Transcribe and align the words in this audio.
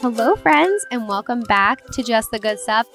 Hello, 0.00 0.36
friends, 0.36 0.84
and 0.90 1.08
welcome 1.08 1.40
back 1.40 1.82
to 1.86 2.02
Just 2.02 2.30
the 2.30 2.38
Good 2.38 2.60
Stuff. 2.60 2.86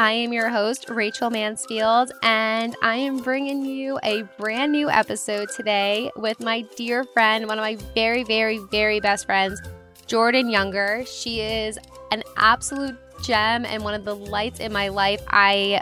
I 0.00 0.10
am 0.10 0.32
your 0.32 0.48
host, 0.48 0.90
Rachel 0.90 1.30
Mansfield, 1.30 2.10
and 2.24 2.74
I 2.82 2.96
am 2.96 3.18
bringing 3.18 3.64
you 3.64 4.00
a 4.02 4.24
brand 4.36 4.72
new 4.72 4.90
episode 4.90 5.50
today 5.50 6.10
with 6.16 6.40
my 6.40 6.62
dear 6.76 7.04
friend, 7.04 7.46
one 7.46 7.56
of 7.56 7.62
my 7.62 7.76
very, 7.94 8.24
very, 8.24 8.58
very 8.58 8.98
best 8.98 9.26
friends, 9.26 9.62
Jordan 10.08 10.50
Younger. 10.50 11.04
She 11.06 11.40
is 11.40 11.78
an 12.10 12.24
absolute 12.36 12.98
gem 13.22 13.64
and 13.64 13.84
one 13.84 13.94
of 13.94 14.04
the 14.04 14.16
lights 14.16 14.58
in 14.58 14.72
my 14.72 14.88
life. 14.88 15.22
I 15.28 15.80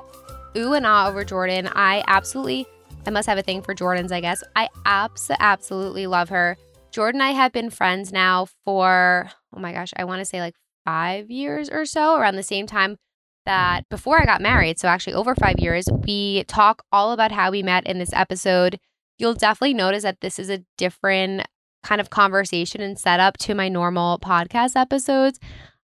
ooh 0.55 0.75
and 0.75 0.85
ah 0.85 1.09
over 1.09 1.25
Jordan. 1.25 1.71
I 1.73 2.05
absolutely, 2.07 2.67
I 3.07 3.11
must 3.11 3.27
have 3.27 3.39
a 3.39 3.43
thing 3.43 3.63
for 3.63 3.75
Jordans, 3.75 4.13
I 4.13 4.21
guess. 4.21 4.45
I 4.55 4.69
abs- 4.85 5.31
absolutely 5.41 6.07
love 6.07 6.29
her. 6.29 6.59
Jordan 6.91 7.23
and 7.23 7.31
I 7.31 7.33
have 7.33 7.53
been 7.53 7.71
friends 7.71 8.13
now 8.13 8.49
for, 8.67 9.31
oh 9.55 9.61
my 9.61 9.73
gosh, 9.73 9.93
I 9.97 10.05
want 10.05 10.21
to 10.21 10.25
say 10.25 10.41
like 10.41 10.55
five 10.85 11.31
years 11.31 11.69
or 11.69 11.85
so, 11.85 12.17
around 12.17 12.37
the 12.37 12.43
same 12.43 12.67
time 12.67 12.97
that 13.47 13.89
before 13.89 14.21
I 14.21 14.25
got 14.25 14.41
married. 14.41 14.79
So, 14.79 14.89
actually, 14.89 15.15
over 15.15 15.35
five 15.35 15.59
years, 15.59 15.87
we 16.07 16.45
talk 16.45 16.83
all 16.93 17.13
about 17.13 17.33
how 17.33 17.51
we 17.51 17.63
met 17.63 17.87
in 17.87 17.99
this 17.99 18.13
episode. 18.13 18.79
You'll 19.19 19.35
definitely 19.35 19.75
notice 19.75 20.03
that 20.03 20.21
this 20.21 20.39
is 20.39 20.51
a 20.51 20.65
different 20.77 21.47
kind 21.83 22.01
of 22.01 22.11
conversation 22.11 22.81
and 22.81 22.99
setup 22.99 23.39
to 23.39 23.55
my 23.55 23.69
normal 23.69 24.19
podcast 24.19 24.77
episodes. 24.77 25.39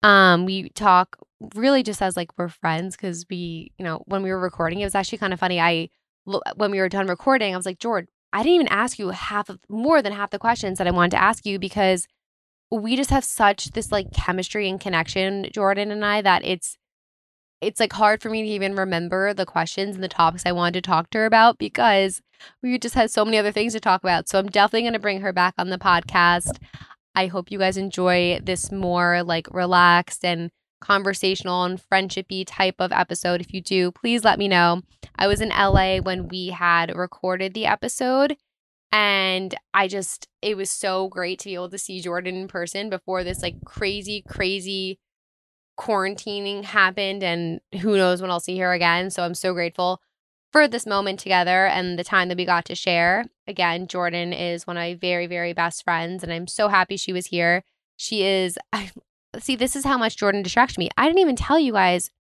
Um, 0.03 0.45
we 0.45 0.69
talk 0.71 1.17
really 1.55 1.83
just 1.83 2.03
as 2.03 2.17
like 2.17 2.31
we're 2.37 2.49
friends 2.49 2.97
because 2.97 3.25
we, 3.31 3.73
you 3.79 3.85
know, 3.85 4.03
when 4.07 4.23
we 4.23 4.31
were 4.31 4.41
recording, 4.41 4.81
it 4.81 4.85
was 4.85 4.95
actually 4.95 5.19
kind 5.19 5.33
of 5.33 5.41
funny. 5.41 5.61
I, 5.61 5.89
when 6.57 6.71
we 6.71 6.81
were 6.81 6.89
done 6.89 7.07
recording, 7.07 7.55
I 7.55 7.57
was 7.57 7.67
like, 7.67 7.79
George, 7.79 8.07
I 8.33 8.39
didn't 8.39 8.55
even 8.55 8.69
ask 8.69 8.99
you 8.99 9.11
half 9.11 9.49
of 9.49 9.61
more 9.69 10.03
than 10.03 10.13
half 10.13 10.31
the 10.31 10.39
questions 10.39 10.79
that 10.79 10.87
I 10.87 10.91
wanted 10.91 11.13
to 11.13 11.23
ask 11.23 11.47
you 11.47 11.59
because 11.59 12.07
we 12.81 12.97
just 12.97 13.11
have 13.11 13.25
such 13.25 13.71
this 13.73 13.93
like 13.93 14.13
chemistry 14.13 14.69
and 14.69 14.81
connection, 14.81 15.49
Jordan 15.53 15.91
and 15.91 16.05
I, 16.05 16.23
that 16.23 16.45
it's 16.45 16.77
it's 17.61 17.81
like 17.81 17.93
hard 17.93 18.21
for 18.21 18.29
me 18.29 18.43
to 18.43 18.49
even 18.49 18.75
remember 18.75 19.33
the 19.33 19.47
questions 19.47 19.95
and 19.95 20.05
the 20.05 20.09
topics 20.09 20.45
I 20.45 20.53
wanted 20.53 20.75
to 20.75 20.89
talk 20.89 21.09
to 21.11 21.19
her 21.19 21.27
about 21.27 21.57
because 21.57 22.21
we 22.63 22.79
just 22.79 22.95
had 22.95 23.11
so 23.11 23.25
many 23.25 23.39
other 23.39 23.53
things 23.53 23.73
to 23.73 23.81
talk 23.81 24.03
about. 24.03 24.29
So 24.29 24.39
I'm 24.39 24.49
definitely 24.49 24.83
going 24.83 24.93
to 24.93 24.99
bring 24.99 25.23
her 25.23 25.33
back 25.33 25.55
on 25.57 25.71
the 25.71 25.79
podcast. 25.79 26.59
I 27.15 27.27
hope 27.27 27.51
you 27.51 27.59
guys 27.59 27.77
enjoy 27.77 28.41
this 28.43 28.71
more 28.71 29.23
like 29.23 29.47
relaxed 29.51 30.25
and 30.25 30.51
conversational 30.81 31.65
and 31.65 31.81
friendshipy 31.81 32.45
type 32.47 32.77
of 32.79 32.93
episode. 32.93 33.41
If 33.41 33.55
you 33.55 33.63
do, 33.63 33.91
please 33.93 34.25
let 34.25 34.39
me 34.39 34.49
know. 34.49 34.83
I 35.17 35.27
was 35.27 35.41
in 35.41 35.49
LA 35.49 35.99
when 35.99 36.29
we 36.29 36.49
had 36.49 36.95
recorded 36.95 37.55
the 37.55 37.67
episode 37.67 38.37
and 38.95 39.57
I 39.75 39.89
just 39.89 40.29
it 40.41 40.57
was 40.57 40.71
so 40.71 41.09
great 41.09 41.41
to 41.41 41.47
be 41.47 41.55
able 41.55 41.69
to 41.71 41.79
see 41.79 42.01
Jordan 42.01 42.37
in 42.37 42.47
person 42.47 42.89
before 42.89 43.25
this 43.25 43.43
like 43.43 43.57
crazy 43.65 44.23
crazy 44.27 45.01
quarantining 45.77 46.63
happened 46.63 47.25
and 47.25 47.61
who 47.81 47.97
knows 47.97 48.23
when 48.23 48.31
I'll 48.31 48.39
see 48.39 48.57
her 48.59 48.73
again. 48.73 49.11
So 49.11 49.25
I'm 49.25 49.35
so 49.35 49.53
grateful 49.53 50.01
for 50.53 50.69
this 50.69 50.87
moment 50.87 51.19
together 51.19 51.67
and 51.67 51.99
the 51.99 52.05
time 52.05 52.29
that 52.29 52.37
we 52.39 52.45
got 52.45 52.67
to 52.67 52.77
share. 52.77 53.25
Again, 53.49 53.89
Jordan 53.89 54.33
is 54.33 54.65
one 54.65 54.77
of 54.77 54.83
my 54.83 54.95
very 54.95 55.27
very 55.27 55.53
best 55.53 55.83
friends 55.83 56.23
and 56.23 56.33
I'm 56.33 56.47
so 56.47 56.69
happy 56.69 56.97
she 56.97 57.13
was 57.13 57.27
here. 57.27 57.65
She 57.97 58.23
is 58.23 58.57
I, 58.73 58.93
see, 59.41 59.57
this 59.57 59.75
is 59.75 59.85
how 59.85 59.99
much 59.99 60.17
Jordan 60.17 60.45
distracts 60.45 60.79
me. 60.79 60.89
I 60.97 61.07
didn't 61.07 61.19
even 61.19 61.35
tell 61.35 61.59
you 61.59 61.73
guys 61.73 62.13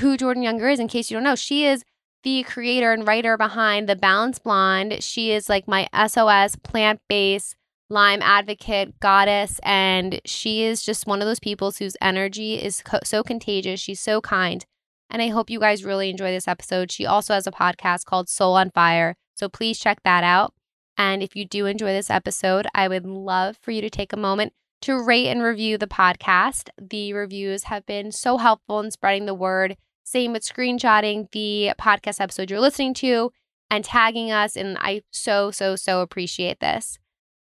who 0.00 0.18
Jordan 0.18 0.42
Younger 0.42 0.68
is 0.68 0.80
in 0.80 0.86
case 0.86 1.10
you 1.10 1.16
don't 1.16 1.24
know. 1.24 1.34
She 1.34 1.64
is 1.64 1.82
the 2.22 2.42
creator 2.42 2.92
and 2.92 3.06
writer 3.06 3.36
behind 3.36 3.88
The 3.88 3.96
Balanced 3.96 4.44
Blonde. 4.44 5.02
She 5.02 5.32
is 5.32 5.48
like 5.48 5.66
my 5.66 5.88
SOS 6.06 6.56
plant 6.56 7.00
based 7.08 7.56
Lyme 7.88 8.22
advocate 8.22 9.00
goddess. 9.00 9.60
And 9.62 10.20
she 10.24 10.62
is 10.62 10.82
just 10.82 11.06
one 11.06 11.20
of 11.20 11.26
those 11.26 11.40
people 11.40 11.72
whose 11.72 11.96
energy 12.00 12.54
is 12.54 12.82
co- 12.82 13.00
so 13.04 13.22
contagious. 13.22 13.80
She's 13.80 14.00
so 14.00 14.20
kind. 14.20 14.64
And 15.10 15.20
I 15.20 15.28
hope 15.28 15.50
you 15.50 15.58
guys 15.58 15.84
really 15.84 16.08
enjoy 16.08 16.30
this 16.30 16.46
episode. 16.46 16.92
She 16.92 17.04
also 17.04 17.34
has 17.34 17.46
a 17.46 17.52
podcast 17.52 18.04
called 18.04 18.28
Soul 18.28 18.54
on 18.54 18.70
Fire. 18.70 19.16
So 19.34 19.48
please 19.48 19.78
check 19.78 19.98
that 20.04 20.22
out. 20.22 20.54
And 20.96 21.22
if 21.22 21.34
you 21.34 21.44
do 21.44 21.66
enjoy 21.66 21.92
this 21.92 22.10
episode, 22.10 22.66
I 22.74 22.86
would 22.86 23.06
love 23.06 23.56
for 23.60 23.72
you 23.72 23.80
to 23.80 23.90
take 23.90 24.12
a 24.12 24.16
moment 24.16 24.52
to 24.82 25.02
rate 25.02 25.28
and 25.28 25.42
review 25.42 25.76
the 25.76 25.86
podcast. 25.86 26.68
The 26.80 27.12
reviews 27.12 27.64
have 27.64 27.84
been 27.86 28.12
so 28.12 28.38
helpful 28.38 28.80
in 28.80 28.90
spreading 28.90 29.26
the 29.26 29.34
word. 29.34 29.76
Same 30.10 30.32
with 30.32 30.42
screenshotting 30.42 31.30
the 31.30 31.72
podcast 31.80 32.20
episode 32.20 32.50
you're 32.50 32.58
listening 32.58 32.94
to 32.94 33.30
and 33.70 33.84
tagging 33.84 34.32
us. 34.32 34.56
And 34.56 34.76
I 34.80 35.02
so, 35.12 35.52
so, 35.52 35.76
so 35.76 36.00
appreciate 36.00 36.58
this. 36.58 36.98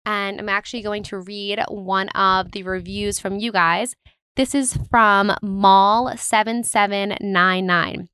And 0.05 0.37
I'm 0.37 0.49
actually 0.49 0.81
going 0.81 1.03
to 1.03 1.17
read 1.17 1.63
one 1.69 2.09
of 2.09 2.51
the 2.51 2.63
reviews 2.63 3.19
from 3.19 3.39
you 3.39 3.53
guys. 3.53 3.95
This 4.35 4.53
is 4.53 4.77
from 4.89 5.31
Mall7799. 5.41 8.07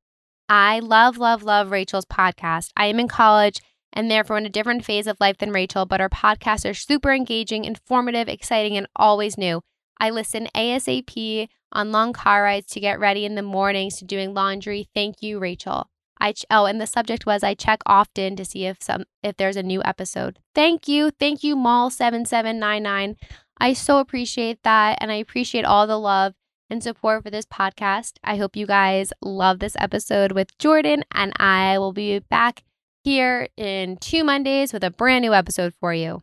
I 0.47 0.79
love, 0.81 1.17
love, 1.17 1.41
love 1.41 1.71
Rachel's 1.71 2.05
podcast. 2.05 2.69
I 2.77 2.85
am 2.85 2.99
in 2.99 3.07
college 3.07 3.59
and 3.91 4.11
therefore 4.11 4.37
in 4.37 4.45
a 4.45 4.49
different 4.49 4.85
phase 4.85 5.07
of 5.07 5.17
life 5.19 5.39
than 5.39 5.49
Rachel, 5.49 5.87
but 5.87 5.99
our 5.99 6.09
podcasts 6.09 6.69
are 6.69 6.75
super 6.75 7.11
engaging, 7.11 7.65
informative, 7.65 8.29
exciting, 8.29 8.77
and 8.77 8.85
always 8.95 9.35
new. 9.35 9.63
I 9.99 10.09
listen 10.09 10.47
ASAP 10.55 11.47
on 11.71 11.91
long 11.91 12.13
car 12.13 12.43
rides 12.43 12.67
to 12.67 12.79
get 12.79 12.99
ready 12.99 13.25
in 13.25 13.35
the 13.35 13.41
mornings 13.41 13.97
to 13.97 14.05
doing 14.05 14.33
laundry. 14.33 14.89
Thank 14.93 15.21
you, 15.21 15.39
Rachel. 15.39 15.89
I 16.19 16.33
ch- 16.33 16.45
oh, 16.49 16.65
and 16.65 16.79
the 16.79 16.87
subject 16.87 17.25
was 17.25 17.43
I 17.43 17.53
check 17.53 17.81
often 17.85 18.35
to 18.35 18.45
see 18.45 18.65
if 18.65 18.81
some 18.81 19.05
if 19.23 19.35
there's 19.37 19.57
a 19.57 19.63
new 19.63 19.81
episode. 19.83 20.39
Thank 20.55 20.87
you, 20.87 21.11
thank 21.11 21.43
you, 21.43 21.55
Mall 21.55 21.89
seven 21.89 22.25
seven 22.25 22.59
nine 22.59 22.83
nine. 22.83 23.17
I 23.57 23.73
so 23.73 23.99
appreciate 23.99 24.63
that, 24.63 24.97
and 25.01 25.11
I 25.11 25.15
appreciate 25.15 25.65
all 25.65 25.87
the 25.87 25.99
love 25.99 26.33
and 26.69 26.81
support 26.81 27.23
for 27.23 27.29
this 27.29 27.45
podcast. 27.45 28.13
I 28.23 28.37
hope 28.37 28.55
you 28.55 28.65
guys 28.65 29.11
love 29.21 29.59
this 29.59 29.75
episode 29.79 30.31
with 30.31 30.57
Jordan, 30.57 31.03
and 31.13 31.33
I 31.37 31.77
will 31.77 31.93
be 31.93 32.19
back 32.19 32.63
here 33.03 33.49
in 33.57 33.97
two 33.97 34.23
Mondays 34.23 34.71
with 34.71 34.83
a 34.83 34.91
brand 34.91 35.23
new 35.23 35.33
episode 35.33 35.73
for 35.79 35.93
you. 35.93 36.21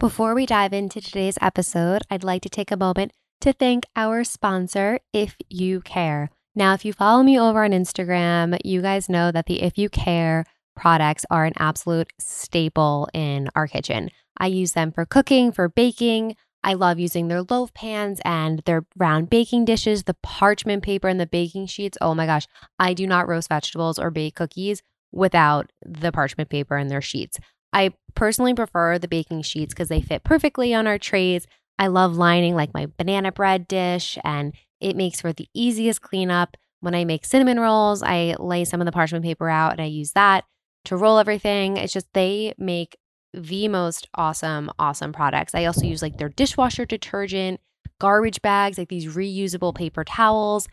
Before 0.00 0.32
we 0.32 0.46
dive 0.46 0.72
into 0.72 1.00
today's 1.00 1.38
episode, 1.40 2.02
I'd 2.08 2.22
like 2.22 2.42
to 2.42 2.48
take 2.48 2.70
a 2.70 2.76
moment 2.76 3.12
to 3.40 3.52
thank 3.52 3.84
our 3.96 4.22
sponsor, 4.22 5.00
If 5.12 5.34
You 5.48 5.80
Care. 5.80 6.30
Now, 6.54 6.72
if 6.74 6.84
you 6.84 6.92
follow 6.92 7.24
me 7.24 7.36
over 7.36 7.64
on 7.64 7.72
Instagram, 7.72 8.56
you 8.64 8.80
guys 8.80 9.08
know 9.08 9.32
that 9.32 9.46
the 9.46 9.60
If 9.60 9.76
You 9.76 9.88
Care 9.88 10.44
products 10.76 11.26
are 11.32 11.46
an 11.46 11.54
absolute 11.56 12.12
staple 12.16 13.08
in 13.12 13.50
our 13.56 13.66
kitchen. 13.66 14.10
I 14.36 14.46
use 14.46 14.70
them 14.70 14.92
for 14.92 15.04
cooking, 15.04 15.50
for 15.50 15.68
baking. 15.68 16.36
I 16.62 16.74
love 16.74 17.00
using 17.00 17.26
their 17.26 17.42
loaf 17.42 17.74
pans 17.74 18.20
and 18.24 18.60
their 18.66 18.86
round 18.96 19.30
baking 19.30 19.64
dishes, 19.64 20.04
the 20.04 20.14
parchment 20.22 20.84
paper 20.84 21.08
and 21.08 21.18
the 21.18 21.26
baking 21.26 21.66
sheets. 21.66 21.98
Oh 22.00 22.14
my 22.14 22.24
gosh, 22.24 22.46
I 22.78 22.94
do 22.94 23.04
not 23.04 23.26
roast 23.26 23.48
vegetables 23.48 23.98
or 23.98 24.12
bake 24.12 24.36
cookies 24.36 24.80
without 25.10 25.72
the 25.84 26.12
parchment 26.12 26.50
paper 26.50 26.76
and 26.76 26.88
their 26.88 27.02
sheets. 27.02 27.40
I 27.72 27.92
personally 28.18 28.52
prefer 28.52 28.98
the 28.98 29.06
baking 29.06 29.42
sheets 29.42 29.72
because 29.72 29.88
they 29.88 30.00
fit 30.00 30.24
perfectly 30.24 30.74
on 30.74 30.88
our 30.88 30.98
trays. 30.98 31.46
I 31.78 31.86
love 31.86 32.16
lining 32.16 32.56
like 32.56 32.74
my 32.74 32.86
banana 32.98 33.30
bread 33.30 33.68
dish 33.68 34.18
and 34.24 34.52
it 34.80 34.96
makes 34.96 35.20
for 35.20 35.32
the 35.32 35.48
easiest 35.54 36.02
cleanup. 36.02 36.56
When 36.80 36.96
I 36.96 37.04
make 37.04 37.24
cinnamon 37.24 37.60
rolls, 37.60 38.02
I 38.02 38.34
lay 38.40 38.64
some 38.64 38.80
of 38.80 38.86
the 38.86 38.92
parchment 38.92 39.24
paper 39.24 39.48
out 39.48 39.72
and 39.72 39.80
I 39.80 39.84
use 39.84 40.12
that 40.12 40.44
to 40.86 40.96
roll 40.96 41.18
everything. 41.18 41.76
It's 41.76 41.92
just 41.92 42.12
they 42.12 42.54
make 42.58 42.96
the 43.32 43.68
most 43.68 44.08
awesome, 44.14 44.70
awesome 44.80 45.12
products. 45.12 45.54
I 45.54 45.66
also 45.66 45.86
use 45.86 46.02
like 46.02 46.18
their 46.18 46.28
dishwasher 46.28 46.86
detergent, 46.86 47.60
garbage 48.00 48.42
bags, 48.42 48.78
like 48.78 48.88
these 48.88 49.14
reusable 49.14 49.74
paper 49.74 50.02
towels. 50.02 50.66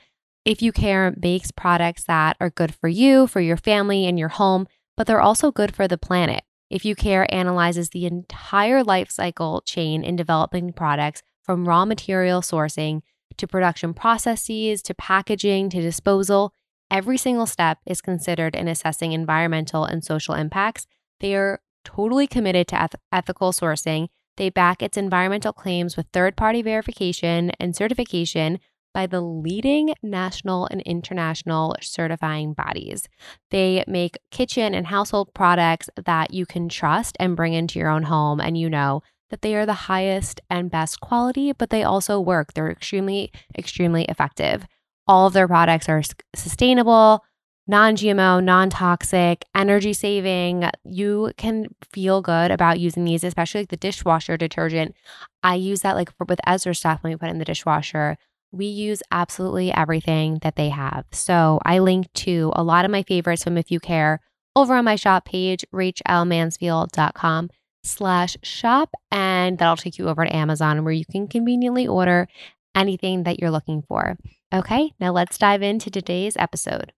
If 0.46 0.64
You 0.64 0.72
Care 0.72 1.14
makes 1.22 1.52
products 1.52 2.06
that 2.06 2.38
are 2.40 2.50
good 2.50 2.74
for 2.74 2.88
you, 2.88 3.28
for 3.28 3.42
your 3.42 3.58
family, 3.58 4.08
and 4.08 4.18
your 4.18 4.30
home, 4.30 4.68
but 4.98 5.06
they're 5.06 5.22
also 5.22 5.52
good 5.52 5.76
for 5.76 5.88
the 5.88 5.98
planet. 5.98 6.44
If 6.70 6.84
You 6.84 6.96
Care 6.96 7.32
analyzes 7.34 7.90
the 7.90 8.06
entire 8.06 8.84
life 8.84 9.12
cycle 9.12 9.62
chain 9.62 10.04
in 10.04 10.16
developing 10.16 10.74
products 10.74 11.22
from 11.44 11.68
raw 11.68 11.86
material 11.86 12.42
sourcing 12.42 13.02
to 13.38 13.48
production 13.48 13.94
processes 13.94 14.82
to 14.84 14.94
packaging 14.94 15.70
to 15.70 15.82
disposal. 15.82 16.54
Every 16.90 17.18
single 17.18 17.46
step 17.46 17.80
is 17.86 18.02
considered 18.02 18.56
in 18.56 18.68
assessing 18.68 19.12
environmental 19.12 19.84
and 19.86 20.04
social 20.04 20.36
impacts. 20.36 20.88
They 21.20 21.36
are 21.36 21.62
totally 21.84 22.28
committed 22.28 22.68
to 22.70 22.84
eth- 22.84 22.96
ethical 23.12 23.52
sourcing. 23.52 24.08
They 24.38 24.50
back 24.50 24.82
its 24.82 24.98
environmental 24.98 25.54
claims 25.54 25.96
with 25.96 26.08
third 26.12 26.36
party 26.36 26.62
verification 26.62 27.52
and 27.60 27.76
certification 27.76 28.60
by 28.96 29.06
the 29.06 29.20
leading 29.20 29.94
national 30.02 30.68
and 30.72 30.82
international 30.84 31.76
certifying 31.82 32.54
bodies. 32.54 33.10
They 33.52 33.84
make 33.88 34.18
kitchen 34.32 34.74
and 34.74 34.88
household 34.88 35.34
products 35.34 35.90
that 36.06 36.34
you 36.34 36.46
can 36.46 36.70
trust 36.70 37.18
and 37.20 37.36
bring 37.36 37.54
into 37.54 37.78
your 37.78 37.90
own 37.90 38.04
home 38.04 38.40
and 38.40 38.58
you 38.58 38.70
know 38.70 39.04
that 39.32 39.42
they 39.42 39.54
are 39.56 39.66
the 39.66 39.74
highest 39.74 40.40
and 40.50 40.72
best 40.72 41.02
quality, 41.02 41.52
but 41.52 41.72
they 41.72 41.84
also 41.84 42.22
work. 42.22 42.54
They're 42.54 42.72
extremely, 42.72 43.34
extremely 43.58 44.06
effective. 44.06 44.66
All 45.08 45.28
of 45.28 45.34
their 45.34 45.48
products 45.48 45.90
are 45.90 46.02
sustainable, 46.34 47.22
non 47.68 47.98
GMO, 47.98 48.42
non 48.42 48.70
toxic, 48.70 49.44
energy 49.54 49.92
saving. 49.92 50.70
You 50.86 51.34
can 51.36 51.68
feel 51.92 52.22
good 52.22 52.50
about 52.50 52.80
using 52.80 53.04
these, 53.04 53.26
especially 53.26 53.62
like 53.62 53.70
the 53.70 53.78
dishwasher 53.78 54.38
detergent. 54.38 54.96
I 55.44 55.56
use 55.56 55.82
that 55.82 55.98
like 55.98 56.12
with 56.30 56.40
Ezra 56.48 56.74
stuff 56.74 57.04
when 57.04 57.12
we 57.12 57.18
put 57.18 57.30
in 57.30 57.40
the 57.40 57.46
dishwasher. 57.46 58.18
We 58.52 58.66
use 58.66 59.02
absolutely 59.12 59.74
everything 59.74 60.40
that 60.42 60.56
they 60.56 60.70
have. 60.70 61.06
So 61.12 61.60
I 61.66 61.80
link 61.80 62.12
to 62.14 62.52
a 62.56 62.64
lot 62.64 62.86
of 62.86 62.92
my 62.92 63.04
favorites 63.04 63.44
from 63.44 63.58
If 63.58 63.72
You 63.72 63.80
Care 63.80 64.22
over 64.56 64.76
on 64.76 64.86
my 64.86 64.96
shop 64.96 65.26
page, 65.26 65.66
rachelmansfield.com 65.74 67.50
slash 67.84 68.38
shop. 68.42 68.92
And 69.12 69.58
that'll 69.58 69.76
take 69.76 69.98
you 69.98 70.08
over 70.08 70.26
to 70.26 70.36
Amazon 70.36 70.84
where 70.84 70.94
you 70.94 71.06
can 71.06 71.28
conveniently 71.28 71.88
order 71.88 72.28
anything 72.74 73.24
that 73.24 73.40
you're 73.40 73.52
looking 73.52 73.84
for. 73.88 74.18
Okay, 74.54 74.94
now 75.00 75.12
let's 75.12 75.38
dive 75.38 75.62
into 75.62 75.90
today's 75.90 76.38
episode. 76.38 76.94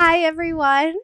Hi, 0.00 0.18
everyone. 0.22 0.94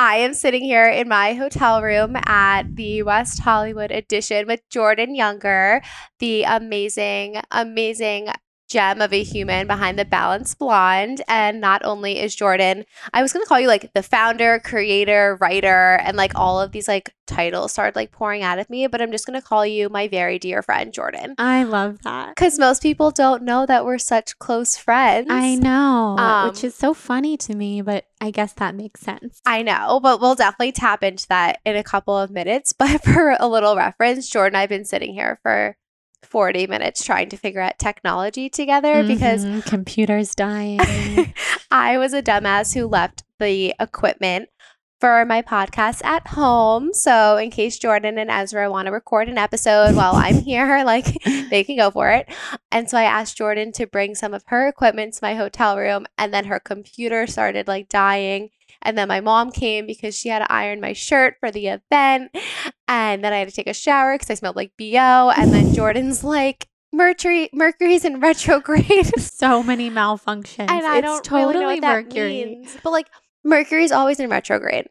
I 0.00 0.18
am 0.18 0.32
sitting 0.32 0.62
here 0.62 0.86
in 0.88 1.08
my 1.08 1.34
hotel 1.34 1.82
room 1.82 2.16
at 2.24 2.76
the 2.76 3.02
West 3.02 3.40
Hollywood 3.40 3.90
edition 3.90 4.46
with 4.46 4.60
Jordan 4.70 5.16
Younger, 5.16 5.82
the 6.20 6.44
amazing, 6.44 7.40
amazing 7.50 8.28
gem 8.68 9.00
of 9.00 9.12
a 9.12 9.22
human 9.22 9.66
behind 9.66 9.98
the 9.98 10.04
balanced 10.04 10.58
blonde. 10.58 11.22
And 11.26 11.60
not 11.60 11.84
only 11.84 12.20
is 12.20 12.34
Jordan, 12.34 12.84
I 13.12 13.22
was 13.22 13.32
going 13.32 13.44
to 13.44 13.48
call 13.48 13.60
you 13.60 13.68
like 13.68 13.92
the 13.94 14.02
founder, 14.02 14.60
creator, 14.60 15.36
writer, 15.40 15.98
and 16.02 16.16
like 16.16 16.32
all 16.34 16.60
of 16.60 16.72
these 16.72 16.88
like 16.88 17.14
titles 17.26 17.72
started 17.72 17.94
like 17.94 18.10
pouring 18.10 18.42
out 18.42 18.58
of 18.58 18.68
me, 18.70 18.86
but 18.86 19.00
I'm 19.00 19.12
just 19.12 19.26
going 19.26 19.40
to 19.40 19.46
call 19.46 19.64
you 19.64 19.88
my 19.88 20.08
very 20.08 20.38
dear 20.38 20.62
friend, 20.62 20.92
Jordan. 20.92 21.34
I 21.38 21.64
love 21.64 22.02
that. 22.02 22.34
Because 22.34 22.58
most 22.58 22.82
people 22.82 23.10
don't 23.10 23.42
know 23.42 23.66
that 23.66 23.84
we're 23.84 23.98
such 23.98 24.38
close 24.38 24.76
friends. 24.76 25.28
I 25.30 25.54
know, 25.54 26.16
um, 26.18 26.48
which 26.48 26.64
is 26.64 26.74
so 26.74 26.94
funny 26.94 27.36
to 27.38 27.54
me, 27.54 27.82
but 27.82 28.06
I 28.20 28.30
guess 28.30 28.52
that 28.54 28.74
makes 28.74 29.00
sense. 29.00 29.40
I 29.46 29.62
know, 29.62 30.00
but 30.02 30.20
we'll 30.20 30.34
definitely 30.34 30.72
tap 30.72 31.02
into 31.02 31.26
that 31.28 31.60
in 31.64 31.76
a 31.76 31.84
couple 31.84 32.16
of 32.16 32.30
minutes. 32.30 32.74
But 32.88 33.02
for 33.02 33.36
a 33.38 33.48
little 33.48 33.76
reference, 33.76 34.28
Jordan 34.28 34.56
I've 34.56 34.68
been 34.68 34.84
sitting 34.84 35.12
here 35.12 35.40
for 35.42 35.76
40 36.22 36.66
minutes 36.66 37.04
trying 37.04 37.28
to 37.30 37.36
figure 37.36 37.60
out 37.60 37.78
technology 37.78 38.48
together 38.48 38.96
mm-hmm. 38.96 39.08
because 39.08 39.64
computers 39.64 40.34
dying. 40.34 40.80
I 41.70 41.98
was 41.98 42.12
a 42.12 42.22
dumbass 42.22 42.74
who 42.74 42.86
left 42.86 43.24
the 43.38 43.74
equipment 43.80 44.48
for 45.00 45.24
my 45.24 45.42
podcast 45.42 46.04
at 46.04 46.26
home. 46.28 46.92
So, 46.92 47.36
in 47.36 47.50
case 47.50 47.78
Jordan 47.78 48.18
and 48.18 48.30
Ezra 48.30 48.70
want 48.70 48.86
to 48.86 48.92
record 48.92 49.28
an 49.28 49.38
episode 49.38 49.94
while 49.94 50.14
I'm 50.14 50.42
here, 50.44 50.82
like 50.84 51.06
they 51.50 51.64
can 51.64 51.76
go 51.76 51.90
for 51.90 52.10
it. 52.10 52.28
And 52.70 52.90
so 52.90 52.98
I 52.98 53.04
asked 53.04 53.36
Jordan 53.36 53.72
to 53.72 53.86
bring 53.86 54.14
some 54.14 54.34
of 54.34 54.42
her 54.46 54.66
equipment 54.68 55.14
to 55.14 55.20
my 55.22 55.34
hotel 55.34 55.78
room, 55.78 56.06
and 56.16 56.34
then 56.34 56.46
her 56.46 56.60
computer 56.60 57.26
started 57.26 57.68
like 57.68 57.88
dying. 57.88 58.50
And 58.82 58.96
then 58.96 59.08
my 59.08 59.20
mom 59.20 59.50
came 59.50 59.86
because 59.86 60.16
she 60.16 60.28
had 60.28 60.40
to 60.40 60.52
iron 60.52 60.80
my 60.80 60.92
shirt 60.92 61.36
for 61.40 61.50
the 61.50 61.68
event. 61.68 62.36
And 62.86 63.24
then 63.24 63.32
I 63.32 63.38
had 63.38 63.48
to 63.48 63.54
take 63.54 63.66
a 63.66 63.74
shower 63.74 64.14
because 64.14 64.30
I 64.30 64.34
smelled 64.34 64.56
like 64.56 64.72
BO. 64.78 65.32
And 65.36 65.52
then 65.52 65.74
Jordan's 65.74 66.22
like, 66.22 66.68
Mercury 66.92 67.50
Mercury's 67.52 68.04
in 68.04 68.20
retrograde. 68.20 69.12
so 69.20 69.62
many 69.62 69.90
malfunctions. 69.90 70.70
And 70.70 70.86
I 70.86 70.98
it's 70.98 71.06
don't 71.06 71.24
totally 71.24 71.64
really 71.64 71.80
know 71.80 71.88
what 71.88 72.04
Mercury. 72.04 72.40
That 72.40 72.48
means. 72.48 72.76
But 72.82 72.90
like 72.90 73.08
Mercury's 73.44 73.92
always 73.92 74.20
in 74.20 74.30
retrograde. 74.30 74.88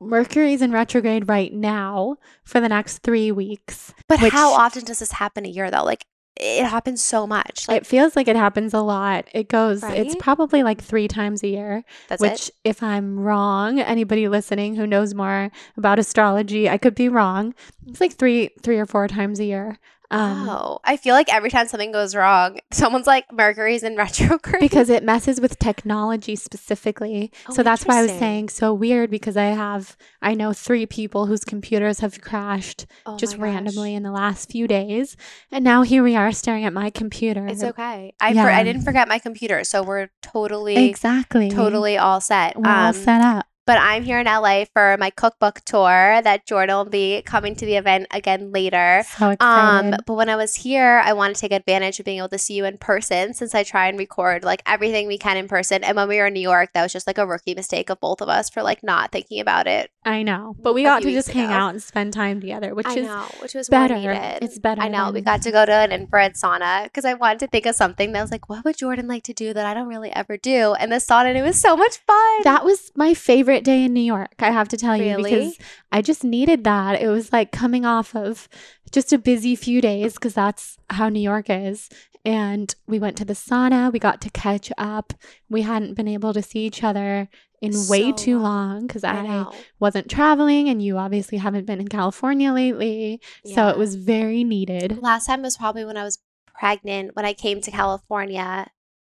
Mercury's 0.00 0.62
in 0.62 0.72
retrograde 0.72 1.28
right 1.28 1.52
now 1.52 2.16
for 2.42 2.58
the 2.60 2.68
next 2.68 2.98
three 2.98 3.30
weeks. 3.30 3.92
But 4.08 4.20
which, 4.22 4.32
how 4.32 4.52
often 4.52 4.84
does 4.84 4.98
this 4.98 5.12
happen 5.12 5.44
a 5.44 5.48
year 5.48 5.70
though? 5.70 5.84
Like 5.84 6.06
it 6.40 6.66
happens 6.66 7.02
so 7.02 7.26
much. 7.26 7.68
Like, 7.68 7.82
it 7.82 7.86
feels 7.86 8.16
like 8.16 8.28
it 8.28 8.36
happens 8.36 8.72
a 8.74 8.80
lot. 8.80 9.28
It 9.32 9.48
goes, 9.48 9.82
right? 9.82 9.98
it's 9.98 10.16
probably 10.16 10.62
like 10.62 10.80
three 10.82 11.08
times 11.08 11.42
a 11.42 11.48
year. 11.48 11.84
That's 12.08 12.20
which, 12.20 12.48
it? 12.48 12.54
if 12.64 12.82
I'm 12.82 13.18
wrong, 13.20 13.78
anybody 13.78 14.28
listening 14.28 14.76
who 14.76 14.86
knows 14.86 15.14
more 15.14 15.50
about 15.76 15.98
astrology, 15.98 16.68
I 16.68 16.78
could 16.78 16.94
be 16.94 17.08
wrong. 17.08 17.54
It's 17.86 18.00
like 18.00 18.14
three, 18.14 18.50
three 18.62 18.78
or 18.78 18.86
four 18.86 19.06
times 19.08 19.38
a 19.40 19.44
year. 19.44 19.78
Um, 20.12 20.48
oh, 20.48 20.80
I 20.82 20.96
feel 20.96 21.14
like 21.14 21.32
every 21.32 21.50
time 21.50 21.68
something 21.68 21.92
goes 21.92 22.16
wrong, 22.16 22.58
someone's 22.72 23.06
like 23.06 23.32
Mercury's 23.32 23.82
in 23.82 23.96
retrograde 23.96 24.60
because 24.60 24.90
it 24.90 25.04
messes 25.04 25.40
with 25.40 25.58
technology 25.58 26.34
specifically. 26.36 27.32
Oh, 27.48 27.54
so 27.54 27.62
that's 27.62 27.84
why 27.86 27.98
I 27.98 28.02
was 28.02 28.10
saying 28.12 28.48
so 28.48 28.74
weird 28.74 29.10
because 29.10 29.36
I 29.36 29.46
have 29.46 29.96
I 30.20 30.34
know 30.34 30.52
three 30.52 30.86
people 30.86 31.26
whose 31.26 31.44
computers 31.44 32.00
have 32.00 32.20
crashed 32.20 32.86
oh 33.06 33.16
just 33.16 33.36
randomly 33.36 33.94
in 33.94 34.02
the 34.02 34.10
last 34.10 34.50
few 34.50 34.66
days, 34.66 35.16
and 35.52 35.62
now 35.64 35.82
here 35.82 36.02
we 36.02 36.16
are 36.16 36.32
staring 36.32 36.64
at 36.64 36.72
my 36.72 36.90
computer. 36.90 37.46
It's 37.46 37.62
okay. 37.62 38.12
I 38.20 38.30
yeah. 38.30 38.44
for, 38.44 38.50
I 38.50 38.64
didn't 38.64 38.82
forget 38.82 39.08
my 39.08 39.20
computer, 39.20 39.62
so 39.62 39.82
we're 39.82 40.08
totally 40.22 40.88
exactly 40.88 41.50
totally 41.50 41.96
all 41.98 42.20
set. 42.20 42.56
We're 42.56 42.68
um, 42.68 42.86
all 42.86 42.92
set 42.92 43.20
up. 43.20 43.46
But 43.66 43.78
I'm 43.78 44.02
here 44.02 44.18
in 44.18 44.26
LA 44.26 44.64
for 44.72 44.96
my 44.98 45.10
cookbook 45.10 45.60
tour 45.64 46.20
that 46.22 46.46
Jordan 46.46 46.76
will 46.76 46.84
be 46.86 47.22
coming 47.22 47.54
to 47.56 47.64
the 47.64 47.76
event 47.76 48.08
again 48.10 48.50
later. 48.50 49.04
So. 49.16 49.36
Um, 49.40 49.94
but 50.06 50.14
when 50.14 50.28
I 50.28 50.36
was 50.36 50.54
here, 50.56 51.00
I 51.04 51.12
want 51.12 51.36
to 51.36 51.40
take 51.40 51.52
advantage 51.52 52.00
of 52.00 52.06
being 52.06 52.18
able 52.18 52.30
to 52.30 52.38
see 52.38 52.54
you 52.54 52.64
in 52.64 52.78
person 52.78 53.32
since 53.34 53.54
I 53.54 53.62
try 53.62 53.86
and 53.86 53.98
record 53.98 54.42
like 54.42 54.62
everything 54.66 55.06
we 55.06 55.18
can 55.18 55.36
in 55.36 55.46
person. 55.46 55.84
And 55.84 55.96
when 55.96 56.08
we 56.08 56.16
were 56.16 56.26
in 56.26 56.34
New 56.34 56.40
York, 56.40 56.70
that 56.74 56.82
was 56.82 56.92
just 56.92 57.06
like 57.06 57.18
a 57.18 57.26
rookie 57.26 57.54
mistake 57.54 57.90
of 57.90 58.00
both 58.00 58.20
of 58.20 58.28
us 58.28 58.50
for 58.50 58.62
like 58.62 58.82
not 58.82 59.12
thinking 59.12 59.40
about 59.40 59.66
it. 59.66 59.90
I 60.02 60.22
know. 60.22 60.56
But 60.58 60.72
we 60.72 60.82
got 60.82 61.02
to 61.02 61.10
just 61.10 61.28
ago. 61.28 61.40
hang 61.40 61.50
out 61.50 61.70
and 61.70 61.82
spend 61.82 62.14
time 62.14 62.40
together, 62.40 62.74
which 62.74 62.86
I 62.86 62.94
is 62.94 63.06
know, 63.06 63.26
which 63.42 63.54
was 63.54 63.68
better. 63.68 63.94
It's 64.40 64.58
better. 64.58 64.80
I 64.80 64.88
know. 64.88 65.06
Than... 65.06 65.14
We 65.14 65.20
got 65.20 65.42
to 65.42 65.50
go 65.50 65.66
to 65.66 65.72
an 65.72 65.92
infrared 65.92 66.36
sauna 66.36 66.84
because 66.84 67.04
I 67.04 67.14
wanted 67.14 67.40
to 67.40 67.46
think 67.48 67.66
of 67.66 67.74
something 67.74 68.12
that 68.12 68.22
was 68.22 68.30
like, 68.30 68.48
what 68.48 68.64
would 68.64 68.78
Jordan 68.78 69.08
like 69.08 69.24
to 69.24 69.34
do 69.34 69.52
that 69.52 69.66
I 69.66 69.74
don't 69.74 69.88
really 69.88 70.10
ever 70.12 70.38
do? 70.38 70.72
And 70.72 70.90
the 70.90 70.96
sauna, 70.96 71.26
and 71.26 71.36
it 71.36 71.42
was 71.42 71.60
so 71.60 71.76
much 71.76 71.98
fun. 71.98 72.42
That 72.44 72.64
was 72.64 72.90
my 72.94 73.12
favorite 73.12 73.62
day 73.62 73.84
in 73.84 73.92
New 73.92 74.00
York. 74.00 74.36
I 74.38 74.50
have 74.50 74.68
to 74.68 74.78
tell 74.78 74.96
you 74.96 75.18
because 75.18 75.58
I 75.92 76.00
just 76.00 76.24
needed 76.24 76.64
that. 76.64 77.00
It 77.02 77.08
was 77.08 77.30
like 77.30 77.52
coming 77.52 77.84
off 77.84 78.16
of 78.16 78.48
just 78.92 79.12
a 79.12 79.18
busy 79.18 79.54
few 79.54 79.80
days 79.80 80.14
because 80.14 80.34
that's 80.34 80.78
how 80.88 81.10
New 81.10 81.20
York 81.20 81.50
is. 81.50 81.90
And 82.24 82.74
we 82.86 82.98
went 82.98 83.16
to 83.18 83.24
the 83.24 83.32
sauna, 83.32 83.92
we 83.92 83.98
got 83.98 84.20
to 84.22 84.30
catch 84.30 84.70
up. 84.76 85.14
We 85.48 85.62
hadn't 85.62 85.94
been 85.94 86.08
able 86.08 86.34
to 86.34 86.42
see 86.42 86.60
each 86.60 86.84
other 86.84 87.28
in 87.62 87.72
so 87.72 87.90
way 87.90 88.12
too 88.12 88.38
long 88.38 88.86
because 88.86 89.04
I, 89.04 89.14
I 89.14 89.46
wasn't 89.78 90.10
traveling 90.10 90.68
and 90.68 90.82
you 90.82 90.98
obviously 90.98 91.38
haven't 91.38 91.66
been 91.66 91.80
in 91.80 91.88
California 91.88 92.52
lately. 92.52 93.20
Yeah. 93.44 93.54
So 93.54 93.68
it 93.68 93.78
was 93.78 93.94
very 93.94 94.44
needed. 94.44 95.00
Last 95.02 95.26
time 95.26 95.42
was 95.42 95.56
probably 95.56 95.84
when 95.84 95.96
I 95.96 96.04
was 96.04 96.18
pregnant 96.58 97.16
when 97.16 97.24
I 97.24 97.32
came 97.32 97.60
to 97.62 97.70
California. 97.70 98.66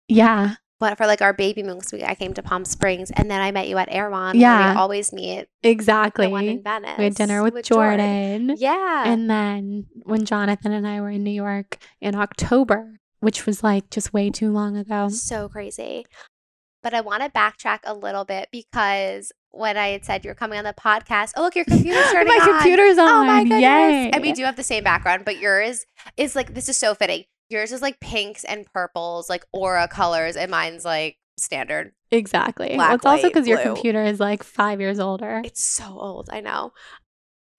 Yeah 0.07 0.55
but 0.81 0.97
for 0.97 1.05
like 1.05 1.21
our 1.21 1.31
baby 1.31 1.61
moon 1.61 1.79
week, 1.93 2.01
I 2.03 2.15
came 2.15 2.33
to 2.33 2.41
Palm 2.41 2.65
Springs, 2.65 3.11
and 3.11 3.29
then 3.29 3.39
I 3.39 3.51
met 3.51 3.67
you 3.67 3.77
at 3.77 3.87
Erewhon. 3.91 4.37
Yeah, 4.37 4.73
we 4.73 4.79
always 4.79 5.13
meet. 5.13 5.45
Exactly. 5.61 6.25
The 6.25 6.31
one 6.31 6.45
in 6.45 6.63
Venice. 6.63 6.97
We 6.97 7.03
had 7.03 7.13
dinner 7.13 7.43
with, 7.43 7.53
with 7.53 7.65
Jordan. 7.65 8.47
Jordan. 8.47 8.57
Yeah, 8.57 9.03
and 9.05 9.29
then 9.29 9.85
when 10.03 10.25
Jonathan 10.25 10.71
and 10.71 10.87
I 10.87 10.99
were 10.99 11.11
in 11.11 11.23
New 11.23 11.29
York 11.29 11.77
in 12.01 12.15
October, 12.15 12.99
which 13.21 13.45
was 13.45 13.63
like 13.63 13.89
just 13.89 14.13
way 14.13 14.29
too 14.29 14.51
long 14.51 14.75
ago. 14.75 15.09
So 15.09 15.47
crazy. 15.47 16.05
But 16.83 16.93
I 16.93 17.01
want 17.01 17.23
to 17.23 17.29
backtrack 17.29 17.79
a 17.85 17.93
little 17.93 18.25
bit 18.25 18.49
because 18.51 19.31
when 19.51 19.77
I 19.77 19.89
had 19.89 20.03
said 20.03 20.25
you're 20.25 20.35
coming 20.35 20.57
on 20.57 20.65
the 20.65 20.73
podcast, 20.73 21.33
oh 21.37 21.43
look, 21.43 21.55
your 21.55 21.65
computer's 21.69 22.11
turning 22.11 22.33
oh 22.33 22.37
my 22.37 22.43
on. 22.43 22.51
My 22.51 22.57
computer's 22.57 22.97
on. 22.97 23.07
Oh 23.07 23.23
my 23.23 23.43
goodness! 23.43 23.61
Yay. 23.61 24.09
And 24.11 24.21
we 24.21 24.33
do 24.33 24.43
have 24.43 24.55
the 24.55 24.63
same 24.63 24.83
background, 24.83 25.23
but 25.23 25.39
yours 25.39 25.85
is 26.17 26.35
like 26.35 26.53
this 26.53 26.67
is 26.67 26.77
so 26.77 26.93
fitting. 26.95 27.23
Yours 27.49 27.71
is 27.71 27.81
like 27.81 27.99
pinks 27.99 28.43
and 28.43 28.65
purples, 28.73 29.29
like 29.29 29.45
aura 29.51 29.87
colors, 29.87 30.35
and 30.35 30.49
mine's 30.49 30.83
like 30.83 31.17
standard. 31.37 31.91
Exactly. 32.11 32.75
Black, 32.75 32.87
well, 32.87 32.95
it's 32.95 33.05
also 33.05 33.27
because 33.27 33.47
your 33.47 33.59
computer 33.59 34.03
is 34.03 34.19
like 34.19 34.43
five 34.43 34.79
years 34.79 34.99
older. 34.99 35.41
It's 35.43 35.65
so 35.65 35.85
old. 35.85 36.29
I 36.31 36.41
know. 36.41 36.71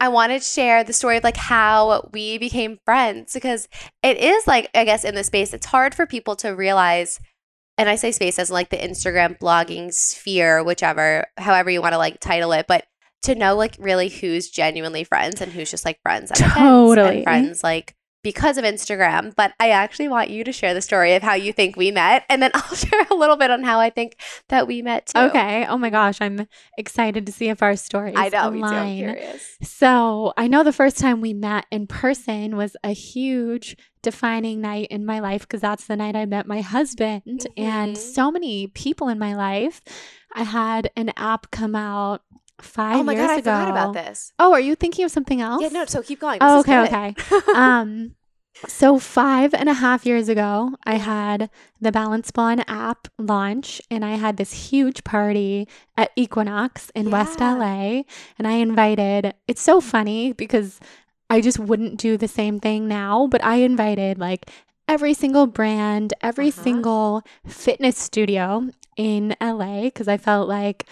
I 0.03 0.09
wanted 0.09 0.41
to 0.41 0.45
share 0.45 0.83
the 0.83 0.93
story 0.93 1.19
of 1.19 1.23
like 1.23 1.37
how 1.37 2.11
we 2.13 2.37
became 2.37 2.81
friends 2.85 3.35
because 3.35 3.69
it 4.03 4.17
is 4.17 4.49
like, 4.49 4.69
I 4.75 4.85
guess, 4.85 5.05
in 5.05 5.15
the 5.15 5.23
space, 5.23 5.55
it's 5.55 5.67
hard 5.67 5.95
for 5.95 6.07
people 6.07 6.35
to 6.37 6.49
realize. 6.49 7.21
And 7.79 7.89
I 7.89 7.95
say 7.95 8.11
space 8.11 8.41
as 8.41 8.51
like 8.51 8.71
the 8.71 8.77
Instagram 8.77 9.39
blogging 9.39 9.95
sphere, 9.95 10.65
whichever, 10.65 11.27
however 11.39 11.71
you 11.71 11.81
want 11.81 11.93
to 11.93 11.99
like 11.99 12.19
title 12.19 12.51
it, 12.51 12.67
but 12.67 12.85
to 13.23 13.37
know 13.37 13.55
like 13.55 13.77
really 13.79 14.09
who's 14.09 14.51
genuinely 14.51 15.05
friends 15.05 15.41
and 15.41 15.53
who's 15.53 15.71
just 15.71 15.85
like 15.85 16.03
friends 16.03 16.33
at 16.33 16.39
totally. 16.39 17.19
and 17.19 17.23
friends 17.23 17.63
like 17.63 17.95
because 18.23 18.57
of 18.57 18.65
Instagram, 18.65 19.35
but 19.35 19.53
I 19.59 19.71
actually 19.71 20.09
want 20.09 20.31
you 20.31 20.45
to 20.45 20.53
share 20.53 20.75
the 20.75 20.81
story 20.81 21.15
of 21.15 21.23
how 21.23 21.35
you 21.35 21.53
think 21.53 21.77
we 21.77 21.91
met. 21.91 22.25
And 22.29 22.43
then 22.43 22.51
I'll 22.55 22.75
share 22.75 23.07
a 23.11 23.15
little 23.15 23.37
bit 23.37 23.51
on 23.51 23.63
how 23.65 23.81
I 23.81 23.91
think 23.91 24.17
that 24.49 24.67
we 24.67 24.83
met 24.83 25.07
too. 25.07 25.19
Okay. 25.19 25.67
Oh 25.67 25.77
my 25.77 25.91
gosh. 25.91 26.21
I'm 26.21 26.47
excited 26.79 27.27
to 27.27 27.33
see 27.33 27.49
if 27.49 27.63
our 27.63 27.77
stories 27.77 28.15
I 28.17 28.29
know, 28.29 28.49
align. 28.49 28.53
Me 28.55 28.61
too. 28.61 28.75
I'm 28.75 28.97
curious. 29.15 29.57
So 29.63 30.33
I 30.37 30.47
know 30.47 30.63
the 30.63 30.73
first 30.73 30.99
time 30.99 31.21
we 31.21 31.35
met 31.35 31.67
in 31.71 31.87
person 31.87 32.57
was 32.57 32.77
a 32.85 32.93
huge 32.93 33.77
defining 34.03 34.61
night 34.61 34.89
in 34.91 35.07
my 35.07 35.21
life 35.21 35.43
because 35.43 35.61
that's 35.61 35.87
the 35.87 35.97
night 35.97 36.17
I 36.17 36.27
met 36.27 36.47
my 36.47 36.61
husband 36.61 37.23
mm-hmm. 37.27 37.63
and 37.63 37.97
so 37.97 38.31
many 38.31 38.67
people 38.69 39.09
in 39.09 39.19
my 39.19 39.35
life. 39.35 39.81
I 40.35 40.45
had 40.45 40.91
an 40.97 41.13
app 41.17 41.51
come 41.51 41.75
out 41.75 42.23
five 42.63 43.01
oh 43.01 43.03
my 43.03 43.13
years 43.13 43.27
God, 43.27 43.31
I 43.31 43.35
ago. 43.35 43.43
forgot 43.43 43.69
about 43.71 43.93
this. 43.95 44.33
Oh, 44.39 44.53
are 44.53 44.61
you 44.61 44.75
thinking 44.75 45.05
of 45.05 45.11
something 45.11 45.41
else? 45.41 45.63
Yeah, 45.63 45.69
no, 45.69 45.85
so 45.85 46.03
keep 46.03 46.21
going. 46.21 46.39
This 46.39 46.49
oh, 46.51 46.61
okay, 46.61 46.81
okay. 46.87 47.15
um, 47.55 48.15
so 48.69 48.99
five 48.99 49.55
and 49.55 49.69
a 49.69 49.75
half 49.75 50.07
years 50.07 50.29
ago, 50.29 50.77
I 50.85 50.97
had 50.97 51.51
the 51.81 51.91
Balanced 51.91 52.33
Blonde 52.35 52.65
app 52.69 53.09
launch, 53.19 53.81
and 53.91 54.05
I 54.05 54.13
had 54.17 54.37
this 54.37 54.71
huge 54.71 55.03
party 55.05 55.67
at 55.97 56.11
Equinox 56.17 56.91
in 56.95 57.07
yeah. 57.07 57.13
West 57.13 57.41
LA, 57.41 58.03
and 58.39 58.47
I 58.47 58.53
invited. 58.53 59.35
It's 59.49 59.63
so 59.63 59.81
funny 59.81 60.33
because 60.33 60.79
I 61.31 61.41
just 61.41 61.59
wouldn't 61.59 61.99
do 61.99 62.17
the 62.17 62.29
same 62.29 62.61
thing 62.61 62.87
now, 62.87 63.27
but 63.27 63.43
I 63.43 63.57
invited 63.57 64.19
like 64.19 64.51
every 64.87 65.15
single 65.15 65.47
brand, 65.47 66.13
every 66.21 66.49
Uh-huh. 66.49 66.63
single 66.63 67.23
fitness 67.47 67.97
studio 67.97 68.69
in 68.97 69.35
LA 69.41 69.85
because 69.85 70.09
I 70.09 70.19
felt 70.19 70.49
like 70.49 70.85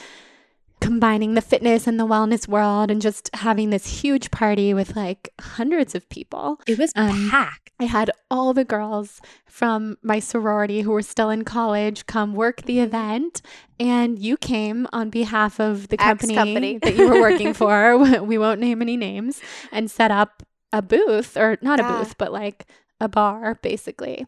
combining 0.80 1.34
the 1.34 1.42
fitness 1.42 1.86
and 1.86 2.00
the 2.00 2.06
wellness 2.06 2.48
world 2.48 2.90
and 2.90 3.02
just 3.02 3.30
having 3.34 3.70
this 3.70 4.00
huge 4.02 4.30
party 4.30 4.72
with 4.72 4.96
like 4.96 5.28
hundreds 5.40 5.94
of 5.94 6.08
people. 6.08 6.60
It 6.66 6.78
was 6.78 6.92
Um, 6.96 7.28
packed. 7.30 7.70
I 7.78 7.84
had 7.84 8.10
all 8.30 8.52
the 8.52 8.64
girls 8.64 9.20
from 9.46 9.96
my 10.02 10.18
sorority 10.18 10.82
who 10.82 10.90
were 10.90 11.02
still 11.02 11.30
in 11.30 11.44
college 11.44 12.06
come 12.06 12.34
work 12.34 12.62
the 12.62 12.80
event, 12.80 13.40
and 13.78 14.18
you 14.18 14.36
came 14.36 14.86
on 14.92 15.08
behalf 15.10 15.58
of 15.58 15.88
the 15.88 15.96
company, 15.96 16.34
Ex-company. 16.34 16.78
that 16.82 16.96
you 16.96 17.08
were 17.08 17.20
working 17.20 17.54
for. 17.54 17.96
we 18.22 18.38
won't 18.38 18.60
name 18.60 18.82
any 18.82 18.96
names, 18.96 19.40
and 19.72 19.90
set 19.90 20.10
up 20.10 20.42
a 20.72 20.82
booth, 20.82 21.36
or 21.36 21.58
not 21.62 21.80
a 21.80 21.84
booth, 21.84 22.16
but 22.18 22.32
like 22.32 22.66
a 23.00 23.08
bar, 23.08 23.58
basically. 23.62 24.26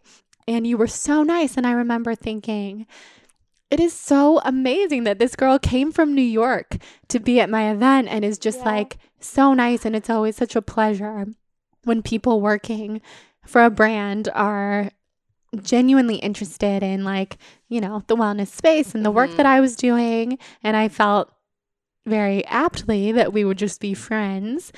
And 0.49 0.67
you 0.67 0.77
were 0.77 0.89
so 0.89 1.23
nice. 1.23 1.57
And 1.57 1.67
I 1.67 1.73
remember 1.73 2.15
thinking, 2.15 2.87
it 3.73 3.81
is 3.81 3.93
so 3.93 4.39
amazing 4.45 5.05
that 5.05 5.19
this 5.19 5.35
girl 5.35 5.59
came 5.59 5.91
from 5.93 6.15
New 6.15 6.21
York 6.43 6.77
to 7.09 7.19
be 7.19 7.41
at 7.41 7.49
my 7.51 7.71
event 7.73 8.09
and 8.09 8.25
is 8.25 8.39
just 8.39 8.59
Yeah. 8.61 8.65
like 8.73 8.99
so 9.19 9.55
nice. 9.55 9.85
And 9.87 9.97
it's 9.97 10.11
always 10.11 10.37
such 10.37 10.55
a 10.57 10.63
pleasure 10.63 11.27
when 11.85 12.03
people 12.03 12.41
working 12.41 13.01
for 13.47 13.65
a 13.65 13.71
brand 13.71 14.29
are 14.35 14.91
genuinely 15.63 16.17
interested 16.17 16.83
in 16.83 17.05
like 17.05 17.37
you 17.69 17.81
know 17.81 18.03
the 18.07 18.17
wellness 18.17 18.49
space 18.49 18.95
and 18.95 19.05
the 19.05 19.11
work 19.11 19.31
Mhm. 19.31 19.37
that 19.37 19.45
i 19.47 19.61
was 19.61 19.77
doing 19.77 20.39
and 20.63 20.77
i 20.79 20.89
felt 20.89 21.31
very 22.07 22.43
aptly 22.47 23.13
that 23.13 23.33
we 23.35 23.45
would 23.45 23.59
just 23.59 23.79
be 23.81 23.93
friends 23.93 24.73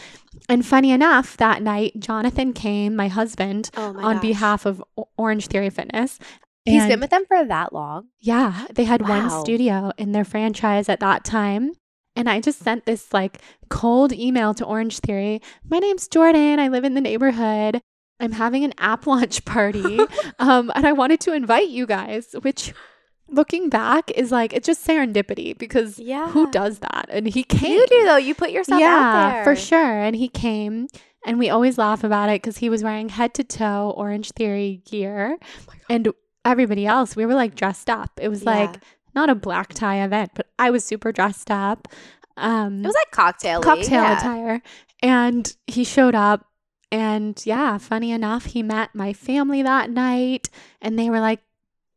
and 0.49 0.67
funny 0.67 0.91
enough 0.91 1.37
that 1.37 1.63
night 1.63 1.93
jonathan 2.01 2.53
came 2.53 2.97
my 2.97 3.07
husband 3.07 3.71
Oh 3.77 3.93
my 3.93 4.03
on 4.03 4.15
gosh. 4.17 4.23
behalf 4.23 4.67
of 4.67 4.83
orange 5.17 5.47
theory 5.47 5.71
fitness 5.71 6.19
He's 6.65 6.83
And- 6.83 6.91
been 6.93 7.01
with 7.01 7.11
them 7.11 7.25
for 7.27 7.45
that 7.45 7.73
long. 7.73 8.09
yeah, 8.21 8.67
they 8.75 8.85
had 8.85 9.07
one 9.07 9.29
studio 9.31 9.93
in 9.99 10.13
their 10.13 10.25
franchise 10.25 10.89
at 10.89 11.01
that 11.01 11.25
time. 11.25 11.73
And 12.17 12.29
I 12.31 12.41
just 12.41 12.61
sent 12.61 12.87
this 12.87 13.13
like 13.13 13.39
cold 13.69 14.13
email 14.13 14.55
to 14.55 14.65
Orange 14.65 15.01
Theory. 15.01 15.43
My 15.69 15.79
name's 15.79 16.07
Jordan. 16.09 16.59
I 16.61 16.69
live 16.69 16.85
in 16.85 16.95
the 16.95 17.01
neighborhood. 17.01 17.81
I'm 18.21 18.33
having 18.33 18.65
an 18.65 18.73
app 18.79 19.07
launch 19.09 19.45
party. 19.45 19.99
um, 20.39 20.71
and 20.75 20.87
I 20.87 20.93
wanted 20.93 21.21
to 21.23 21.33
invite 21.33 21.69
you 21.69 21.87
guys, 21.87 22.29
which 22.43 22.73
looking 23.29 23.69
back 23.69 24.11
is 24.13 24.31
like, 24.31 24.53
it's 24.53 24.67
just 24.67 24.87
serendipity 24.87 25.59
because 25.59 25.99
Yeah. 25.99 26.29
who 26.31 26.51
does 26.51 26.79
that? 26.79 27.07
And 27.11 27.27
he 27.27 27.43
came. 27.43 27.73
You 27.73 27.87
do 27.89 28.05
though. 28.05 28.17
You 28.17 28.35
put 28.35 28.53
yourself 28.53 28.81
yeah, 28.81 28.87
out 28.95 29.31
there 29.33 29.45
for 29.45 29.57
sure. 29.57 29.99
And 30.03 30.15
he 30.17 30.29
came. 30.29 30.87
And 31.27 31.39
we 31.39 31.51
always 31.51 31.79
laugh 31.79 32.05
about 32.05 32.29
it 32.29 32.43
because 32.43 32.59
he 32.59 32.69
was 32.71 32.85
wearing 32.85 33.09
head 33.09 33.35
to 33.35 33.45
toe 33.45 33.93
Orange 33.97 34.31
Theory 34.33 34.83
gear. 34.89 35.37
and 35.91 36.09
everybody 36.45 36.87
else, 36.87 37.17
we 37.17 37.27
were 37.27 37.35
like 37.35 37.55
dressed 37.55 37.89
up. 37.91 38.11
It 38.21 38.29
was 38.29 38.45
like 38.45 38.77
not 39.15 39.31
a 39.31 39.35
black 39.35 39.75
tie 39.75 40.05
event, 40.05 40.33
but 40.35 40.47
I 40.59 40.71
was 40.71 40.85
super 40.85 41.13
dressed 41.13 41.51
up. 41.51 41.89
Um, 42.37 42.85
It 42.85 42.89
was 42.89 42.97
like 42.97 43.11
cocktail. 43.11 43.61
cocktail 43.63 44.03
yeah. 44.03 44.19
attire. 44.19 44.63
And 45.03 45.55
he 45.67 45.85
showed 45.85 46.15
up. 46.15 46.47
And 46.91 47.41
yeah, 47.45 47.79
funny 47.79 48.13
enough, 48.13 48.47
he 48.47 48.63
met 48.63 48.95
my 48.95 49.13
family 49.13 49.63
that 49.63 49.91
night. 49.91 50.49
And 50.81 50.99
they 50.99 51.11
were 51.11 51.21
like, 51.21 51.41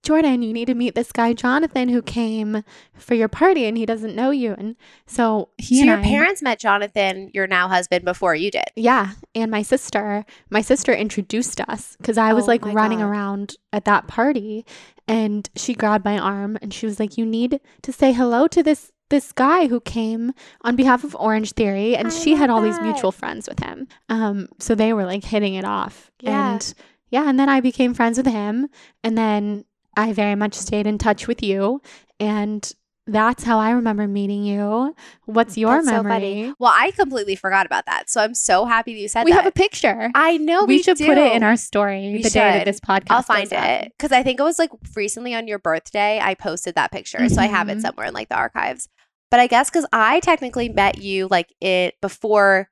Jordan, 0.04 0.42
you 0.42 0.54
need 0.54 0.66
to 0.66 0.74
meet 0.74 0.96
this 0.96 1.12
guy, 1.12 1.34
Jonathan, 1.34 1.90
who 1.90 2.02
came 2.02 2.64
for 2.94 3.14
your 3.14 3.28
party 3.28 3.66
and 3.66 3.78
he 3.78 3.86
doesn't 3.86 4.16
know 4.16 4.30
you. 4.32 4.54
And 4.58 4.76
so 5.06 5.50
he 5.58 5.76
So 5.78 5.82
and 5.82 5.90
your 5.90 5.98
I- 6.00 6.04
parents 6.04 6.42
met 6.42 6.60
Jonathan, 6.60 7.30
your 7.34 7.48
now 7.48 7.68
husband, 7.68 8.06
before 8.06 8.34
you 8.36 8.50
did. 8.52 8.66
yeah, 8.76 9.12
and 9.36 9.52
my 9.52 9.62
sister, 9.64 10.24
my 10.50 10.62
sister 10.62 10.94
introduced 10.94 11.60
us 11.62 11.96
because 11.98 12.18
I 12.18 12.34
was 12.34 12.46
Oh 12.46 12.48
like 12.48 12.64
running 12.66 13.00
God. 13.00 13.06
around 13.10 13.56
at 13.74 13.86
that 13.86 14.08
party, 14.08 14.66
and 15.08 15.50
she 15.56 15.74
grabbed 15.74 16.06
my 16.06 16.18
arm 16.18 16.58
and 16.62 16.74
she 16.74 16.86
was 16.86 17.00
like, 17.00 17.18
"You 17.18 17.26
need 17.26 17.60
to 17.82 17.92
say 17.92 18.14
hello 18.14 18.48
to 18.48 18.64
this 18.64 18.92
this 19.10 19.32
guy 19.32 19.68
who 19.68 19.80
came 19.80 20.34
on 20.62 20.76
behalf 20.76 21.04
of 21.04 21.16
Orange 21.20 21.52
Theory," 21.54 21.96
and 21.96 22.08
I 22.08 22.12
she 22.12 22.36
had 22.36 22.50
all 22.50 22.62
these 22.62 22.80
mutual 22.82 23.12
friends 23.12 23.48
with 23.50 23.60
him. 23.62 23.88
Um, 24.10 24.48
so 24.60 24.74
they 24.76 24.94
were 24.94 25.06
like 25.06 25.24
hitting 25.26 25.56
it 25.56 25.66
off, 25.66 26.12
Yeah. 26.22 26.54
and 26.54 26.74
yeah, 27.10 27.28
and 27.30 27.40
then 27.40 27.50
I 27.50 27.62
became 27.62 27.94
friends 27.94 28.18
with 28.18 28.28
him, 28.28 28.68
and 29.04 29.18
then 29.18 29.64
I 29.98 30.14
very 30.14 30.36
much 30.36 30.54
stayed 30.54 30.88
in 30.88 30.98
touch 30.98 31.28
with 31.28 31.44
you, 31.44 31.82
and 32.20 32.72
that's 33.08 33.44
how 33.44 33.58
I 33.58 33.72
remember 33.72 34.06
meeting 34.08 34.44
you. 34.44 34.94
What's 35.26 35.58
your 35.58 35.78
That's 35.78 35.88
so 35.88 36.04
memory? 36.04 36.12
funny. 36.12 36.54
Well, 36.60 36.74
I 36.76 36.92
completely 36.92 37.36
forgot 37.36 37.66
about 37.66 37.86
that. 37.86 38.10
So 38.10 38.22
I'm 38.22 38.34
so 38.34 38.66
happy 38.66 38.94
that 38.94 39.00
you 39.00 39.08
said 39.08 39.22
that. 39.22 39.26
we 39.26 39.32
that. 39.32 39.38
have 39.44 39.46
a 39.46 39.52
picture. 39.52 40.12
I 40.14 40.38
know 40.38 40.66
we, 40.66 40.76
we, 40.78 40.84
should 40.84 40.98
put 40.98 41.18
it 41.18 41.34
in 41.34 41.42
our 41.42 41.56
story 41.56 42.12
We 42.14 42.22
the 42.22 42.30
day 42.30 42.40
that 42.40 42.66
this 42.66 42.80
podcast. 42.80 43.06
I'll 43.10 43.24
find 43.24 43.50
it 43.52 43.94
because 43.98 44.12
I 44.12 44.24
think 44.24 44.40
it 44.40 44.44
was 44.44 44.60
like 44.60 44.72
recently 44.96 45.34
on 45.34 45.48
your 45.48 45.58
birthday. 45.60 46.20
I 46.22 46.34
posted 46.36 46.76
that 46.76 46.92
picture, 46.92 47.28
so 47.30 47.42
I 47.42 47.48
have 47.48 47.70
it 47.70 47.78
Mhm. 47.78 47.82
somewhere 47.82 48.08
in 48.08 48.14
like 48.14 48.30
the 48.30 48.36
archives. 48.36 48.90
But 49.32 49.40
I 49.40 49.48
guess 49.48 49.70
because 49.70 49.86
I 49.92 50.20
technically 50.20 50.70
met 50.70 51.00
you 51.00 51.28
like 51.30 51.54
it 51.62 51.96
before, 52.02 52.70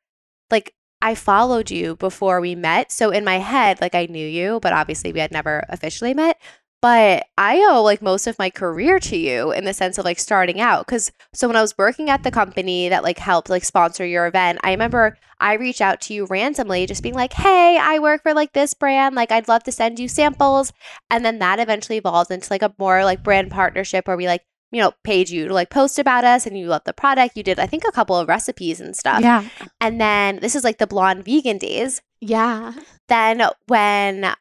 like 0.52 0.74
I 1.02 1.16
followed 1.16 1.72
you 1.72 1.96
before 1.96 2.42
we 2.42 2.56
met. 2.56 2.92
So 2.92 3.10
in 3.12 3.24
my 3.24 3.38
head, 3.40 3.80
like 3.80 3.96
I 3.96 4.08
knew 4.08 4.26
you, 4.28 4.60
but 4.62 4.74
obviously 4.74 5.14
we 5.14 5.20
had 5.20 5.32
never 5.32 5.64
officially 5.70 6.14
met. 6.14 6.38
But 6.86 7.26
I 7.36 7.66
owe 7.68 7.82
like 7.82 8.04
most 8.04 8.28
of 8.28 8.38
my 8.38 8.52
career 8.52 9.00
to 9.00 9.18
you 9.18 9.52
in 9.52 9.66
the 9.66 9.74
sense 9.74 9.98
of 9.98 10.06
like 10.06 10.20
starting 10.20 10.62
out. 10.62 10.86
Cause 10.86 11.12
so 11.34 11.48
when 11.48 11.56
I 11.56 11.62
was 11.64 11.76
working 11.80 12.12
at 12.12 12.22
the 12.22 12.30
company 12.30 12.90
that 12.90 13.02
like 13.02 13.18
helped 13.18 13.50
like 13.50 13.64
sponsor 13.64 14.06
your 14.06 14.28
event, 14.28 14.60
I 14.62 14.70
remember 14.70 15.18
I 15.40 15.54
reached 15.54 15.82
out 15.82 16.00
to 16.02 16.14
you 16.14 16.28
randomly, 16.28 16.86
just 16.86 17.02
being 17.02 17.16
like, 17.16 17.34
hey, 17.34 17.80
I 17.82 17.98
work 17.98 18.22
for 18.22 18.36
like 18.36 18.54
this 18.54 18.76
brand. 18.76 19.16
Like 19.16 19.32
I'd 19.32 19.48
love 19.48 19.64
to 19.64 19.72
send 19.72 20.00
you 20.00 20.08
samples. 20.08 20.72
And 21.10 21.26
then 21.26 21.40
that 21.40 21.60
eventually 21.60 21.98
evolved 21.98 22.30
into 22.30 22.54
like 22.54 22.62
a 22.62 22.72
more 22.78 23.04
like 23.04 23.24
brand 23.24 23.50
partnership 23.50 24.08
where 24.08 24.16
we 24.16 24.28
like, 24.28 24.44
you 24.72 24.80
know, 24.80 24.92
paid 25.04 25.28
you 25.28 25.48
to 25.48 25.56
like 25.56 25.72
post 25.72 25.98
about 25.98 26.24
us 26.24 26.46
and 26.46 26.56
you 26.56 26.68
loved 26.68 26.86
the 26.86 26.94
product. 26.94 27.36
You 27.36 27.42
did, 27.42 27.60
I 27.60 27.66
think, 27.66 27.84
a 27.88 27.92
couple 27.92 28.16
of 28.16 28.28
recipes 28.28 28.80
and 28.80 28.96
stuff. 28.96 29.22
Yeah, 29.22 29.44
And 29.82 30.00
then 30.00 30.38
this 30.40 30.56
is 30.56 30.64
like 30.64 30.78
the 30.78 30.86
blonde 30.86 31.26
vegan 31.26 31.58
days. 31.58 32.04
yeah. 32.22 32.74
Then 33.08 33.42
when 33.66 34.36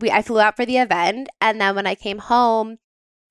we 0.00 0.10
I 0.10 0.22
flew 0.22 0.40
out 0.40 0.56
for 0.56 0.66
the 0.66 0.78
event 0.78 1.28
and 1.40 1.60
then 1.60 1.74
when 1.74 1.86
I 1.86 1.94
came 1.94 2.18
home 2.18 2.78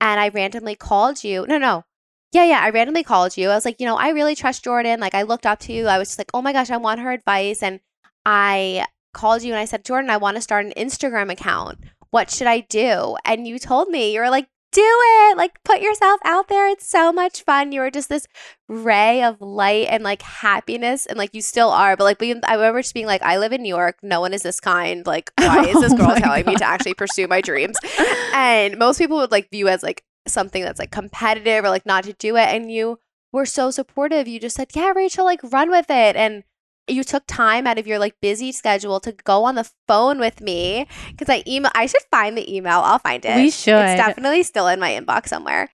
and 0.00 0.20
I 0.20 0.28
randomly 0.28 0.74
called 0.76 1.24
you. 1.24 1.46
No, 1.46 1.58
no. 1.58 1.84
Yeah, 2.32 2.44
yeah. 2.44 2.60
I 2.60 2.70
randomly 2.70 3.02
called 3.02 3.36
you. 3.36 3.48
I 3.48 3.54
was 3.54 3.64
like, 3.64 3.80
you 3.80 3.86
know, 3.86 3.96
I 3.96 4.10
really 4.10 4.34
trust 4.34 4.64
Jordan. 4.64 5.00
Like 5.00 5.14
I 5.14 5.22
looked 5.22 5.46
up 5.46 5.58
to 5.60 5.72
you. 5.72 5.86
I 5.86 5.98
was 5.98 6.08
just 6.08 6.18
like, 6.18 6.30
oh 6.34 6.42
my 6.42 6.52
gosh, 6.52 6.70
I 6.70 6.76
want 6.76 7.00
her 7.00 7.10
advice. 7.10 7.62
And 7.62 7.80
I 8.26 8.86
called 9.14 9.42
you 9.42 9.52
and 9.52 9.60
I 9.60 9.64
said, 9.64 9.84
Jordan, 9.84 10.10
I 10.10 10.18
want 10.18 10.36
to 10.36 10.42
start 10.42 10.66
an 10.66 10.72
Instagram 10.76 11.32
account. 11.32 11.78
What 12.10 12.30
should 12.30 12.46
I 12.46 12.60
do? 12.60 13.16
And 13.24 13.46
you 13.46 13.58
told 13.58 13.88
me, 13.88 14.12
you 14.12 14.20
were 14.20 14.30
like, 14.30 14.48
do 14.72 14.82
it. 14.84 15.36
Like 15.36 15.62
put 15.64 15.80
yourself 15.80 16.20
out 16.24 16.48
there. 16.48 16.68
It's 16.68 16.86
so 16.88 17.12
much 17.12 17.42
fun. 17.42 17.72
You 17.72 17.80
were 17.80 17.90
just 17.90 18.08
this 18.08 18.26
ray 18.68 19.22
of 19.22 19.40
light 19.40 19.86
and 19.90 20.02
like 20.02 20.22
happiness. 20.22 21.06
And 21.06 21.18
like 21.18 21.34
you 21.34 21.42
still 21.42 21.70
are. 21.70 21.96
But 21.96 22.04
like 22.04 22.22
I 22.22 22.54
remember 22.54 22.82
just 22.82 22.94
being 22.94 23.06
like, 23.06 23.22
I 23.22 23.38
live 23.38 23.52
in 23.52 23.62
New 23.62 23.74
York. 23.74 23.98
No 24.02 24.20
one 24.20 24.34
is 24.34 24.42
this 24.42 24.60
kind. 24.60 25.06
Like, 25.06 25.32
why 25.38 25.64
is 25.64 25.80
this 25.80 25.92
Oh 25.92 25.96
girl 25.96 26.08
my 26.08 26.18
telling 26.18 26.46
me 26.46 26.56
to 26.56 26.64
actually 26.64 26.94
pursue 26.94 27.26
my 27.26 27.40
dreams? 27.40 27.76
And 28.34 28.78
most 28.78 28.98
people 28.98 29.16
would 29.16 29.32
like 29.32 29.50
view 29.50 29.66
as 29.66 29.82
like 29.82 30.04
something 30.28 30.62
that's 30.62 30.78
like 30.78 30.92
competitive 30.92 31.64
or 31.64 31.70
like 31.70 31.86
not 31.86 32.04
to 32.04 32.12
do 32.12 32.36
it. 32.36 32.48
And 32.48 32.70
you 32.70 33.00
were 33.32 33.46
so 33.46 33.70
supportive. 33.72 34.28
You 34.28 34.38
just 34.38 34.54
said, 34.54 34.68
Yeah, 34.74 34.92
Rachel, 34.94 35.24
like 35.24 35.40
run 35.42 35.70
with 35.70 35.86
it. 35.90 36.14
And 36.14 36.44
you 36.90 37.04
took 37.04 37.24
time 37.26 37.66
out 37.66 37.78
of 37.78 37.86
your 37.86 37.98
like 37.98 38.14
busy 38.20 38.52
schedule 38.52 39.00
to 39.00 39.12
go 39.12 39.44
on 39.44 39.54
the 39.54 39.68
phone 39.86 40.18
with 40.18 40.40
me 40.40 40.86
because 41.10 41.28
I 41.28 41.42
email. 41.46 41.70
I 41.74 41.86
should 41.86 42.02
find 42.10 42.36
the 42.36 42.54
email. 42.54 42.80
I'll 42.80 42.98
find 42.98 43.24
it. 43.24 43.36
We 43.36 43.50
should. 43.50 43.74
It's 43.74 44.00
definitely 44.00 44.42
still 44.42 44.68
in 44.68 44.80
my 44.80 44.90
inbox 44.90 45.28
somewhere. 45.28 45.70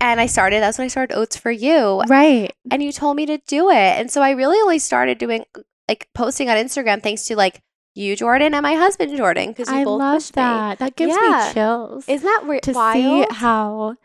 And 0.00 0.20
I 0.20 0.26
started. 0.26 0.60
That's 0.60 0.78
when 0.78 0.86
I 0.86 0.88
started 0.88 1.14
Oats 1.16 1.36
for 1.36 1.50
You. 1.50 2.00
Right. 2.08 2.52
And 2.70 2.82
you 2.82 2.90
told 2.92 3.16
me 3.16 3.26
to 3.26 3.38
do 3.46 3.70
it. 3.70 3.76
And 4.00 4.10
so 4.10 4.20
I 4.22 4.30
really 4.32 4.58
only 4.60 4.78
started 4.80 5.18
doing 5.18 5.44
like 5.88 6.08
posting 6.14 6.50
on 6.50 6.56
Instagram 6.56 7.02
thanks 7.02 7.24
to 7.26 7.36
like 7.36 7.60
you, 7.94 8.16
Jordan, 8.16 8.54
and 8.54 8.62
my 8.62 8.74
husband, 8.74 9.16
Jordan, 9.16 9.48
because 9.50 9.68
you 9.68 9.76
I 9.76 9.84
both 9.84 9.98
love 10.00 10.16
pushed 10.16 10.34
me. 10.36 10.42
that. 10.42 10.78
That 10.78 10.96
gives 10.96 11.14
Yeah. 11.14 11.46
me 11.48 11.52
chills. 11.54 12.08
Isn't 12.08 12.26
that 12.26 12.44
weird? 12.48 12.62
to 12.64 12.72
wild? 12.72 12.94
see 12.96 13.34
how 13.34 13.96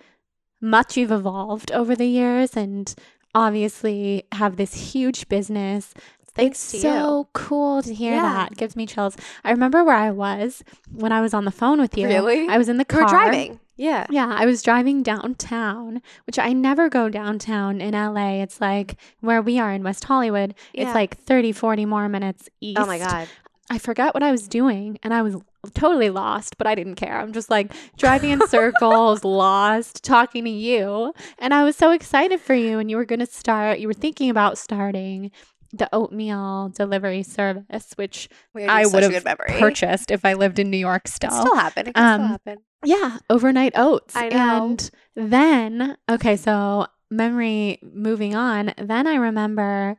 much 0.62 0.98
you've 0.98 1.12
evolved 1.12 1.72
over 1.72 1.96
the 1.96 2.06
years 2.08 2.56
and 2.58 2.94
obviously 3.34 4.24
have 4.34 4.58
this 4.58 4.94
huge 4.94 5.28
business. 5.30 5.94
Thanks 6.38 6.60
it's 6.60 6.72
to 6.72 6.78
you. 6.78 6.82
so 6.94 7.28
cool 7.34 7.82
to 7.82 7.94
hear 7.94 8.14
Yeah. 8.14 8.22
that. 8.34 8.52
It 8.54 8.58
gives 8.58 8.76
me 8.76 8.86
chills. 8.86 9.18
I 9.44 9.52
remember 9.52 9.84
where 9.84 9.96
I 9.96 10.12
was 10.12 10.64
when 10.94 11.12
I 11.12 11.20
was 11.22 11.34
on 11.34 11.46
the 11.46 11.52
phone 11.52 11.80
with 11.82 11.98
you. 11.98 12.08
Really? 12.08 12.48
I 12.48 12.58
was 12.58 12.70
in 12.70 12.78
the 12.78 12.86
You 12.90 12.96
car. 12.98 13.02
were 13.04 13.10
driving. 13.10 13.60
Yeah. 13.76 14.08
Yeah, 14.10 14.34
I 14.36 14.46
was 14.48 14.64
driving 14.64 15.04
downtown, 15.04 16.02
which 16.26 16.40
I 16.40 16.54
never 16.54 16.90
go 16.90 17.10
downtown 17.10 17.80
in 17.82 17.94
LA. 17.94 18.42
It's 18.42 18.60
like 18.60 18.96
where 19.20 19.42
we 19.42 19.60
are 19.60 19.72
in 19.72 19.84
West 19.84 20.04
Hollywood. 20.06 20.56
Yeah. 20.74 20.86
It's 20.86 20.96
like 20.96 21.18
30, 21.18 21.52
40 21.52 21.86
more 21.86 22.10
minutes 22.10 22.50
east. 22.62 22.80
Oh 22.80 22.86
my 22.88 22.98
God. 22.98 23.28
I 23.70 23.78
forgot 23.78 24.14
what 24.14 24.24
I 24.24 24.32
was 24.32 24.48
doing 24.48 24.98
and 25.04 25.14
I 25.14 25.22
was 25.22 25.36
totally 25.76 26.10
lost, 26.10 26.58
but 26.58 26.66
I 26.66 26.74
didn't 26.74 26.96
care. 26.96 27.20
I'm 27.20 27.34
just 27.34 27.50
like 27.50 27.72
driving 27.98 28.32
in 28.32 28.48
circles, 28.48 29.24
lost, 29.26 30.04
talking 30.04 30.46
to 30.46 30.50
you. 30.50 31.14
And 31.38 31.54
I 31.54 31.64
was 31.66 31.76
so 31.76 31.92
excited 31.92 32.40
for 32.40 32.54
you. 32.56 32.80
And 32.80 32.90
you 32.90 32.96
were 32.98 33.06
going 33.06 33.20
to 33.20 33.26
start, 33.26 33.80
you 33.80 33.88
were 33.88 33.94
thinking 33.94 34.30
about 34.30 34.58
starting 34.58 35.32
the 35.78 35.90
oatmeal 35.94 36.70
delivery 36.70 37.24
service, 37.24 37.92
which 37.96 38.30
I 38.56 38.86
would 38.86 39.04
have 39.04 39.26
purchased 39.60 40.12
if 40.12 40.24
I 40.26 40.34
lived 40.34 40.60
in 40.60 40.70
New 40.70 40.78
York 40.78 41.08
still. 41.08 41.32
still 41.32 41.56
happen. 41.56 41.88
It 41.88 41.96
can 41.96 42.04
Um, 42.06 42.20
still 42.22 42.28
happen. 42.28 42.58
Yeah, 42.86 43.18
overnight 43.30 43.74
oats. 43.76 44.16
I 44.16 44.30
know. 44.30 44.66
And 44.66 44.92
then, 45.16 45.98
okay, 46.10 46.36
so 46.38 46.88
memory 47.10 47.80
moving 47.82 48.36
on. 48.36 48.74
Then 48.78 49.08
I 49.08 49.16
remember 49.16 49.98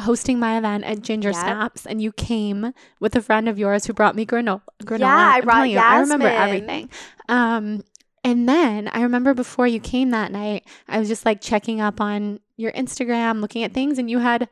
hosting 0.00 0.38
my 0.38 0.56
event 0.58 0.84
at 0.84 1.02
Ginger 1.02 1.30
Yep. 1.30 1.36
Snaps, 1.36 1.86
and 1.86 2.00
you 2.00 2.12
came 2.12 2.72
with 3.00 3.16
a 3.16 3.20
friend 3.20 3.48
of 3.48 3.58
yours 3.58 3.86
who 3.86 3.92
brought 3.92 4.14
me 4.16 4.24
granola. 4.24 4.62
granola. 4.84 5.04
I 5.06 5.36
I'm 5.38 5.44
brought 5.44 5.68
you, 5.68 5.78
I 5.78 6.00
remember 6.00 6.28
everything. 6.28 6.88
Um, 7.28 7.82
and 8.24 8.48
then 8.48 8.88
I 8.88 9.02
remember 9.02 9.32
before 9.34 9.66
you 9.66 9.80
came 9.80 10.10
that 10.10 10.32
night, 10.32 10.64
I 10.88 10.98
was 10.98 11.08
just 11.08 11.24
like 11.24 11.40
checking 11.40 11.80
up 11.80 12.00
on 12.00 12.40
your 12.56 12.72
Instagram, 12.72 13.40
looking 13.40 13.62
at 13.64 13.72
things, 13.72 13.98
and 13.98 14.10
you 14.10 14.18
had 14.18 14.48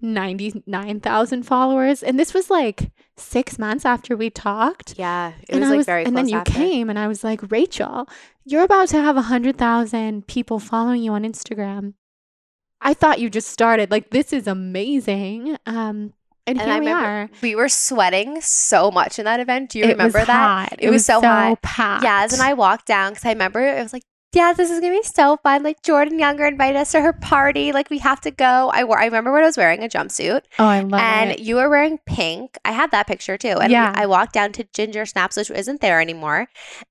99,000 0.00 1.42
followers. 1.44 2.02
And 2.02 2.18
this 2.18 2.32
was 2.34 2.50
like 2.50 2.90
six 3.16 3.58
months 3.58 3.84
after 3.84 4.16
we 4.16 4.30
talked 4.30 4.94
Yeah, 4.96 5.32
it 5.48 5.50
and 5.50 5.60
was 5.60 5.66
I 5.66 5.70
like 5.70 5.76
was, 5.78 5.86
very 5.86 6.04
and 6.04 6.16
then 6.16 6.28
you 6.28 6.38
after. 6.38 6.52
came, 6.52 6.88
and 6.90 6.98
I 6.98 7.08
was 7.08 7.24
like, 7.24 7.50
Rachel, 7.50 8.08
you're 8.44 8.62
about 8.64 8.88
to 8.88 9.00
have 9.02 9.16
a 9.16 9.22
hundred 9.22 9.56
thousand 9.58 10.26
people 10.26 10.58
following 10.58 11.02
you 11.02 11.12
on 11.12 11.22
Instagram. 11.24 11.94
I 12.80 12.94
thought 12.94 13.18
you 13.20 13.28
just 13.28 13.48
started. 13.50 13.90
Like, 13.90 14.10
this 14.10 14.32
is 14.32 14.46
amazing. 14.46 15.56
Um, 15.66 16.12
and, 16.46 16.58
And 16.58 16.60
here 16.60 16.70
I 16.70 16.78
we 16.80 16.88
are. 16.88 17.30
We 17.42 17.54
were 17.56 17.68
sweating 17.68 18.40
so 18.40 18.90
much 18.92 19.18
in 19.18 19.24
that 19.24 19.40
event. 19.40 19.70
Do 19.70 19.80
you 19.80 19.84
It 19.84 19.88
remember 19.88 20.18
was 20.20 20.26
that? 20.28 20.70
hot. 20.70 20.76
It 20.78 20.88
was 20.90 21.04
so 21.04 21.20
hot. 21.20 21.60
packed. 21.60 22.04
Yaz 22.04 22.32
and 22.32 22.40
I 22.40 22.54
walked 22.54 22.86
down 22.86 23.10
because 23.10 23.24
I 23.24 23.30
remember 23.30 23.60
it 23.60 23.82
was 23.82 23.92
like, 23.92 24.04
yeah, 24.38 24.52
this 24.52 24.70
is 24.70 24.78
gonna 24.80 24.94
be 24.94 25.02
so 25.02 25.36
fun. 25.42 25.62
Like 25.62 25.82
Jordan 25.82 26.18
Younger 26.18 26.46
invited 26.46 26.78
us 26.78 26.92
to 26.92 27.00
her 27.00 27.12
party. 27.12 27.72
Like 27.72 27.90
we 27.90 27.98
have 27.98 28.20
to 28.22 28.30
go. 28.30 28.70
I 28.72 28.84
wore. 28.84 28.98
I 28.98 29.04
remember 29.06 29.32
when 29.32 29.42
I 29.42 29.46
was 29.46 29.56
wearing 29.56 29.82
a 29.82 29.88
jumpsuit, 29.88 30.42
Oh, 30.58 30.64
I 30.66 30.80
love 30.80 31.00
and 31.00 31.30
it. 31.30 31.38
And 31.38 31.46
you 31.46 31.56
were 31.56 31.68
wearing 31.68 31.98
pink. 32.06 32.56
I 32.64 32.72
had 32.72 32.90
that 32.92 33.06
picture 33.06 33.36
too. 33.36 33.56
And 33.62 33.70
Yeah. 33.72 33.92
I 33.94 34.06
walked 34.06 34.32
down 34.32 34.52
to 34.52 34.64
Ginger 34.72 35.04
Snaps, 35.06 35.36
which 35.36 35.50
isn't 35.50 35.80
there 35.80 36.00
anymore. 36.00 36.46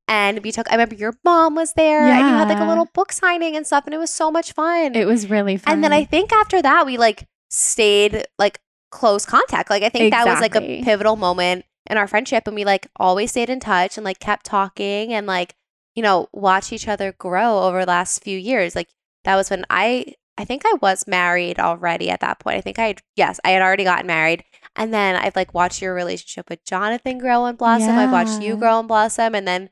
And 0.08 0.44
we 0.44 0.52
took. 0.52 0.70
I 0.70 0.74
remember 0.76 0.96
your 0.96 1.14
mom 1.24 1.56
was 1.56 1.74
there, 1.74 2.08
Yeah. 2.08 2.20
and 2.20 2.30
you 2.30 2.36
had 2.36 2.50
like 2.50 2.60
a 2.60 2.68
little 2.68 2.90
book 2.94 3.12
signing 3.12 3.56
and 3.56 3.66
stuff, 3.66 3.86
and 3.86 3.94
it 3.94 3.98
was 3.98 4.14
so 4.14 4.30
much 4.30 4.52
fun. 4.54 4.96
It 4.96 5.06
was 5.08 5.30
really 5.30 5.58
fun. 5.58 5.74
and 5.74 5.84
then 5.84 5.94
I 5.94 6.04
think 6.04 6.32
after 6.34 6.62
that, 6.62 6.86
we 6.86 6.98
like 6.98 7.26
stayed 7.50 8.26
like 8.38 8.60
close 8.92 9.26
contact. 9.26 9.70
Like 9.70 9.84
I 9.84 9.90
think 9.90 10.12
that 10.12 10.26
was 10.28 10.40
like 10.42 10.56
a 10.56 10.84
pivotal 10.84 11.16
moment 11.16 11.66
in 11.90 11.98
our 11.98 12.08
friendship, 12.08 12.48
and 12.48 12.56
we 12.56 12.66
like 12.66 12.88
always 12.98 13.32
stayed 13.32 13.50
in 13.50 13.60
touch 13.60 13.98
and 13.98 14.04
like 14.06 14.20
kept 14.20 14.46
talking 14.46 15.14
and 15.14 15.26
like 15.28 15.56
you 15.98 16.04
know 16.04 16.28
watch 16.32 16.72
each 16.72 16.88
other 16.88 17.12
grow 17.26 17.64
over 17.68 17.82
the 17.82 17.92
last 17.98 18.24
few 18.24 18.38
years. 18.38 18.76
Like 18.78 18.90
that 19.26 19.36
was 19.36 19.50
when 19.50 19.66
I 19.70 20.14
I 20.38 20.46
think 20.46 20.62
I 20.66 20.76
was 20.82 21.08
married 21.08 21.60
already 21.60 22.10
at 22.12 22.22
that 22.22 22.40
point. 22.40 22.58
I 22.58 22.62
think 22.62 22.78
I 22.80 22.88
had 22.88 23.02
yes 23.18 23.40
I 23.44 23.50
had 23.52 23.64
already 23.64 23.84
gotten 23.84 24.08
married, 24.08 24.44
and 24.76 24.94
then 24.94 25.16
I've 25.18 25.36
like 25.36 25.54
watched 25.54 25.82
your 25.82 25.96
relationship 25.96 26.50
with 26.50 26.64
Jonathan 26.64 27.18
grow 27.18 27.46
and 27.46 27.58
blossom. 27.58 27.98
I've 27.98 28.12
watched 28.12 28.42
you 28.42 28.56
grow 28.58 28.80
and 28.80 28.88
blossom, 28.88 29.36
and 29.36 29.48
then. 29.48 29.70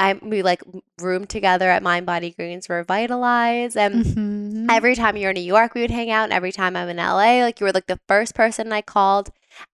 I 0.00 0.12
we 0.22 0.42
like 0.42 0.62
roomed 1.02 1.28
together 1.28 1.68
at 1.70 1.82
mindbodygreen's 1.82 2.68
Revitalize 2.70 3.74
and 3.76 4.04
Mhm. 4.04 4.66
every 4.70 4.94
time 4.94 5.16
you 5.16 5.24
were 5.24 5.30
in 5.30 5.34
New 5.34 5.40
York, 5.40 5.74
we 5.74 5.80
would 5.80 5.90
hang 5.90 6.08
out. 6.10 6.24
And 6.24 6.32
every 6.32 6.52
time 6.52 6.76
I'm 6.76 6.88
in 6.88 7.00
LA, 7.00 7.42
like 7.42 7.58
you 7.58 7.66
were 7.66 7.72
like 7.72 7.88
the 7.88 7.98
first 8.06 8.32
person 8.34 8.72
I 8.72 8.80
called. 8.80 9.30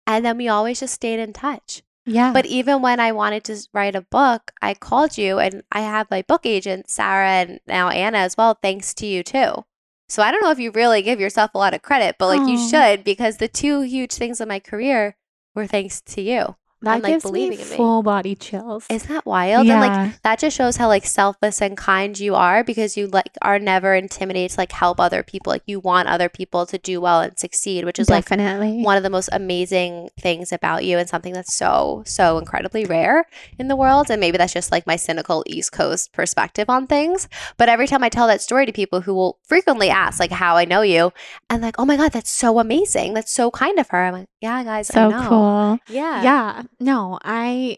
And 0.07 0.23
then 0.25 0.37
we 0.37 0.47
always 0.47 0.79
just 0.79 0.93
stayed 0.93 1.19
in 1.19 1.33
touch. 1.33 1.81
Yeah. 2.05 2.33
But 2.33 2.45
even 2.45 2.81
when 2.81 2.99
I 2.99 3.11
wanted 3.11 3.43
to 3.45 3.57
write 3.73 3.95
a 3.95 4.01
book, 4.01 4.51
I 4.61 4.73
called 4.73 5.17
you 5.17 5.39
and 5.39 5.63
I 5.71 5.81
have 5.81 6.11
my 6.11 6.21
book 6.21 6.45
agent, 6.45 6.89
Sarah, 6.89 7.29
and 7.29 7.59
now 7.67 7.89
Anna 7.89 8.19
as 8.19 8.35
well, 8.37 8.57
thanks 8.61 8.93
to 8.95 9.05
you 9.05 9.23
too. 9.23 9.63
So 10.09 10.21
I 10.21 10.31
don't 10.31 10.41
know 10.41 10.51
if 10.51 10.59
you 10.59 10.71
really 10.71 11.01
give 11.01 11.19
yourself 11.19 11.51
a 11.53 11.57
lot 11.57 11.73
of 11.73 11.81
credit, 11.81 12.17
but 12.19 12.27
like 12.27 12.47
you 12.47 12.57
should 12.69 13.03
because 13.03 13.37
the 13.37 13.47
two 13.47 13.81
huge 13.81 14.13
things 14.13 14.41
in 14.41 14.47
my 14.47 14.59
career 14.59 15.15
were 15.55 15.65
thanks 15.65 16.01
to 16.01 16.21
you. 16.21 16.55
That 16.83 16.95
and, 16.95 17.03
like, 17.03 17.13
gives 17.13 17.25
me 17.25 17.31
believing 17.31 17.59
in 17.59 17.69
me. 17.69 17.75
full 17.75 18.03
body 18.03 18.35
chills. 18.35 18.85
Isn't 18.89 19.09
that 19.09 19.25
wild? 19.25 19.65
yeah. 19.67 19.81
And 19.83 19.93
like 20.09 20.21
that 20.23 20.39
just 20.39 20.55
shows 20.55 20.77
how 20.77 20.87
like 20.87 21.05
selfless 21.05 21.61
and 21.61 21.75
kind 21.77 22.17
you 22.19 22.35
are 22.35 22.63
because 22.63 22.95
you 22.97 23.07
like 23.07 23.29
are 23.41 23.59
never 23.59 23.95
intimidated 23.95 24.51
to 24.51 24.59
like 24.61 24.71
help 24.71 24.99
other 24.99 25.23
people. 25.23 25.51
Like 25.51 25.63
you 25.65 25.79
want 25.79 26.07
other 26.07 26.29
people 26.29 26.65
to 26.67 26.77
do 26.77 27.01
well 27.01 27.21
and 27.21 27.37
succeed, 27.39 27.85
which 27.85 27.99
is 27.99 28.09
like 28.09 28.25
Definitely. 28.25 28.83
one 28.83 28.97
of 28.97 29.03
the 29.03 29.09
most 29.09 29.29
amazing 29.31 30.09
things 30.19 30.51
about 30.51 30.83
you 30.85 30.97
and 30.97 31.07
something 31.09 31.33
that's 31.33 31.53
so 31.53 32.03
so 32.05 32.37
incredibly 32.37 32.85
rare 32.85 33.25
in 33.57 33.67
the 33.67 33.75
world 33.75 34.09
and 34.09 34.19
maybe 34.19 34.37
that's 34.37 34.53
just 34.53 34.71
like 34.71 34.85
my 34.87 34.95
cynical 34.95 35.43
east 35.47 35.71
coast 35.71 36.11
perspective 36.13 36.69
on 36.69 36.87
things 36.87 37.27
but 37.57 37.69
every 37.69 37.87
time 37.87 38.03
i 38.03 38.09
tell 38.09 38.27
that 38.27 38.41
story 38.41 38.65
to 38.65 38.71
people 38.71 39.01
who 39.01 39.13
will 39.13 39.37
frequently 39.43 39.89
ask 39.89 40.19
like 40.19 40.31
how 40.31 40.55
i 40.57 40.65
know 40.65 40.81
you 40.81 41.11
and 41.49 41.61
like 41.61 41.75
oh 41.79 41.85
my 41.85 41.95
god 41.97 42.11
that's 42.11 42.29
so 42.29 42.59
amazing 42.59 43.13
that's 43.13 43.31
so 43.31 43.49
kind 43.51 43.79
of 43.79 43.87
her 43.89 44.03
i'm 44.03 44.13
like 44.13 44.27
yeah 44.41 44.63
guys 44.63 44.89
I 44.91 44.93
so 44.93 45.09
know. 45.09 45.27
cool. 45.29 45.79
yeah 45.95 46.23
Yeah. 46.23 46.63
No, 46.83 47.17
I 47.23 47.77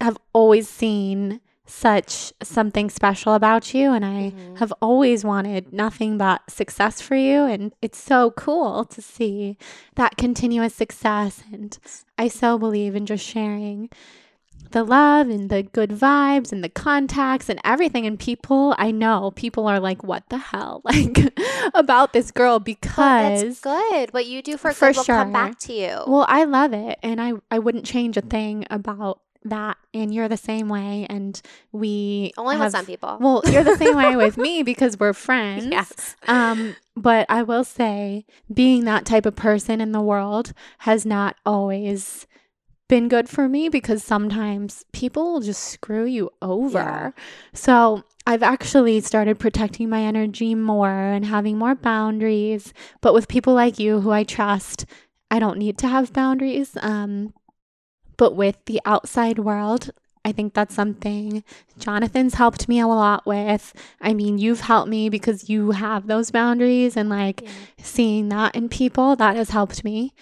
have 0.00 0.16
always 0.32 0.68
seen 0.68 1.40
such 1.66 2.32
something 2.42 2.88
special 2.88 3.34
about 3.34 3.74
you 3.74 3.92
and 3.92 4.04
I 4.04 4.32
Mhm. 4.34 4.58
have 4.58 4.72
always 4.80 5.24
wanted 5.24 5.72
nothing 5.72 6.16
but 6.16 6.48
success 6.48 7.00
for 7.00 7.16
you 7.16 7.44
and 7.44 7.72
it's 7.82 7.98
so 7.98 8.30
cool 8.30 8.84
to 8.84 9.02
see 9.02 9.58
that 9.96 10.16
continuous 10.16 10.74
success 10.74 11.42
and 11.52 11.76
I 12.16 12.28
so 12.28 12.56
believe 12.56 12.94
in 12.94 13.04
just 13.04 13.24
sharing 13.26 13.90
the 14.70 14.84
love 14.84 15.28
and 15.28 15.50
the 15.50 15.62
good 15.62 15.90
vibes 15.90 16.52
and 16.52 16.62
the 16.62 16.68
contacts 16.68 17.48
and 17.48 17.60
everything. 17.64 18.06
And 18.06 18.18
people 18.18 18.74
I 18.78 18.90
know 18.90 19.32
people 19.32 19.66
are 19.66 19.80
like 19.80 20.02
what 20.04 20.28
the 20.28 20.38
hell? 20.38 20.82
Like 20.96 21.32
about 21.74 22.12
this 22.12 22.30
girl 22.30 22.58
because 22.58 23.42
that's 23.42 23.60
good. 23.60 24.12
What 24.12 24.26
you 24.26 24.42
do 24.42 24.56
for, 24.56 24.72
For 24.72 24.88
good 24.88 24.96
will 24.98 25.04
come 25.04 25.32
back 25.32 25.58
to 25.60 25.72
you. 25.72 26.00
Well, 26.06 26.26
I 26.28 26.44
love 26.44 26.72
it, 26.72 26.98
and 27.02 27.20
I 27.20 27.32
I 27.50 27.58
wouldn't 27.58 27.84
change 27.84 28.16
a 28.16 28.20
thing 28.22 28.66
about 28.70 29.20
that. 29.44 29.76
And 29.94 30.14
you're 30.14 30.28
the 30.28 30.36
same 30.36 30.68
way, 30.68 31.06
and 31.08 31.40
we 31.72 32.32
only 32.36 32.56
have, 32.56 32.66
with 32.66 32.72
some 32.72 32.86
people. 32.86 33.18
Well, 33.20 33.42
you're 33.46 33.64
the 33.64 33.76
same 33.76 33.96
way 33.96 34.16
with 34.16 34.36
me 34.46 34.62
because 34.62 34.98
we're 34.98 35.12
friends. 35.12 35.66
yes. 35.66 36.16
Um, 36.26 36.76
but 36.96 37.26
I 37.28 37.42
will 37.42 37.64
say, 37.64 38.24
being 38.52 38.84
that 38.84 39.04
type 39.04 39.26
of 39.26 39.36
person 39.36 39.80
in 39.80 39.92
the 39.92 40.00
world 40.00 40.52
has 40.78 41.04
not 41.06 41.36
always 41.44 42.26
been 42.88 43.08
good 43.08 43.28
for 43.28 43.48
me 43.48 43.68
because 43.68 44.04
sometimes 44.04 44.84
people 44.92 45.32
will 45.32 45.40
just 45.40 45.64
screw 45.64 46.04
you 46.04 46.30
over. 46.40 46.78
Yeah. 46.78 47.10
So 47.52 48.04
I've 48.26 48.42
actually 48.42 49.00
started 49.00 49.38
protecting 49.38 49.88
my 49.88 50.02
energy 50.02 50.54
more 50.54 50.90
and 50.90 51.24
having 51.24 51.58
more 51.58 51.74
boundaries. 51.74 52.72
But 53.00 53.14
with 53.14 53.28
people 53.28 53.54
like 53.54 53.78
you 53.78 54.00
who 54.00 54.10
I 54.10 54.24
trust, 54.24 54.86
I 55.30 55.38
don't 55.38 55.58
need 55.58 55.78
to 55.78 55.88
have 55.88 56.12
boundaries. 56.12 56.76
Um, 56.80 57.34
but 58.16 58.34
with 58.36 58.56
the 58.66 58.80
outside 58.84 59.38
world, 59.38 59.90
I 60.24 60.32
think 60.32 60.54
that's 60.54 60.74
something 60.74 61.44
Jonathan's 61.78 62.34
helped 62.34 62.68
me 62.68 62.80
a 62.80 62.86
lot 62.88 63.26
with. 63.26 63.72
I 64.00 64.12
mean, 64.12 64.38
you've 64.38 64.60
helped 64.62 64.88
me 64.88 65.08
because 65.08 65.48
you 65.48 65.70
have 65.70 66.08
those 66.08 66.32
boundaries 66.32 66.96
and 66.96 67.08
like 67.08 67.42
Yeah. 67.42 67.48
seeing 67.80 68.28
that 68.30 68.56
in 68.56 68.68
people, 68.68 69.14
that 69.16 69.36
has 69.36 69.50
helped 69.50 69.84
me. 69.84 70.14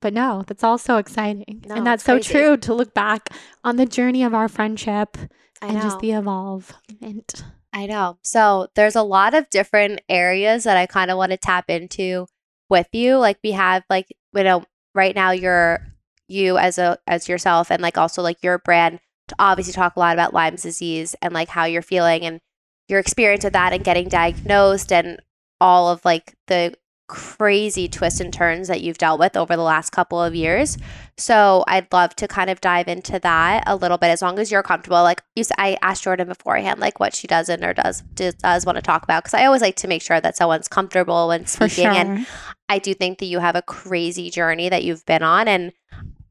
But 0.00 0.12
no, 0.12 0.44
that's 0.46 0.62
all 0.62 0.78
so 0.78 0.96
exciting. 0.96 1.64
No, 1.66 1.74
and 1.74 1.86
that's 1.86 2.04
so 2.04 2.14
crazy. 2.14 2.32
true 2.32 2.56
to 2.58 2.74
look 2.74 2.94
back 2.94 3.30
on 3.64 3.76
the 3.76 3.86
journey 3.86 4.22
of 4.22 4.34
our 4.34 4.48
friendship 4.48 5.16
I 5.60 5.68
and 5.68 5.80
just 5.80 5.98
the 5.98 6.12
evolvement. 6.12 7.44
I 7.72 7.86
know. 7.86 8.18
So 8.22 8.68
there's 8.74 8.96
a 8.96 9.02
lot 9.02 9.34
of 9.34 9.50
different 9.50 10.00
areas 10.08 10.64
that 10.64 10.76
I 10.76 10.86
kind 10.86 11.10
of 11.10 11.16
want 11.16 11.32
to 11.32 11.36
tap 11.36 11.68
into 11.68 12.26
with 12.70 12.88
you. 12.92 13.16
Like 13.18 13.38
we 13.42 13.52
have 13.52 13.82
like 13.90 14.06
you 14.34 14.44
know 14.44 14.64
right 14.94 15.14
now 15.14 15.32
you're 15.32 15.80
you 16.28 16.58
as 16.58 16.78
a 16.78 16.98
as 17.06 17.28
yourself 17.28 17.70
and 17.70 17.82
like 17.82 17.98
also 17.98 18.22
like 18.22 18.42
your 18.42 18.58
brand 18.58 19.00
to 19.28 19.34
obviously 19.38 19.72
talk 19.72 19.96
a 19.96 20.00
lot 20.00 20.14
about 20.14 20.34
Lyme's 20.34 20.62
disease 20.62 21.14
and 21.22 21.34
like 21.34 21.48
how 21.48 21.64
you're 21.64 21.82
feeling 21.82 22.24
and 22.24 22.40
your 22.88 22.98
experience 22.98 23.44
with 23.44 23.52
that 23.52 23.72
and 23.72 23.84
getting 23.84 24.08
diagnosed 24.08 24.92
and 24.92 25.20
all 25.60 25.90
of 25.90 26.04
like 26.04 26.34
the 26.46 26.74
crazy 27.08 27.88
twists 27.88 28.20
and 28.20 28.32
turns 28.32 28.68
that 28.68 28.80
you've 28.82 28.98
dealt 28.98 29.18
with 29.18 29.36
over 29.36 29.56
the 29.56 29.62
last 29.62 29.90
couple 29.90 30.22
of 30.22 30.34
years. 30.34 30.78
So 31.16 31.64
I'd 31.66 31.92
love 31.92 32.14
to 32.16 32.28
kind 32.28 32.50
of 32.50 32.60
dive 32.60 32.86
into 32.86 33.18
that 33.18 33.64
a 33.66 33.74
little 33.74 33.98
bit 33.98 34.08
as 34.08 34.22
long 34.22 34.38
as 34.38 34.52
you're 34.52 34.62
comfortable. 34.62 35.02
Like 35.02 35.22
you 35.34 35.40
s- 35.40 35.50
I 35.58 35.78
asked 35.82 36.04
Jordan 36.04 36.28
beforehand 36.28 36.78
like 36.80 37.00
what 37.00 37.14
she 37.14 37.26
doesn't 37.26 37.64
or 37.64 37.74
does 37.74 38.02
does, 38.14 38.34
does 38.34 38.64
want 38.66 38.76
to 38.76 38.82
talk 38.82 39.02
about 39.02 39.24
because 39.24 39.34
I 39.34 39.46
always 39.46 39.62
like 39.62 39.76
to 39.76 39.88
make 39.88 40.02
sure 40.02 40.20
that 40.20 40.36
someone's 40.36 40.68
comfortable 40.68 41.28
when 41.28 41.46
speaking 41.46 41.84
sure. 41.84 41.92
and 41.92 42.26
I 42.68 42.78
do 42.78 42.94
think 42.94 43.18
that 43.18 43.26
you 43.26 43.38
have 43.40 43.56
a 43.56 43.62
crazy 43.62 44.30
journey 44.30 44.68
that 44.68 44.84
you've 44.84 45.04
been 45.06 45.22
on 45.22 45.48
and 45.48 45.72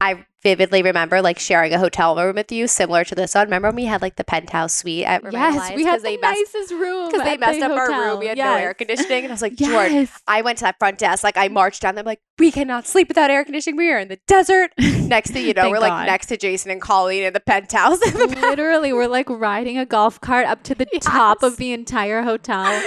I 0.00 0.24
vividly 0.42 0.82
remember 0.82 1.20
like 1.20 1.38
sharing 1.38 1.72
a 1.72 1.78
hotel 1.78 2.16
room 2.16 2.36
with 2.36 2.52
you, 2.52 2.66
similar 2.68 3.04
to 3.04 3.14
this 3.14 3.34
one. 3.34 3.44
Remember 3.46 3.68
when 3.68 3.76
we 3.76 3.84
had 3.86 4.02
like 4.02 4.16
the 4.16 4.24
penthouse 4.24 4.74
suite 4.74 5.04
at 5.04 5.22
yes, 5.32 5.72
we 5.74 5.84
had 5.84 6.00
the 6.00 6.04
they 6.04 6.16
nicest 6.16 6.72
room 6.72 7.10
because 7.10 7.24
they 7.24 7.36
messed 7.36 7.60
the 7.60 7.66
up 7.66 7.72
our 7.72 7.88
room. 7.90 8.20
We 8.20 8.26
had 8.28 8.38
no 8.38 8.54
air 8.54 8.74
conditioning, 8.74 9.24
and 9.24 9.32
I 9.32 9.34
was 9.34 9.42
like, 9.42 9.56
George, 9.56 9.90
Yes. 9.92 10.20
I 10.28 10.42
went 10.42 10.58
to 10.58 10.64
that 10.64 10.78
front 10.78 10.98
desk. 10.98 11.24
Like 11.24 11.36
I 11.36 11.48
marched 11.48 11.82
down. 11.82 11.94
there, 11.94 12.02
I'm 12.02 12.06
like, 12.06 12.20
we 12.38 12.50
cannot 12.52 12.86
sleep 12.86 13.08
without 13.08 13.30
air 13.30 13.44
conditioning. 13.44 13.76
We 13.76 13.90
are 13.90 13.98
in 13.98 14.08
the 14.08 14.18
desert. 14.26 14.70
Next 14.78 15.30
thing 15.30 15.46
you 15.46 15.54
know, 15.54 15.62
Thank 15.62 15.72
we're 15.72 15.80
like 15.80 16.06
next 16.06 16.26
to 16.26 16.36
Jason 16.36 16.70
and 16.70 16.80
Colleen 16.82 17.24
in 17.24 17.32
the 17.32 17.40
penthouse. 17.40 18.00
In 18.06 18.12
the 18.12 18.26
Literally, 18.48 18.92
we're 18.92 19.06
like 19.08 19.28
riding 19.30 19.78
a 19.78 19.86
golf 19.86 20.20
cart 20.20 20.46
up 20.46 20.62
to 20.64 20.74
the 20.74 20.84
top 21.00 21.42
of 21.42 21.56
the 21.56 21.72
entire 21.72 22.22
hotel 22.22 22.82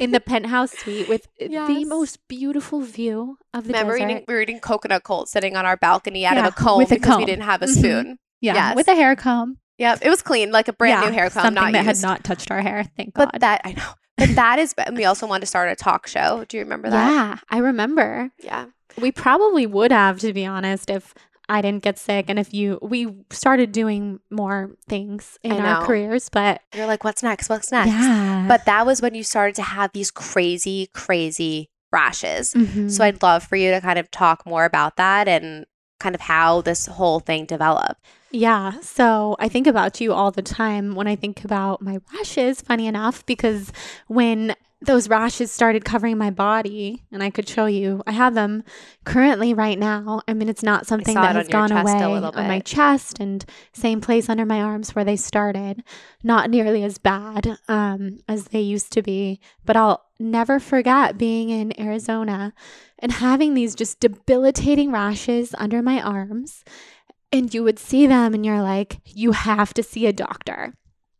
in 0.00 0.12
the 0.12 0.20
penthouse 0.20 0.70
suite 0.72 1.08
with 1.08 1.26
uh, 1.40 1.46
the 1.46 1.50
Yes. 1.50 1.86
most 1.86 2.26
beautiful 2.28 2.80
view 2.80 3.38
of 3.52 3.64
the 3.64 3.68
Remember 3.72 3.94
desert. 3.98 4.10
eating, 4.10 4.24
we 4.28 4.34
were 4.34 4.40
eating 4.40 4.60
coconut 4.60 5.02
cold 5.02 5.28
sitting 5.28 5.56
on 5.56 5.66
our 5.66 5.76
balcony 5.76 6.24
out 6.26 6.34
Yeah, 6.36 6.46
of 6.46 6.52
a 6.52 6.56
comb 6.56 6.78
with 6.78 6.92
a 6.94 7.00
because 7.00 7.18
we 7.18 7.24
didn't 7.24 7.44
have 7.44 7.62
a 7.62 7.66
Mhm. 7.66 7.78
spoon. 7.78 8.18
yeah, 8.40 8.54
yes. 8.54 8.76
with 8.76 8.88
a 8.88 8.94
hair 8.94 9.16
comb. 9.16 9.58
Yep, 9.78 9.98
it 10.02 10.08
was 10.10 10.22
clean, 10.22 10.52
like 10.52 10.68
a 10.68 10.72
brand 10.72 11.02
Yeah, 11.02 11.08
new 11.10 11.14
hair 11.14 11.30
comb, 11.30 11.42
something 11.44 11.54
not 11.54 11.72
that 11.72 11.84
used. 11.84 12.02
had 12.02 12.08
not 12.08 12.22
touched 12.24 12.50
our 12.50 12.60
hair. 12.62 12.84
Thank 12.96 13.14
God. 13.14 13.30
but 13.32 13.40
that 13.40 13.60
I 13.64 13.72
know. 13.72 13.88
But 14.16 14.36
that 14.36 14.60
is, 14.60 14.72
and 14.78 14.96
we 14.96 15.04
also 15.04 15.26
wanted 15.26 15.40
to 15.40 15.46
start 15.46 15.68
a 15.70 15.74
talk 15.74 16.06
show. 16.06 16.44
Do 16.48 16.56
you 16.56 16.62
remember 16.62 16.88
that? 16.90 17.10
yeah, 17.10 17.38
I 17.50 17.58
remember. 17.58 18.30
Yeah. 18.42 18.66
We 19.00 19.10
probably 19.10 19.66
would 19.66 19.90
have, 19.90 20.20
to 20.20 20.32
be 20.32 20.46
honest, 20.46 20.88
if 20.88 21.12
I 21.48 21.60
didn't 21.60 21.82
get 21.82 21.98
sick 21.98 22.26
and 22.28 22.38
if 22.38 22.54
you 22.54 22.78
we 22.80 23.12
started 23.30 23.72
doing 23.72 24.20
more 24.30 24.70
things 24.88 25.36
in 25.42 25.52
our 25.52 25.84
careers. 25.84 26.28
But 26.28 26.60
You're 26.74 26.86
like, 26.86 27.02
what's 27.02 27.22
next? 27.24 27.48
What's 27.48 27.72
next? 27.72 27.90
yeah, 27.90 28.44
But 28.46 28.64
that 28.66 28.86
was 28.86 29.02
when 29.02 29.14
you 29.16 29.24
started 29.24 29.56
to 29.56 29.62
have 29.62 29.90
these 29.92 30.12
crazy, 30.12 30.88
crazy 30.94 31.70
rashes. 31.92 32.54
Mhm. 32.54 32.90
So 32.90 33.04
I'd 33.04 33.20
love 33.22 33.42
for 33.42 33.56
you 33.56 33.72
to 33.72 33.80
kind 33.80 33.98
of 33.98 34.10
talk 34.12 34.46
more 34.46 34.64
about 34.64 34.96
that 34.96 35.26
and 35.28 35.66
kind 36.00 36.14
of 36.14 36.20
how 36.20 36.60
this 36.60 36.86
whole 36.86 37.20
thing 37.20 37.46
developed. 37.46 38.00
Yeah. 38.30 38.80
So 38.80 39.36
I 39.38 39.48
think 39.48 39.66
about 39.66 40.00
you 40.00 40.12
all 40.12 40.32
the 40.32 40.42
time 40.42 40.94
when 40.96 41.06
I 41.06 41.14
think 41.14 41.44
about 41.44 41.80
my 41.80 41.98
rashes, 42.12 42.60
funny 42.60 42.86
enough, 42.86 43.24
because 43.26 43.72
when 44.08 44.56
those 44.86 45.08
rashes 45.08 45.50
started 45.50 45.84
covering 45.84 46.18
my 46.18 46.30
body, 46.30 47.02
and 47.12 47.22
I 47.22 47.30
could 47.30 47.48
show 47.48 47.66
you, 47.66 48.02
I 48.06 48.12
have 48.12 48.34
them 48.34 48.64
currently 49.04 49.54
right 49.54 49.78
now. 49.78 50.22
I 50.26 50.34
mean, 50.34 50.48
it's 50.48 50.62
not 50.62 50.86
something 50.86 51.14
that 51.14 51.36
has 51.36 51.48
gone 51.48 51.72
away 51.72 52.02
on 52.02 52.48
my 52.48 52.60
chest 52.60 53.18
and 53.20 53.44
same 53.72 54.00
place 54.00 54.28
under 54.28 54.44
my 54.44 54.60
arms 54.60 54.94
where 54.94 55.04
they 55.04 55.16
started. 55.16 55.82
Not 56.22 56.50
nearly 56.50 56.82
as 56.82 56.98
bad 56.98 57.58
um, 57.68 58.18
as 58.28 58.46
they 58.46 58.60
used 58.60 58.92
to 58.92 59.02
be, 59.02 59.40
but 59.64 59.76
I'll 59.76 60.04
never 60.18 60.60
forget 60.60 61.18
being 61.18 61.50
in 61.50 61.78
Arizona 61.80 62.52
and 62.98 63.12
having 63.12 63.54
these 63.54 63.74
just 63.74 64.00
debilitating 64.00 64.92
rashes 64.92 65.54
under 65.58 65.82
my 65.82 66.00
arms 66.00 66.64
and 67.32 67.52
you 67.52 67.64
would 67.64 67.78
see 67.78 68.06
them 68.06 68.32
and 68.32 68.46
you're 68.46 68.62
like 68.62 69.00
you 69.04 69.32
have 69.32 69.74
to 69.74 69.82
see 69.82 70.06
a 70.06 70.12
doctor 70.12 70.74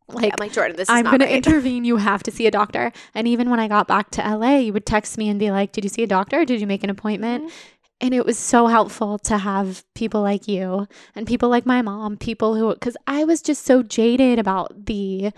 like 0.08 0.32
I'm 0.32 0.36
like, 0.38 0.52
Jordan, 0.52 0.76
this 0.76 0.88
is 0.88 0.94
i'm 0.94 1.04
not 1.04 1.18
going 1.18 1.28
to 1.28 1.36
intervene 1.40 1.84
you 1.84 1.96
have 1.96 2.22
to 2.24 2.30
see 2.30 2.46
a 2.46 2.50
doctor 2.50 2.92
and 3.14 3.26
even 3.26 3.48
when 3.50 3.58
i 3.60 3.68
got 3.68 3.88
back 3.88 4.10
to 4.10 4.36
la 4.36 4.56
you 4.56 4.72
would 4.72 4.86
text 4.86 5.16
me 5.18 5.28
and 5.28 5.38
be 5.40 5.50
like 5.50 5.72
did 5.72 5.84
you 5.84 5.90
see 5.90 6.02
a 6.02 6.06
doctor 6.06 6.44
did 6.44 6.60
you 6.60 6.66
make 6.66 6.84
an 6.84 6.90
appointment 6.90 7.44
Mhm. 7.44 7.50
and 8.00 8.14
it 8.14 8.26
was 8.26 8.38
so 8.38 8.66
helpful 8.66 9.18
to 9.20 9.38
have 9.38 9.84
people 9.94 10.20
like 10.20 10.46
you 10.46 10.86
and 11.14 11.26
people 11.26 11.48
like 11.48 11.64
my 11.64 11.80
mom 11.80 12.16
people 12.18 12.54
who 12.54 12.74
because 12.74 12.96
i 13.06 13.24
was 13.24 13.40
just 13.40 13.64
so 13.64 13.82
jaded 13.82 14.38
about 14.38 14.86
the 14.86 15.30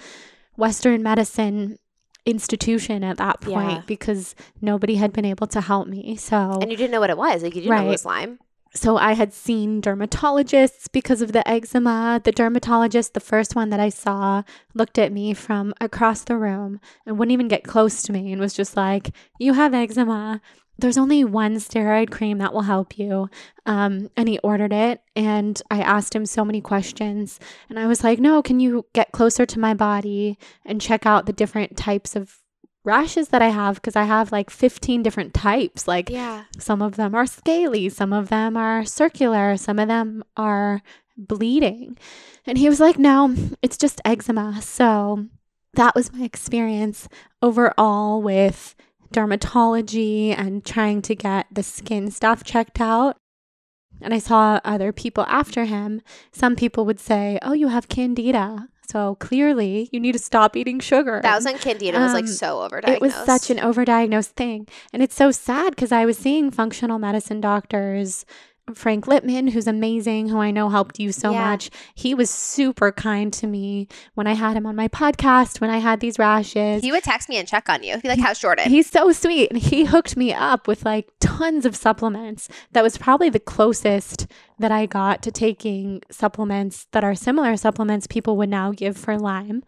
western 0.56 1.02
medicine 1.02 1.78
institution 2.24 3.04
at 3.04 3.18
that 3.18 3.40
point 3.40 3.70
Yeah. 3.70 3.82
because 3.86 4.34
nobody 4.60 4.96
had 4.96 5.12
been 5.12 5.24
able 5.24 5.46
to 5.48 5.60
help 5.60 5.86
me 5.86 6.16
so 6.16 6.58
And 6.60 6.70
you 6.72 6.76
didn't 6.76 6.90
know 6.90 7.00
what 7.00 7.10
it 7.10 7.16
was. 7.16 7.42
Like, 7.44 7.54
you 7.54 7.62
didn't 7.62 7.76
know 7.76 7.86
it 7.86 7.90
was 7.90 8.04
Lyme. 8.04 8.40
So 8.76 8.96
I 8.98 9.14
had 9.14 9.32
seen 9.32 9.80
dermatologists 9.80 10.90
because 10.92 11.22
of 11.22 11.32
the 11.32 11.46
eczema. 11.48 12.20
The 12.22 12.32
dermatologist, 12.32 13.14
the 13.14 13.20
first 13.20 13.56
one 13.56 13.70
that 13.70 13.80
I 13.80 13.88
saw, 13.88 14.42
looked 14.74 14.98
at 14.98 15.12
me 15.12 15.34
from 15.34 15.72
across 15.80 16.24
the 16.24 16.36
room 16.36 16.80
and 17.06 17.18
wouldn't 17.18 17.32
even 17.32 17.48
get 17.48 17.64
close 17.64 18.02
to 18.02 18.12
me 18.12 18.32
and 18.32 18.40
was 18.40 18.54
just 18.54 18.76
like, 18.76 19.10
You 19.38 19.54
have 19.54 19.74
eczema. 19.74 20.40
There's 20.78 20.98
only 20.98 21.24
one 21.24 21.54
steroid 21.56 22.10
cream 22.10 22.36
that 22.38 22.52
will 22.52 22.62
help 22.62 22.98
you. 22.98 23.30
Um, 23.64 24.10
and 24.14 24.28
he 24.28 24.38
ordered 24.40 24.74
it. 24.74 25.00
And 25.14 25.60
I 25.70 25.80
asked 25.80 26.14
him 26.14 26.26
so 26.26 26.44
many 26.44 26.60
questions. 26.60 27.40
And 27.70 27.78
I 27.78 27.86
was 27.86 28.04
like, 28.04 28.18
No, 28.18 28.42
can 28.42 28.60
you 28.60 28.86
get 28.92 29.12
closer 29.12 29.46
to 29.46 29.58
my 29.58 29.72
body 29.72 30.38
and 30.64 30.80
check 30.80 31.06
out 31.06 31.24
the 31.24 31.32
different 31.32 31.76
types 31.76 32.14
of 32.14 32.36
rashes 32.86 33.28
that 33.28 33.42
I 33.42 33.48
have? 33.48 33.74
Because 33.76 33.96
I 33.96 34.04
have 34.04 34.32
like 34.32 34.48
15 34.48 35.02
different 35.02 35.34
types. 35.34 35.86
Like, 35.88 36.08
Yeah. 36.08 36.44
some 36.58 36.80
of 36.80 36.96
them 36.96 37.14
are 37.14 37.26
scaly, 37.26 37.88
some 37.88 38.12
of 38.12 38.28
them 38.28 38.56
are 38.56 38.84
circular, 38.84 39.56
some 39.56 39.78
of 39.78 39.88
them 39.88 40.22
are 40.36 40.80
bleeding. 41.16 41.98
And 42.46 42.56
he 42.58 42.68
was 42.68 42.80
like, 42.80 42.98
No, 42.98 43.34
it's 43.60 43.76
just 43.76 44.00
eczema. 44.04 44.62
So 44.62 45.26
that 45.74 45.94
was 45.94 46.12
my 46.12 46.22
experience 46.24 47.08
overall 47.42 48.22
with 48.22 48.74
dermatology 49.12 50.34
and 50.36 50.64
trying 50.64 51.02
to 51.02 51.14
get 51.14 51.46
the 51.52 51.62
skin 51.62 52.10
stuff 52.10 52.44
checked 52.44 52.80
out. 52.80 53.16
And 54.00 54.12
I 54.12 54.18
saw 54.18 54.60
other 54.64 54.92
people 54.92 55.24
after 55.28 55.64
him. 55.64 56.02
Some 56.32 56.54
people 56.56 56.84
would 56.84 57.00
say, 57.00 57.38
Oh, 57.42 57.52
you 57.54 57.68
have 57.68 57.88
candida. 57.88 58.68
So 58.88 59.16
clearly 59.16 59.88
you 59.92 60.00
need 60.00 60.12
to 60.12 60.18
stop 60.18 60.56
eating 60.56 60.80
sugar. 60.80 61.20
That 61.22 61.34
was 61.34 61.44
when 61.44 61.58
Candida 61.58 61.98
It 61.98 62.00
was 62.00 62.12
like 62.12 62.24
Um, 62.24 62.30
so 62.30 62.68
overdiagnosed. 62.68 62.88
It 62.94 63.00
was 63.00 63.14
such 63.14 63.50
an 63.50 63.58
overdiagnosed 63.58 64.30
thing. 64.36 64.68
And 64.92 65.02
it's 65.02 65.14
so 65.14 65.30
sad 65.30 65.70
because 65.70 65.92
I 65.92 66.04
was 66.06 66.16
seeing 66.16 66.50
functional 66.50 66.98
medicine 66.98 67.40
doctors. 67.40 68.24
Frank 68.74 69.06
Lipman, 69.06 69.50
who's 69.50 69.66
amazing, 69.68 70.28
who 70.28 70.38
I 70.38 70.50
know 70.50 70.68
helped 70.68 70.98
you 70.98 71.12
so 71.12 71.30
Yeah. 71.30 71.50
much. 71.50 71.70
He 71.94 72.14
was 72.14 72.28
super 72.28 72.90
kind 72.90 73.32
to 73.34 73.46
me 73.46 73.86
when 74.14 74.26
I 74.26 74.32
had 74.34 74.56
him 74.56 74.66
on 74.66 74.74
my 74.74 74.88
podcast, 74.88 75.60
when 75.60 75.70
I 75.70 75.78
had 75.78 76.00
these 76.00 76.18
rashes. 76.18 76.82
He 76.82 76.90
would 76.90 77.04
text 77.04 77.28
me 77.28 77.36
and 77.36 77.46
check 77.46 77.68
on 77.68 77.82
you. 77.84 77.94
He'd 77.94 78.02
be 78.02 78.08
like, 78.08 78.18
how's 78.18 78.40
Jordan? 78.40 78.68
He's 78.68 78.90
so 78.90 79.12
sweet. 79.12 79.50
And 79.50 79.58
he 79.60 79.84
hooked 79.84 80.16
me 80.16 80.34
up 80.34 80.66
with 80.66 80.84
like 80.84 81.08
tons 81.20 81.64
of 81.64 81.76
supplements. 81.76 82.48
That 82.72 82.82
was 82.82 82.98
probably 82.98 83.30
the 83.30 83.38
closest 83.40 84.26
that 84.58 84.72
I 84.72 84.86
got 84.86 85.22
to 85.22 85.30
taking 85.30 86.02
supplements 86.10 86.86
that 86.92 87.04
are 87.04 87.14
similar 87.14 87.56
supplements 87.56 88.06
people 88.08 88.36
would 88.36 88.48
now 88.48 88.72
give 88.72 88.96
for 88.96 89.16
Lyme. 89.18 89.62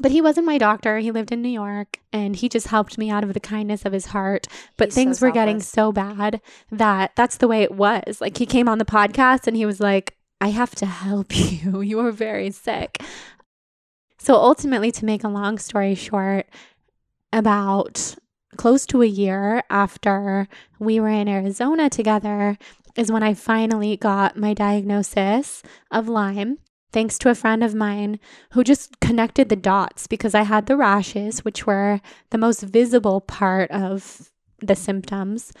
But 0.00 0.12
he 0.12 0.20
wasn't 0.20 0.46
my 0.46 0.58
doctor. 0.58 0.98
He 0.98 1.10
lived 1.10 1.32
in 1.32 1.42
New 1.42 1.48
York 1.48 1.98
and 2.12 2.36
he 2.36 2.48
just 2.48 2.68
helped 2.68 2.98
me 2.98 3.10
out 3.10 3.24
of 3.24 3.34
the 3.34 3.40
kindness 3.40 3.84
of 3.84 3.92
his 3.92 4.06
heart. 4.06 4.46
But 4.76 4.88
He's 4.88 4.94
so 4.94 5.00
things 5.00 5.20
were 5.20 5.30
getting 5.30 5.60
so 5.60 5.90
bad 5.92 6.40
that 6.70 7.12
that's 7.16 7.38
the 7.38 7.48
way 7.48 7.62
it 7.62 7.72
was. 7.72 8.20
Like 8.20 8.38
he 8.38 8.46
came 8.46 8.68
on 8.68 8.78
the 8.78 8.84
podcast 8.84 9.46
and 9.46 9.56
he 9.56 9.66
was 9.66 9.80
like, 9.80 10.16
I 10.40 10.48
have 10.48 10.74
to 10.76 10.86
help 10.86 11.36
you. 11.36 11.80
You 11.80 12.00
are 12.00 12.12
very 12.12 12.50
sick. 12.50 13.02
So 14.20 14.34
ultimately, 14.34 14.90
to 14.92 15.04
make 15.04 15.22
a 15.22 15.28
long 15.28 15.58
story 15.58 15.94
short, 15.94 16.46
about 17.32 18.16
close 18.56 18.86
to 18.86 19.02
a 19.02 19.06
year 19.06 19.62
after 19.70 20.48
we 20.78 20.98
were 20.98 21.08
in 21.08 21.28
Arizona 21.28 21.88
together 21.88 22.58
is 22.96 23.12
when 23.12 23.22
I 23.22 23.34
finally 23.34 23.96
got 23.96 24.36
my 24.36 24.54
diagnosis 24.54 25.62
of 25.90 26.08
Lyme. 26.08 26.58
Thanks 26.92 27.18
to 27.18 27.30
a 27.30 27.34
friend 27.34 27.62
of 27.62 27.74
mine 27.74 28.18
who 28.52 28.64
just 28.64 28.98
connected 29.00 29.48
the 29.48 29.56
dots 29.56 30.06
because 30.06 30.34
I 30.34 30.42
had 30.42 30.66
the 30.66 30.76
rashes, 30.76 31.44
which 31.44 31.66
were 31.66 32.00
the 32.30 32.38
most 32.38 32.62
visible 32.62 33.20
part 33.20 33.70
of 33.70 34.30
the 34.60 34.74
symptoms. 34.74 35.52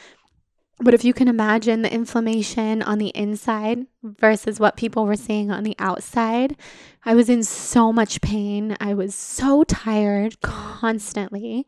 But 0.80 0.94
if 0.94 1.04
you 1.04 1.12
can 1.12 1.28
imagine 1.28 1.82
the 1.82 1.92
inflammation 1.92 2.82
on 2.82 2.98
the 2.98 3.08
inside 3.08 3.86
versus 4.02 4.60
what 4.60 4.76
people 4.76 5.06
were 5.06 5.16
seeing 5.16 5.50
on 5.50 5.64
the 5.64 5.74
outside, 5.78 6.56
I 7.04 7.14
was 7.14 7.28
in 7.28 7.42
so 7.42 7.92
much 7.92 8.20
pain. 8.20 8.76
I 8.80 8.94
was 8.94 9.14
so 9.14 9.64
tired 9.64 10.40
constantly. 10.40 11.66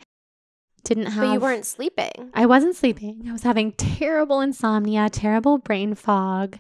Didn't 0.85 1.07
have 1.07 1.25
but 1.25 1.33
you 1.33 1.40
weren't 1.40 1.66
sleeping. 1.66 2.31
I 2.35 2.46
wasn't 2.46 2.77
sleeping. 2.77 3.25
I 3.29 3.33
was 3.33 3.42
having 3.42 3.73
terrible 3.73 4.40
insomnia, 4.40 5.11
terrible 5.11 5.59
brain 5.59 5.94
fog. 5.94 6.59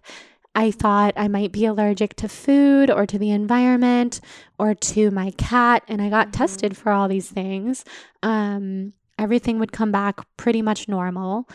I 0.54 0.70
thought 0.70 1.14
I 1.16 1.28
might 1.28 1.52
be 1.52 1.64
allergic 1.64 2.14
to 2.16 2.28
food 2.28 2.90
or 2.90 3.06
to 3.06 3.18
the 3.18 3.30
environment 3.30 4.20
or 4.58 4.74
to 4.74 5.10
my 5.10 5.30
cat. 5.32 5.84
And 5.88 6.02
I 6.02 6.08
got 6.08 6.28
Mhm. 6.28 6.32
tested 6.32 6.76
for 6.76 6.92
all 6.92 7.08
these 7.08 7.28
things. 7.30 7.84
Um, 8.22 8.92
everything 9.18 9.58
would 9.58 9.72
come 9.72 9.92
back 9.92 10.20
pretty 10.36 10.62
much 10.62 10.88
normal. 10.88 11.48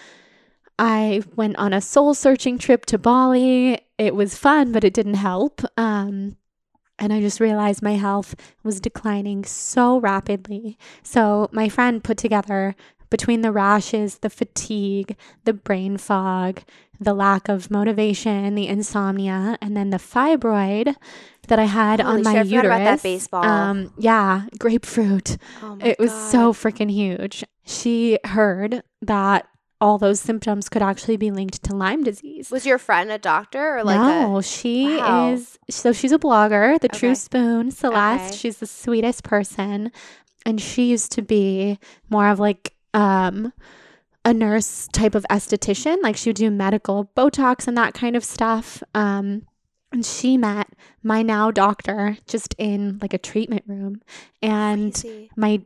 I 0.77 1.23
went 1.35 1.55
on 1.57 1.73
a 1.73 1.81
soul 1.81 2.13
searching 2.13 2.57
trip 2.57 2.85
to 2.87 2.97
Bali. 2.97 3.79
It 3.97 4.15
was 4.15 4.37
fun, 4.37 4.71
but 4.71 4.83
it 4.83 4.93
didn't 4.93 5.15
help. 5.15 5.61
Um, 5.77 6.37
and 6.99 7.11
I 7.11 7.19
just 7.21 7.39
realized 7.39 7.81
my 7.81 7.95
health 7.95 8.35
was 8.63 8.79
declining 8.79 9.43
so 9.43 9.99
rapidly. 9.99 10.77
So, 11.03 11.49
my 11.51 11.67
friend 11.69 12.03
put 12.03 12.17
together 12.17 12.75
between 13.09 13.41
the 13.41 13.51
rashes, 13.51 14.19
the 14.19 14.29
fatigue, 14.29 15.15
the 15.43 15.53
brain 15.53 15.97
fog, 15.97 16.61
the 16.99 17.13
lack 17.13 17.49
of 17.49 17.69
motivation, 17.71 18.55
the 18.55 18.67
insomnia, 18.67 19.57
and 19.61 19.75
then 19.75 19.89
the 19.89 19.97
fibroid 19.97 20.95
that 21.47 21.59
I 21.59 21.65
had 21.65 21.99
Holy 21.99 22.17
on 22.17 22.23
my 22.23 22.33
shit, 22.35 22.47
uterus. 22.47 22.65
about 22.65 22.83
that 22.85 23.03
baseball. 23.03 23.43
Um, 23.45 23.93
yeah, 23.97 24.43
grapefruit. 24.57 25.37
Oh 25.61 25.75
my 25.75 25.85
It 25.87 25.99
was 25.99 26.11
God. 26.11 26.31
so 26.31 26.53
freaking 26.53 26.89
huge. 26.91 27.43
She 27.65 28.17
heard 28.23 28.81
that 29.01 29.47
all 29.81 29.97
those 29.97 30.19
symptoms 30.19 30.69
could 30.69 30.81
actually 30.81 31.17
be 31.17 31.31
linked 31.31 31.61
to 31.63 31.75
Lyme 31.75 32.03
disease. 32.03 32.49
Was 32.49 32.65
your 32.65 32.77
friend 32.77 33.11
a 33.11 33.17
doctor 33.17 33.77
or 33.77 33.83
like 33.83 33.99
no, 33.99 34.37
a 34.37 34.43
she 34.43 34.97
Wow. 34.97 35.33
is 35.33 35.59
so 35.69 35.91
she's 35.91 36.13
a 36.13 36.17
blogger, 36.17 36.79
the 36.79 36.87
Okay. 36.87 36.97
True 36.97 37.15
Spoon, 37.15 37.71
Celeste. 37.71 38.25
Okay. 38.29 38.37
She's 38.37 38.57
the 38.57 38.67
sweetest 38.67 39.23
person. 39.23 39.91
And 40.45 40.61
she 40.61 40.89
used 40.89 41.11
to 41.13 41.21
be 41.21 41.77
more 42.09 42.29
of 42.29 42.39
like 42.39 42.73
um 42.93 43.51
a 44.25 44.33
nurse 44.33 44.89
type 44.91 45.15
of 45.15 45.25
esthetician. 45.29 46.01
Like 46.01 46.17
she 46.17 46.29
would 46.29 46.35
do 46.35 46.51
medical 46.51 47.11
Botox 47.15 47.67
and 47.67 47.77
that 47.77 47.93
kind 47.93 48.15
of 48.15 48.23
stuff. 48.23 48.83
Um 48.93 49.43
and 49.91 50.05
she 50.05 50.35
met 50.35 50.67
my 51.03 51.21
now 51.21 51.51
doctor 51.51 52.17
just 52.27 52.53
in 52.57 52.99
like 53.01 53.13
a 53.13 53.17
treatment 53.17 53.63
room. 53.67 54.01
And 54.41 54.93
crazy? 54.93 55.29
my 55.37 55.61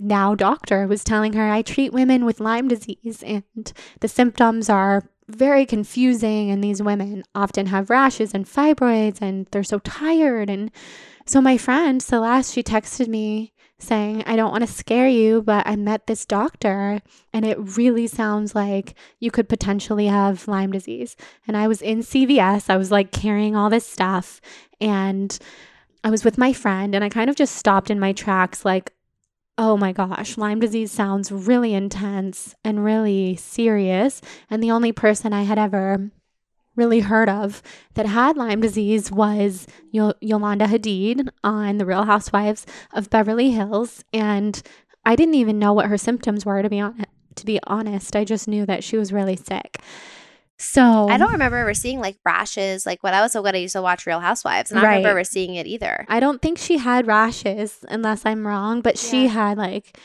now 0.00 0.34
doctor 0.34 0.86
was 0.86 1.02
telling 1.02 1.32
her 1.32 1.48
I 1.48 1.62
treat 1.62 1.92
women 1.92 2.24
with 2.24 2.40
Lyme 2.40 2.68
disease 2.68 3.22
and 3.24 3.72
the 4.00 4.08
symptoms 4.08 4.68
are 4.68 5.08
very 5.28 5.64
confusing 5.64 6.50
and 6.50 6.62
these 6.62 6.82
women 6.82 7.22
often 7.34 7.66
have 7.66 7.90
rashes 7.90 8.34
and 8.34 8.44
fibroids 8.44 9.22
and 9.22 9.46
they're 9.50 9.62
so 9.64 9.78
tired 9.78 10.50
and 10.50 10.70
so 11.24 11.40
my 11.40 11.56
friend 11.56 12.02
Celeste 12.02 12.52
she 12.52 12.62
texted 12.62 13.08
me 13.08 13.52
saying 13.82 14.22
I 14.26 14.36
don't 14.36 14.50
want 14.50 14.66
to 14.66 14.72
scare 14.72 15.08
you 15.08 15.42
but 15.42 15.66
I 15.66 15.76
met 15.76 16.06
this 16.06 16.24
doctor 16.24 17.00
and 17.32 17.44
it 17.44 17.76
really 17.76 18.06
sounds 18.06 18.54
like 18.54 18.94
you 19.20 19.30
could 19.30 19.48
potentially 19.48 20.06
have 20.06 20.48
Lyme 20.48 20.72
disease 20.72 21.16
and 21.46 21.56
I 21.56 21.68
was 21.68 21.82
in 21.82 22.00
CVS 22.00 22.70
I 22.70 22.76
was 22.76 22.90
like 22.90 23.12
carrying 23.12 23.56
all 23.56 23.70
this 23.70 23.86
stuff 23.86 24.40
and 24.80 25.38
I 26.04 26.10
was 26.10 26.24
with 26.24 26.38
my 26.38 26.52
friend 26.52 26.94
and 26.94 27.04
I 27.04 27.08
kind 27.08 27.30
of 27.30 27.36
just 27.36 27.56
stopped 27.56 27.90
in 27.90 28.00
my 28.00 28.12
tracks 28.12 28.64
like 28.64 28.92
oh 29.58 29.76
my 29.76 29.92
gosh, 29.92 30.38
Lyme 30.38 30.60
disease 30.60 30.90
sounds 30.90 31.30
really 31.30 31.74
intense 31.74 32.54
and 32.64 32.84
really 32.84 33.36
serious. 33.36 34.20
And 34.50 34.62
the 34.62 34.70
only 34.70 34.92
person 34.92 35.32
I 35.32 35.42
had 35.42 35.58
ever 35.58 36.10
really 36.76 37.00
heard 37.00 37.28
of 37.28 37.62
that 37.94 38.06
had 38.06 38.36
Lyme 38.36 38.60
disease 38.60 39.10
was 39.12 39.66
Yol- 39.94 40.14
Yolanda 40.20 40.66
Hadid 40.66 41.28
on 41.44 41.78
The 41.78 41.86
Real 41.86 42.04
Housewives 42.04 42.66
of 42.92 43.10
Beverly 43.10 43.50
Hills. 43.50 44.02
And 44.12 44.62
I 45.04 45.16
didn't 45.16 45.34
even 45.34 45.58
know 45.58 45.72
what 45.72 45.86
her 45.86 45.98
symptoms 45.98 46.46
were, 46.46 46.62
to 46.62 46.68
be 46.70 46.80
honest. 46.80 47.08
To 47.36 47.46
be 47.46 47.58
honest, 47.66 48.14
I 48.14 48.24
just 48.24 48.46
knew 48.46 48.66
that 48.66 48.84
she 48.84 48.96
was 48.98 49.10
really 49.12 49.36
sick. 49.36 49.80
So 50.58 51.08
I 51.08 51.16
don't 51.18 51.32
remember 51.32 51.56
ever 51.56 51.74
seeing 51.74 51.98
like 51.98 52.18
rashes. 52.24 52.86
Like 52.86 53.02
when 53.02 53.14
I 53.14 53.20
was 53.20 53.32
so 53.32 53.42
good, 53.42 53.54
I 53.54 53.58
used 53.58 53.72
to 53.72 53.82
watch 53.82 54.06
Real 54.06 54.20
Housewives, 54.20 54.70
and 54.70 54.78
I 54.78 54.82
don't 54.82 54.90
remember 54.90 55.08
Right. 55.08 55.10
ever 55.12 55.24
seeing 55.24 55.54
it 55.56 55.66
either. 55.66 56.04
I 56.08 56.20
don't 56.20 56.40
think 56.40 56.58
she 56.58 56.76
had 56.78 57.06
rashes, 57.06 57.84
unless 57.88 58.24
I'm 58.24 58.46
wrong, 58.46 58.80
but 58.80 58.96
she 58.98 59.26
had 59.28 59.58
like 59.58 59.98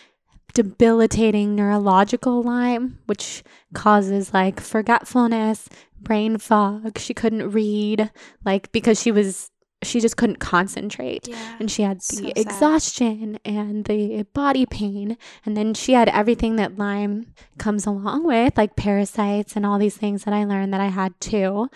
debilitating 0.54 1.56
neurological 1.56 2.42
Lyme, 2.42 3.00
which 3.06 3.44
causes 3.74 4.34
like 4.34 4.60
forgetfulness, 4.60 5.70
brain 6.00 6.38
fog. 6.38 6.98
She 6.98 7.14
couldn't 7.14 7.52
read, 7.52 8.12
like, 8.46 8.72
because 8.72 9.02
she 9.02 9.12
was, 9.12 9.52
she 9.84 10.00
just 10.00 10.18
couldn't 10.18 10.40
concentrate. 10.40 11.28
Yeah. 11.28 11.56
And 11.60 11.70
she 11.70 11.84
had 11.84 12.00
the 12.00 12.16
sad. 12.16 12.38
exhaustion 12.38 13.40
and 13.46 13.86
the 13.86 14.24
body 14.34 14.66
pain. 14.66 15.18
And 15.46 15.56
then 15.56 15.74
she 15.74 15.94
had 15.94 16.10
everything 16.10 16.56
that 16.56 16.78
Lyme 16.78 17.34
comes 17.58 17.86
along 17.86 18.26
with, 18.26 18.58
like 18.58 18.76
parasites 18.76 19.56
and 19.56 19.66
all 19.66 19.78
these 19.78 19.98
things 19.98 20.24
that 20.24 20.34
I 20.34 20.46
learned 20.46 20.74
that 20.74 20.82
I 20.82 20.88
had 20.88 21.20
too. 21.20 21.70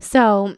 So 0.00 0.56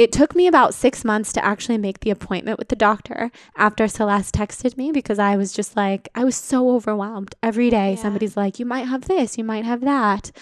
it 0.00 0.12
took 0.12 0.34
me 0.34 0.46
about 0.46 0.72
six 0.72 1.04
months 1.04 1.30
to 1.30 1.44
actually 1.44 1.76
make 1.76 2.00
the 2.00 2.08
appointment 2.08 2.58
with 2.58 2.68
the 2.68 2.74
doctor 2.74 3.30
after 3.54 3.86
Celeste 3.86 4.34
texted 4.34 4.78
me 4.78 4.92
because 4.92 5.18
I 5.18 5.36
was 5.36 5.52
just 5.52 5.76
like, 5.76 6.08
I 6.14 6.24
was 6.24 6.34
so 6.36 6.70
overwhelmed. 6.70 7.34
Every 7.42 7.68
day, 7.68 7.90
Yeah. 7.90 7.96
somebody's 8.02 8.34
like, 8.34 8.58
you 8.58 8.64
might 8.64 8.88
have 8.88 9.02
this, 9.02 9.36
you 9.36 9.44
might 9.44 9.66
have 9.66 9.82
that. 9.82 10.32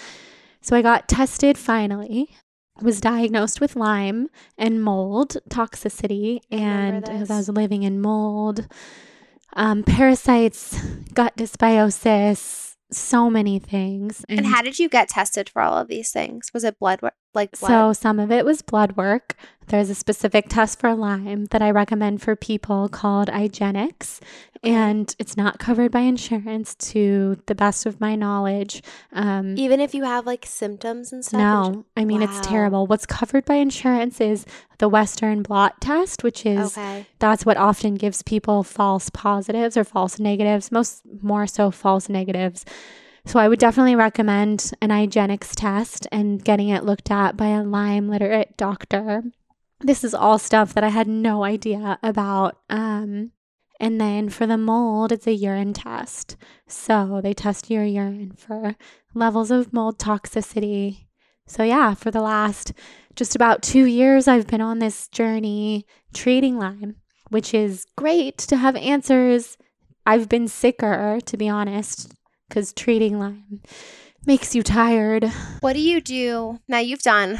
So 0.61 0.77
I 0.77 0.83
got 0.83 1.09
tested 1.09 1.59
finally, 1.59 2.37
was 2.81 3.01
diagnosed 3.01 3.61
with 3.61 3.75
Lyme 3.75 4.29
and 4.57 4.81
mold 4.81 5.39
toxicity. 5.51 6.39
And 6.53 7.09
as. 7.09 7.29
I 7.29 7.39
was 7.39 7.49
living 7.49 7.83
in 7.83 8.01
mold, 8.01 8.69
um, 9.55 9.83
parasites, 9.83 10.81
gut 11.15 11.37
dysbiosis, 11.37 12.77
so 12.93 13.29
many 13.29 13.59
things. 13.59 14.25
And 14.29 14.47
how 14.47 14.63
did 14.63 14.79
you 14.79 14.89
get 14.89 15.09
tested 15.09 15.49
for 15.49 15.63
all 15.63 15.77
of 15.77 15.89
these 15.89 16.13
things? 16.13 16.53
Was 16.55 16.63
it 16.63 16.79
blood 16.79 17.03
work? 17.03 17.15
Like 17.39 17.59
blood? 17.59 17.69
So 17.69 17.93
some 17.93 18.19
of 18.19 18.31
it 18.31 18.45
was 18.45 18.61
blood 18.63 18.97
work. 18.97 19.35
There's 19.69 19.91
a 19.91 19.95
specific 19.95 20.47
test 20.49 20.81
for 20.81 20.95
Lyme 20.95 21.45
that 21.47 21.63
I 21.63 21.71
recommend 21.71 22.21
for 22.23 22.35
people 22.35 22.89
called 22.89 23.29
IGeneX, 23.29 24.19
and 24.65 25.15
it's 25.19 25.37
not 25.37 25.59
covered 25.59 25.93
by 25.93 26.01
insurance 26.01 26.75
to 26.93 27.39
the 27.47 27.55
best 27.55 27.85
of 27.87 28.01
my 28.01 28.17
knowledge. 28.17 28.83
Um, 29.13 29.55
even 29.59 29.79
if 29.79 29.95
you 29.95 30.05
have 30.05 30.25
like 30.27 30.47
symptoms 30.47 31.13
and 31.13 31.23
stuff. 31.25 31.39
no, 31.39 31.85
I 31.97 32.05
mean 32.07 32.23
Wow. 32.23 32.27
it's 32.29 32.41
terrible. 32.41 32.87
What's 32.87 33.07
covered 33.07 33.45
by 33.45 33.57
insurance 33.57 34.21
is 34.21 34.47
the 34.79 34.89
Western 34.89 35.43
blot 35.43 35.81
test, 35.83 36.25
which 36.25 36.45
is 36.47 36.77
Okay. 36.79 37.07
that's 37.19 37.45
what 37.45 37.57
often 37.59 37.95
gives 37.95 38.23
people 38.23 38.63
false 38.65 39.11
positives 39.11 39.77
or 39.77 39.85
false 39.85 40.19
negatives, 40.19 40.73
most 40.73 41.03
more 41.23 41.47
so 41.47 41.71
false 41.71 42.09
negatives. 42.09 42.65
So 43.25 43.39
I 43.39 43.49
would 43.49 43.59
definitely 43.59 43.97
recommend 43.97 44.73
an 44.81 44.91
IGeneX 44.91 45.55
test 45.55 46.07
and 46.11 46.43
getting 46.43 46.69
it 46.69 46.85
looked 46.85 47.11
at 47.11 47.37
by 47.37 47.49
a 47.49 47.63
Lyme 47.63 48.09
literate 48.09 48.57
doctor. 48.57 49.23
This 49.81 50.03
is 50.03 50.15
all 50.15 50.39
stuff 50.39 50.75
that 50.75 50.85
I 50.85 50.89
had 50.89 51.09
no 51.09 51.45
idea 51.45 51.99
about. 52.03 52.59
Um, 52.69 53.33
and 53.81 54.01
then 54.01 54.29
for 54.29 54.47
the 54.47 54.59
mold, 54.59 55.13
it's 55.13 55.27
a 55.27 55.33
urine 55.33 55.73
test. 55.73 56.37
So 56.67 57.21
they 57.23 57.33
test 57.33 57.71
your 57.71 57.85
urine 57.85 58.33
for 58.37 58.75
levels 59.15 59.51
of 59.51 59.73
mold 59.73 59.99
toxicity. 59.99 61.07
So, 61.47 61.63
yeah, 61.63 61.95
for 61.95 62.11
the 62.11 62.21
last 62.21 62.73
just 63.15 63.35
about 63.35 63.63
two 63.63 63.85
years, 63.85 64.29
I've 64.29 64.47
been 64.47 64.61
on 64.61 64.79
this 64.79 65.09
journey 65.09 65.87
treating 66.13 66.59
Lyme, 66.59 66.97
which 67.31 67.55
is 67.55 67.87
great 67.97 68.39
to 68.39 68.57
have 68.57 68.77
answers. 68.77 69.57
I've 70.05 70.29
been 70.29 70.49
sicker, 70.49 71.21
to 71.25 71.37
be 71.37 71.49
honest, 71.49 72.15
because 72.49 72.73
treating 72.73 73.19
Lyme 73.19 73.61
makes 74.27 74.55
you 74.55 74.63
tired. 74.63 75.25
What 75.61 75.75
do 75.75 75.81
you 75.81 76.01
do 76.01 76.59
now? 76.69 76.79
You've 76.79 77.03
done. 77.03 77.39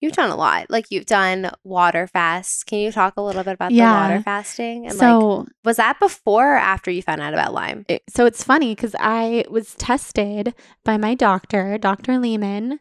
You've 0.00 0.12
done 0.12 0.28
a 0.28 0.36
lot. 0.36 0.66
Like 0.68 0.86
you've 0.90 1.06
done 1.06 1.50
water 1.64 2.06
fasts. 2.06 2.62
Can 2.62 2.78
you 2.80 2.92
talk 2.92 3.14
a 3.16 3.22
little 3.22 3.42
bit 3.42 3.54
about 3.54 3.70
Yeah. 3.72 4.08
the 4.08 4.12
water 4.14 4.22
fasting? 4.22 4.86
And 4.86 4.98
like, 4.98 5.00
so, 5.00 5.46
was 5.64 5.76
that 5.78 5.98
before 5.98 6.54
or 6.54 6.58
after 6.58 6.90
you 6.90 7.00
found 7.00 7.22
out 7.22 7.32
about 7.32 7.54
Lyme? 7.54 7.86
it- 7.88 8.02
so 8.10 8.26
it's 8.26 8.44
funny 8.44 8.74
because 8.74 8.94
I 9.00 9.44
was 9.48 9.74
tested 9.76 10.54
by 10.84 10.98
my 10.98 11.14
doctor, 11.14 11.78
Dr. 11.78 12.18
Lehman, 12.18 12.80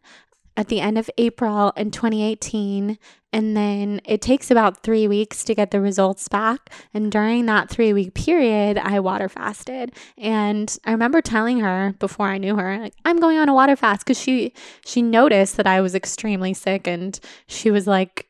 at 0.56 0.68
the 0.68 0.80
end 0.80 0.98
of 0.98 1.10
April 1.18 1.72
in 1.76 1.92
2018. 1.92 2.98
And 3.32 3.58
then 3.58 4.00
it 4.06 4.22
takes 4.22 4.52
about 4.52 4.84
three 4.84 5.08
weeks 5.08 5.44
to 5.46 5.56
get 5.56 5.72
the 5.72 5.82
results 5.82 6.28
back. 6.28 6.70
And 6.94 7.12
during 7.12 7.48
that 7.48 7.70
three 7.70 7.92
week 7.92 8.13
period, 8.13 8.78
I 8.78 9.00
water 9.00 9.28
fasted. 9.28 9.94
And 10.18 10.78
I 10.86 10.92
remember 10.92 11.22
telling 11.22 11.60
her 11.62 11.96
before 11.98 12.28
I 12.28 12.38
knew 12.38 12.56
her, 12.56 12.78
like, 12.78 12.94
I'm 13.06 13.18
going 13.18 13.38
on 13.39 13.50
a 13.50 13.54
water 13.54 13.76
fast 13.76 14.06
because 14.06 14.20
she 14.20 14.54
she 14.86 15.02
noticed 15.02 15.58
that 15.58 15.68
I 15.68 15.82
was 15.82 15.96
extremely 15.96 16.54
sick 16.54 16.88
and 16.88 17.20
she 17.48 17.72
was 17.72 17.88
like 17.88 18.28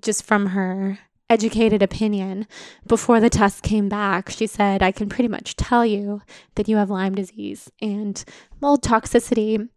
just 0.00 0.24
from 0.24 0.46
her 0.46 0.98
educated 1.28 1.82
opinion 1.82 2.46
before 2.86 3.18
the 3.18 3.30
test 3.30 3.62
came 3.62 3.88
back 3.88 4.28
she 4.28 4.46
said 4.46 4.82
i 4.82 4.92
can 4.92 5.08
pretty 5.08 5.28
much 5.28 5.56
tell 5.56 5.86
you 5.86 6.20
that 6.56 6.68
you 6.68 6.76
have 6.76 6.90
lyme 6.90 7.14
disease 7.14 7.70
and 7.80 8.24
mold 8.60 8.82
toxicity 8.82 9.68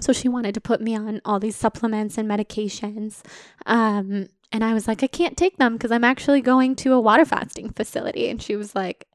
so 0.00 0.12
she 0.12 0.28
wanted 0.28 0.54
to 0.54 0.60
put 0.60 0.80
me 0.80 0.96
on 0.96 1.20
all 1.24 1.38
these 1.40 1.56
supplements 1.56 2.18
and 2.18 2.28
medications 2.28 3.22
um, 3.66 4.28
and 4.52 4.62
i 4.64 4.72
was 4.74 4.86
like 4.88 5.02
i 5.02 5.06
can't 5.06 5.36
take 5.36 5.56
them 5.58 5.72
because 5.74 5.90
i'm 5.90 6.04
actually 6.04 6.40
going 6.40 6.74
to 6.76 6.92
a 6.92 7.00
water 7.00 7.24
fasting 7.24 7.70
facility 7.70 8.28
and 8.28 8.42
she 8.42 8.56
was 8.56 8.74
like 8.74 9.06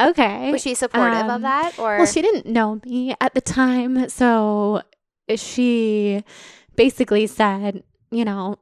okay 0.00 0.52
Was 0.52 0.62
she 0.62 0.74
supportive 0.74 1.18
Um, 1.24 1.30
of 1.30 1.42
that? 1.42 1.78
Or 1.78 1.96
well, 1.98 2.06
she 2.06 2.20
didn't 2.22 2.46
know 2.46 2.80
me 2.84 3.14
at 3.20 3.32
the 3.34 3.40
time. 3.40 4.08
So 4.10 4.82
she 5.34 6.22
basically 6.74 7.26
said, 7.26 7.82
you 8.10 8.24
know, 8.24 8.56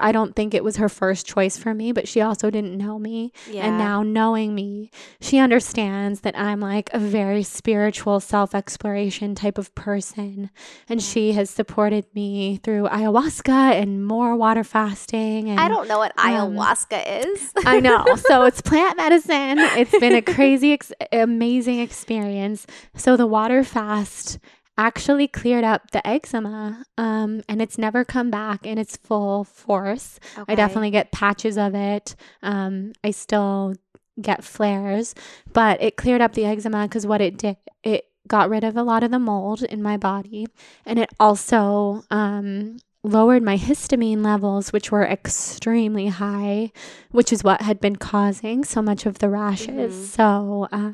I 0.00 0.10
don't 0.10 0.34
think 0.34 0.54
it 0.54 0.64
was 0.64 0.76
her 0.78 0.88
first 0.88 1.24
choice 1.26 1.56
for 1.56 1.72
me, 1.72 1.92
but 1.92 2.08
she 2.08 2.20
also 2.20 2.50
didn't 2.50 2.76
know 2.76 2.98
me. 2.98 3.32
yeah. 3.48 3.64
And 3.66 3.78
now 3.78 4.02
knowing 4.02 4.52
me, 4.54 4.90
she 5.20 5.38
understands 5.38 6.22
that 6.22 6.36
I'm 6.36 6.58
like 6.58 6.90
a 6.92 6.98
very 6.98 7.44
spiritual 7.44 8.18
self 8.18 8.54
exploration 8.56 9.36
type 9.36 9.56
of 9.56 9.72
person. 9.76 10.50
And 10.88 11.00
she 11.00 11.32
has 11.32 11.48
supported 11.48 12.06
me 12.12 12.56
through 12.64 12.88
ayahuasca 12.88 13.80
and 13.80 14.04
more 14.04 14.34
water 14.36 14.64
fasting. 14.64 15.48
And 15.48 15.60
I 15.60 15.68
don't 15.68 15.86
know 15.86 15.98
what 15.98 16.12
um, 16.18 16.26
ayahuasca 16.28 17.24
is. 17.26 17.52
I 17.64 17.78
know. 17.80 18.04
So 18.28 18.44
it's 18.44 18.60
plant 18.60 18.96
medicine. 18.96 19.58
It's 19.58 19.96
been 19.98 20.14
a 20.14 20.22
crazy, 20.22 20.72
ex- 20.72 20.92
amazing 21.12 21.78
experience. 21.78 22.66
So 22.96 23.16
the 23.16 23.26
water 23.26 23.62
fast 23.62 24.38
actually 24.78 25.26
cleared 25.26 25.64
up 25.64 25.90
the 25.90 26.06
eczema 26.06 26.84
um, 26.96 27.42
and 27.48 27.60
it's 27.60 27.76
never 27.76 28.04
come 28.04 28.30
back 28.30 28.64
in 28.64 28.78
its 28.78 28.96
full 28.96 29.44
force. 29.44 30.20
I 30.46 30.54
definitely 30.54 30.90
get 30.90 31.12
patches 31.12 31.58
of 31.58 31.74
it. 31.74 32.14
Um, 32.42 32.92
I 33.02 33.10
still 33.10 33.74
get 34.20 34.44
flares, 34.44 35.14
but 35.52 35.82
it 35.82 35.96
cleared 35.96 36.20
up 36.20 36.32
the 36.32 36.44
eczema 36.44 36.84
because 36.84 37.06
what 37.06 37.20
it 37.20 37.36
did, 37.36 37.56
it 37.82 38.04
got 38.28 38.48
rid 38.48 38.62
of 38.62 38.76
a 38.76 38.82
lot 38.82 39.02
of 39.02 39.10
the 39.10 39.18
mold 39.18 39.62
in 39.64 39.82
my 39.82 39.96
body. 39.96 40.46
And 40.86 40.98
it 40.98 41.10
also 41.18 42.04
um, 42.10 42.78
lowered 43.02 43.42
my 43.42 43.56
histamine 43.56 44.24
levels, 44.24 44.72
which 44.72 44.92
were 44.92 45.04
extremely 45.04 46.08
high, 46.08 46.70
which 47.10 47.32
is 47.32 47.42
what 47.42 47.62
had 47.62 47.80
been 47.80 47.96
causing 47.96 48.64
so 48.64 48.80
much 48.80 49.06
of 49.06 49.18
the 49.18 49.28
rashes. 49.28 49.94
Mm-hmm. 49.94 50.04
So, 50.04 50.68
uh, 50.70 50.92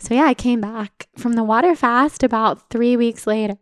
so 0.00 0.14
yeah, 0.14 0.24
I 0.24 0.34
came 0.34 0.60
back 0.60 1.08
from 1.16 1.34
the 1.34 1.44
water 1.44 1.76
fast 1.76 2.22
about 2.22 2.70
three 2.70 2.96
weeks 2.96 3.26
later, 3.26 3.58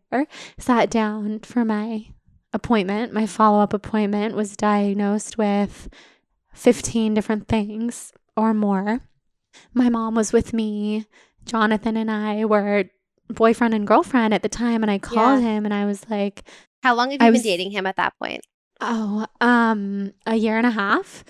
sat 0.56 0.88
down 0.88 1.40
for 1.40 1.64
my 1.64 2.06
appointment, 2.52 3.12
my 3.12 3.26
follow 3.26 3.60
up 3.60 3.72
appointment, 3.72 4.34
was 4.34 4.56
diagnosed 4.56 5.36
with 5.36 5.88
15 6.54 7.14
different 7.14 7.48
things 7.48 8.12
or 8.36 8.54
more. 8.54 9.00
My 9.74 9.88
mom 9.88 10.14
was 10.14 10.32
with 10.32 10.52
me. 10.52 11.06
Jonathan 11.44 11.96
and 11.96 12.10
I 12.10 12.44
were 12.44 12.84
boyfriend 13.28 13.74
and 13.74 13.86
girlfriend 13.86 14.32
at 14.32 14.42
the 14.42 14.48
time 14.48 14.82
and 14.82 14.90
I 14.90 14.98
called 14.98 15.42
yeah. 15.42 15.48
him 15.48 15.64
and 15.64 15.74
I 15.74 15.84
was 15.86 16.08
like 16.08 16.44
How 16.82 16.94
long 16.94 17.10
have 17.10 17.20
you 17.20 17.26
I 17.26 17.30
been 17.30 17.34
was, 17.34 17.42
dating 17.42 17.72
him 17.72 17.86
at 17.86 17.96
that 17.96 18.14
point? 18.18 18.42
Oh, 18.80 19.26
um 19.40 20.12
a 20.24 20.36
year 20.36 20.56
and 20.56 20.66
a 20.66 20.70
half. 20.70 21.24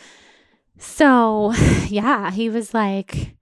So, 0.79 1.53
yeah, 1.89 2.31
he 2.31 2.51
was 2.51 2.75
like 2.75 3.38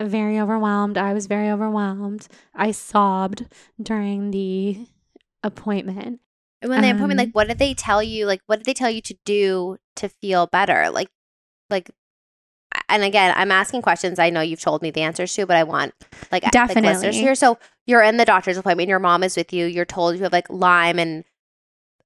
very 0.00 0.38
overwhelmed. 0.40 0.96
I 0.96 1.12
was 1.12 1.26
very 1.26 1.50
overwhelmed. 1.50 2.26
I 2.54 2.70
sobbed 2.70 3.46
during 3.80 4.30
the 4.30 4.86
appointment. 5.42 6.20
And 6.62 6.70
when 6.70 6.82
the 6.82 6.90
um, 6.90 6.96
appointment, 6.96 7.18
like, 7.18 7.32
what 7.32 7.48
did 7.48 7.58
they 7.58 7.74
tell 7.74 8.02
you? 8.02 8.26
Like, 8.26 8.42
what 8.46 8.56
did 8.56 8.66
they 8.66 8.74
tell 8.74 8.90
you 8.90 9.00
to 9.02 9.16
do 9.24 9.78
to 9.96 10.08
feel 10.08 10.46
better? 10.46 10.90
Like, 10.90 11.08
like, 11.70 11.90
and 12.88 13.02
again, 13.02 13.32
I'm 13.36 13.50
asking 13.50 13.82
questions 13.82 14.18
I 14.18 14.30
know 14.30 14.40
you've 14.40 14.60
told 14.60 14.82
me 14.82 14.90
the 14.90 15.02
answers 15.02 15.34
to, 15.34 15.46
but 15.46 15.56
I 15.56 15.64
want 15.64 15.94
like 16.30 16.48
definitely 16.50 16.82
like, 16.82 16.94
listeners 16.96 17.16
here. 17.16 17.34
So 17.34 17.58
you're 17.86 18.02
in 18.02 18.16
the 18.16 18.24
doctor's 18.24 18.56
appointment. 18.56 18.88
Your 18.88 18.98
mom 18.98 19.22
is 19.22 19.36
with 19.36 19.52
you. 19.52 19.66
You're 19.66 19.84
told 19.84 20.16
you 20.16 20.22
have 20.22 20.32
like 20.32 20.48
Lyme 20.50 20.98
and 20.98 21.24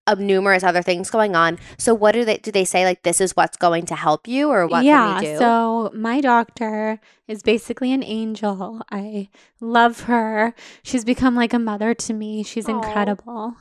of 0.07 0.19
numerous 0.19 0.63
other 0.63 0.83
things 0.83 1.11
going 1.11 1.35
on. 1.35 1.59
So 1.79 1.95
what 1.95 2.13
do 2.13 2.25
they 2.25 2.39
do 2.39 2.53
they 2.53 2.65
say 2.65 2.85
like 2.85 3.03
this 3.03 3.21
is 3.21 3.35
what's 3.37 3.57
going 3.57 3.87
to 3.87 3.95
help 3.95 4.29
you 4.29 4.51
or 4.51 4.67
what 4.67 4.85
yeah, 4.85 5.39
So 5.39 5.91
my 5.95 6.21
doctor 6.21 7.01
is 7.27 7.43
basically 7.43 7.93
an 7.93 8.03
angel. 8.03 8.83
I 8.91 9.29
love 9.61 10.03
her. 10.03 10.55
She's 10.83 11.05
become 11.05 11.35
like 11.35 11.53
a 11.53 11.59
mother 11.59 11.95
to 11.95 12.13
me. 12.13 12.43
She's 12.43 12.67
Aww. 12.67 12.85
incredible. 12.85 13.57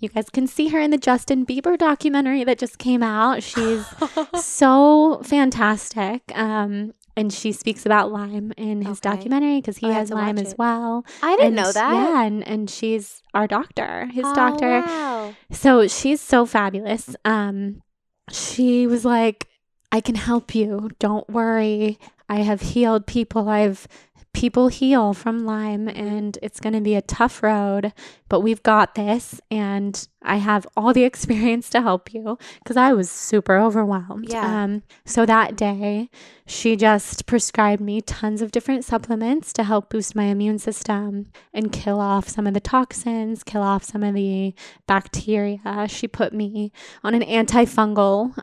You 0.00 0.08
guys 0.08 0.30
can 0.30 0.48
see 0.48 0.68
her 0.68 0.80
in 0.80 0.90
the 0.90 0.98
Justin 0.98 1.46
Bieber 1.46 1.78
documentary 1.78 2.42
that 2.42 2.58
just 2.58 2.78
came 2.78 3.04
out. 3.04 3.40
She's 3.44 3.86
so 4.34 5.22
fantastic. 5.22 6.22
Um, 6.36 6.92
and 7.16 7.32
she 7.32 7.52
speaks 7.52 7.84
about 7.84 8.10
Lyme 8.10 8.52
in 8.56 8.82
his 8.82 8.98
okay. 8.98 9.16
documentary 9.16 9.60
because 9.60 9.78
he 9.78 9.86
oh, 9.86 9.92
has 9.92 10.10
Lyme 10.10 10.38
as 10.38 10.54
well. 10.56 11.04
I 11.22 11.36
didn't 11.36 11.46
and, 11.46 11.56
know 11.56 11.72
that. 11.72 11.92
Yeah, 11.92 12.22
and, 12.24 12.46
and 12.46 12.70
she's 12.70 13.22
our 13.34 13.46
doctor, 13.46 14.06
his 14.06 14.24
oh, 14.26 14.34
doctor. 14.34 14.80
Wow. 14.80 15.34
So 15.50 15.86
she's 15.88 16.20
so 16.20 16.46
fabulous. 16.46 17.14
Um, 17.24 17.82
she 18.30 18.86
was 18.86 19.04
like, 19.04 19.48
I 19.90 20.00
can 20.00 20.14
help 20.14 20.54
you. 20.54 20.90
Don't 20.98 21.28
worry. 21.28 21.98
I 22.28 22.36
have 22.36 22.62
healed 22.62 23.06
people. 23.06 23.48
I've 23.50 23.86
people 24.32 24.68
heal 24.68 25.12
from 25.12 25.44
Lyme 25.44 25.88
and 25.88 26.38
it's 26.42 26.58
going 26.58 26.72
to 26.72 26.80
be 26.80 26.94
a 26.94 27.02
tough 27.02 27.42
road, 27.42 27.92
but 28.28 28.40
we've 28.40 28.62
got 28.62 28.94
this. 28.94 29.40
And 29.50 30.08
I 30.22 30.36
have 30.36 30.66
all 30.76 30.92
the 30.92 31.04
experience 31.12 31.68
to 31.70 31.82
help 31.82 32.14
you 32.14 32.38
because 32.62 32.76
I 32.76 32.92
was 32.92 33.10
super 33.10 33.58
overwhelmed. 33.58 34.30
Yeah. 34.30 34.64
Um, 34.64 34.82
so 35.04 35.26
that 35.26 35.56
day, 35.56 36.08
she 36.46 36.76
just 36.76 37.26
prescribed 37.26 37.82
me 37.82 38.00
tons 38.00 38.42
of 38.42 38.52
different 38.52 38.84
supplements 38.84 39.52
to 39.54 39.64
help 39.64 39.90
boost 39.90 40.14
my 40.14 40.24
immune 40.24 40.58
system 40.58 41.26
and 41.52 41.72
kill 41.72 42.00
off 42.00 42.28
some 42.28 42.46
of 42.46 42.54
the 42.54 42.60
toxins, 42.60 43.42
kill 43.44 43.62
off 43.62 43.84
some 43.84 44.02
of 44.02 44.14
the 44.14 44.54
bacteria. 44.86 45.86
She 45.88 46.08
put 46.08 46.32
me 46.32 46.72
on 47.04 47.14
an 47.14 47.22
antifungal 47.22 48.34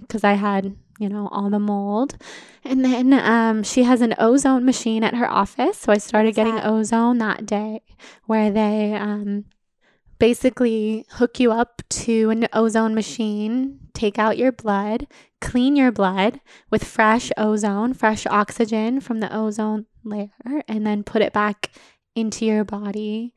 because 0.00 0.24
um, 0.24 0.30
I 0.30 0.34
had 0.34 0.76
you 0.98 1.08
know, 1.08 1.28
all 1.30 1.50
the 1.50 1.58
mold. 1.58 2.16
And 2.64 2.84
then 2.84 3.12
um, 3.12 3.62
she 3.62 3.84
has 3.84 4.00
an 4.00 4.14
ozone 4.18 4.64
machine 4.64 5.04
at 5.04 5.14
her 5.14 5.30
office. 5.30 5.78
So 5.78 5.92
I 5.92 5.98
started 5.98 6.34
getting 6.34 6.56
that? 6.56 6.66
ozone 6.66 7.18
that 7.18 7.46
day 7.46 7.82
where 8.26 8.50
they 8.50 8.94
um, 8.94 9.44
basically 10.18 11.06
hook 11.10 11.38
you 11.38 11.52
up 11.52 11.82
to 11.88 12.30
an 12.30 12.48
ozone 12.52 12.94
machine, 12.94 13.80
take 13.94 14.18
out 14.18 14.38
your 14.38 14.52
blood, 14.52 15.06
clean 15.40 15.76
your 15.76 15.92
blood 15.92 16.40
with 16.70 16.84
fresh 16.84 17.30
ozone, 17.36 17.94
fresh 17.94 18.26
oxygen 18.26 19.00
from 19.00 19.20
the 19.20 19.34
ozone 19.34 19.86
layer, 20.04 20.30
and 20.68 20.86
then 20.86 21.02
put 21.02 21.22
it 21.22 21.32
back 21.32 21.70
into 22.14 22.46
your 22.46 22.64
body 22.64 23.34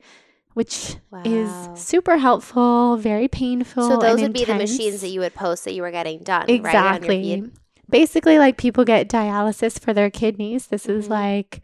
which 0.54 0.96
wow. 1.10 1.22
is 1.24 1.80
super 1.80 2.18
helpful, 2.18 2.96
very 2.96 3.28
painful. 3.28 3.88
So 3.88 3.96
those 3.98 4.20
would 4.20 4.32
be 4.32 4.44
the 4.44 4.54
machines 4.54 5.00
that 5.00 5.08
you 5.08 5.20
would 5.20 5.34
post 5.34 5.64
that 5.64 5.72
you 5.72 5.82
were 5.82 5.90
getting 5.90 6.22
done. 6.22 6.48
Exactly. 6.48 7.42
Right? 7.42 7.50
Basically, 7.88 8.38
like 8.38 8.56
people 8.56 8.84
get 8.84 9.08
dialysis 9.08 9.80
for 9.80 9.92
their 9.92 10.10
kidneys. 10.10 10.68
This 10.68 10.86
mm-hmm. 10.86 10.98
is 10.98 11.08
like 11.08 11.60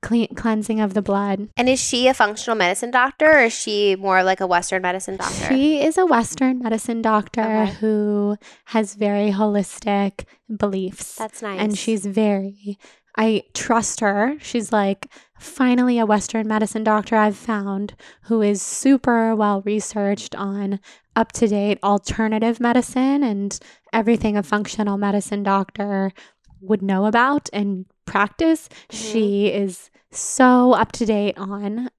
clean, 0.00 0.34
cleansing 0.34 0.80
of 0.80 0.94
the 0.94 1.02
blood. 1.02 1.48
And 1.56 1.68
is 1.68 1.80
she 1.80 2.08
a 2.08 2.14
functional 2.14 2.56
medicine 2.56 2.90
doctor 2.90 3.26
or 3.26 3.40
is 3.40 3.52
she 3.52 3.96
more 3.96 4.22
like 4.22 4.40
a 4.40 4.46
Western 4.46 4.82
medicine 4.82 5.16
doctor? 5.16 5.48
She 5.48 5.82
is 5.82 5.98
a 5.98 6.06
Western 6.06 6.60
medicine 6.60 7.02
doctor 7.02 7.42
okay. 7.42 7.72
who 7.72 8.36
has 8.66 8.94
very 8.94 9.30
holistic 9.30 10.24
beliefs. 10.54 11.16
That's 11.16 11.42
nice. 11.42 11.60
And 11.60 11.76
she's 11.76 12.06
very 12.06 12.78
I 13.16 13.42
trust 13.52 13.98
her. 13.98 14.36
She's 14.40 14.72
like 14.72 15.08
finally 15.38 15.98
a 15.98 16.06
Western 16.06 16.46
medicine 16.46 16.84
doctor 16.84 17.16
I've 17.16 17.36
found 17.36 17.94
who 18.22 18.42
is 18.42 18.62
super 18.62 19.34
well 19.34 19.62
researched 19.62 20.34
on 20.34 20.80
up 21.16 21.32
to 21.32 21.48
date 21.48 21.78
alternative 21.82 22.60
medicine 22.60 23.22
and 23.22 23.58
everything 23.92 24.36
a 24.36 24.42
functional 24.42 24.98
medicine 24.98 25.42
doctor 25.42 26.12
would 26.60 26.82
know 26.82 27.06
about 27.06 27.48
and 27.52 27.86
practice. 28.06 28.68
Mm-hmm. 28.68 29.12
She 29.12 29.46
is 29.48 29.90
so 30.10 30.72
up 30.72 30.92
to 30.92 31.06
date 31.06 31.36
on. 31.38 31.90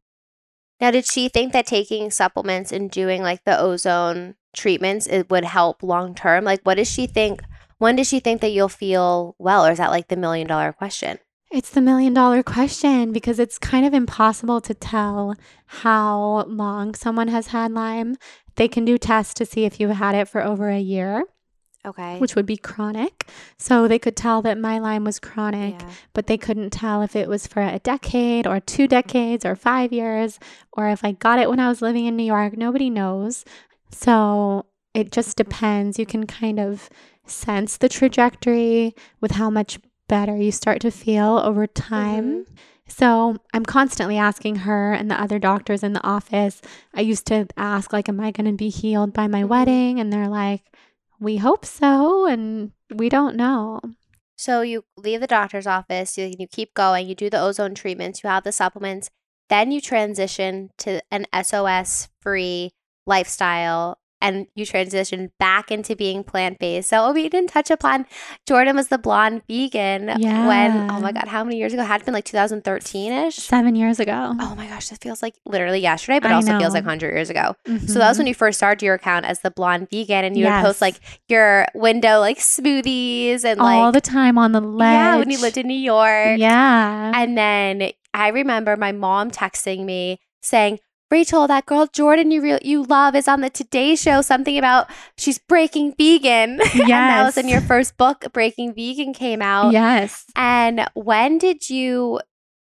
Now, 0.81 0.91
did 0.91 1.05
she 1.05 1.27
think 1.27 1.51
that 1.53 1.65
taking 1.65 2.09
supplements 2.09 2.71
and 2.71 2.89
doing 2.89 3.21
like 3.21 3.43
the 3.43 3.59
ozone 3.59 4.35
treatments 4.55 5.07
it 5.07 5.29
would 5.29 5.43
help 5.43 5.83
long 5.83 6.15
term? 6.15 6.45
Like, 6.45 6.61
what 6.63 6.75
does 6.75 6.89
she 6.89 7.05
think? 7.05 7.41
When 7.77 7.95
does 7.95 8.07
she 8.07 8.19
think 8.19 8.41
that 8.41 8.51
you'll 8.51 8.69
feel 8.69 9.35
well? 9.37 9.65
Or 9.65 9.71
is 9.71 9.77
that 9.77 9.91
like 9.91 10.07
the 10.07 10.17
million 10.17 10.47
dollar 10.47 10.71
question? 10.71 11.19
It's 11.51 11.71
the 11.71 11.81
million 11.81 12.13
dollar 12.13 12.43
question 12.43 13.11
because 13.11 13.39
it's 13.39 13.57
kind 13.57 13.85
of 13.85 13.93
impossible 13.93 14.61
to 14.61 14.73
tell 14.73 15.35
how 15.65 16.43
long 16.47 16.93
someone 16.93 17.27
has 17.29 17.47
had 17.47 17.71
Lyme. 17.71 18.17
They 18.55 18.67
can 18.67 18.85
do 18.85 18.97
tests 18.97 19.33
to 19.35 19.45
see 19.45 19.65
if 19.65 19.79
you've 19.79 19.91
had 19.91 20.13
it 20.13 20.27
for 20.27 20.43
over 20.43 20.69
a 20.69 20.79
year. 20.79 21.23
Okay. 21.85 22.19
Which 22.19 22.35
would 22.35 22.45
be 22.45 22.57
chronic. 22.57 23.27
So 23.57 23.87
they 23.87 23.97
could 23.99 24.17
tell 24.17 24.41
that 24.41 24.59
my 24.59 24.79
Lyme 24.79 25.05
was 25.05 25.17
chronic, 25.17 25.79
yeah. 25.79 25.89
but 26.13 26.27
they 26.27 26.37
couldn't 26.37 26.71
tell 26.71 27.01
if 27.01 27.15
it 27.15 27.29
was 27.29 27.47
for 27.47 27.61
a 27.61 27.79
decade 27.79 28.45
or 28.45 28.59
two 28.59 28.85
decades 28.87 29.45
or 29.45 29.55
five 29.55 29.93
years 29.93 30.39
or 30.73 30.89
if 30.89 31.05
I 31.05 31.13
got 31.13 31.39
it 31.39 31.49
when 31.49 31.59
I 31.59 31.69
was 31.69 31.81
living 31.81 32.05
in 32.05 32.17
New 32.17 32.25
York. 32.25 32.57
Nobody 32.57 32.89
knows. 32.89 33.45
So 33.91 34.65
it 34.93 35.11
just 35.11 35.37
mm-hmm. 35.37 35.49
depends. 35.49 35.97
You 35.97 36.05
can 36.05 36.27
kind 36.27 36.59
of 36.59 36.89
sense 37.25 37.77
the 37.77 37.89
trajectory 37.89 38.93
with 39.21 39.31
how 39.31 39.49
much 39.49 39.79
better 40.09 40.35
you 40.35 40.51
start 40.51 40.81
to 40.81 40.91
feel 40.91 41.39
over 41.39 41.65
time. 41.65 42.43
Mm-hmm. 42.43 42.53
So 42.87 43.37
I'm 43.53 43.65
constantly 43.65 44.17
asking 44.17 44.57
her 44.57 44.91
and 44.91 45.09
the 45.09 45.21
other 45.21 45.39
doctors 45.39 45.83
in 45.83 45.93
the 45.93 46.05
office. 46.05 46.61
I 46.93 47.01
used 47.01 47.27
to 47.27 47.47
ask, 47.55 47.93
like, 47.93 48.09
am 48.09 48.19
I 48.19 48.31
going 48.31 48.47
to 48.47 48.57
be 48.57 48.69
healed 48.69 49.13
by 49.13 49.27
my 49.27 49.41
mm-hmm. 49.41 49.47
wedding? 49.47 49.99
And 49.99 50.11
they're 50.11 50.27
like, 50.27 50.63
we 51.19 51.37
hope 51.37 51.65
so. 51.65 52.25
And 52.25 52.71
we 52.93 53.07
don't 53.07 53.35
know. 53.35 53.79
So 54.35 54.61
you 54.61 54.85
leave 54.97 55.19
the 55.19 55.27
doctor's 55.27 55.67
office, 55.67 56.17
you, 56.17 56.31
you 56.39 56.47
keep 56.47 56.73
going, 56.73 57.09
you 57.09 57.13
do 57.13 57.29
the 57.29 57.41
ozone 57.41 57.75
treatments, 57.75 58.23
you 58.23 58.29
have 58.29 58.45
the 58.45 58.53
supplements, 58.53 59.09
then 59.49 59.69
you 59.69 59.81
transition 59.81 60.69
to 60.77 61.01
an 61.11 61.25
SOS 61.43 62.07
free 62.21 62.71
lifestyle 63.05 63.99
and 64.21 64.47
you 64.55 64.65
transitioned 64.65 65.31
back 65.39 65.71
into 65.71 65.95
being 65.95 66.23
plant 66.23 66.59
based. 66.59 66.89
So 66.89 67.11
we 67.11 67.29
didn't 67.29 67.49
touch 67.49 67.71
upon 67.71 68.05
Jordan 68.47 68.75
was 68.75 68.89
the 68.89 68.97
blonde 68.97 69.41
vegan 69.47 70.11
yeah. 70.19 70.47
when 70.47 70.91
oh 70.91 70.99
my 70.99 71.11
god, 71.11 71.27
how 71.27 71.43
many 71.43 71.57
years 71.57 71.73
ago? 71.73 71.83
It 71.83 71.85
had 71.85 72.05
been 72.05 72.13
like 72.13 72.25
2013 72.25 73.11
ish, 73.11 73.35
seven 73.35 73.75
years 73.75 73.99
ago. 73.99 74.35
Oh 74.39 74.55
my 74.55 74.67
gosh, 74.67 74.89
that 74.89 75.01
feels 75.01 75.21
like 75.21 75.35
literally 75.45 75.79
yesterday, 75.79 76.19
but 76.19 76.31
I 76.31 76.35
also 76.35 76.53
know. 76.53 76.59
feels 76.59 76.73
like 76.73 76.83
100 76.83 77.07
years 77.13 77.29
ago. 77.29 77.55
Mm-hmm. 77.67 77.87
So 77.87 77.99
that 77.99 78.09
was 78.09 78.17
when 78.17 78.27
you 78.27 78.35
first 78.35 78.59
started 78.59 78.83
your 78.83 78.95
account 78.95 79.25
as 79.25 79.39
the 79.41 79.51
blonde 79.51 79.89
vegan, 79.89 80.25
and 80.25 80.37
you 80.37 80.43
yes. 80.43 80.61
would 80.61 80.67
post 80.67 80.81
like 80.81 80.99
your 81.27 81.67
window 81.73 82.19
like 82.19 82.39
smoothies 82.39 83.45
and 83.45 83.59
like 83.59 83.77
all 83.77 83.91
the 83.91 84.01
time 84.01 84.37
on 84.37 84.51
the 84.51 84.61
ledge. 84.61 84.93
Yeah, 84.93 85.17
when 85.17 85.29
you 85.29 85.39
lived 85.39 85.57
in 85.57 85.67
New 85.67 85.73
York. 85.73 86.39
Yeah, 86.39 87.11
and 87.15 87.37
then 87.37 87.91
I 88.13 88.29
remember 88.29 88.75
my 88.75 88.91
mom 88.91 89.31
texting 89.31 89.85
me 89.85 90.19
saying 90.41 90.79
Rachel, 91.11 91.47
that 91.47 91.65
girl 91.65 91.87
Jordan 91.87 92.29
you 92.29 92.41
re- 92.41 92.59
you 92.61 92.83
love 92.83 93.15
is 93.15 93.27
on 93.27 93.41
the 93.41 93.49
Today 93.49 93.95
Show. 93.95 94.21
Something 94.21 94.57
about 94.57 94.89
she's 95.17 95.39
breaking 95.39 95.95
vegan. 95.97 96.59
Yes, 96.59 96.73
and 96.75 96.89
that 96.89 97.23
was 97.23 97.37
in 97.37 97.47
your 97.47 97.61
first 97.61 97.97
book. 97.97 98.25
Breaking 98.31 98.73
Vegan 98.73 99.13
came 99.13 99.41
out. 99.41 99.71
Yes. 99.71 100.25
And 100.35 100.87
when 100.93 101.37
did 101.37 101.69
you 101.69 102.19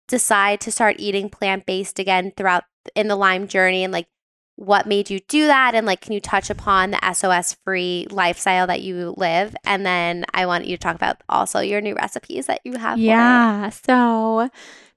decide 0.07 0.61
to 0.61 0.71
start 0.71 0.95
eating 0.99 1.29
plant 1.29 1.65
based 1.65 1.99
again 1.99 2.31
throughout 2.35 2.63
in 2.95 3.07
the 3.07 3.15
Lyme 3.15 3.47
journey 3.47 3.83
and 3.83 3.91
like 3.91 4.07
what 4.55 4.87
made 4.87 5.09
you 5.09 5.19
do 5.27 5.45
that 5.45 5.75
and 5.75 5.85
like 5.85 6.01
can 6.01 6.13
you 6.13 6.19
touch 6.19 6.49
upon 6.49 6.91
the 6.91 7.13
SOS 7.13 7.55
free 7.63 8.07
lifestyle 8.09 8.65
that 8.65 8.81
you 8.81 9.13
live 9.15 9.55
and 9.65 9.85
then 9.85 10.25
I 10.33 10.47
want 10.47 10.65
you 10.65 10.75
to 10.75 10.81
talk 10.81 10.95
about 10.95 11.21
also 11.29 11.59
your 11.59 11.79
new 11.79 11.93
recipes 11.93 12.47
that 12.47 12.61
you 12.63 12.77
have 12.77 12.97
yeah 12.97 13.69
so 13.69 14.49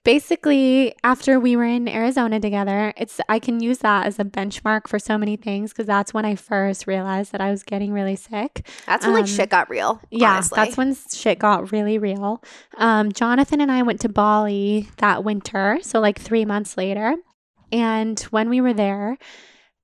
basically 0.04 0.94
after 1.04 1.38
we 1.38 1.56
were 1.56 1.64
in 1.64 1.88
Arizona 1.88 2.40
together 2.40 2.92
it's 2.96 3.20
I 3.28 3.38
can 3.38 3.60
use 3.60 3.78
that 3.78 4.06
as 4.06 4.18
a 4.18 4.24
benchmark 4.24 4.88
for 4.88 4.98
so 4.98 5.18
many 5.18 5.36
things 5.36 5.72
because 5.72 5.86
that's 5.86 6.14
when 6.14 6.24
I 6.24 6.36
first 6.36 6.86
realized 6.86 7.32
that 7.32 7.40
I 7.40 7.50
was 7.50 7.62
getting 7.62 7.92
really 7.92 8.16
sick 8.16 8.66
that's 8.86 9.04
when 9.04 9.14
um, 9.14 9.20
like 9.20 9.28
shit 9.28 9.50
got 9.50 9.68
real 9.68 10.00
yeah 10.10 10.34
honestly. 10.34 10.56
that's 10.56 10.76
when 10.76 10.96
shit 11.12 11.38
got 11.38 11.70
really 11.72 11.98
real 11.98 12.42
um, 12.78 13.12
Jonathan 13.12 13.60
and 13.60 13.70
I 13.70 13.82
went 13.82 14.00
to 14.00 14.08
Bali 14.08 14.88
that 14.98 15.24
winter 15.24 15.78
so 15.82 16.00
like 16.00 16.18
3 16.18 16.44
months 16.44 16.76
later 16.76 17.14
and 17.70 18.18
when 18.30 18.48
we 18.48 18.60
were 18.60 18.72
there 18.74 19.18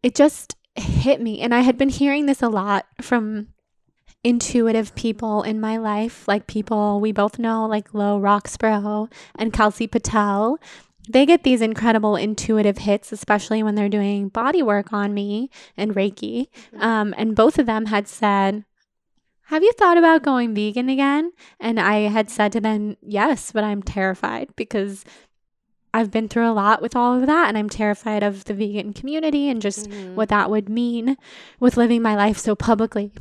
it 0.03 0.15
just 0.15 0.57
hit 0.77 1.21
me. 1.21 1.41
And 1.41 1.55
I 1.55 1.61
had 1.61 1.79
been 1.79 1.89
hearing 1.89 2.27
this 2.27 2.43
a 2.43 2.49
lot 2.49 2.87
from 3.01 3.49
intuitive 4.27 4.93
people 4.97 5.45
in 5.45 5.61
my 5.61 5.77
life, 5.77 6.27
like 6.27 6.49
people 6.49 6.99
we 6.99 7.13
both 7.13 7.39
know, 7.39 7.65
like 7.65 7.95
Lo 7.95 8.19
Roxburgh 8.19 9.09
and 9.39 9.53
Kelsey 9.53 9.87
Patel. 9.87 10.59
They 11.09 11.25
get 11.25 11.45
these 11.45 11.63
incredible 11.63 12.17
intuitive 12.17 12.79
hits, 12.79 13.13
especially 13.13 13.63
when 13.63 13.77
they're 13.77 13.89
doing 13.89 14.29
body 14.29 14.65
work 14.65 14.93
on 14.93 15.15
me 15.15 15.49
and 15.77 15.95
Reiki. 15.95 16.49
Mm-hmm. 16.75 16.83
Um, 16.83 17.15
and 17.17 17.37
both 17.37 17.57
of 17.57 17.67
them 17.67 17.87
had 17.87 18.09
said, 18.09 18.65
have 19.45 19.63
you 19.63 19.73
thought 19.75 19.97
about 19.97 20.25
going 20.25 20.57
vegan 20.57 20.89
again? 20.89 21.31
And 21.61 21.79
I 21.79 22.09
had 22.09 22.29
said 22.29 22.51
to 22.51 22.61
them, 22.61 22.97
yes, 23.01 23.53
but 23.53 23.63
I'm 23.63 23.81
terrified 23.81 24.49
because 24.57 25.05
I've 25.95 26.11
been 26.11 26.27
through 26.27 26.51
a 26.51 26.53
lot 26.53 26.83
with 26.83 26.97
all 26.97 27.15
of 27.15 27.27
that, 27.27 27.49
and 27.49 27.57
I'm 27.57 27.71
terrified 27.71 28.25
of 28.25 28.47
the 28.47 28.55
vegan 28.55 28.93
community 28.93 29.49
and 29.49 29.63
just 29.63 29.89
mm-hmm. 29.89 30.17
what 30.17 30.31
that 30.31 30.51
would 30.51 30.69
mean 30.69 31.17
with 31.61 31.77
living 31.77 32.03
my 32.03 32.17
life 32.17 32.39
so 32.39 32.57
publicly. 32.57 33.13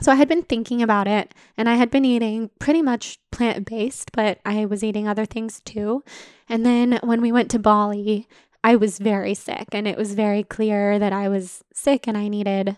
So 0.00 0.12
I 0.12 0.16
had 0.16 0.28
been 0.28 0.42
thinking 0.42 0.82
about 0.82 1.08
it, 1.08 1.32
and 1.56 1.68
I 1.68 1.74
had 1.74 1.90
been 1.90 2.04
eating 2.04 2.50
pretty 2.58 2.82
much 2.82 3.18
plant 3.32 3.66
based, 3.66 4.12
but 4.12 4.38
I 4.44 4.66
was 4.66 4.84
eating 4.84 5.08
other 5.08 5.24
things 5.24 5.60
too. 5.64 6.04
And 6.48 6.66
then 6.66 6.98
when 7.02 7.22
we 7.22 7.32
went 7.32 7.50
to 7.52 7.58
Bali, 7.58 8.28
I 8.62 8.76
was 8.76 8.98
very 8.98 9.34
sick, 9.34 9.68
and 9.72 9.88
it 9.88 9.96
was 9.96 10.14
very 10.14 10.42
clear 10.42 10.98
that 10.98 11.12
I 11.12 11.28
was 11.28 11.64
sick 11.72 12.06
and 12.06 12.16
I 12.16 12.28
needed 12.28 12.76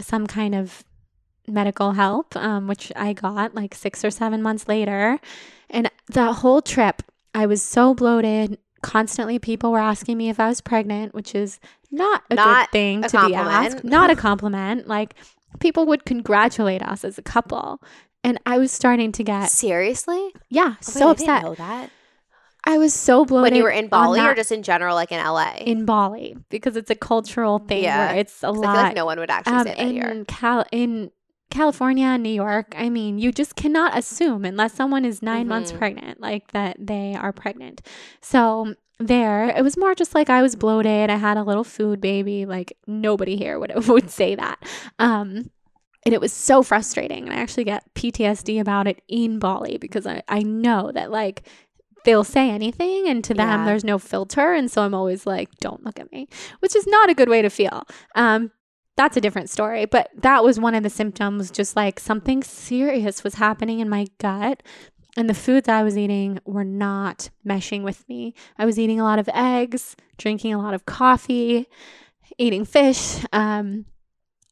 some 0.00 0.26
kind 0.26 0.54
of 0.54 0.84
medical 1.46 1.92
help, 1.92 2.36
um, 2.36 2.68
which 2.68 2.92
I 2.96 3.12
got 3.12 3.54
like 3.54 3.74
six 3.74 4.04
or 4.04 4.10
seven 4.10 4.42
months 4.42 4.68
later. 4.68 5.18
And 5.70 5.90
the 6.06 6.32
whole 6.32 6.62
trip, 6.62 7.02
I 7.34 7.46
was 7.46 7.62
so 7.62 7.94
bloated. 7.94 8.58
Constantly, 8.82 9.38
people 9.38 9.72
were 9.72 9.78
asking 9.78 10.18
me 10.18 10.28
if 10.28 10.38
I 10.38 10.48
was 10.48 10.60
pregnant, 10.60 11.14
which 11.14 11.34
is 11.34 11.58
not 11.90 12.22
a 12.30 12.34
not 12.34 12.66
good 12.66 12.72
thing 12.72 13.02
to 13.02 13.08
compliment. 13.08 13.48
be 13.48 13.50
asked. 13.76 13.84
Not 13.84 14.10
a 14.10 14.16
compliment. 14.28 14.86
Like, 14.86 15.14
people 15.60 15.86
would 15.86 16.04
congratulate 16.04 16.82
us 16.82 17.04
as 17.04 17.18
a 17.18 17.22
couple. 17.22 17.80
And 18.22 18.40
I 18.46 18.58
was 18.58 18.72
starting 18.72 19.12
to 19.12 19.24
get. 19.24 19.50
Seriously? 19.50 20.32
Yeah, 20.48 20.74
oh, 20.76 20.76
so 20.80 21.10
upset. 21.10 21.42
know 21.42 21.54
that. 21.54 21.90
I 22.66 22.78
was 22.78 22.94
so 22.94 23.26
blown. 23.26 23.42
When 23.42 23.54
you 23.54 23.62
were 23.62 23.70
in 23.70 23.88
Bali 23.88 24.20
or 24.20 24.34
just 24.34 24.50
in 24.50 24.62
general, 24.62 24.94
like 24.94 25.12
in 25.12 25.22
LA? 25.22 25.56
In 25.58 25.84
Bali, 25.84 26.36
because 26.48 26.76
it's 26.76 26.90
a 26.90 26.94
cultural 26.94 27.58
thing 27.58 27.84
yeah. 27.84 28.12
where 28.12 28.16
it's 28.20 28.42
a 28.42 28.50
lot. 28.50 28.64
I 28.64 28.74
feel 28.74 28.82
like 28.84 28.96
no 28.96 29.04
one 29.04 29.18
would 29.18 29.30
actually 29.30 29.52
um, 29.52 29.64
say 29.64 29.74
that 29.74 29.78
in 29.78 29.90
here. 29.90 30.24
Cal- 30.26 30.64
in 30.72 31.10
California, 31.50 32.16
New 32.16 32.32
York, 32.32 32.74
I 32.76 32.88
mean, 32.88 33.18
you 33.18 33.32
just 33.32 33.54
cannot 33.54 33.96
assume 33.96 34.44
unless 34.46 34.72
someone 34.72 35.04
is 35.04 35.22
9 35.22 35.40
mm-hmm. 35.40 35.48
months 35.48 35.72
pregnant, 35.72 36.20
like 36.20 36.52
that 36.52 36.76
they 36.80 37.14
are 37.14 37.32
pregnant. 37.32 37.82
So 38.22 38.74
there, 38.98 39.48
it 39.48 39.62
was 39.62 39.76
more 39.76 39.94
just 39.94 40.14
like 40.14 40.30
I 40.30 40.42
was 40.42 40.56
bloated. 40.56 41.10
I 41.10 41.16
had 41.16 41.36
a 41.36 41.42
little 41.42 41.64
food 41.64 42.00
baby. 42.00 42.46
Like 42.46 42.76
nobody 42.86 43.36
here 43.36 43.58
would 43.58 43.72
would 43.88 44.10
say 44.10 44.34
that. 44.34 44.62
Um, 44.98 45.50
and 46.06 46.12
it 46.12 46.20
was 46.20 46.32
so 46.32 46.62
frustrating. 46.62 47.24
And 47.24 47.32
I 47.32 47.40
actually 47.40 47.64
get 47.64 47.92
PTSD 47.94 48.60
about 48.60 48.86
it 48.86 49.02
in 49.08 49.38
Bali 49.38 49.78
because 49.78 50.06
I, 50.06 50.22
I 50.28 50.40
know 50.40 50.92
that 50.92 51.10
like 51.10 51.42
they'll 52.04 52.24
say 52.24 52.50
anything 52.50 53.08
and 53.08 53.24
to 53.24 53.32
them 53.32 53.60
yeah. 53.60 53.64
there's 53.64 53.82
no 53.82 53.98
filter 53.98 54.52
and 54.52 54.70
so 54.70 54.82
i'm 54.82 54.92
always 54.92 55.26
like 55.26 55.48
don't 55.60 55.82
look 55.84 55.98
at 55.98 56.12
me 56.12 56.28
which 56.58 56.76
is 56.76 56.86
not 56.86 57.08
a 57.08 57.14
good 57.14 57.30
way 57.30 57.40
to 57.40 57.48
feel 57.48 57.88
um, 58.14 58.50
that's 58.96 59.16
a 59.16 59.20
different 59.20 59.50
story. 59.50 59.86
But 59.86 60.10
that 60.16 60.44
was 60.44 60.60
one 60.60 60.74
of 60.74 60.82
the 60.82 60.90
symptoms, 60.90 61.50
just 61.50 61.76
like 61.76 61.98
something 61.98 62.42
serious 62.42 63.24
was 63.24 63.34
happening 63.34 63.80
in 63.80 63.88
my 63.88 64.06
gut. 64.18 64.62
And 65.16 65.30
the 65.30 65.34
foods 65.34 65.68
I 65.68 65.82
was 65.82 65.96
eating 65.96 66.40
were 66.44 66.64
not 66.64 67.30
meshing 67.46 67.82
with 67.82 68.08
me. 68.08 68.34
I 68.58 68.66
was 68.66 68.78
eating 68.78 69.00
a 69.00 69.04
lot 69.04 69.18
of 69.18 69.28
eggs, 69.32 69.96
drinking 70.18 70.52
a 70.52 70.58
lot 70.60 70.74
of 70.74 70.86
coffee, 70.86 71.68
eating 72.38 72.64
fish. 72.64 73.24
Um, 73.32 73.86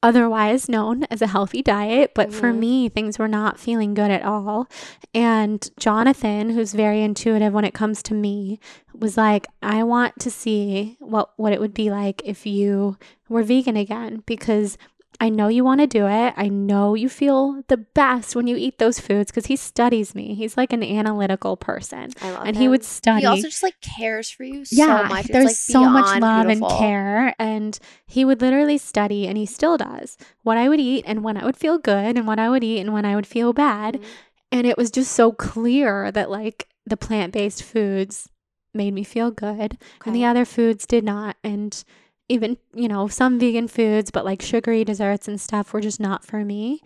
otherwise 0.02 0.68
known 0.68 1.04
as 1.04 1.22
a 1.22 1.28
healthy 1.28 1.62
diet. 1.62 2.12
But 2.14 2.30
mm-hmm. 2.30 2.38
for 2.38 2.52
me, 2.52 2.88
things 2.88 3.18
were 3.18 3.28
not 3.28 3.58
feeling 3.58 3.94
good 3.94 4.10
at 4.10 4.24
all. 4.24 4.68
And 5.14 5.68
Jonathan, 5.78 6.50
who's 6.50 6.72
very 6.72 7.02
intuitive 7.02 7.52
when 7.52 7.64
it 7.64 7.74
comes 7.74 8.02
to 8.04 8.14
me, 8.14 8.58
was 8.94 9.16
like, 9.16 9.46
I 9.62 9.82
want 9.84 10.18
to 10.20 10.30
see 10.30 10.96
what, 10.98 11.30
what 11.36 11.52
it 11.52 11.60
would 11.60 11.74
be 11.74 11.90
like 11.90 12.22
if 12.24 12.46
you 12.46 12.98
were 13.28 13.42
vegan 13.42 13.76
again 13.76 14.22
because 14.26 14.76
I 15.22 15.28
know 15.28 15.46
you 15.46 15.62
want 15.62 15.80
to 15.80 15.86
do 15.86 16.08
it. 16.08 16.34
I 16.36 16.48
know 16.48 16.96
you 16.96 17.08
feel 17.08 17.62
the 17.68 17.76
best 17.76 18.34
when 18.34 18.48
you 18.48 18.56
eat 18.56 18.78
those 18.78 18.98
foods 18.98 19.30
because 19.30 19.46
he 19.46 19.54
studies 19.54 20.16
me. 20.16 20.34
He's 20.34 20.56
like 20.56 20.72
an 20.72 20.82
analytical 20.82 21.56
person. 21.56 22.10
I 22.20 22.32
love 22.32 22.44
and 22.44 22.56
him. 22.56 22.60
he 22.62 22.68
would 22.68 22.82
study. 22.82 23.20
He 23.20 23.26
also 23.26 23.42
just 23.42 23.62
like 23.62 23.80
cares 23.80 24.32
for 24.32 24.42
you 24.42 24.64
yeah, 24.72 25.06
so 25.06 25.14
much. 25.14 25.26
There's 25.26 25.44
like 25.44 25.54
so 25.54 25.88
much 25.88 26.20
love 26.20 26.46
beautiful. 26.48 26.68
and 26.70 26.76
care. 26.76 27.34
And 27.38 27.78
he 28.04 28.24
would 28.24 28.40
literally 28.40 28.78
study, 28.78 29.28
and 29.28 29.38
he 29.38 29.46
still 29.46 29.76
does, 29.76 30.18
what 30.42 30.58
I 30.58 30.68
would 30.68 30.80
eat 30.80 31.04
and 31.06 31.22
when 31.22 31.36
I 31.36 31.44
would 31.44 31.56
feel 31.56 31.78
good 31.78 32.16
and 32.16 32.26
what 32.26 32.40
I 32.40 32.50
would 32.50 32.64
eat 32.64 32.80
and 32.80 32.92
when 32.92 33.04
I 33.04 33.14
would 33.14 33.26
feel 33.26 33.52
bad. 33.52 33.94
Mm-hmm. 33.94 34.04
And 34.50 34.66
it 34.66 34.76
was 34.76 34.90
just 34.90 35.12
so 35.12 35.30
clear 35.30 36.10
that 36.10 36.30
like 36.30 36.68
the 36.84 36.96
plant 36.96 37.32
based 37.32 37.62
foods 37.62 38.28
made 38.74 38.92
me 38.92 39.04
feel 39.04 39.30
good 39.30 39.74
okay. 39.74 39.78
and 40.06 40.16
the 40.16 40.24
other 40.24 40.44
foods 40.44 40.84
did 40.84 41.04
not. 41.04 41.36
And 41.44 41.84
even, 42.32 42.56
you 42.74 42.88
know, 42.88 43.08
some 43.08 43.38
vegan 43.38 43.68
foods, 43.68 44.10
but 44.10 44.24
like 44.24 44.42
sugary 44.42 44.84
desserts 44.84 45.28
and 45.28 45.40
stuff 45.40 45.72
were 45.72 45.80
just 45.80 46.00
not 46.00 46.24
for 46.24 46.44
me. 46.44 46.82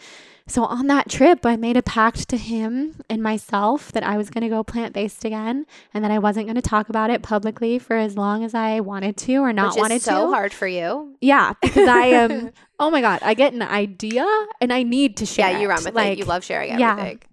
So 0.48 0.64
on 0.64 0.86
that 0.86 1.08
trip, 1.08 1.44
I 1.44 1.56
made 1.56 1.76
a 1.76 1.82
pact 1.82 2.28
to 2.28 2.36
him 2.36 3.00
and 3.10 3.20
myself 3.20 3.90
that 3.92 4.04
I 4.04 4.16
was 4.16 4.30
going 4.30 4.42
to 4.42 4.48
go 4.48 4.62
plant 4.62 4.94
based 4.94 5.24
again 5.24 5.66
and 5.92 6.04
that 6.04 6.12
I 6.12 6.20
wasn't 6.20 6.46
going 6.46 6.54
to 6.54 6.62
talk 6.62 6.88
about 6.88 7.10
it 7.10 7.22
publicly 7.22 7.80
for 7.80 7.96
as 7.96 8.16
long 8.16 8.44
as 8.44 8.54
I 8.54 8.78
wanted 8.78 9.16
to 9.18 9.38
or 9.38 9.52
not 9.52 9.74
Which 9.74 9.80
wanted 9.80 10.02
so 10.02 10.10
to. 10.12 10.16
so 10.18 10.30
hard 10.30 10.52
for 10.52 10.68
you. 10.68 11.16
Yeah, 11.20 11.54
because 11.60 11.88
I 11.88 12.06
am, 12.06 12.52
oh 12.78 12.90
my 12.90 13.00
God, 13.00 13.20
I 13.22 13.34
get 13.34 13.54
an 13.54 13.62
idea 13.62 14.24
and 14.60 14.72
I 14.72 14.84
need 14.84 15.16
to 15.16 15.26
share 15.26 15.50
Yeah, 15.50 15.58
you 15.58 15.68
run 15.68 15.82
with 15.82 15.94
like, 15.94 16.12
it. 16.12 16.18
You 16.18 16.26
love 16.26 16.44
sharing 16.44 16.70
everything. 16.70 17.18
Yeah 17.20 17.26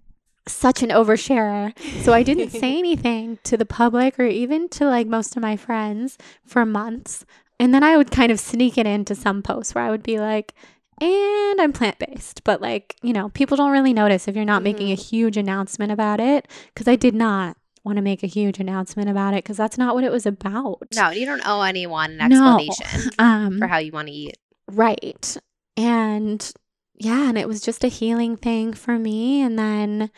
such 0.47 0.83
an 0.83 0.89
oversharer. 0.89 1.77
So 2.03 2.13
I 2.13 2.23
didn't 2.23 2.49
say 2.61 2.77
anything 2.77 3.39
to 3.43 3.57
the 3.57 3.65
public 3.65 4.19
or 4.19 4.25
even 4.25 4.69
to 4.69 4.85
like 4.85 5.07
most 5.07 5.35
of 5.35 5.41
my 5.41 5.55
friends 5.55 6.17
for 6.45 6.65
months. 6.65 7.25
And 7.59 7.73
then 7.73 7.83
I 7.83 7.97
would 7.97 8.11
kind 8.11 8.31
of 8.31 8.39
sneak 8.39 8.77
it 8.77 8.87
into 8.87 9.15
some 9.15 9.41
posts 9.41 9.75
where 9.75 9.83
I 9.83 9.89
would 9.89 10.03
be 10.03 10.19
like, 10.19 10.53
and 11.01 11.61
I'm 11.61 11.73
plant 11.73 11.99
based. 11.99 12.43
But 12.43 12.61
like, 12.61 12.95
you 13.01 13.13
know, 13.13 13.29
people 13.29 13.57
don't 13.57 13.71
really 13.71 13.93
notice 13.93 14.27
if 14.27 14.35
you're 14.35 14.45
not 14.45 14.57
mm-hmm. 14.57 14.63
making 14.63 14.91
a 14.91 14.95
mm-hmm. 14.95 15.01
huge 15.01 15.37
announcement 15.37 15.91
about 15.91 16.19
it. 16.19 16.47
Cause 16.75 16.87
I 16.87 16.95
did 16.95 17.15
not 17.15 17.57
want 17.83 17.97
to 17.97 18.01
make 18.01 18.23
a 18.23 18.27
huge 18.27 18.59
announcement 18.59 19.09
about 19.09 19.33
it 19.33 19.43
because 19.43 19.57
that's 19.57 19.77
not 19.77 19.95
what 19.95 20.03
it 20.03 20.11
was 20.11 20.25
about. 20.25 20.79
No, 20.95 21.09
you 21.09 21.25
don't 21.25 21.45
owe 21.45 21.61
anyone 21.61 22.19
an 22.19 22.31
explanation 22.31 23.11
no. 23.19 23.25
um, 23.25 23.59
for 23.59 23.67
how 23.67 23.77
you 23.77 23.91
want 23.91 24.07
to 24.07 24.13
eat. 24.13 24.37
Right. 24.71 25.37
And 25.75 26.53
yeah, 26.95 27.29
and 27.29 27.37
it 27.37 27.47
was 27.47 27.61
just 27.61 27.83
a 27.83 27.89
healing 27.89 28.37
thing 28.37 28.73
for 28.73 28.97
me. 28.97 29.41
And 29.41 29.59
then 29.59 30.11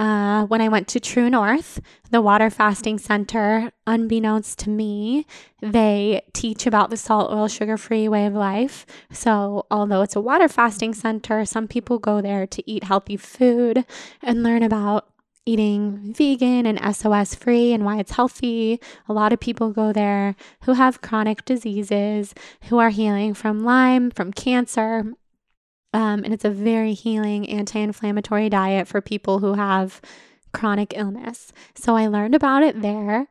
uh, 0.00 0.46
when 0.46 0.62
I 0.62 0.68
went 0.68 0.88
to 0.88 0.98
True 0.98 1.28
North, 1.28 1.78
the 2.10 2.22
water 2.22 2.48
fasting 2.48 2.96
center, 2.96 3.70
unbeknownst 3.86 4.58
to 4.60 4.70
me, 4.70 5.26
they 5.60 6.22
teach 6.32 6.66
about 6.66 6.88
the 6.88 6.96
salt, 6.96 7.30
oil, 7.30 7.48
sugar 7.48 7.76
free 7.76 8.08
way 8.08 8.24
of 8.24 8.32
life. 8.32 8.86
So, 9.12 9.66
although 9.70 10.00
it's 10.00 10.16
a 10.16 10.20
water 10.22 10.48
fasting 10.48 10.94
center, 10.94 11.44
some 11.44 11.68
people 11.68 11.98
go 11.98 12.22
there 12.22 12.46
to 12.46 12.70
eat 12.70 12.84
healthy 12.84 13.18
food 13.18 13.84
and 14.22 14.42
learn 14.42 14.62
about 14.62 15.06
eating 15.44 16.14
vegan 16.14 16.64
and 16.64 16.96
SOS 16.96 17.34
free 17.34 17.74
and 17.74 17.84
why 17.84 17.98
it's 17.98 18.12
healthy. 18.12 18.80
A 19.06 19.12
lot 19.12 19.34
of 19.34 19.40
people 19.40 19.70
go 19.70 19.92
there 19.92 20.34
who 20.62 20.72
have 20.72 21.02
chronic 21.02 21.44
diseases, 21.44 22.34
who 22.70 22.78
are 22.78 22.90
healing 22.90 23.34
from 23.34 23.64
Lyme, 23.64 24.10
from 24.10 24.32
cancer, 24.32 25.12
um, 25.92 26.24
and 26.24 26.32
it's 26.32 26.44
a 26.44 26.50
very 26.50 26.94
healing 26.94 27.48
anti 27.48 27.78
inflammatory 27.78 28.48
diet 28.48 28.86
for 28.86 29.00
people 29.00 29.40
who 29.40 29.54
have 29.54 30.00
chronic 30.52 30.94
illness. 30.96 31.52
So 31.74 31.96
I 31.96 32.06
learned 32.06 32.34
about 32.34 32.62
it 32.62 32.80
there 32.80 33.28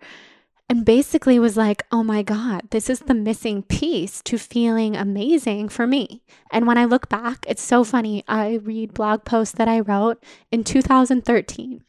and 0.70 0.86
basically 0.86 1.40
was 1.40 1.58
like, 1.58 1.84
oh 1.92 2.04
my 2.04 2.22
God, 2.22 2.70
this 2.70 2.90
is 2.90 3.00
the 3.00 3.16
missing 3.16 3.64
piece 3.64 4.22
to 4.24 4.38
feeling 4.38 4.96
amazing 4.96 5.70
for 5.70 5.88
me. 5.88 6.22
And 6.52 6.68
when 6.68 6.78
I 6.78 6.86
look 6.86 7.10
back, 7.10 7.44
it's 7.48 7.62
so 7.64 7.84
funny. 7.84 8.24
I 8.28 8.56
read 8.56 8.94
blog 8.94 9.26
posts 9.26 9.56
that 9.56 9.68
I 9.68 9.80
wrote 9.80 10.24
in 10.52 10.64
2013. 10.64 11.84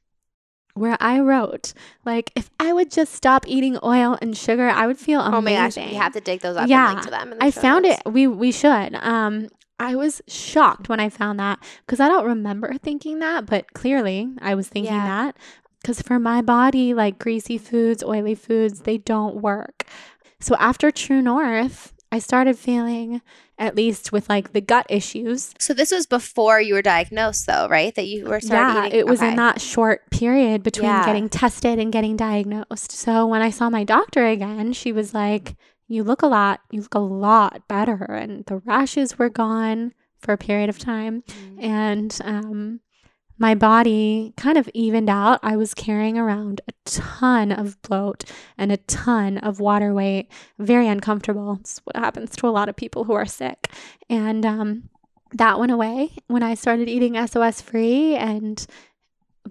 where 0.75 0.97
I 1.01 1.19
wrote, 1.21 1.75
like, 2.07 2.33
if 2.35 2.49
I 2.59 2.73
would 2.73 2.91
just 2.91 3.13
stop 3.13 3.45
eating 3.47 3.77
oil 3.83 4.17
and 4.23 4.37
sugar, 4.37 4.69
I 4.69 4.87
would 4.87 4.99
feel 4.99 5.21
amazing. 5.21 5.37
Oh 5.37 5.41
my 5.43 5.53
gosh, 5.53 5.77
we 5.77 5.95
have 5.95 6.13
to 6.15 6.21
dig 6.21 6.41
those 6.41 6.57
up 6.57 6.69
yeah, 6.69 6.87
and 6.87 6.95
link 6.95 7.05
to 7.05 7.11
them. 7.11 7.35
I 7.41 7.51
found 7.51 7.85
notes. 7.85 8.01
it. 8.07 8.11
We 8.11 8.27
we 8.29 8.53
should. 8.53 8.95
Um, 8.95 9.49
I 9.81 9.97
was 9.97 10.21
shocked 10.29 10.91
when 10.91 11.01
I 11.01 11.09
found 11.09 11.41
that 11.41 11.59
because 11.87 12.01
I 12.01 12.09
don't 12.09 12.27
remember 12.27 12.75
thinking 12.75 13.19
that, 13.21 13.47
but 13.47 13.73
clearly 13.73 14.29
I 14.41 14.55
was 14.55 14.69
thinking 14.69 14.93
yeah. 14.93 15.07
that 15.07 15.37
because 15.81 16.03
for 16.03 16.19
my 16.19 16.43
body, 16.43 16.93
like 16.93 17.19
greasy 17.19 17.57
foods, 17.57 18.05
oily 18.05 18.35
foods, 18.35 18.81
they 18.81 18.99
don't 18.99 19.37
work. 19.37 19.87
So 20.39 20.55
after 20.57 20.91
True 20.91 21.23
North, 21.23 21.95
I 22.13 22.19
started 22.19 22.59
feeling, 22.59 23.23
at 23.59 23.75
least 23.75 24.13
with 24.13 24.29
like 24.29 24.53
the 24.53 24.61
gut 24.61 24.85
issues. 24.91 25.55
So 25.59 25.73
this 25.73 25.93
was 25.93 26.07
before 26.07 26.61
you 26.61 26.75
were 26.75 26.83
diagnosed, 26.83 27.47
though, 27.47 27.67
right? 27.67 27.95
That 27.95 28.07
you 28.07 28.27
were 28.27 28.41
starting. 28.41 28.77
Yeah, 28.77 28.87
eating? 28.89 28.99
it 28.99 29.07
was 29.07 29.21
okay. 29.21 29.31
in 29.31 29.37
that 29.37 29.63
short 29.63 30.11
period 30.11 30.63
between 30.63 30.91
yeah. 30.91 31.07
getting 31.07 31.31
tested 31.31 31.79
and 31.79 31.91
getting 31.91 32.17
diagnosed. 32.17 32.93
So 32.93 33.27
when 33.27 33.41
I 33.41 33.49
saw 33.49 33.71
my 33.71 33.85
doctor 33.85 34.27
again, 34.27 34.75
she 34.75 34.93
was 34.93 35.15
like, 35.15 35.55
"You 35.91 36.05
look 36.05 36.23
a 36.23 36.27
lot. 36.27 36.61
You 36.71 36.81
look 36.83 36.95
a 36.95 37.01
lot 37.01 37.69
better." 37.69 38.05
And 38.05 38.45
the 38.47 38.59
rashes 38.59 39.19
were 39.19 39.29
gone 39.29 39.93
for 40.19 40.33
a 40.33 40.39
period 40.39 40.69
of 40.69 40.79
time, 40.79 41.23
mm-hmm. 41.23 41.65
and 41.65 42.19
um, 42.25 42.81
my 43.41 43.55
body 43.55 44.35
kind 44.37 44.59
of 44.59 44.69
evened 44.75 45.09
out. 45.09 45.41
I 45.43 45.57
was 45.57 45.73
carrying 45.73 46.19
around 46.19 46.61
a 46.69 46.73
ton 46.85 47.51
of 47.51 47.81
bloat 47.81 48.25
and 48.59 48.71
a 48.71 48.77
ton 48.77 49.39
of 49.39 49.61
water 49.61 49.95
weight, 49.95 50.31
very 50.59 50.87
uncomfortable. 50.87 51.57
It's 51.61 51.79
what 51.85 51.97
happens 51.97 52.37
to 52.37 52.47
a 52.47 52.51
lot 52.51 52.69
of 52.69 52.77
people 52.77 53.05
who 53.05 53.15
are 53.15 53.25
sick. 53.25 53.73
And 54.11 54.45
um, 54.45 54.91
that 55.33 55.59
went 55.59 55.73
away 55.73 56.11
when 56.27 56.43
I 56.43 56.55
started 56.55 56.91
eating 56.91 57.15
SOS 57.27 57.63
free. 57.63 58.15
And 58.15 58.65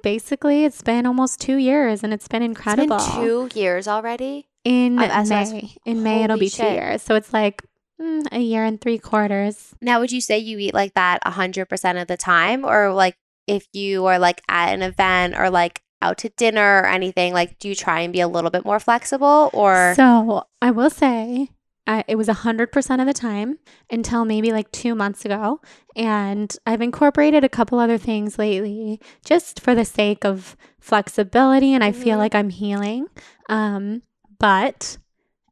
basically, 0.04 0.66
it's 0.66 0.84
been 0.84 1.08
almost 1.08 1.42
two 1.42 1.58
years 1.58 2.04
and 2.04 2.14
it's 2.14 2.28
been 2.28 2.44
incredible. 2.44 2.98
It's 2.98 3.08
been 3.08 3.24
two 3.24 3.50
years 3.60 3.88
already? 3.88 4.49
In 4.64 4.96
May. 4.96 5.76
In 5.86 6.04
May, 6.04 6.24
it'll 6.24 6.38
be 6.38 6.50
shit. 6.50 6.68
two 6.68 6.74
years. 6.74 7.02
So 7.02 7.16
it's 7.16 7.34
like 7.34 7.64
mm, 8.02 8.26
a 8.32 8.40
year 8.40 8.64
and 8.64 8.80
three 8.80 8.98
quarters. 8.98 9.74
Now, 9.82 10.00
would 10.00 10.12
you 10.12 10.22
say 10.22 10.38
you 10.38 10.58
eat 10.60 10.74
like 10.74 10.94
that 10.96 11.24
100% 11.26 12.02
of 12.02 12.08
the 12.08 12.18
time? 12.18 12.66
Or 12.66 12.94
like 12.94 13.16
if 13.48 13.68
you 13.74 14.06
are 14.06 14.20
like 14.20 14.42
at 14.50 14.74
an 14.74 14.82
event 14.82 15.36
or 15.38 15.50
like 15.50 15.82
out 16.02 16.18
to 16.20 16.30
dinner 16.30 16.82
or 16.82 16.88
anything, 16.88 17.34
like 17.34 17.60
do 17.60 17.70
you 17.70 17.76
try 17.76 18.02
and 18.02 18.14
be 18.14 18.22
a 18.22 18.28
little 18.28 18.50
bit 18.50 18.66
more 18.66 18.80
flexible 18.80 19.50
or? 19.54 19.94
So 19.96 20.44
I 20.62 20.72
will 20.72 20.90
say 20.90 21.50
I, 21.90 22.04
it 22.08 22.18
was 22.18 22.28
100% 22.28 23.00
of 23.00 23.08
the 23.08 23.14
time 23.14 23.58
until 23.90 24.24
maybe 24.24 24.52
like 24.52 24.72
two 24.72 24.94
months 24.94 25.26
ago. 25.26 25.60
And 25.96 26.56
I've 26.64 26.84
incorporated 26.84 27.44
a 27.44 27.50
couple 27.50 27.80
other 27.80 27.98
things 27.98 28.38
lately 28.38 29.02
just 29.26 29.60
for 29.60 29.74
the 29.74 29.84
sake 29.84 30.24
of 30.24 30.56
flexibility. 30.80 31.74
And 31.74 31.84
I 31.84 31.92
mm-hmm. 31.92 32.02
feel 32.02 32.18
like 32.20 32.36
I'm 32.36 32.52
healing. 32.52 33.08
Um, 33.50 34.04
but 34.40 34.98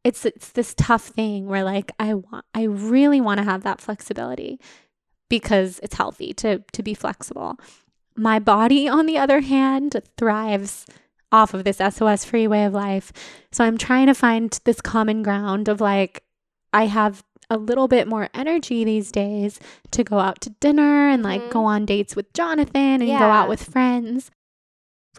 it's, 0.04 0.26
it's 0.26 0.50
this 0.50 0.74
tough 0.76 1.06
thing 1.08 1.48
where 1.48 1.64
like 1.64 1.92
I 2.00 2.14
want, 2.14 2.46
I 2.54 2.64
really 2.64 3.22
want 3.22 3.40
to 3.40 3.44
have 3.44 3.64
that 3.64 3.82
flexibility 3.82 4.60
because 5.30 5.80
it's 5.84 5.96
healthy 5.96 6.34
to, 6.36 6.64
to 6.72 6.84
be 6.84 6.94
flexible. 6.94 7.58
My 8.16 8.40
body, 8.40 8.88
on 8.88 9.06
the 9.06 9.18
other 9.18 9.42
hand, 9.42 10.02
thrives 10.18 10.86
off 11.32 11.54
of 11.54 11.64
this 11.64 11.78
SOS 11.78 12.24
free 12.26 12.48
way 12.48 12.66
of 12.66 12.74
life. 12.74 13.12
So 13.52 13.64
I'm 13.64 13.78
trying 13.78 14.08
to 14.08 14.14
find 14.14 14.60
this 14.64 14.82
common 14.82 15.24
ground 15.24 15.68
of 15.68 15.82
like, 15.82 16.24
I 16.74 16.86
have 16.86 17.24
a 17.50 17.58
little 17.58 17.88
bit 17.88 18.08
more 18.08 18.30
energy 18.34 18.84
these 18.84 19.12
days 19.12 19.60
to 19.92 20.04
go 20.04 20.20
out 20.20 20.42
to 20.42 20.50
dinner 20.50 21.10
and 21.10 21.24
like 21.24 21.42
mm-hmm. 21.42 21.52
go 21.52 21.66
on 21.66 21.86
dates 21.86 22.16
with 22.16 22.32
Jonathan 22.34 23.02
and 23.02 23.08
yeah. 23.08 23.20
go 23.20 23.26
out 23.26 23.50
with 23.50 23.64
friends. 23.64 24.32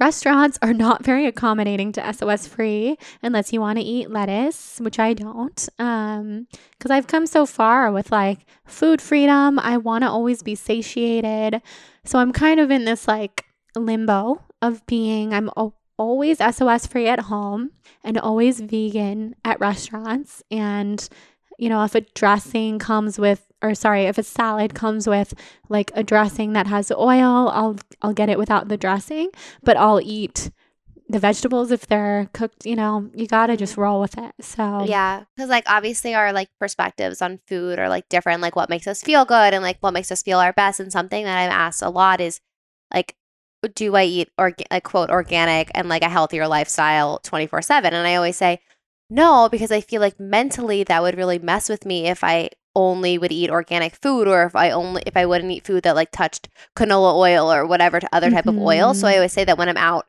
Restaurants 0.00 0.58
are 0.62 0.72
not 0.72 1.04
very 1.04 1.26
accommodating 1.26 1.92
to 1.92 2.12
SOS 2.12 2.46
free 2.46 2.96
unless 3.22 3.52
you 3.52 3.60
want 3.60 3.78
to 3.78 3.84
eat 3.84 4.10
lettuce, 4.10 4.78
which 4.80 4.98
I 4.98 5.12
don't. 5.12 5.68
Um, 5.78 6.46
because 6.72 6.90
I've 6.90 7.08
come 7.08 7.26
so 7.26 7.46
far 7.46 7.90
with 7.90 8.12
like 8.12 8.46
food 8.64 9.02
freedom. 9.02 9.58
I 9.58 9.76
want 9.76 10.02
to 10.02 10.10
always 10.10 10.42
be 10.42 10.54
satiated. 10.54 11.60
So 12.04 12.18
I'm 12.18 12.32
kind 12.32 12.60
of 12.60 12.70
in 12.70 12.84
this 12.84 13.08
like 13.08 13.44
limbo 13.76 14.42
of 14.62 14.86
being, 14.86 15.34
I'm 15.34 15.50
o- 15.56 15.74
always 15.96 16.38
SOS 16.38 16.86
free 16.86 17.08
at 17.08 17.20
home 17.20 17.72
and 18.04 18.16
always 18.18 18.60
vegan 18.60 19.34
at 19.44 19.58
restaurants. 19.58 20.42
And, 20.50 21.08
you 21.58 21.68
know, 21.68 21.84
if 21.84 21.94
a 21.94 22.00
dressing 22.00 22.78
comes 22.78 23.18
with 23.18 23.44
or 23.60 23.74
sorry, 23.74 24.04
if 24.04 24.18
a 24.18 24.22
salad 24.22 24.74
comes 24.74 25.08
with 25.08 25.34
like 25.68 25.90
a 25.94 26.04
dressing 26.04 26.52
that 26.52 26.68
has 26.68 26.90
oil, 26.92 27.48
I'll 27.48 27.76
I'll 28.00 28.14
get 28.14 28.28
it 28.28 28.38
without 28.38 28.68
the 28.68 28.76
dressing, 28.76 29.30
but 29.62 29.76
I'll 29.76 30.00
eat 30.00 30.50
the 31.10 31.18
vegetables 31.18 31.70
if 31.70 31.86
they're 31.86 32.28
cooked, 32.34 32.66
you 32.66 32.76
know, 32.76 33.10
you 33.14 33.26
got 33.26 33.46
to 33.46 33.56
just 33.56 33.72
mm-hmm. 33.72 33.80
roll 33.82 34.00
with 34.00 34.16
it. 34.18 34.32
So, 34.40 34.84
yeah, 34.86 35.24
cuz 35.36 35.48
like 35.48 35.64
obviously 35.66 36.14
our 36.14 36.32
like 36.32 36.50
perspectives 36.60 37.20
on 37.20 37.40
food 37.48 37.78
are 37.78 37.88
like 37.88 38.08
different, 38.08 38.42
like 38.42 38.56
what 38.56 38.70
makes 38.70 38.86
us 38.86 39.02
feel 39.02 39.24
good 39.24 39.54
and 39.54 39.62
like 39.62 39.78
what 39.80 39.94
makes 39.94 40.12
us 40.12 40.22
feel 40.22 40.38
our 40.38 40.52
best 40.52 40.80
and 40.80 40.92
something 40.92 41.24
that 41.24 41.38
I'm 41.38 41.50
asked 41.50 41.82
a 41.82 41.90
lot 41.90 42.20
is 42.20 42.40
like 42.94 43.16
do 43.74 43.96
I 43.96 44.04
eat 44.04 44.30
or 44.38 44.54
like 44.70 44.84
quote 44.84 45.10
organic 45.10 45.70
and 45.74 45.88
like 45.88 46.02
a 46.02 46.08
healthier 46.08 46.46
lifestyle 46.46 47.20
24/7? 47.24 47.86
And 47.86 48.06
I 48.06 48.14
always 48.14 48.36
say 48.36 48.60
no 49.10 49.48
because 49.50 49.70
I 49.70 49.80
feel 49.80 50.00
like 50.00 50.18
mentally 50.20 50.84
that 50.84 51.02
would 51.02 51.16
really 51.16 51.38
mess 51.38 51.68
with 51.68 51.86
me 51.86 52.06
if 52.06 52.22
I 52.22 52.50
only 52.74 53.18
would 53.18 53.32
eat 53.32 53.50
organic 53.50 53.96
food 53.96 54.28
or 54.28 54.44
if 54.44 54.54
I 54.54 54.70
only 54.70 55.02
if 55.04 55.16
I 55.16 55.26
wouldn't 55.26 55.50
eat 55.50 55.66
food 55.66 55.82
that 55.82 55.96
like 55.96 56.12
touched 56.12 56.48
canola 56.76 57.14
oil 57.14 57.52
or 57.52 57.66
whatever 57.66 58.00
other 58.12 58.30
type 58.30 58.44
mm-hmm. 58.44 58.58
of 58.58 58.64
oil. 58.64 58.94
So 58.94 59.06
I 59.06 59.10
mm-hmm. 59.10 59.16
always 59.18 59.32
say 59.32 59.44
that 59.44 59.58
when 59.58 59.68
I'm 59.68 59.76
out 59.76 60.06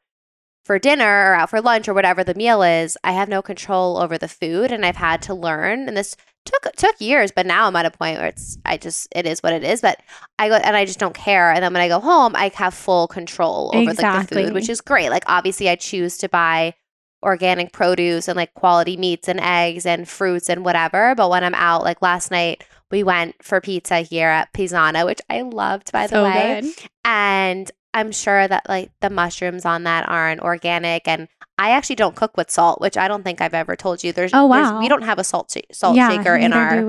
for 0.64 0.78
dinner 0.78 1.32
or 1.32 1.34
out 1.34 1.50
for 1.50 1.62
lunch 1.62 1.88
or 1.88 1.96
whatever 1.96 2.24
the 2.24 2.36
meal 2.36 2.62
is, 2.62 2.96
I 3.04 3.14
have 3.14 3.28
no 3.28 3.42
control 3.42 3.98
over 3.98 4.18
the 4.18 4.28
food 4.28 4.72
and 4.72 4.86
I've 4.86 4.98
had 4.98 5.22
to 5.24 5.34
learn 5.34 5.88
and 5.88 5.98
this 5.98 6.16
took 6.46 6.72
took 6.76 7.00
years, 7.02 7.32
but 7.32 7.46
now 7.46 7.66
I'm 7.66 7.76
at 7.76 7.86
a 7.86 7.92
point 7.92 8.20
where 8.20 8.28
it's 8.28 8.58
I 8.66 8.78
just 8.78 9.08
it 9.16 9.26
is 9.26 9.42
what 9.42 9.54
it 9.54 9.64
is. 9.64 9.82
But 9.82 10.00
I 10.38 10.50
go 10.50 10.56
and 10.56 10.76
I 10.76 10.86
just 10.86 11.00
don't 11.00 11.16
care. 11.16 11.52
And 11.52 11.64
then 11.64 11.74
when 11.74 11.82
I 11.82 11.88
go 11.88 12.00
home, 12.00 12.36
I 12.36 12.52
have 12.54 12.74
full 12.76 13.08
control 13.08 13.72
over 13.74 13.90
exactly. 13.90 14.20
like, 14.20 14.30
the 14.30 14.36
food, 14.36 14.54
which 14.54 14.70
is 14.70 14.82
great. 14.82 15.10
Like 15.10 15.24
obviously 15.26 15.70
I 15.70 15.76
choose 15.76 16.18
to 16.20 16.30
buy 16.30 16.76
organic 17.24 17.72
produce 17.72 18.28
and 18.28 18.38
like 18.38 18.54
quality 18.54 18.98
meats 18.98 19.28
and 19.28 19.40
eggs 19.40 19.86
and 19.86 20.08
fruits 20.08 20.50
and 20.50 20.64
whatever. 20.64 21.16
But 21.16 21.30
when 21.30 21.44
I'm 21.44 21.56
out, 21.56 21.84
like 21.84 22.02
last 22.02 22.32
night, 22.32 22.64
we 22.92 23.04
went 23.04 23.44
for 23.44 23.62
pizza 23.62 24.00
here 24.00 24.30
at 24.30 24.52
Pizzana, 24.54 25.06
which 25.06 25.22
I 25.30 25.42
loved, 25.42 25.92
by 25.92 26.08
so 26.08 26.18
the 26.18 26.30
way. 26.30 26.62
Good. 26.62 26.90
And 27.06 27.72
I'm 27.94 28.12
sure 28.12 28.48
that 28.48 28.68
like 28.70 28.92
the 29.02 29.10
mushrooms 29.10 29.66
on 29.66 29.84
that 29.84 30.08
aren't 30.08 30.42
organic. 30.42 31.08
And 31.08 31.28
I 31.60 31.72
actually 31.72 31.98
don't 31.98 32.16
cook 32.16 32.38
with 32.38 32.50
salt, 32.50 32.80
which 32.80 32.96
I 32.96 33.10
don't 33.10 33.24
think 33.24 33.42
I've 33.42 33.54
ever 33.54 33.76
told 33.76 34.02
you. 34.02 34.14
There's, 34.14 34.34
oh 34.34 34.46
wow, 34.46 34.56
there's, 34.56 34.80
we 34.80 34.88
don't 34.88 35.02
have 35.02 35.20
a 35.20 35.26
salt 35.26 35.52
sh- 35.52 35.76
salt 35.76 35.98
yeah, 35.98 36.10
shaker 36.10 36.38
in 36.38 36.54
our 36.54 36.86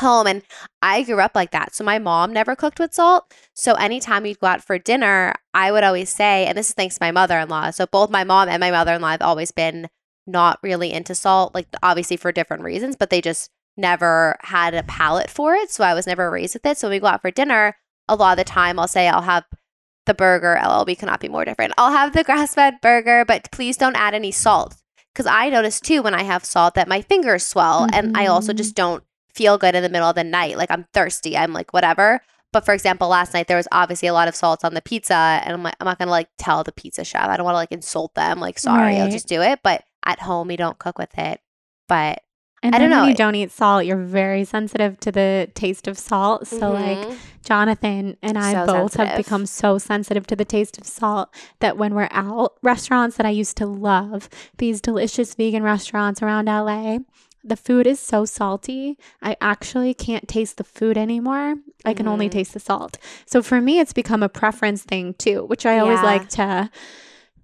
home, 0.00 0.28
and 0.28 0.42
I 0.80 1.02
grew 1.02 1.18
up 1.18 1.32
like 1.34 1.50
that. 1.50 1.74
So 1.74 1.82
my 1.82 1.98
mom 1.98 2.32
never 2.32 2.54
cooked 2.54 2.78
with 2.78 2.94
salt. 2.94 3.34
So 3.54 3.74
anytime 3.74 4.22
we'd 4.22 4.38
go 4.38 4.46
out 4.46 4.62
for 4.62 4.78
dinner, 4.78 5.34
I 5.52 5.72
would 5.72 5.82
always 5.82 6.10
say, 6.10 6.46
and 6.46 6.56
this 6.56 6.68
is 6.68 6.74
thanks 6.74 6.94
to 6.96 7.04
my 7.04 7.10
mother-in-law. 7.10 7.72
So 7.72 7.86
both 7.86 8.08
my 8.08 8.22
mom 8.22 8.48
and 8.48 8.60
my 8.60 8.70
mother-in-law 8.70 9.10
have 9.10 9.22
always 9.22 9.50
been 9.50 9.88
not 10.28 10.60
really 10.62 10.92
into 10.92 11.16
salt, 11.16 11.52
like 11.52 11.66
obviously 11.82 12.16
for 12.16 12.30
different 12.30 12.62
reasons, 12.62 12.94
but 12.94 13.10
they 13.10 13.20
just 13.20 13.50
never 13.76 14.36
had 14.42 14.74
a 14.74 14.84
palate 14.84 15.28
for 15.28 15.54
it. 15.54 15.72
So 15.72 15.82
I 15.82 15.92
was 15.92 16.06
never 16.06 16.30
raised 16.30 16.54
with 16.54 16.64
it. 16.66 16.78
So 16.78 16.86
when 16.86 16.96
we 16.96 17.00
go 17.00 17.08
out 17.08 17.20
for 17.20 17.32
dinner, 17.32 17.76
a 18.08 18.14
lot 18.14 18.38
of 18.38 18.38
the 18.38 18.44
time 18.44 18.78
I'll 18.78 18.86
say 18.86 19.08
I'll 19.08 19.22
have 19.22 19.44
the 20.06 20.14
burger. 20.14 20.58
LLB 20.60 20.98
cannot 20.98 21.20
be 21.20 21.28
more 21.28 21.44
different. 21.44 21.72
I'll 21.78 21.92
have 21.92 22.12
the 22.12 22.24
grass 22.24 22.54
fed 22.54 22.80
burger, 22.80 23.24
but 23.24 23.50
please 23.50 23.76
don't 23.76 23.96
add 23.96 24.14
any 24.14 24.30
salt. 24.30 24.76
Because 25.12 25.26
I 25.26 25.48
notice 25.48 25.80
too 25.80 26.02
when 26.02 26.14
I 26.14 26.24
have 26.24 26.44
salt 26.44 26.74
that 26.74 26.88
my 26.88 27.00
fingers 27.00 27.44
swell 27.44 27.82
mm-hmm. 27.82 27.94
and 27.94 28.16
I 28.16 28.26
also 28.26 28.52
mm-hmm. 28.52 28.56
just 28.56 28.74
don't 28.74 29.04
feel 29.32 29.58
good 29.58 29.74
in 29.74 29.82
the 29.82 29.88
middle 29.88 30.08
of 30.08 30.16
the 30.16 30.24
night. 30.24 30.56
Like 30.56 30.70
I'm 30.70 30.86
thirsty. 30.92 31.36
I'm 31.36 31.52
like, 31.52 31.72
whatever. 31.72 32.20
But 32.52 32.64
for 32.64 32.72
example, 32.72 33.08
last 33.08 33.34
night 33.34 33.48
there 33.48 33.56
was 33.56 33.68
obviously 33.72 34.08
a 34.08 34.12
lot 34.12 34.28
of 34.28 34.36
salt 34.36 34.64
on 34.64 34.74
the 34.74 34.82
pizza, 34.82 35.14
and 35.14 35.52
I'm 35.54 35.62
like, 35.64 35.74
I'm 35.80 35.86
not 35.86 35.98
gonna 35.98 36.10
like 36.10 36.28
tell 36.38 36.62
the 36.62 36.72
pizza 36.72 37.04
chef. 37.04 37.28
I 37.28 37.36
don't 37.36 37.44
want 37.44 37.54
to 37.54 37.58
like 37.58 37.72
insult 37.72 38.14
them. 38.14 38.38
Like, 38.38 38.60
sorry, 38.60 38.94
right. 38.94 39.00
I'll 39.00 39.10
just 39.10 39.26
do 39.26 39.42
it. 39.42 39.58
But 39.64 39.82
at 40.06 40.20
home, 40.20 40.46
we 40.46 40.56
don't 40.56 40.78
cook 40.78 40.96
with 40.96 41.16
it. 41.18 41.40
But 41.88 42.22
and 42.64 42.74
I 42.74 42.78
don't 42.78 42.90
know. 42.90 43.02
When 43.02 43.10
you 43.10 43.14
don't 43.14 43.34
eat 43.34 43.52
salt, 43.52 43.84
you're 43.84 43.96
very 43.96 44.44
sensitive 44.44 44.98
to 45.00 45.12
the 45.12 45.50
taste 45.54 45.86
of 45.86 45.98
salt. 45.98 46.46
So 46.46 46.72
mm-hmm. 46.72 47.08
like 47.10 47.18
Jonathan 47.44 48.16
and 48.22 48.38
I 48.38 48.52
so 48.52 48.66
both 48.66 48.92
sensitive. 48.92 49.08
have 49.08 49.16
become 49.18 49.46
so 49.46 49.76
sensitive 49.76 50.26
to 50.28 50.36
the 50.36 50.46
taste 50.46 50.78
of 50.78 50.86
salt 50.86 51.28
that 51.60 51.76
when 51.76 51.94
we're 51.94 52.08
out, 52.10 52.54
restaurants 52.62 53.16
that 53.18 53.26
I 53.26 53.30
used 53.30 53.58
to 53.58 53.66
love, 53.66 54.30
these 54.56 54.80
delicious 54.80 55.34
vegan 55.34 55.62
restaurants 55.62 56.22
around 56.22 56.46
LA, 56.46 57.00
the 57.44 57.56
food 57.56 57.86
is 57.86 58.00
so 58.00 58.24
salty. 58.24 58.98
I 59.20 59.36
actually 59.42 59.92
can't 59.92 60.26
taste 60.26 60.56
the 60.56 60.64
food 60.64 60.96
anymore. 60.96 61.56
I 61.84 61.92
can 61.92 62.06
mm-hmm. 62.06 62.12
only 62.12 62.28
taste 62.30 62.54
the 62.54 62.60
salt. 62.60 62.96
So 63.26 63.42
for 63.42 63.60
me, 63.60 63.78
it's 63.78 63.92
become 63.92 64.22
a 64.22 64.30
preference 64.30 64.82
thing 64.82 65.12
too, 65.14 65.44
which 65.44 65.66
I 65.66 65.78
always 65.78 66.00
like 66.00 66.30
to 66.30 66.70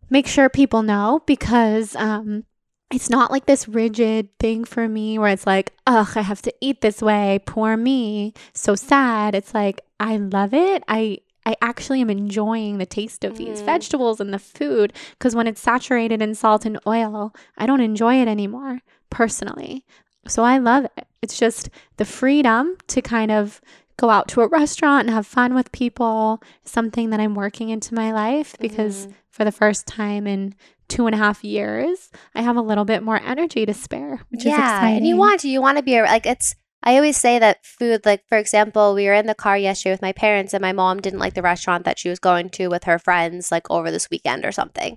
make 0.09 0.27
sure 0.27 0.49
people 0.49 0.83
know 0.83 1.23
because 1.27 1.95
um, 1.97 2.45
it's 2.93 3.09
not 3.09 3.31
like 3.31 3.47
this 3.47 3.69
rigid 3.69 4.37
thing 4.39 4.65
for 4.65 4.89
me 4.89 5.19
where 5.19 5.31
it's 5.31 5.47
like, 5.47 5.73
ugh, 5.87 6.09
I 6.17 6.23
have 6.23 6.43
to 6.43 6.55
eat 6.61 6.81
this 6.81 7.01
way. 7.01 7.41
Poor 7.47 7.77
me. 7.77 8.35
So 8.53 8.75
sad. 8.75 9.35
It's 9.35 9.55
like, 9.55 9.81
I 10.01 10.17
love 10.17 10.53
it. 10.53 10.83
I, 10.89 11.19
I 11.47 11.57
actually 11.63 12.01
am 12.01 12.11
enjoying 12.11 12.79
the 12.79 12.87
taste 12.87 13.25
of 13.25 13.37
these 13.37 13.63
mm. 13.63 13.65
vegetables 13.65 14.21
and 14.21 14.35
the 14.35 14.39
food 14.39 14.93
because 15.13 15.37
when 15.37 15.47
it's 15.47 15.61
saturated 15.61 16.21
in 16.21 16.35
salt 16.35 16.67
and 16.67 16.81
oil, 16.87 17.33
I 17.57 17.67
don't 17.67 17.81
enjoy 17.81 18.21
it 18.21 18.29
anymore 18.29 18.81
personally. 19.09 19.85
So 20.27 20.43
I 20.43 20.59
love 20.59 20.85
it. 20.97 21.07
It's 21.23 21.39
just 21.39 21.71
the 21.97 22.05
freedom 22.05 22.77
to 22.89 23.01
kind 23.01 23.31
of 23.31 23.61
go 24.01 24.09
out 24.09 24.29
to 24.29 24.41
a 24.41 24.49
restaurant 24.49 25.07
and 25.07 25.15
have 25.15 25.27
fun 25.27 25.55
with 25.55 25.71
people, 25.73 26.43
something 26.65 27.11
that 27.11 27.21
I'm 27.21 27.35
working 27.35 27.69
into 27.69 27.95
my 27.95 28.13
life 28.13 28.57
because 28.59 29.07
mm-hmm. 29.07 29.13
for 29.29 29.45
the 29.45 29.53
first 29.53 29.87
time 29.87 30.27
in 30.27 30.55
two 30.89 31.07
and 31.07 31.15
a 31.15 31.19
half 31.19 31.45
years, 31.45 32.11
I 32.35 32.41
have 32.41 32.57
a 32.57 32.63
little 32.63 32.87
bit 32.87 33.03
more 33.03 33.21
energy 33.21 33.67
to 33.67 33.75
spare, 33.75 34.23
which 34.31 34.45
yeah, 34.45 34.53
is 34.53 34.59
exciting. 34.59 34.97
And 34.97 35.07
you 35.07 35.17
want 35.17 35.41
to, 35.41 35.49
you 35.49 35.61
want 35.61 35.77
to 35.77 35.85
be 35.85 36.01
like, 36.01 36.25
it's, 36.25 36.55
I 36.83 36.97
always 36.97 37.19
say 37.19 37.39
that 37.39 37.65
food, 37.65 38.07
like, 38.07 38.27
for 38.27 38.39
example, 38.39 38.95
we 38.95 39.05
were 39.05 39.13
in 39.13 39.27
the 39.27 39.35
car 39.35 39.59
yesterday 39.59 39.93
with 39.93 40.01
my 40.01 40.13
parents, 40.13 40.55
and 40.55 40.63
my 40.63 40.73
mom 40.73 41.01
didn't 41.01 41.19
like 41.19 41.35
the 41.35 41.43
restaurant 41.43 41.85
that 41.85 41.99
she 41.99 42.09
was 42.09 42.19
going 42.19 42.49
to 42.51 42.69
with 42.69 42.85
her 42.85 42.99
friends, 42.99 43.53
like, 43.53 43.71
over 43.71 43.91
this 43.91 44.09
weekend 44.11 44.47
or 44.47 44.53
something. 44.53 44.97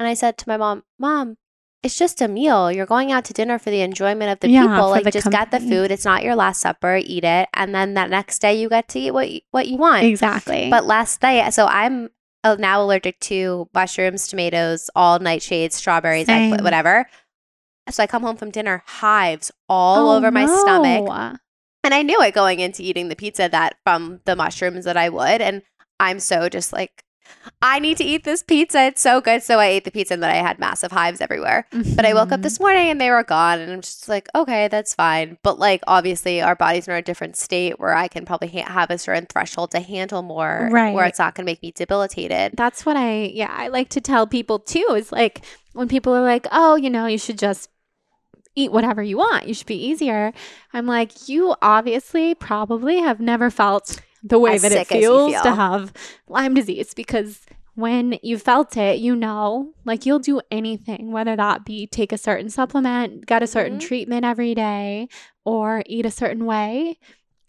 And 0.00 0.08
I 0.08 0.14
said 0.14 0.38
to 0.38 0.48
my 0.48 0.56
mom, 0.56 0.82
Mom, 0.98 1.36
it's 1.82 1.98
just 1.98 2.20
a 2.20 2.28
meal. 2.28 2.70
You're 2.70 2.86
going 2.86 3.10
out 3.10 3.24
to 3.26 3.32
dinner 3.32 3.58
for 3.58 3.70
the 3.70 3.80
enjoyment 3.80 4.30
of 4.30 4.40
the 4.40 4.50
yeah, 4.50 4.62
people. 4.62 4.90
Like 4.90 5.04
just 5.04 5.24
company. 5.24 5.44
get 5.44 5.50
the 5.50 5.60
food. 5.60 5.90
It's 5.90 6.04
not 6.04 6.22
your 6.22 6.36
last 6.36 6.60
supper. 6.60 7.00
Eat 7.02 7.24
it, 7.24 7.48
and 7.54 7.74
then 7.74 7.94
that 7.94 8.10
next 8.10 8.40
day 8.40 8.60
you 8.60 8.68
get 8.68 8.88
to 8.88 8.98
eat 8.98 9.12
what 9.12 9.30
you, 9.30 9.40
what 9.50 9.68
you 9.68 9.78
want. 9.78 10.04
Exactly. 10.04 10.68
But 10.70 10.84
last 10.84 11.20
day, 11.20 11.48
so 11.50 11.66
I'm 11.66 12.10
uh, 12.44 12.56
now 12.58 12.82
allergic 12.82 13.18
to 13.20 13.68
mushrooms, 13.74 14.26
tomatoes, 14.26 14.90
all 14.94 15.18
nightshades, 15.18 15.72
strawberries, 15.72 16.28
whatever. 16.28 17.06
So 17.88 18.02
I 18.02 18.06
come 18.06 18.22
home 18.22 18.36
from 18.36 18.50
dinner, 18.50 18.82
hives 18.86 19.50
all 19.68 20.10
oh, 20.10 20.16
over 20.16 20.30
my 20.30 20.44
no. 20.44 20.60
stomach. 20.60 21.40
And 21.82 21.94
I 21.94 22.02
knew 22.02 22.20
it 22.22 22.34
going 22.34 22.60
into 22.60 22.82
eating 22.82 23.08
the 23.08 23.16
pizza 23.16 23.48
that 23.48 23.76
from 23.84 24.20
the 24.26 24.36
mushrooms 24.36 24.84
that 24.84 24.98
I 24.98 25.08
would. 25.08 25.40
And 25.40 25.62
I'm 25.98 26.20
so 26.20 26.48
just 26.48 26.72
like 26.72 27.04
I 27.62 27.78
need 27.78 27.96
to 27.98 28.04
eat 28.04 28.24
this 28.24 28.42
pizza. 28.42 28.86
It's 28.86 29.02
so 29.02 29.20
good. 29.20 29.42
So 29.42 29.58
I 29.58 29.66
ate 29.66 29.84
the 29.84 29.90
pizza 29.90 30.14
and 30.14 30.22
then 30.22 30.30
I 30.30 30.36
had 30.36 30.58
massive 30.58 30.92
hives 30.92 31.20
everywhere. 31.20 31.66
Mm-hmm. 31.72 31.94
But 31.94 32.06
I 32.06 32.14
woke 32.14 32.32
up 32.32 32.36
mm-hmm. 32.36 32.42
this 32.42 32.60
morning 32.60 32.88
and 32.88 33.00
they 33.00 33.10
were 33.10 33.22
gone. 33.22 33.60
And 33.60 33.72
I'm 33.72 33.80
just 33.80 34.08
like, 34.08 34.28
okay, 34.34 34.68
that's 34.68 34.94
fine. 34.94 35.38
But 35.42 35.58
like, 35.58 35.82
obviously, 35.86 36.40
our 36.40 36.56
bodies 36.56 36.88
are 36.88 36.92
in 36.92 36.98
a 36.98 37.02
different 37.02 37.36
state 37.36 37.78
where 37.78 37.94
I 37.94 38.08
can 38.08 38.24
probably 38.24 38.48
ha- 38.48 38.70
have 38.70 38.90
a 38.90 38.98
certain 38.98 39.26
threshold 39.26 39.72
to 39.72 39.80
handle 39.80 40.22
more, 40.22 40.68
right. 40.72 40.94
where 40.94 41.06
it's 41.06 41.18
not 41.18 41.34
going 41.34 41.44
to 41.44 41.50
make 41.50 41.62
me 41.62 41.72
debilitated. 41.72 42.52
That's 42.56 42.86
what 42.86 42.96
I, 42.96 43.24
yeah, 43.34 43.52
I 43.54 43.68
like 43.68 43.90
to 43.90 44.00
tell 44.00 44.26
people 44.26 44.58
too 44.58 44.94
is 44.96 45.12
like 45.12 45.42
when 45.72 45.88
people 45.88 46.14
are 46.14 46.22
like, 46.22 46.46
oh, 46.52 46.76
you 46.76 46.90
know, 46.90 47.06
you 47.06 47.18
should 47.18 47.38
just 47.38 47.68
eat 48.56 48.72
whatever 48.72 49.02
you 49.02 49.16
want. 49.18 49.46
You 49.46 49.54
should 49.54 49.66
be 49.66 49.86
easier. 49.86 50.32
I'm 50.72 50.86
like, 50.86 51.28
you 51.28 51.54
obviously 51.62 52.34
probably 52.34 52.98
have 52.98 53.20
never 53.20 53.50
felt 53.50 54.00
the 54.22 54.38
way 54.38 54.58
that 54.58 54.72
it 54.72 54.86
feels 54.86 55.32
feel. 55.32 55.42
to 55.42 55.54
have 55.54 55.92
Lyme 56.28 56.54
disease 56.54 56.94
because 56.94 57.40
when 57.74 58.18
you 58.22 58.36
felt 58.38 58.76
it, 58.76 58.98
you 58.98 59.16
know, 59.16 59.72
like 59.84 60.04
you'll 60.04 60.18
do 60.18 60.40
anything, 60.50 61.12
whether 61.12 61.36
that 61.36 61.64
be 61.64 61.86
take 61.86 62.12
a 62.12 62.18
certain 62.18 62.50
supplement, 62.50 63.26
get 63.26 63.42
a 63.42 63.46
certain 63.46 63.78
mm-hmm. 63.78 63.86
treatment 63.86 64.24
every 64.24 64.54
day, 64.54 65.08
or 65.44 65.82
eat 65.86 66.04
a 66.04 66.10
certain 66.10 66.44
way. 66.44 66.98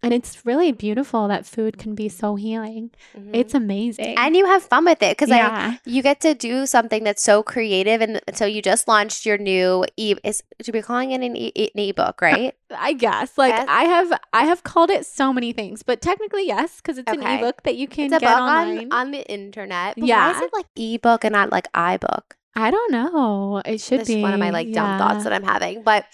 And 0.03 0.13
it's 0.15 0.45
really 0.45 0.71
beautiful 0.71 1.27
that 1.27 1.45
food 1.45 1.77
can 1.77 1.93
be 1.93 2.09
so 2.09 2.35
healing. 2.35 2.89
Mm-hmm. 3.15 3.35
It's 3.35 3.53
amazing. 3.53 4.17
And 4.17 4.35
you 4.35 4.47
have 4.47 4.63
fun 4.63 4.85
with 4.85 5.03
it 5.03 5.15
because 5.15 5.29
yeah. 5.29 5.77
you 5.85 6.01
get 6.01 6.19
to 6.21 6.33
do 6.33 6.65
something 6.65 7.03
that's 7.03 7.21
so 7.21 7.43
creative. 7.43 8.01
And 8.01 8.19
so 8.33 8.45
you 8.45 8.63
just 8.63 8.87
launched 8.87 9.27
your 9.27 9.37
new 9.37 9.85
e 9.97 10.15
is 10.23 10.41
should 10.63 10.73
be 10.73 10.81
calling 10.81 11.11
it 11.11 11.21
an, 11.21 11.37
e- 11.37 11.53
an 11.55 11.79
ebook, 11.79 12.19
right? 12.19 12.55
I 12.75 12.93
guess. 12.93 13.37
Like 13.37 13.53
yes. 13.53 13.65
I 13.69 13.83
have 13.83 14.19
I 14.33 14.45
have 14.45 14.63
called 14.63 14.89
it 14.89 15.05
so 15.05 15.31
many 15.31 15.53
things, 15.53 15.83
but 15.83 16.01
technically 16.01 16.47
yes, 16.47 16.77
because 16.77 16.97
it's 16.97 17.11
okay. 17.11 17.21
an 17.21 17.39
ebook 17.39 17.61
that 17.63 17.75
you 17.75 17.87
can 17.87 18.09
get 18.09 18.23
online. 18.23 18.91
On, 18.91 18.93
on 18.93 19.11
the 19.11 19.23
internet. 19.31 19.95
But 19.97 20.07
yeah. 20.07 20.31
Why 20.31 20.37
is 20.37 20.41
it 20.41 20.51
like 20.53 20.65
ebook 20.75 21.23
and 21.23 21.33
not 21.33 21.51
like 21.51 21.71
iBook? 21.73 22.23
I 22.55 22.71
don't 22.71 22.91
know. 22.91 23.61
It 23.63 23.79
should 23.79 24.05
be 24.07 24.21
one 24.21 24.33
of 24.33 24.39
my 24.39 24.49
like 24.49 24.71
dumb 24.73 24.97
thoughts 24.97 25.23
that 25.23 25.33
I'm 25.33 25.43
having. 25.43 25.83
But 25.83 26.05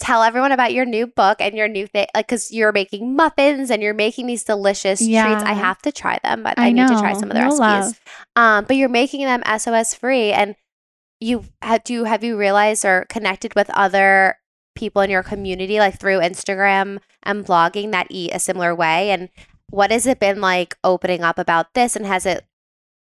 tell 0.00 0.22
everyone 0.22 0.50
about 0.50 0.72
your 0.72 0.86
new 0.86 1.06
book 1.06 1.40
and 1.40 1.54
your 1.54 1.68
new 1.68 1.86
thing 1.86 2.06
like 2.14 2.26
because 2.26 2.50
you're 2.50 2.72
making 2.72 3.14
muffins 3.14 3.70
and 3.70 3.82
you're 3.82 3.94
making 3.94 4.26
these 4.26 4.42
delicious 4.42 5.00
yeah. 5.00 5.26
treats 5.26 5.44
i 5.44 5.52
have 5.52 5.80
to 5.80 5.92
try 5.92 6.18
them 6.24 6.42
but 6.42 6.58
i, 6.58 6.68
I 6.68 6.72
need 6.72 6.88
to 6.88 6.98
try 6.98 7.12
some 7.12 7.30
of 7.30 7.36
the 7.36 7.42
recipes 7.42 7.60
love. 7.60 8.00
um 8.34 8.64
but 8.64 8.76
you're 8.76 8.88
making 8.88 9.24
them 9.26 9.42
sos 9.58 9.94
free 9.94 10.32
and 10.32 10.56
you 11.20 11.44
have 11.60 11.84
do 11.84 12.04
have 12.04 12.24
you 12.24 12.36
realized 12.36 12.84
or 12.84 13.06
connected 13.10 13.54
with 13.54 13.68
other 13.70 14.38
people 14.74 15.02
in 15.02 15.10
your 15.10 15.22
community 15.22 15.78
like 15.78 16.00
through 16.00 16.18
instagram 16.20 16.98
and 17.22 17.44
blogging 17.44 17.92
that 17.92 18.06
eat 18.08 18.32
a 18.32 18.38
similar 18.38 18.74
way 18.74 19.10
and 19.10 19.28
what 19.68 19.90
has 19.90 20.06
it 20.06 20.18
been 20.18 20.40
like 20.40 20.76
opening 20.82 21.22
up 21.22 21.38
about 21.38 21.74
this 21.74 21.94
and 21.94 22.06
has 22.06 22.24
it 22.24 22.46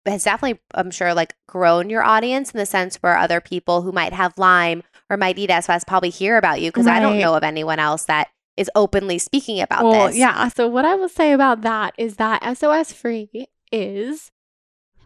has 0.04 0.24
definitely 0.24 0.60
i'm 0.74 0.90
sure 0.90 1.14
like 1.14 1.34
grown 1.48 1.88
your 1.88 2.02
audience 2.02 2.50
in 2.50 2.58
the 2.58 2.66
sense 2.66 2.96
where 2.96 3.16
other 3.16 3.40
people 3.40 3.82
who 3.82 3.92
might 3.92 4.12
have 4.12 4.36
lyme 4.36 4.82
or 5.12 5.18
might 5.18 5.38
eat 5.38 5.50
SOS 5.50 5.84
probably 5.84 6.08
hear 6.08 6.38
about 6.38 6.62
you 6.62 6.70
because 6.70 6.86
right. 6.86 6.96
I 6.96 7.00
don't 7.00 7.18
know 7.18 7.34
of 7.34 7.44
anyone 7.44 7.78
else 7.78 8.04
that 8.04 8.28
is 8.56 8.70
openly 8.74 9.18
speaking 9.18 9.60
about 9.60 9.84
well, 9.84 10.06
this. 10.08 10.16
Yeah. 10.16 10.48
So 10.48 10.66
what 10.68 10.84
I 10.84 10.94
will 10.94 11.08
say 11.08 11.32
about 11.32 11.60
that 11.62 11.94
is 11.98 12.16
that 12.16 12.42
SOS 12.56 12.92
free 12.92 13.46
is 13.70 14.30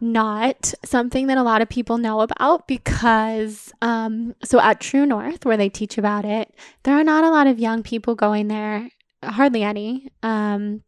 not 0.00 0.74
something 0.84 1.26
that 1.26 1.38
a 1.38 1.42
lot 1.42 1.62
of 1.62 1.68
people 1.68 1.96
know 1.96 2.20
about 2.20 2.68
because 2.68 3.72
um 3.80 4.34
so 4.44 4.60
at 4.60 4.78
True 4.78 5.06
North 5.06 5.44
where 5.44 5.56
they 5.56 5.68
teach 5.68 5.98
about 5.98 6.24
it, 6.24 6.54
there 6.84 6.94
are 6.94 7.04
not 7.04 7.24
a 7.24 7.30
lot 7.30 7.46
of 7.46 7.58
young 7.58 7.82
people 7.82 8.14
going 8.14 8.48
there, 8.48 8.90
hardly 9.24 9.62
any. 9.62 10.08
Um 10.22 10.82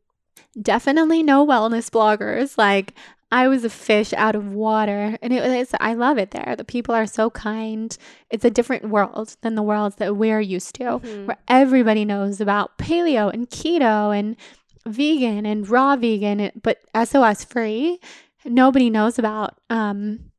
definitely 0.60 1.22
no 1.22 1.44
wellness 1.46 1.90
bloggers. 1.90 2.56
Like 2.56 2.94
I 3.30 3.48
was 3.48 3.64
a 3.64 3.70
fish 3.70 4.14
out 4.14 4.34
of 4.34 4.54
water, 4.54 5.18
and 5.20 5.32
it 5.32 5.42
was. 5.42 5.74
I 5.80 5.94
love 5.94 6.16
it 6.16 6.30
there. 6.30 6.54
The 6.56 6.64
people 6.64 6.94
are 6.94 7.06
so 7.06 7.28
kind. 7.30 7.96
It's 8.30 8.44
a 8.44 8.50
different 8.50 8.88
world 8.88 9.36
than 9.42 9.54
the 9.54 9.62
worlds 9.62 9.96
that 9.96 10.16
we're 10.16 10.40
used 10.40 10.74
to, 10.76 10.84
mm-hmm. 10.84 11.26
where 11.26 11.38
everybody 11.46 12.04
knows 12.04 12.40
about 12.40 12.78
paleo 12.78 13.32
and 13.32 13.48
keto 13.50 14.18
and 14.18 14.36
vegan 14.86 15.44
and 15.44 15.68
raw 15.68 15.96
vegan, 15.96 16.50
but 16.62 16.80
SOS 17.04 17.44
free. 17.44 18.00
Nobody 18.44 18.88
knows 18.88 19.18
about 19.18 19.58
um, 19.68 20.30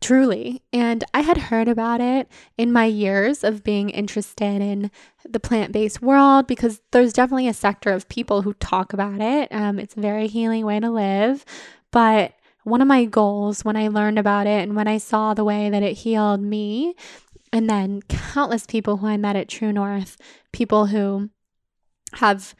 truly. 0.00 0.62
And 0.72 1.04
I 1.12 1.20
had 1.20 1.36
heard 1.36 1.68
about 1.68 2.00
it 2.00 2.28
in 2.56 2.72
my 2.72 2.84
years 2.84 3.44
of 3.44 3.64
being 3.64 3.90
interested 3.90 4.62
in 4.62 4.90
the 5.28 5.40
plant 5.40 5.72
based 5.72 6.02
world 6.02 6.46
because 6.46 6.80
there's 6.92 7.12
definitely 7.12 7.48
a 7.48 7.54
sector 7.54 7.90
of 7.90 8.08
people 8.08 8.42
who 8.42 8.54
talk 8.54 8.92
about 8.92 9.20
it. 9.20 9.52
Um, 9.52 9.78
it's 9.78 9.96
a 9.96 10.00
very 10.00 10.26
healing 10.26 10.64
way 10.64 10.80
to 10.80 10.90
live. 10.90 11.44
But 11.92 12.34
one 12.64 12.80
of 12.80 12.88
my 12.88 13.04
goals 13.04 13.64
when 13.64 13.76
I 13.76 13.88
learned 13.88 14.18
about 14.18 14.46
it 14.46 14.62
and 14.62 14.76
when 14.76 14.88
I 14.88 14.98
saw 14.98 15.34
the 15.34 15.44
way 15.44 15.70
that 15.70 15.82
it 15.82 15.98
healed 15.98 16.42
me, 16.42 16.94
and 17.52 17.68
then 17.68 18.02
countless 18.02 18.66
people 18.66 18.98
who 18.98 19.06
I 19.06 19.16
met 19.16 19.36
at 19.36 19.48
True 19.48 19.72
North, 19.72 20.16
people 20.52 20.86
who 20.86 21.30
have, 22.14 22.54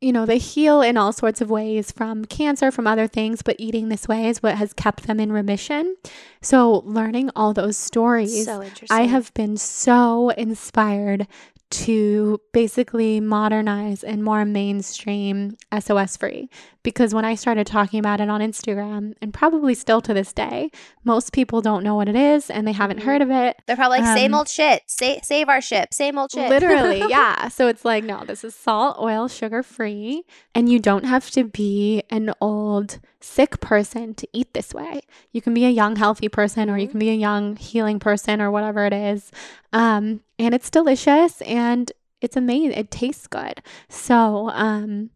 you 0.00 0.12
know, 0.12 0.26
they 0.26 0.38
heal 0.38 0.82
in 0.82 0.96
all 0.96 1.12
sorts 1.12 1.40
of 1.40 1.50
ways 1.50 1.90
from 1.90 2.24
cancer, 2.24 2.70
from 2.70 2.86
other 2.86 3.06
things, 3.06 3.42
but 3.42 3.56
eating 3.58 3.88
this 3.88 4.06
way 4.06 4.26
is 4.26 4.42
what 4.42 4.56
has 4.56 4.72
kept 4.72 5.06
them 5.06 5.18
in 5.18 5.32
remission. 5.32 5.96
So, 6.42 6.82
learning 6.84 7.30
all 7.34 7.54
those 7.54 7.76
stories, 7.76 8.44
so 8.44 8.64
I 8.90 9.02
have 9.02 9.32
been 9.34 9.56
so 9.56 10.28
inspired 10.30 11.26
to 11.70 12.40
basically 12.52 13.20
modernize 13.20 14.02
and 14.02 14.24
more 14.24 14.44
mainstream 14.44 15.56
SOS 15.78 16.16
free. 16.16 16.48
Because 16.82 17.12
when 17.12 17.26
I 17.26 17.34
started 17.34 17.66
talking 17.66 18.00
about 18.00 18.20
it 18.20 18.30
on 18.30 18.40
Instagram, 18.40 19.14
and 19.20 19.34
probably 19.34 19.74
still 19.74 20.00
to 20.02 20.14
this 20.14 20.32
day, 20.32 20.70
most 21.04 21.32
people 21.32 21.60
don't 21.60 21.84
know 21.84 21.94
what 21.94 22.08
it 22.08 22.16
is 22.16 22.48
and 22.48 22.66
they 22.66 22.72
haven't 22.72 23.02
heard 23.02 23.20
of 23.20 23.30
it. 23.30 23.60
They're 23.66 23.76
probably 23.76 23.98
like, 23.98 24.08
um, 24.08 24.16
same 24.16 24.34
old 24.34 24.48
shit. 24.48 24.82
Sa- 24.86 25.20
save 25.22 25.50
our 25.50 25.60
ship. 25.60 25.92
Same 25.92 26.16
old 26.16 26.30
shit. 26.32 26.48
Literally, 26.48 27.00
yeah. 27.08 27.48
So 27.48 27.68
it's 27.68 27.84
like, 27.84 28.04
no, 28.04 28.24
this 28.24 28.44
is 28.44 28.54
salt, 28.54 28.96
oil, 28.98 29.28
sugar 29.28 29.62
free. 29.62 30.24
And 30.54 30.70
you 30.70 30.78
don't 30.78 31.04
have 31.04 31.30
to 31.32 31.44
be 31.44 32.02
an 32.08 32.32
old, 32.40 32.98
sick 33.20 33.60
person 33.60 34.14
to 34.14 34.28
eat 34.32 34.54
this 34.54 34.72
way. 34.72 35.02
You 35.32 35.42
can 35.42 35.52
be 35.52 35.66
a 35.66 35.70
young, 35.70 35.96
healthy 35.96 36.28
person, 36.28 36.70
or 36.70 36.78
you 36.78 36.84
mm-hmm. 36.84 36.92
can 36.92 37.00
be 37.00 37.10
a 37.10 37.14
young, 37.14 37.56
healing 37.56 37.98
person, 37.98 38.40
or 38.40 38.50
whatever 38.50 38.86
it 38.86 38.94
is. 38.94 39.30
Um, 39.72 40.20
and 40.38 40.54
it's 40.54 40.70
delicious 40.70 41.40
and 41.42 41.90
it's 42.20 42.36
amazing. 42.36 42.72
It 42.72 42.90
tastes 42.90 43.26
good. 43.26 43.62
So, 43.88 44.50
um, 44.50 45.10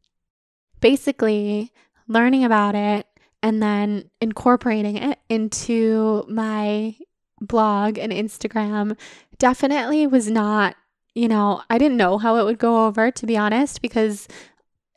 basically, 0.80 1.72
learning 2.08 2.44
about 2.44 2.74
it 2.74 3.06
and 3.42 3.62
then 3.62 4.10
incorporating 4.20 4.96
it 4.96 5.18
into 5.28 6.24
my 6.28 6.96
blog 7.40 7.98
and 7.98 8.12
Instagram 8.12 8.96
definitely 9.38 10.06
was 10.06 10.30
not, 10.30 10.76
you 11.14 11.28
know, 11.28 11.62
I 11.68 11.78
didn't 11.78 11.96
know 11.96 12.18
how 12.18 12.36
it 12.36 12.44
would 12.44 12.58
go 12.58 12.86
over, 12.86 13.10
to 13.10 13.26
be 13.26 13.36
honest, 13.36 13.82
because 13.82 14.28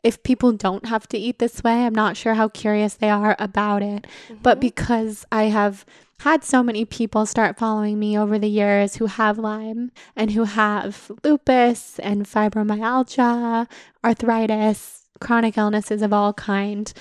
if 0.04 0.22
people 0.22 0.52
don't 0.52 0.86
have 0.86 1.08
to 1.08 1.18
eat 1.18 1.40
this 1.40 1.64
way, 1.64 1.84
I'm 1.84 1.94
not 1.94 2.16
sure 2.16 2.34
how 2.34 2.48
curious 2.48 2.94
they 2.94 3.10
are 3.10 3.34
about 3.40 3.82
it. 3.82 4.06
Mm-hmm. 4.28 4.36
But 4.42 4.60
because 4.60 5.26
I 5.32 5.44
have 5.44 5.84
had 6.20 6.42
so 6.42 6.62
many 6.62 6.84
people 6.84 7.26
start 7.26 7.58
following 7.58 7.98
me 7.98 8.18
over 8.18 8.38
the 8.38 8.48
years 8.48 8.96
who 8.96 9.06
have 9.06 9.38
Lyme 9.38 9.90
and 10.14 10.30
who 10.30 10.44
have 10.44 11.10
lupus 11.22 11.98
and 11.98 12.26
fibromyalgia, 12.26 13.68
arthritis, 14.04 15.08
chronic 15.20 15.56
illnesses 15.58 16.02
of 16.02 16.12
all 16.12 16.32
kind. 16.32 16.92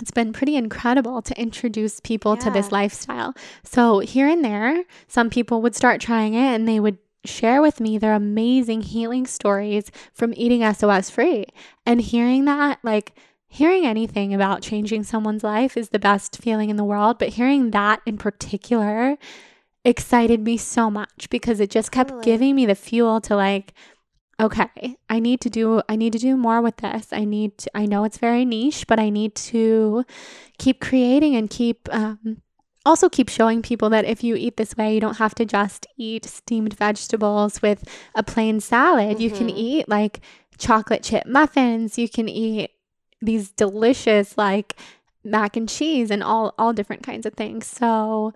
it's 0.00 0.10
been 0.10 0.32
pretty 0.32 0.56
incredible 0.56 1.20
to 1.22 1.38
introduce 1.40 2.00
people 2.00 2.36
to 2.36 2.50
this 2.50 2.72
lifestyle. 2.72 3.34
So, 3.62 4.00
here 4.00 4.26
and 4.26 4.44
there, 4.44 4.84
some 5.06 5.30
people 5.30 5.62
would 5.62 5.76
start 5.76 6.00
trying 6.00 6.34
it 6.34 6.54
and 6.54 6.66
they 6.66 6.80
would 6.80 6.98
share 7.24 7.62
with 7.62 7.80
me 7.80 7.98
their 7.98 8.14
amazing 8.14 8.82
healing 8.82 9.26
stories 9.26 9.90
from 10.12 10.34
eating 10.36 10.70
SOS 10.72 11.10
free. 11.10 11.46
And 11.86 12.00
hearing 12.00 12.46
that, 12.46 12.78
like, 12.82 13.14
hearing 13.52 13.84
anything 13.84 14.32
about 14.32 14.62
changing 14.62 15.02
someone's 15.04 15.44
life 15.44 15.76
is 15.76 15.90
the 15.90 15.98
best 15.98 16.38
feeling 16.38 16.70
in 16.70 16.76
the 16.76 16.84
world. 16.84 17.18
But 17.18 17.28
hearing 17.30 17.70
that 17.72 18.00
in 18.06 18.16
particular 18.16 19.18
excited 19.84 20.40
me 20.40 20.56
so 20.56 20.90
much 20.90 21.28
because 21.28 21.60
it 21.60 21.68
just 21.68 21.92
kept 21.92 22.08
Totally. 22.10 22.24
giving 22.24 22.54
me 22.56 22.64
the 22.66 22.74
fuel 22.74 23.20
to, 23.22 23.36
like, 23.36 23.74
okay 24.40 24.96
i 25.10 25.20
need 25.20 25.40
to 25.42 25.50
do 25.50 25.82
i 25.90 25.94
need 25.94 26.12
to 26.12 26.18
do 26.18 26.36
more 26.36 26.62
with 26.62 26.76
this 26.78 27.12
i 27.12 27.22
need 27.24 27.56
to 27.58 27.70
i 27.76 27.84
know 27.84 28.02
it's 28.02 28.16
very 28.16 28.44
niche 28.46 28.86
but 28.88 28.98
i 28.98 29.10
need 29.10 29.34
to 29.34 30.04
keep 30.58 30.80
creating 30.80 31.36
and 31.36 31.50
keep 31.50 31.86
um, 31.92 32.40
also 32.84 33.08
keep 33.10 33.28
showing 33.28 33.60
people 33.60 33.90
that 33.90 34.06
if 34.06 34.24
you 34.24 34.34
eat 34.34 34.56
this 34.56 34.74
way 34.74 34.94
you 34.94 35.00
don't 35.00 35.18
have 35.18 35.34
to 35.34 35.44
just 35.44 35.86
eat 35.98 36.24
steamed 36.24 36.72
vegetables 36.74 37.60
with 37.60 37.84
a 38.14 38.22
plain 38.22 38.58
salad 38.58 39.20
you 39.20 39.30
can 39.30 39.48
Mhm. 39.48 39.54
eat 39.56 39.88
like 39.88 40.20
chocolate 40.58 41.02
chip 41.02 41.26
muffins 41.26 41.98
you 41.98 42.08
can 42.08 42.28
eat 42.28 42.70
these 43.22 43.50
delicious 43.50 44.36
like 44.36 44.76
mac 45.24 45.56
and 45.56 45.68
cheese 45.68 46.10
and 46.10 46.22
all 46.22 46.52
all 46.58 46.72
different 46.72 47.02
kinds 47.02 47.24
of 47.24 47.32
things 47.34 47.66
so 47.66 48.34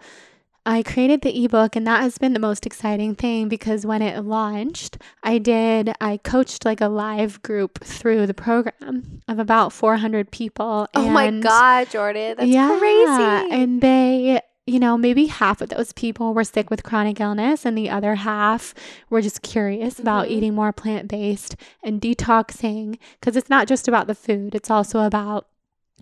I 0.68 0.82
created 0.82 1.20
the 1.22 1.44
ebook, 1.44 1.76
and 1.76 1.86
that 1.86 2.00
has 2.00 2.18
been 2.18 2.32
the 2.32 2.40
most 2.40 2.66
exciting 2.66 3.14
thing 3.14 3.48
because 3.48 3.86
when 3.86 4.02
it 4.02 4.24
launched, 4.24 4.98
I 5.22 5.38
did, 5.38 5.92
I 6.00 6.16
coached 6.16 6.64
like 6.64 6.80
a 6.80 6.88
live 6.88 7.40
group 7.42 7.84
through 7.84 8.26
the 8.26 8.34
program 8.34 9.22
of 9.28 9.38
about 9.38 9.72
400 9.72 10.32
people. 10.32 10.88
Oh 10.92 11.08
my 11.08 11.30
God, 11.30 11.88
Jordan. 11.88 12.34
That's 12.36 12.48
yeah, 12.48 12.76
crazy. 12.76 13.62
And 13.62 13.80
they, 13.80 14.40
you 14.66 14.80
know, 14.80 14.98
maybe 14.98 15.26
half 15.26 15.60
of 15.60 15.68
those 15.68 15.92
people 15.92 16.34
were 16.34 16.42
sick 16.42 16.70
with 16.70 16.82
chronic 16.82 17.20
illness, 17.20 17.64
and 17.64 17.78
the 17.78 17.88
other 17.88 18.16
half 18.16 18.74
were 19.08 19.22
just 19.22 19.42
curious 19.42 19.98
about 20.00 20.26
Mhm. 20.26 20.30
eating 20.30 20.54
more 20.54 20.72
plant 20.72 21.06
based 21.08 21.54
and 21.84 22.00
detoxing 22.00 22.98
because 23.20 23.36
it's 23.36 23.48
not 23.48 23.68
just 23.68 23.86
about 23.86 24.06
the 24.08 24.14
food, 24.14 24.54
it's 24.56 24.70
also 24.70 25.00
about 25.00 25.46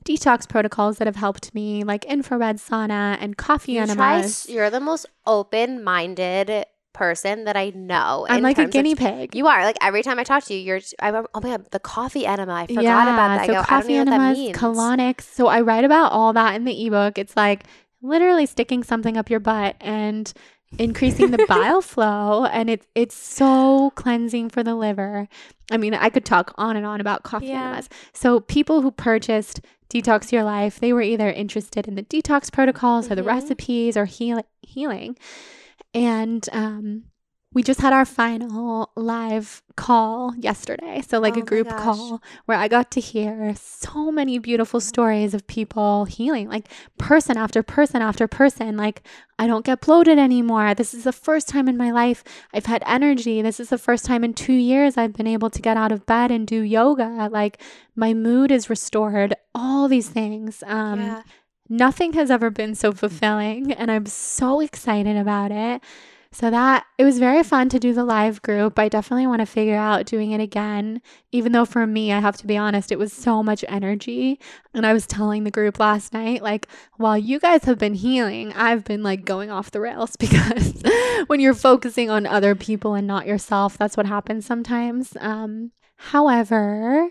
detox 0.05 0.49
protocols 0.49 0.99
that 0.99 1.07
have 1.07 1.17
helped 1.17 1.55
me, 1.55 1.83
like 1.85 2.05
infrared 2.07 2.57
sauna 2.57 3.17
and 3.21 3.37
coffee 3.37 3.73
you 3.73 3.81
enemas. 3.83 4.25
s- 4.25 4.49
you're 4.49 4.71
the 4.71 4.81
most 4.81 5.07
open-minded 5.27 6.67
person 6.93 7.45
that 7.45 7.57
I 7.57 7.71
know. 7.75 8.25
I'm 8.29 8.43
like 8.43 8.57
a 8.57 8.63
terms 8.63 8.69
of- 8.69 8.73
guinea 8.73 8.95
pig. 8.95 9.35
You 9.35 9.47
are 9.49 9.63
like 9.65 9.77
every 9.83 10.03
time 10.03 10.19
I 10.19 10.25
talk 10.25 10.45
to 10.45 10.55
you, 10.55 10.61
you're. 10.61 10.81
I 11.01 11.09
remember, 11.09 11.29
oh 11.35 11.41
my 11.41 11.51
god, 11.51 11.71
the 11.73 11.81
coffee 11.81 12.25
enema. 12.25 12.53
I 12.55 12.67
forgot 12.67 12.83
yeah, 12.85 13.03
about 13.03 13.17
that. 13.17 13.41
I 13.41 13.47
so 13.47 13.53
go, 13.53 13.59
I 13.59 13.63
don't 13.63 13.67
coffee 13.67 13.95
that 13.97 14.07
enemas, 14.09 14.39
colonics. 14.57 15.23
So 15.23 15.49
I 15.49 15.61
write 15.61 15.85
about 15.85 16.13
all 16.13 16.33
that 16.35 16.55
in 16.55 16.65
the 16.65 16.87
ebook. 16.87 17.19
It's 17.19 17.37
like 17.37 17.65
literally 18.05 18.47
sticking 18.47 18.83
something 18.85 19.17
up 19.17 19.31
your 19.31 19.41
butt 19.41 19.77
and 19.81 20.33
increasing 20.79 21.31
the 21.31 21.45
bile 21.49 21.81
flow, 21.83 22.45
and 22.45 22.69
it's 22.71 22.87
it's 22.95 23.15
so 23.17 23.91
cleansing 23.97 24.51
for 24.51 24.63
the 24.63 24.75
liver. 24.75 25.29
I 25.71 25.77
mean, 25.77 25.95
I 25.95 26.11
could 26.11 26.25
talk 26.25 26.53
on 26.57 26.77
and 26.77 26.85
on 26.87 27.01
about 27.01 27.23
coffee 27.23 27.47
Yeah. 27.47 27.63
enemas. 27.69 27.89
So 28.13 28.41
people 28.41 28.83
who 28.83 28.91
purchased 28.91 29.61
Detox 29.89 30.33
Your 30.33 30.45
Life, 30.45 30.81
they 30.81 30.93
were 30.93 31.03
either 31.03 31.31
interested 31.31 31.87
in 31.89 31.95
the 31.95 32.03
detox 32.03 32.53
protocols 32.53 33.11
or 33.11 33.15
the 33.15 33.23
Mhm. 33.23 33.27
recipes 33.27 33.97
or 33.97 34.05
heal- 34.07 34.47
healing, 34.63 35.17
and 35.95 36.49
um, 36.53 37.05
we 37.55 37.63
just 37.63 37.81
had 37.81 37.93
our 37.93 38.05
final 38.05 38.91
live 38.97 39.63
call 39.77 40.35
yesterday. 40.37 41.01
So, 41.07 41.21
like 41.21 41.37
Oh 41.37 41.41
a 41.41 41.43
group 41.43 41.69
call 41.69 42.21
where 42.47 42.59
I 42.59 42.69
got 42.69 42.91
to 42.93 43.01
hear 43.01 43.55
so 43.57 44.11
many 44.11 44.39
beautiful 44.39 44.81
stories 44.81 45.35
of 45.35 45.47
people 45.47 46.05
healing, 46.05 46.49
like 46.49 46.69
person 46.99 47.37
after 47.37 47.63
person 47.63 48.03
after 48.03 48.27
person. 48.27 48.77
Like, 48.77 49.03
I 49.39 49.47
don't 49.47 49.65
get 49.65 49.81
bloated 49.81 50.19
anymore. 50.19 50.75
This 50.75 50.93
is 50.95 51.05
the 51.05 51.13
first 51.13 51.49
time 51.49 51.69
in 51.69 51.77
my 51.77 51.91
life 51.93 52.25
I've 52.53 52.67
had 52.67 52.83
energy. 52.87 53.41
This 53.41 53.61
is 53.61 53.69
the 53.69 53.79
first 53.79 54.05
time 54.05 54.25
in 54.25 54.35
two 54.35 54.53
years 54.53 54.97
I've 54.97 55.15
been 55.15 55.27
able 55.27 55.51
to 55.51 55.63
get 55.63 55.77
out 55.77 55.93
of 55.93 56.07
bed 56.07 56.31
and 56.31 56.47
do 56.47 56.61
yoga. 56.61 57.29
Like, 57.33 57.61
my 57.95 58.15
mood 58.15 58.51
is 58.51 58.69
restored. 58.69 59.35
All 59.55 59.87
these 59.89 60.09
things. 60.09 60.63
Um, 60.67 61.01
yeah. 61.01 61.23
nothing 61.69 62.13
has 62.15 62.31
ever 62.31 62.51
been 62.51 62.75
so 62.75 62.93
fulfilling 62.93 63.73
and 63.73 63.91
i'm 63.91 64.05
so 64.05 64.61
excited 64.61 65.17
about 65.17 65.51
it 65.51 65.81
so 66.35 66.51
that 66.51 66.85
it 66.99 67.05
was 67.05 67.21
very 67.21 67.45
fun 67.45 67.69
to 67.69 67.79
do 67.79 67.95
the 67.95 68.05
live 68.05 68.43
group. 68.43 68.77
I 68.77 68.89
definitely 68.89 69.29
want 69.29 69.39
to 69.39 69.47
figure 69.47 69.77
out 69.77 70.05
doing 70.05 70.33
it 70.33 70.41
again. 70.41 71.01
Even 71.31 71.53
though 71.53 71.65
for 71.65 71.87
me 71.87 72.13
i 72.13 72.19
have 72.19 72.37
to 72.39 72.47
be 72.47 72.57
honest 72.57 72.91
it 72.91 72.99
was 72.99 73.13
so 73.13 73.43
much 73.43 73.65
energy. 73.69 74.41
And 74.75 74.85
i 74.85 74.93
was 74.93 75.07
telling 75.07 75.45
the 75.45 75.51
group 75.53 75.79
last 75.79 76.13
night 76.13 76.43
like 76.43 76.67
while 76.97 77.17
you 77.17 77.39
guys 77.39 77.65
have 77.65 77.79
been 77.79 77.95
healing 77.95 78.53
i've 78.55 78.85
been 78.85 79.03
like 79.03 79.25
going 79.25 79.51
off 79.51 79.71
the 79.71 79.81
rails 79.81 80.17
because 80.25 80.83
when 81.29 81.39
you're 81.39 81.55
focusing 81.55 82.11
on 82.11 82.27
other 82.27 82.55
people 82.57 82.95
and 82.95 83.07
not 83.07 83.27
yourself 83.27 83.79
that's 83.79 83.97
what 83.97 84.07
happens 84.07 84.45
sometimes. 84.45 85.17
Um 85.21 85.71
however 85.97 87.11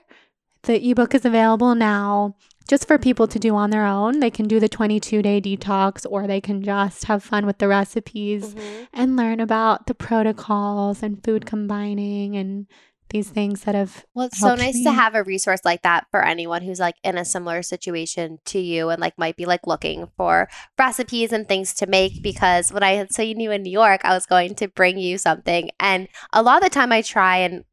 the 0.64 0.90
ebook 0.90 1.16
is 1.16 1.26
available 1.26 1.76
now 1.76 2.36
just 2.68 2.88
for 2.88 2.98
people 2.98 3.28
to 3.28 3.40
do 3.40 3.56
on 3.56 3.70
their 3.70 3.86
own. 3.86 4.20
They 4.20 4.32
can 4.32 4.48
do 4.48 4.60
the 4.60 4.70
22 4.70 5.22
day 5.22 5.42
detox 5.42 6.06
or 6.10 6.28
they 6.28 6.42
can 6.42 6.62
just 6.64 7.06
have 7.06 7.24
fun 7.24 7.46
with 7.46 7.58
the 7.58 7.68
recipes 7.68 8.54
Mhm. 8.56 8.88
and 8.94 9.16
learn 9.18 9.40
about 9.40 9.88
the 9.88 9.94
protocols 9.96 11.04
and 11.04 11.24
food 11.24 11.46
combining 11.46 12.36
and 12.36 12.68
these 13.10 13.30
things 13.30 13.62
that 13.66 13.76
have 13.76 14.06
Well, 14.16 14.26
it's 14.26 14.40
so 14.40 14.56
nice 14.56 14.74
me. 14.74 14.84
to 14.86 14.92
have 14.92 15.14
a 15.14 15.24
resource 15.24 15.60
like 15.64 15.84
that 15.84 16.08
for 16.10 16.26
anyone 16.26 16.64
who's 16.64 16.80
like 16.80 16.96
in 17.04 17.16
a 17.16 17.24
similar 17.26 17.62
situation 17.62 18.40
to 18.46 18.60
you 18.60 18.90
and 18.90 19.00
like 19.00 19.20
might 19.20 19.36
be 19.36 19.46
like 19.46 19.68
looking 19.68 20.08
for 20.18 20.50
recipes 20.80 21.32
and 21.32 21.48
things 21.48 21.76
to 21.76 21.86
make. 21.86 22.24
Because 22.24 22.72
when 22.72 22.82
I 22.82 22.94
had 22.94 23.14
seen 23.14 23.40
you 23.40 23.52
in 23.52 23.62
New 23.62 23.72
York, 23.72 24.02
I 24.04 24.14
was 24.16 24.26
going 24.26 24.56
to 24.56 24.68
bring 24.68 24.98
you 24.98 25.20
something. 25.20 25.70
And 25.80 26.08
a 26.32 26.42
lot 26.42 26.58
of 26.58 26.64
the 26.64 26.74
time 26.74 26.92
I 26.92 27.04
try 27.04 27.38
and 27.38 27.66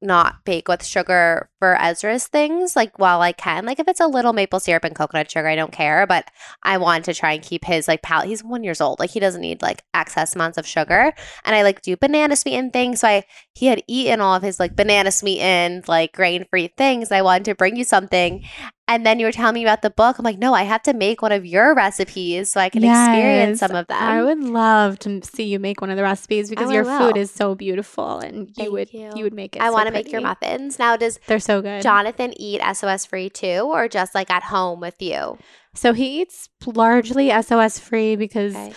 not 0.00 0.44
bake 0.44 0.68
with 0.68 0.84
sugar 0.84 1.50
for 1.58 1.80
Ezra's 1.80 2.26
things, 2.26 2.76
like 2.76 2.98
while 2.98 3.20
I 3.20 3.32
can. 3.32 3.66
Like 3.66 3.78
if 3.78 3.88
it's 3.88 4.00
a 4.00 4.06
little 4.06 4.32
maple 4.32 4.60
syrup 4.60 4.84
and 4.84 4.94
coconut 4.94 5.30
sugar, 5.30 5.48
I 5.48 5.56
don't 5.56 5.72
care. 5.72 6.06
But 6.06 6.30
I 6.62 6.78
want 6.78 7.04
to 7.06 7.14
try 7.14 7.32
and 7.32 7.42
keep 7.42 7.64
his 7.64 7.88
like 7.88 8.02
palate. 8.02 8.28
He's 8.28 8.44
one 8.44 8.64
years 8.64 8.80
old. 8.80 9.00
Like 9.00 9.10
he 9.10 9.20
doesn't 9.20 9.40
need 9.40 9.62
like 9.62 9.82
excess 9.94 10.34
amounts 10.34 10.58
of 10.58 10.66
sugar. 10.66 11.12
And 11.44 11.56
I 11.56 11.62
like 11.62 11.82
do 11.82 11.96
banana 11.96 12.36
sweetened 12.36 12.72
things. 12.72 13.00
So 13.00 13.08
I 13.08 13.24
he 13.54 13.66
had 13.66 13.82
eaten 13.86 14.20
all 14.20 14.34
of 14.34 14.42
his 14.42 14.60
like 14.60 14.76
banana 14.76 15.10
sweetened, 15.10 15.88
like 15.88 16.12
grain 16.12 16.46
free 16.50 16.68
things. 16.76 17.10
I 17.10 17.22
wanted 17.22 17.46
to 17.46 17.54
bring 17.54 17.76
you 17.76 17.84
something. 17.84 18.44
And 18.88 19.04
then 19.04 19.20
you 19.20 19.26
were 19.26 19.32
telling 19.32 19.54
me 19.54 19.62
about 19.62 19.82
the 19.82 19.90
book. 19.90 20.18
I'm 20.18 20.24
like, 20.24 20.38
no, 20.38 20.54
I 20.54 20.62
have 20.62 20.82
to 20.84 20.94
make 20.94 21.20
one 21.20 21.30
of 21.30 21.44
your 21.44 21.74
recipes 21.74 22.50
so 22.50 22.58
I 22.58 22.70
can 22.70 22.82
experience 22.82 23.60
some 23.60 23.74
of 23.74 23.86
them. 23.86 24.02
I 24.02 24.22
would 24.22 24.42
love 24.42 24.98
to 25.00 25.20
see 25.22 25.44
you 25.44 25.58
make 25.58 25.82
one 25.82 25.90
of 25.90 25.98
the 25.98 26.02
recipes 26.02 26.48
because 26.48 26.72
your 26.72 26.84
will. 26.84 26.98
food 26.98 27.18
is 27.18 27.30
so 27.30 27.54
beautiful 27.54 28.18
and 28.18 28.50
you 28.56 28.72
would 28.72 28.90
you. 28.92 29.12
you. 29.14 29.22
would 29.24 29.34
make 29.34 29.54
it 29.54 29.62
I 29.62 29.66
so 29.66 29.72
want 29.74 29.88
to 29.88 29.92
make 29.92 30.10
your 30.10 30.22
muffins. 30.22 30.78
Now, 30.78 30.96
does 30.96 31.20
They're 31.26 31.38
so 31.38 31.60
good. 31.60 31.82
Jonathan 31.82 32.32
eat 32.40 32.62
SOS 32.74 33.04
free 33.04 33.28
too, 33.28 33.68
or 33.70 33.88
just 33.88 34.14
like 34.14 34.30
at 34.30 34.44
home 34.44 34.80
with 34.80 35.00
you? 35.02 35.38
so 35.74 35.92
he 35.92 36.22
eats 36.22 36.48
largely 36.66 37.30
SOS 37.42 37.78
free 37.78 38.16
because 38.16 38.56
Okay. 38.56 38.72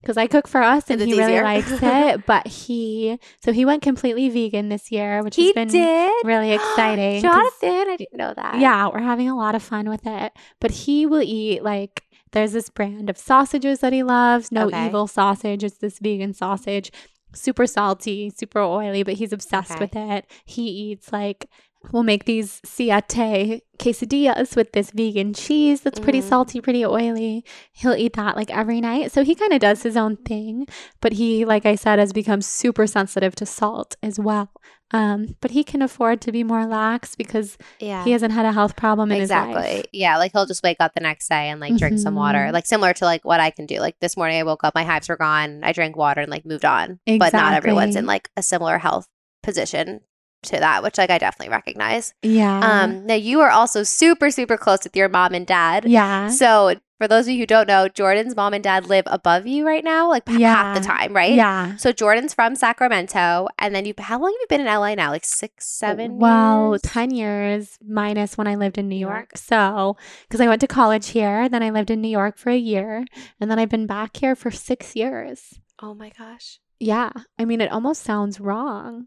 Because 0.00 0.16
I 0.16 0.26
cook 0.26 0.46
for 0.48 0.62
us 0.62 0.88
and 0.90 1.00
he 1.00 1.14
really 1.14 1.40
likes 1.40 1.70
it. 1.82 2.26
But 2.26 2.46
he 2.46 3.18
so 3.42 3.52
he 3.52 3.64
went 3.64 3.82
completely 3.82 4.28
vegan 4.28 4.68
this 4.68 4.90
year, 4.90 5.22
which 5.22 5.36
He 5.36 5.46
has 5.46 5.54
been 5.54 5.68
did. 5.68 6.14
really 6.24 6.52
exciting. 6.52 7.20
Jonathan, 7.22 7.88
I 7.90 7.96
didn't 7.98 8.16
know 8.18 8.32
that. 8.34 8.58
Yeah, 8.58 8.88
we're 8.88 9.00
having 9.00 9.28
a 9.28 9.36
lot 9.36 9.54
of 9.54 9.62
fun 9.62 9.88
with 9.88 10.06
it. 10.06 10.32
But 10.60 10.70
he 10.70 11.06
will 11.06 11.22
eat 11.22 11.62
like 11.62 12.04
there's 12.32 12.52
this 12.52 12.68
brand 12.70 13.08
of 13.08 13.16
sausages 13.18 13.80
that 13.80 13.92
he 13.92 14.02
loves. 14.02 14.52
No 14.52 14.66
Okay. 14.66 14.86
evil 14.86 15.06
sausage. 15.06 15.64
It's 15.64 15.78
this 15.78 15.98
vegan 15.98 16.34
sausage. 16.34 16.90
Super 17.34 17.66
salty, 17.66 18.30
super 18.30 18.60
oily, 18.60 19.02
but 19.02 19.14
he's 19.14 19.32
obsessed 19.34 19.72
Okay. 19.72 19.80
with 19.80 19.96
it. 19.96 20.24
He 20.46 20.62
eats 20.62 21.12
like 21.12 21.46
we'll 21.92 22.02
make 22.02 22.24
these 22.24 22.60
siete 22.64 23.62
quesadillas 23.78 24.56
with 24.56 24.72
this 24.72 24.90
vegan 24.90 25.32
cheese 25.32 25.80
that's 25.82 26.00
pretty 26.00 26.20
Mhm. 26.20 26.28
salty, 26.28 26.60
pretty 26.60 26.84
oily. 26.84 27.44
He'll 27.72 27.94
eat 27.94 28.14
that 28.16 28.36
like 28.36 28.50
every 28.50 28.80
night. 28.80 29.12
So 29.12 29.22
he 29.24 29.34
kind 29.34 29.52
of 29.52 29.60
does 29.60 29.82
his 29.84 29.96
own 29.96 30.16
thing, 30.16 30.66
but 31.00 31.12
he, 31.12 31.44
like 31.44 31.64
I 31.64 31.76
said, 31.76 31.98
has 31.98 32.12
become 32.12 32.42
super 32.42 32.86
sensitive 32.86 33.34
to 33.36 33.46
salt 33.46 33.96
as 34.02 34.18
well. 34.18 34.50
Um, 34.90 35.36
but 35.40 35.50
he 35.52 35.62
can 35.64 35.82
afford 35.82 36.20
to 36.22 36.32
be 36.32 36.42
more 36.42 36.66
lax 36.66 37.14
because 37.14 37.58
Yeah. 37.78 38.02
he 38.04 38.10
hasn't 38.12 38.32
had 38.32 38.46
a 38.46 38.52
health 38.52 38.74
problem 38.74 39.12
in 39.12 39.18
his 39.20 39.26
exactly. 39.30 39.54
life. 39.54 39.84
Yeah, 39.92 40.16
like 40.16 40.32
he'll 40.32 40.46
just 40.46 40.62
wake 40.62 40.78
up 40.80 40.94
the 40.94 41.00
next 41.00 41.28
day 41.28 41.48
and 41.50 41.60
like 41.60 41.76
drink 41.76 41.98
some 41.98 42.14
water, 42.14 42.38
Mhm. 42.38 42.52
like 42.54 42.66
similar 42.66 42.92
to 42.94 43.04
like 43.04 43.24
what 43.24 43.38
I 43.38 43.50
can 43.50 43.66
do. 43.66 43.80
Like 43.80 43.96
this 44.00 44.16
morning, 44.16 44.40
I 44.40 44.44
woke 44.44 44.64
up, 44.64 44.74
my 44.74 44.84
hives 44.84 45.08
were 45.08 45.16
gone, 45.16 45.60
I 45.62 45.72
drank 45.72 45.96
water 45.96 46.22
and 46.22 46.30
like 46.30 46.46
moved 46.46 46.64
on. 46.64 46.98
But 47.06 47.32
not 47.34 47.52
everyone's 47.54 47.96
in 47.96 48.06
like 48.06 48.30
a 48.36 48.42
similar 48.42 48.78
health 48.78 49.06
position 49.42 50.00
to 50.44 50.58
that, 50.58 50.82
which 50.82 50.98
like 50.98 51.10
I 51.10 51.18
definitely 51.18 51.52
recognize. 51.52 52.14
Yeah. 52.22 52.60
Um, 52.60 53.06
now 53.06 53.14
you 53.14 53.40
are 53.40 53.50
also 53.50 53.82
super 53.82 54.30
super 54.30 54.56
close 54.56 54.84
with 54.84 54.96
your 54.96 55.08
mom 55.08 55.34
and 55.34 55.46
dad. 55.46 55.84
yeah. 55.86 56.28
So 56.28 56.74
for 56.98 57.06
those 57.06 57.26
of 57.26 57.32
you 57.32 57.38
who 57.38 57.46
don't 57.46 57.68
know, 57.68 57.88
Jordan's 57.88 58.34
mom 58.34 58.54
and 58.54 58.62
dad 58.62 58.86
live 58.86 59.04
above 59.06 59.46
you 59.46 59.64
right 59.64 59.84
now, 59.84 60.08
like 60.08 60.24
yeah. 60.28 60.52
half 60.52 60.76
the 60.76 60.84
time, 60.84 61.14
right? 61.14 61.34
Yeah. 61.34 61.76
So 61.76 61.92
Jordan's 61.92 62.34
from 62.34 62.56
Sacramento, 62.56 63.46
and 63.58 63.74
then 63.74 63.84
you. 63.84 63.94
How 63.98 64.20
long 64.20 64.32
have 64.32 64.40
you 64.40 64.46
been 64.48 64.60
in 64.60 64.66
LA 64.66 64.94
now? 64.94 65.10
Like 65.10 65.24
six, 65.24 65.68
seven? 65.68 66.18
Well, 66.18 66.72
years? 66.72 66.82
ten 66.82 67.10
years 67.12 67.78
minus 67.86 68.36
when 68.36 68.48
I 68.48 68.56
lived 68.56 68.78
in 68.78 68.88
New 68.88 68.96
York. 68.96 69.36
So 69.36 69.96
because 70.28 70.40
I 70.40 70.48
went 70.48 70.60
to 70.62 70.66
college 70.66 71.10
here, 71.10 71.48
then 71.48 71.62
I 71.62 71.70
lived 71.70 71.90
in 71.90 72.00
New 72.00 72.08
York 72.08 72.36
for 72.36 72.50
a 72.50 72.56
year, 72.56 73.04
and 73.40 73.50
then 73.50 73.58
I've 73.58 73.68
been 73.68 73.86
back 73.86 74.16
here 74.16 74.34
for 74.34 74.50
six 74.50 74.96
years. 74.96 75.60
Oh 75.80 75.94
my 75.94 76.10
gosh. 76.18 76.58
Yeah. 76.80 77.10
I 77.38 77.44
mean, 77.44 77.60
it 77.60 77.70
almost 77.70 78.02
sounds 78.02 78.40
wrong, 78.40 79.06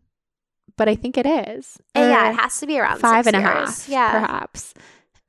but 0.78 0.90
I 0.90 0.96
think 0.96 1.18
it 1.18 1.26
is. 1.26 1.78
yeah, 1.96 2.32
it 2.32 2.36
has 2.36 2.60
to 2.60 2.68
be 2.68 2.80
around 2.80 3.00
five 3.00 3.28
and 3.28 3.36
years. 3.36 3.46
a 3.46 3.50
half, 3.50 3.90
yeah. 3.90 4.12
perhaps. 4.12 4.74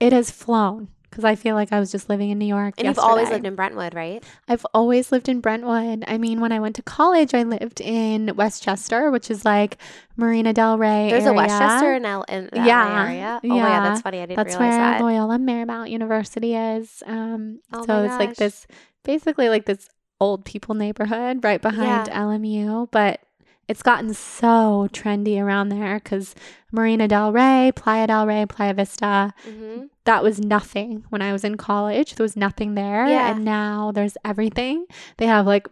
It 0.01 0.12
has 0.12 0.30
flown 0.30 0.88
because 1.12 1.24
I 1.24 1.34
feel 1.34 1.55
like 1.55 1.72
I 1.72 1.78
was 1.78 1.93
just 1.93 2.09
living 2.09 2.30
in 2.30 2.38
New 2.38 2.47
York. 2.47 2.74
And 2.78 2.86
yesterday. 2.86 2.88
you've 2.88 2.99
always 2.99 3.28
lived 3.28 3.45
in 3.45 3.55
Brentwood, 3.55 3.95
right? 3.95 4.24
I've 4.49 4.64
always 4.72 5.12
lived 5.12 5.28
in 5.28 5.40
Brentwood. 5.40 6.05
I 6.09 6.16
mean, 6.16 6.40
when 6.40 6.53
I 6.53 6.61
went 6.61 6.74
to 6.76 6.82
college, 6.82 7.34
I 7.34 7.43
lived 7.43 7.82
in 7.82 8.34
Westchester, 8.34 9.11
which 9.11 9.30
is 9.30 9.45
like 9.45 9.76
Marina 10.16 10.55
Del 10.55 10.78
Rey. 10.78 11.11
There's 11.11 11.24
area. 11.24 11.32
a 11.32 11.36
Westchester 11.36 11.95
in, 11.95 12.07
L- 12.07 12.24
in 12.28 12.49
the 12.51 12.64
yeah. 12.64 13.07
area. 13.07 13.40
Oh 13.45 13.47
yeah. 13.47 13.62
my 13.62 13.68
god, 13.68 13.84
that's 13.84 14.01
funny. 14.01 14.18
I 14.22 14.26
didn't 14.26 14.38
that's 14.38 14.57
realize 14.57 14.72
where 14.72 14.78
that. 14.78 15.01
Loyola 15.03 15.38
Marymount 15.38 15.90
University 15.90 16.55
is. 16.55 17.03
Um, 17.07 17.61
oh 17.74 17.84
so 17.84 18.05
it's 18.05 18.18
like 18.18 18.36
this, 18.36 18.66
basically 19.05 19.51
like 19.51 19.66
this 19.66 19.88
old 20.18 20.47
people 20.47 20.74
neighborhood 20.74 21.45
right 21.45 21.61
behind 21.61 22.09
yeah. 22.09 22.22
LMU, 22.22 22.90
but 22.90 23.20
it's 23.69 23.83
gotten 23.83 24.13
so 24.13 24.89
trendy 24.93 25.41
around 25.41 25.69
there 25.69 26.01
because 26.03 26.35
Marina 26.73 27.07
Del 27.09 27.33
Rey, 27.33 27.73
Playa 27.75 28.07
del 28.07 28.27
Rey, 28.27 28.47
Playa 28.47 28.75
Vista, 28.75 29.33
mm-hmm. 29.47 29.85
that 30.05 30.23
was 30.23 30.41
nothing 30.41 31.05
when 31.11 31.23
I 31.23 31.33
was 31.33 31.45
in 31.45 31.57
college. 31.57 32.15
There 32.15 32.25
was 32.25 32.37
nothing 32.37 32.75
there. 32.75 33.07
Yeah. 33.07 33.31
And 33.31 33.45
now 33.45 33.93
there's 33.93 34.17
everything. 34.25 34.87
They 35.19 35.27
have 35.27 35.47
like 35.47 35.69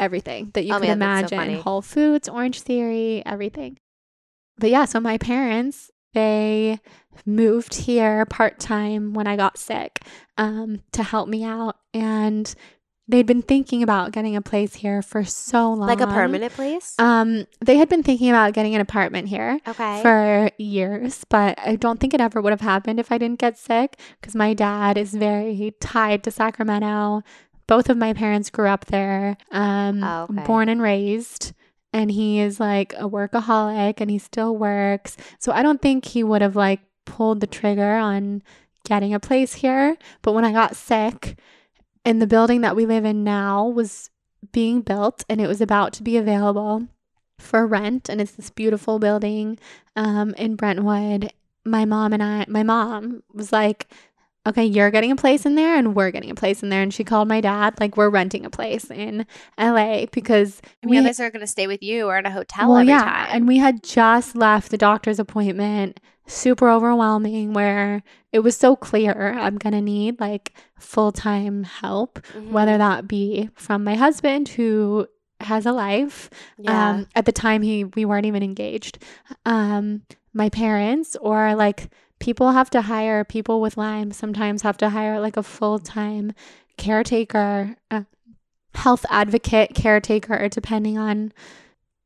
everything 0.00 0.50
that 0.54 0.64
you 0.64 0.74
oh, 0.74 0.80
can 0.80 0.98
man, 0.98 1.24
imagine 1.24 1.56
so 1.56 1.62
Whole 1.62 1.82
Foods, 1.82 2.28
Orange 2.28 2.60
Theory, 2.62 3.22
everything. 3.26 3.78
But 4.58 4.70
yeah, 4.70 4.84
so 4.84 5.00
my 5.00 5.18
parents, 5.18 5.90
they 6.14 6.80
moved 7.26 7.74
here 7.74 8.24
part 8.26 8.58
time 8.58 9.14
when 9.14 9.26
I 9.26 9.36
got 9.36 9.58
sick 9.58 10.00
um, 10.38 10.80
to 10.92 11.02
help 11.02 11.28
me 11.28 11.44
out. 11.44 11.76
And 11.92 12.52
they'd 13.06 13.26
been 13.26 13.42
thinking 13.42 13.82
about 13.82 14.12
getting 14.12 14.34
a 14.34 14.42
place 14.42 14.74
here 14.74 15.02
for 15.02 15.24
so 15.24 15.72
long. 15.72 15.88
Like 15.88 16.00
a 16.00 16.06
permanent 16.06 16.52
place? 16.52 16.94
Um, 16.98 17.46
they 17.60 17.76
had 17.76 17.88
been 17.88 18.02
thinking 18.02 18.30
about 18.30 18.54
getting 18.54 18.74
an 18.74 18.80
apartment 18.80 19.28
here 19.28 19.60
okay. 19.66 20.00
for 20.02 20.50
years, 20.58 21.24
but 21.28 21.58
I 21.58 21.76
don't 21.76 22.00
think 22.00 22.14
it 22.14 22.20
ever 22.20 22.40
would 22.40 22.52
have 22.52 22.60
happened 22.60 22.98
if 22.98 23.12
I 23.12 23.18
didn't 23.18 23.38
get 23.38 23.58
sick 23.58 23.98
because 24.20 24.34
my 24.34 24.54
dad 24.54 24.96
is 24.96 25.14
very 25.14 25.74
tied 25.80 26.22
to 26.24 26.30
Sacramento. 26.30 27.22
Both 27.66 27.88
of 27.88 27.96
my 27.96 28.12
parents 28.12 28.50
grew 28.50 28.68
up 28.68 28.86
there, 28.86 29.36
um, 29.50 30.02
oh, 30.02 30.26
okay. 30.30 30.44
born 30.44 30.68
and 30.68 30.80
raised. 30.80 31.52
And 31.92 32.10
he 32.10 32.40
is 32.40 32.58
like 32.58 32.92
a 32.94 33.08
workaholic 33.08 34.00
and 34.00 34.10
he 34.10 34.18
still 34.18 34.56
works. 34.56 35.16
So 35.38 35.52
I 35.52 35.62
don't 35.62 35.80
think 35.80 36.06
he 36.06 36.24
would 36.24 36.42
have 36.42 36.56
like 36.56 36.80
pulled 37.04 37.40
the 37.40 37.46
trigger 37.46 37.94
on 37.94 38.42
getting 38.84 39.14
a 39.14 39.20
place 39.20 39.54
here. 39.54 39.96
But 40.22 40.32
when 40.32 40.44
I 40.44 40.52
got 40.52 40.74
sick, 40.74 41.38
and 42.04 42.20
the 42.20 42.26
building 42.26 42.60
that 42.60 42.76
we 42.76 42.86
live 42.86 43.04
in 43.04 43.24
now 43.24 43.66
was 43.66 44.10
being 44.52 44.82
built 44.82 45.24
and 45.28 45.40
it 45.40 45.48
was 45.48 45.60
about 45.60 45.92
to 45.94 46.02
be 46.02 46.16
available 46.16 46.86
for 47.38 47.66
rent. 47.66 48.08
And 48.08 48.20
it's 48.20 48.32
this 48.32 48.50
beautiful 48.50 48.98
building 48.98 49.58
um, 49.96 50.34
in 50.34 50.56
Brentwood. 50.56 51.32
My 51.64 51.84
mom 51.84 52.12
and 52.12 52.22
I, 52.22 52.44
my 52.48 52.62
mom 52.62 53.22
was 53.32 53.52
like, 53.52 53.88
okay, 54.46 54.64
you're 54.64 54.90
getting 54.90 55.10
a 55.10 55.16
place 55.16 55.46
in 55.46 55.54
there 55.54 55.76
and 55.76 55.94
we're 55.94 56.10
getting 56.10 56.30
a 56.30 56.34
place 56.34 56.62
in 56.62 56.68
there. 56.68 56.82
And 56.82 56.92
she 56.92 57.04
called 57.04 57.28
my 57.28 57.40
dad, 57.40 57.80
like, 57.80 57.96
we're 57.96 58.10
renting 58.10 58.44
a 58.44 58.50
place 58.50 58.90
in 58.90 59.26
LA 59.58 60.06
because 60.12 60.60
mean, 60.82 60.90
we 60.90 60.98
others 60.98 61.20
are 61.20 61.30
going 61.30 61.40
to 61.40 61.46
stay 61.46 61.66
with 61.66 61.82
you 61.82 62.06
or 62.06 62.18
in 62.18 62.26
a 62.26 62.30
hotel 62.30 62.68
well, 62.68 62.78
every 62.78 62.92
yeah, 62.92 63.04
time. 63.04 63.28
And 63.30 63.48
we 63.48 63.58
had 63.58 63.82
just 63.82 64.36
left 64.36 64.70
the 64.70 64.78
doctor's 64.78 65.18
appointment 65.18 66.00
super 66.26 66.70
overwhelming 66.70 67.52
where 67.52 68.02
it 68.32 68.40
was 68.40 68.56
so 68.56 68.74
clear 68.76 69.34
I'm 69.38 69.58
going 69.58 69.74
to 69.74 69.80
need 69.80 70.20
like 70.20 70.54
full 70.78 71.12
time 71.12 71.64
help, 71.64 72.20
mm-hmm. 72.32 72.52
whether 72.52 72.78
that 72.78 73.06
be 73.08 73.50
from 73.54 73.84
my 73.84 73.94
husband 73.94 74.48
who 74.48 75.06
has 75.40 75.66
a 75.66 75.72
life. 75.72 76.30
Yeah. 76.58 76.90
Um, 76.90 77.08
at 77.14 77.26
the 77.26 77.32
time, 77.32 77.62
he 77.62 77.84
we 77.84 78.04
weren't 78.04 78.26
even 78.26 78.42
engaged. 78.42 78.98
Um, 79.44 80.02
my 80.32 80.48
parents 80.48 81.16
or 81.20 81.54
like 81.54 81.90
people 82.18 82.52
have 82.52 82.70
to 82.70 82.82
hire 82.82 83.24
people 83.24 83.60
with 83.60 83.76
Lyme. 83.76 84.12
Sometimes 84.12 84.62
have 84.62 84.76
to 84.78 84.90
hire 84.90 85.20
like 85.20 85.36
a 85.36 85.42
full 85.42 85.78
time 85.78 86.32
caretaker, 86.76 87.76
health 88.74 89.06
advocate, 89.10 89.74
caretaker, 89.74 90.48
depending 90.48 90.98
on 90.98 91.32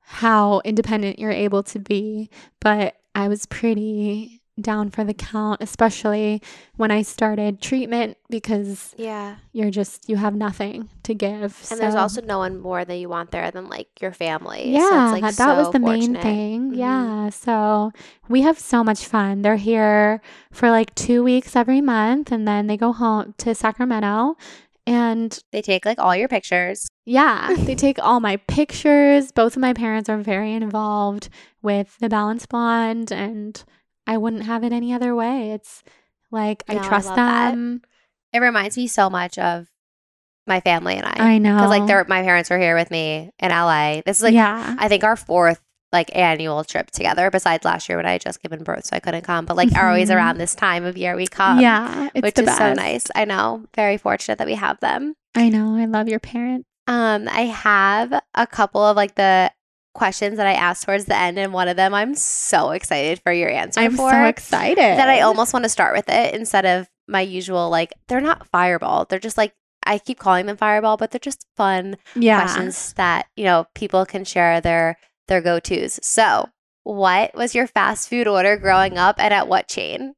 how 0.01 0.61
independent 0.65 1.19
you're 1.19 1.31
able 1.31 1.63
to 1.63 1.79
be. 1.79 2.31
But 2.61 2.97
I 3.15 3.29
was 3.29 3.47
pretty 3.47 4.38
down 4.61 4.91
for 4.91 5.05
the 5.05 5.15
count, 5.15 5.63
especially 5.63 6.43
when 6.77 6.91
I 6.91 7.03
started 7.03 7.61
treatment 7.61 8.17
because 8.29 8.95
yeah, 8.97 9.37
you're 9.53 9.71
just 9.71 10.09
you 10.09 10.17
have 10.17 10.35
nothing 10.35 10.89
to 11.05 11.15
give. 11.15 11.43
And 11.43 11.53
so. 11.53 11.77
there's 11.77 11.95
also 11.95 12.21
no 12.23 12.39
one 12.39 12.59
more 12.59 12.85
that 12.85 12.97
you 12.97 13.09
want 13.09 13.31
there 13.31 13.51
than 13.51 13.69
like 13.69 13.89
your 14.01 14.13
family. 14.13 14.71
Yeah, 14.71 15.09
so 15.09 15.13
like 15.13 15.23
that 15.23 15.35
so 15.35 15.57
was 15.57 15.71
the 15.71 15.81
fortunate. 15.81 16.13
main 16.13 16.23
thing. 16.23 16.71
Mm-hmm. 16.71 16.79
Yeah, 16.79 17.31
so 17.31 17.93
we 18.29 18.43
have 18.43 18.59
so 18.59 18.85
much 18.85 19.07
fun. 19.07 19.43
They're 19.43 19.57
here 19.57 20.21
for 20.53 20.71
like 20.71 20.95
two 20.95 21.23
weeks 21.23 21.57
every 21.57 21.81
month, 21.81 22.33
and 22.33 22.47
then 22.47 22.67
they 22.67 22.77
go 22.77 22.93
home 22.93 23.35
to 23.39 23.55
Sacramento. 23.55 24.37
And 24.87 25.39
they 25.53 25.61
take 25.61 25.85
like 25.85 25.99
all 25.99 26.17
your 26.17 26.29
pictures. 26.29 26.89
Yeah, 27.05 27.55
they 27.59 27.75
take 27.75 27.99
all 27.99 28.21
my 28.21 28.37
pictures. 28.37 29.33
Both 29.33 29.55
of 29.55 29.61
my 29.61 29.75
parents 29.75 30.09
are 30.09 30.17
very 30.17 30.55
involved 30.55 31.29
with 31.61 31.99
the 31.99 32.09
Balanced 32.09 32.49
Blonde, 32.49 33.13
and 33.13 33.63
I 34.09 34.17
wouldn't 34.17 34.45
have 34.45 34.65
it 34.65 34.73
any 34.73 34.93
other 34.93 35.15
way. 35.15 35.53
It's 35.53 35.85
like 36.31 36.65
no, 36.69 36.79
I 36.79 36.89
trust 36.89 37.11
I 37.11 37.15
them. 37.51 37.83
That. 38.33 38.39
It 38.39 38.41
reminds 38.41 38.77
me 38.77 38.87
so 38.87 39.09
much 39.09 39.39
of 39.39 39.69
my 40.47 40.61
family 40.61 40.97
and 40.97 41.07
I. 41.07 41.35
I 41.35 41.39
know 41.39 41.55
because 41.55 41.71
like 41.71 41.87
they're 41.87 42.05
my 42.09 42.23
parents 42.23 42.51
were 42.51 42.59
here 42.59 42.75
with 42.75 42.91
me 42.91 43.31
in 43.39 43.51
LA. 43.51 44.01
This 44.05 44.17
is 44.17 44.23
like 44.23 44.35
yeah. 44.35 44.75
I 44.79 44.89
think 44.89 45.05
our 45.05 45.15
fourth 45.15 45.61
like 45.93 46.15
annual 46.15 46.65
trip 46.65 46.91
together 46.91 47.31
besides 47.31 47.65
last 47.65 47.89
year 47.89 47.97
when 47.97 48.07
I 48.07 48.13
had 48.13 48.21
just 48.21 48.43
given 48.43 48.63
birth 48.63 48.87
so 48.87 48.97
I 48.97 49.01
couldn't 49.01 49.25
come 49.25 49.47
but 49.47 49.57
like 49.57 49.71
mm-hmm. 49.71 49.87
always 49.87 50.11
around 50.11 50.39
this 50.39 50.55
time 50.55 50.85
of 50.85 50.99
year 50.99 51.17
we 51.17 51.27
come 51.27 51.61
yeah 51.61 52.11
which 52.15 52.39
is 52.39 52.45
best. 52.45 52.59
so 52.59 52.75
nice 52.75 53.07
I 53.15 53.25
know 53.25 53.65
very 53.75 53.97
fortunate 53.97 54.37
that 54.37 54.47
we 54.47 54.55
have 54.55 54.79
them 54.81 55.15
I 55.35 55.49
know 55.49 55.77
I 55.77 55.87
love 55.87 56.07
your 56.07 56.21
parents 56.21 56.69
um 56.89 57.27
I 57.29 57.43
have 57.43 58.21
a 58.35 58.47
couple 58.47 58.85
of 58.85 58.97
like 58.97 59.15
the 59.15 59.51
questions 59.99 60.37
that 60.37 60.47
I 60.47 60.55
asked 60.55 60.85
towards 60.85 61.05
the 61.05 61.17
end 61.17 61.39
and 61.39 61.53
one 61.53 61.69
of 61.69 61.77
them 61.77 61.93
I'm 61.93 62.15
so 62.15 62.71
excited 62.71 63.21
for 63.21 63.33
your 63.33 63.51
answer 63.51 63.81
I'm 63.81 63.97
for 63.97 64.11
so 64.11 64.25
excited 64.25 64.79
that 64.79 65.09
I 65.09 65.21
almost 65.21 65.53
want 65.53 65.65
to 65.65 65.69
start 65.69 65.95
with 65.95 66.09
it 66.09 66.35
instead 66.35 66.65
of 66.65 66.89
my 67.07 67.21
usual 67.21 67.69
like 67.69 67.93
they're 68.09 68.21
not 68.21 68.47
fireball 68.49 69.05
they're 69.05 69.19
just 69.19 69.39
like 69.39 69.53
I 69.85 69.99
keep 69.99 70.19
calling 70.19 70.47
them 70.47 70.57
fireball 70.57 70.97
but 70.97 71.11
they're 71.11 71.19
just 71.19 71.47
fun 71.57 71.97
yeah. 72.15 72.41
questions 72.41 72.93
that 72.95 73.27
you 73.37 73.45
know 73.45 73.67
people 73.75 74.07
can 74.07 74.25
share 74.25 74.61
their 74.61 74.97
their 75.29 75.41
go 75.41 75.61
tos. 75.61 76.01
So, 76.03 76.49
what 76.83 77.35
was 77.35 77.55
your 77.55 77.67
fast 77.67 78.09
food 78.09 78.27
order 78.27 78.57
growing 78.57 78.99
up 78.99 79.17
and 79.19 79.33
at 79.33 79.47
what 79.47 79.69
chain? 79.69 80.15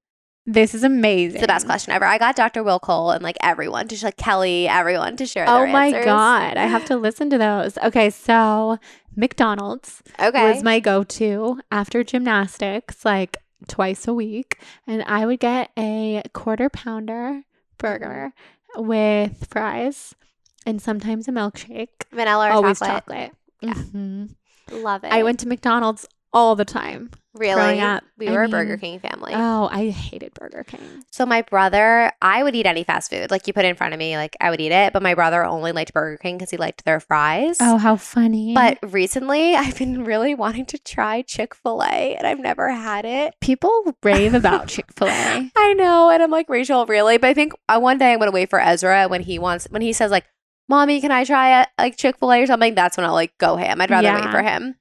This 0.46 0.74
is 0.74 0.82
amazing. 0.82 1.36
It's 1.36 1.42
the 1.42 1.46
best 1.46 1.66
question 1.66 1.92
ever. 1.92 2.04
I 2.04 2.18
got 2.18 2.34
Dr. 2.34 2.62
Will 2.62 2.78
Cole 2.80 3.10
and 3.10 3.22
like 3.22 3.36
everyone 3.42 3.88
to 3.88 4.04
like 4.04 4.16
Kelly, 4.16 4.66
everyone 4.68 5.16
to 5.16 5.26
share. 5.26 5.44
Oh 5.46 5.66
my 5.66 5.86
answers. 5.86 6.04
god, 6.06 6.56
I 6.56 6.66
have 6.66 6.84
to 6.86 6.96
listen 6.96 7.30
to 7.30 7.38
those. 7.38 7.76
Okay, 7.78 8.10
so 8.10 8.78
McDonald's 9.14 10.02
okay. 10.18 10.52
was 10.52 10.62
my 10.62 10.80
go-to 10.80 11.60
after 11.70 12.02
gymnastics, 12.02 13.04
like 13.04 13.36
twice 13.68 14.08
a 14.08 14.14
week, 14.14 14.58
and 14.86 15.02
I 15.02 15.26
would 15.26 15.40
get 15.40 15.70
a 15.78 16.22
quarter 16.32 16.70
pounder 16.70 17.42
burger 17.78 18.32
with 18.76 19.46
fries 19.50 20.14
and 20.64 20.80
sometimes 20.80 21.28
a 21.28 21.32
milkshake. 21.32 21.88
Vanilla 22.12 22.48
or 22.48 22.52
Always 22.52 22.78
chocolate. 22.78 23.04
chocolate. 23.04 23.32
Yeah. 23.60 23.74
Mm-hmm. 23.74 24.82
Love 24.82 25.04
it. 25.04 25.12
I 25.12 25.22
went 25.22 25.40
to 25.40 25.48
McDonald's 25.48 26.06
all 26.32 26.56
the 26.56 26.64
time. 26.64 27.10
Really? 27.32 27.78
We 28.18 28.28
I 28.28 28.32
were 28.32 28.40
mean, 28.40 28.44
a 28.46 28.48
Burger 28.48 28.76
King 28.76 28.98
family. 28.98 29.32
Oh, 29.36 29.68
I 29.70 29.90
hated 29.90 30.34
Burger 30.34 30.64
King. 30.64 31.04
So 31.12 31.24
my 31.24 31.42
brother, 31.42 32.10
I 32.20 32.42
would 32.42 32.56
eat 32.56 32.66
any 32.66 32.82
fast 32.82 33.08
food. 33.08 33.30
Like 33.30 33.46
you 33.46 33.52
put 33.52 33.64
it 33.64 33.68
in 33.68 33.76
front 33.76 33.94
of 33.94 33.98
me, 34.00 34.16
like 34.16 34.36
I 34.40 34.50
would 34.50 34.60
eat 34.60 34.72
it. 34.72 34.92
But 34.92 35.02
my 35.04 35.14
brother 35.14 35.44
only 35.44 35.70
liked 35.70 35.94
Burger 35.94 36.16
King 36.16 36.38
because 36.38 36.50
he 36.50 36.56
liked 36.56 36.84
their 36.84 36.98
fries. 36.98 37.58
Oh, 37.60 37.78
how 37.78 37.94
funny. 37.94 38.52
But 38.54 38.78
recently, 38.82 39.54
I've 39.54 39.78
been 39.78 40.04
really 40.04 40.34
wanting 40.34 40.66
to 40.66 40.78
try 40.78 41.22
Chick 41.22 41.54
fil 41.54 41.82
A 41.84 42.16
and 42.16 42.26
I've 42.26 42.40
never 42.40 42.68
had 42.68 43.04
it. 43.04 43.34
People 43.40 43.96
rave 44.02 44.34
about 44.34 44.66
Chick 44.66 44.86
fil 44.96 45.06
A. 45.08 45.50
I 45.56 45.74
know. 45.74 46.10
And 46.10 46.24
I'm 46.24 46.32
like, 46.32 46.48
Rachel, 46.48 46.84
really? 46.86 47.16
But 47.16 47.30
I 47.30 47.34
think 47.34 47.52
uh, 47.68 47.78
one 47.78 47.98
day 47.98 48.12
I'm 48.12 48.18
going 48.18 48.30
to 48.30 48.34
wait 48.34 48.50
for 48.50 48.60
Ezra 48.60 49.06
when 49.06 49.22
he 49.22 49.38
wants, 49.38 49.68
when 49.70 49.82
he 49.82 49.92
says, 49.92 50.10
like, 50.10 50.24
Mommy, 50.68 51.00
can 51.00 51.10
I 51.12 51.22
try 51.24 51.62
a, 51.62 51.66
like 51.78 51.96
Chick 51.96 52.18
fil 52.18 52.32
A 52.32 52.42
or 52.42 52.46
something? 52.46 52.74
That's 52.74 52.96
when 52.96 53.06
I'll 53.06 53.12
like 53.12 53.38
go 53.38 53.54
ham. 53.56 53.80
I'd 53.80 53.90
rather 53.90 54.08
Yeah. 54.08 54.24
wait 54.24 54.30
for 54.32 54.42
him. 54.42 54.76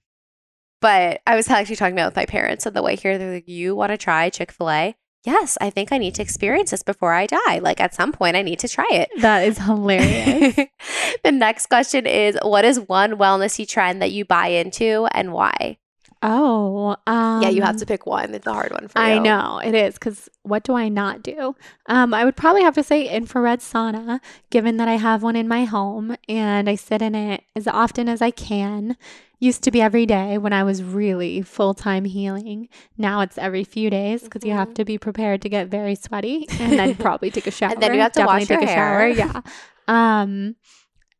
But 0.81 1.21
I 1.27 1.35
was 1.35 1.49
actually 1.49 1.75
talking 1.75 1.93
about 1.93 2.07
with 2.07 2.15
my 2.15 2.25
parents 2.25 2.65
on 2.65 2.73
the 2.73 2.81
way 2.81 2.95
here. 2.95 3.17
They're 3.17 3.33
like, 3.33 3.47
You 3.47 3.75
want 3.75 3.91
to 3.91 3.97
try 3.97 4.29
Chick 4.29 4.51
fil 4.51 4.69
A? 4.69 4.95
yes, 5.25 5.57
I 5.59 5.69
think 5.69 5.91
I 5.91 5.97
need 5.97 6.15
to 6.15 6.21
experience 6.21 6.71
this 6.71 6.83
before 6.83 7.13
I 7.13 7.25
die. 7.25 7.59
Like 7.59 7.81
at 7.81 7.93
some 7.93 8.11
point, 8.11 8.35
I 8.35 8.41
need 8.41 8.59
to 8.59 8.67
try 8.67 8.87
it. 8.89 9.09
That 9.19 9.43
is 9.43 9.57
hilarious. 9.57 10.55
the 11.23 11.31
next 11.31 11.67
question 11.67 12.05
is 12.05 12.37
What 12.41 12.65
is 12.65 12.79
one 12.79 13.13
wellnessy 13.13 13.67
trend 13.67 14.01
that 14.01 14.11
you 14.11 14.25
buy 14.25 14.47
into 14.47 15.07
and 15.11 15.33
why? 15.33 15.77
Oh, 16.21 16.97
um, 17.07 17.41
yeah, 17.41 17.47
you 17.49 17.61
have 17.61 17.77
to 17.77 17.85
pick 17.85 18.05
one. 18.05 18.33
It's 18.35 18.45
a 18.45 18.51
hard 18.53 18.71
one 18.73 18.87
for 18.89 18.99
you. 18.99 19.05
I 19.05 19.19
know 19.19 19.59
it 19.63 19.73
is 19.73 19.93
because 19.93 20.27
what 20.43 20.63
do 20.63 20.73
I 20.73 20.89
not 20.89 21.23
do? 21.23 21.55
Um, 21.85 22.13
I 22.13 22.25
would 22.25 22.35
probably 22.35 22.61
have 22.63 22.75
to 22.75 22.83
say 22.83 23.07
infrared 23.07 23.59
sauna, 23.59 24.19
given 24.49 24.77
that 24.77 24.87
I 24.89 24.95
have 24.97 25.23
one 25.23 25.35
in 25.37 25.47
my 25.47 25.63
home 25.63 26.17
and 26.27 26.69
I 26.69 26.75
sit 26.75 27.01
in 27.01 27.15
it 27.15 27.43
as 27.55 27.67
often 27.67 28.09
as 28.09 28.21
I 28.21 28.31
can. 28.31 28.97
Used 29.41 29.63
to 29.63 29.71
be 29.71 29.81
every 29.81 30.05
day 30.05 30.37
when 30.37 30.51
I 30.51 30.63
was 30.65 30.83
really 30.83 31.41
full 31.41 31.73
time 31.73 32.03
healing. 32.03 32.67
Now 32.97 33.21
it's 33.21 33.37
every 33.37 33.63
few 33.63 33.89
days 33.89 34.23
because 34.23 34.43
you 34.43 34.51
have 34.51 34.69
Mhm. 34.71 34.75
to 34.75 34.83
be 34.85 34.97
prepared 34.97 35.41
to 35.43 35.47
get 35.49 35.69
very 35.69 35.95
sweaty 35.95 36.45
and 36.59 36.73
then 36.77 36.95
probably 36.97 37.31
take 37.31 37.47
a 37.47 37.51
shower. 37.51 37.71
And 37.71 37.81
then 37.81 37.93
you 37.93 38.01
have 38.01 38.11
to 38.11 38.19
Definitely 38.19 38.41
wash 38.41 38.49
your 38.49 38.59
take 38.59 38.67
a 38.67 38.73
shower. 38.73 38.99
hair. 38.99 39.07
Yeah. 39.07 39.41
Um, 39.87 40.57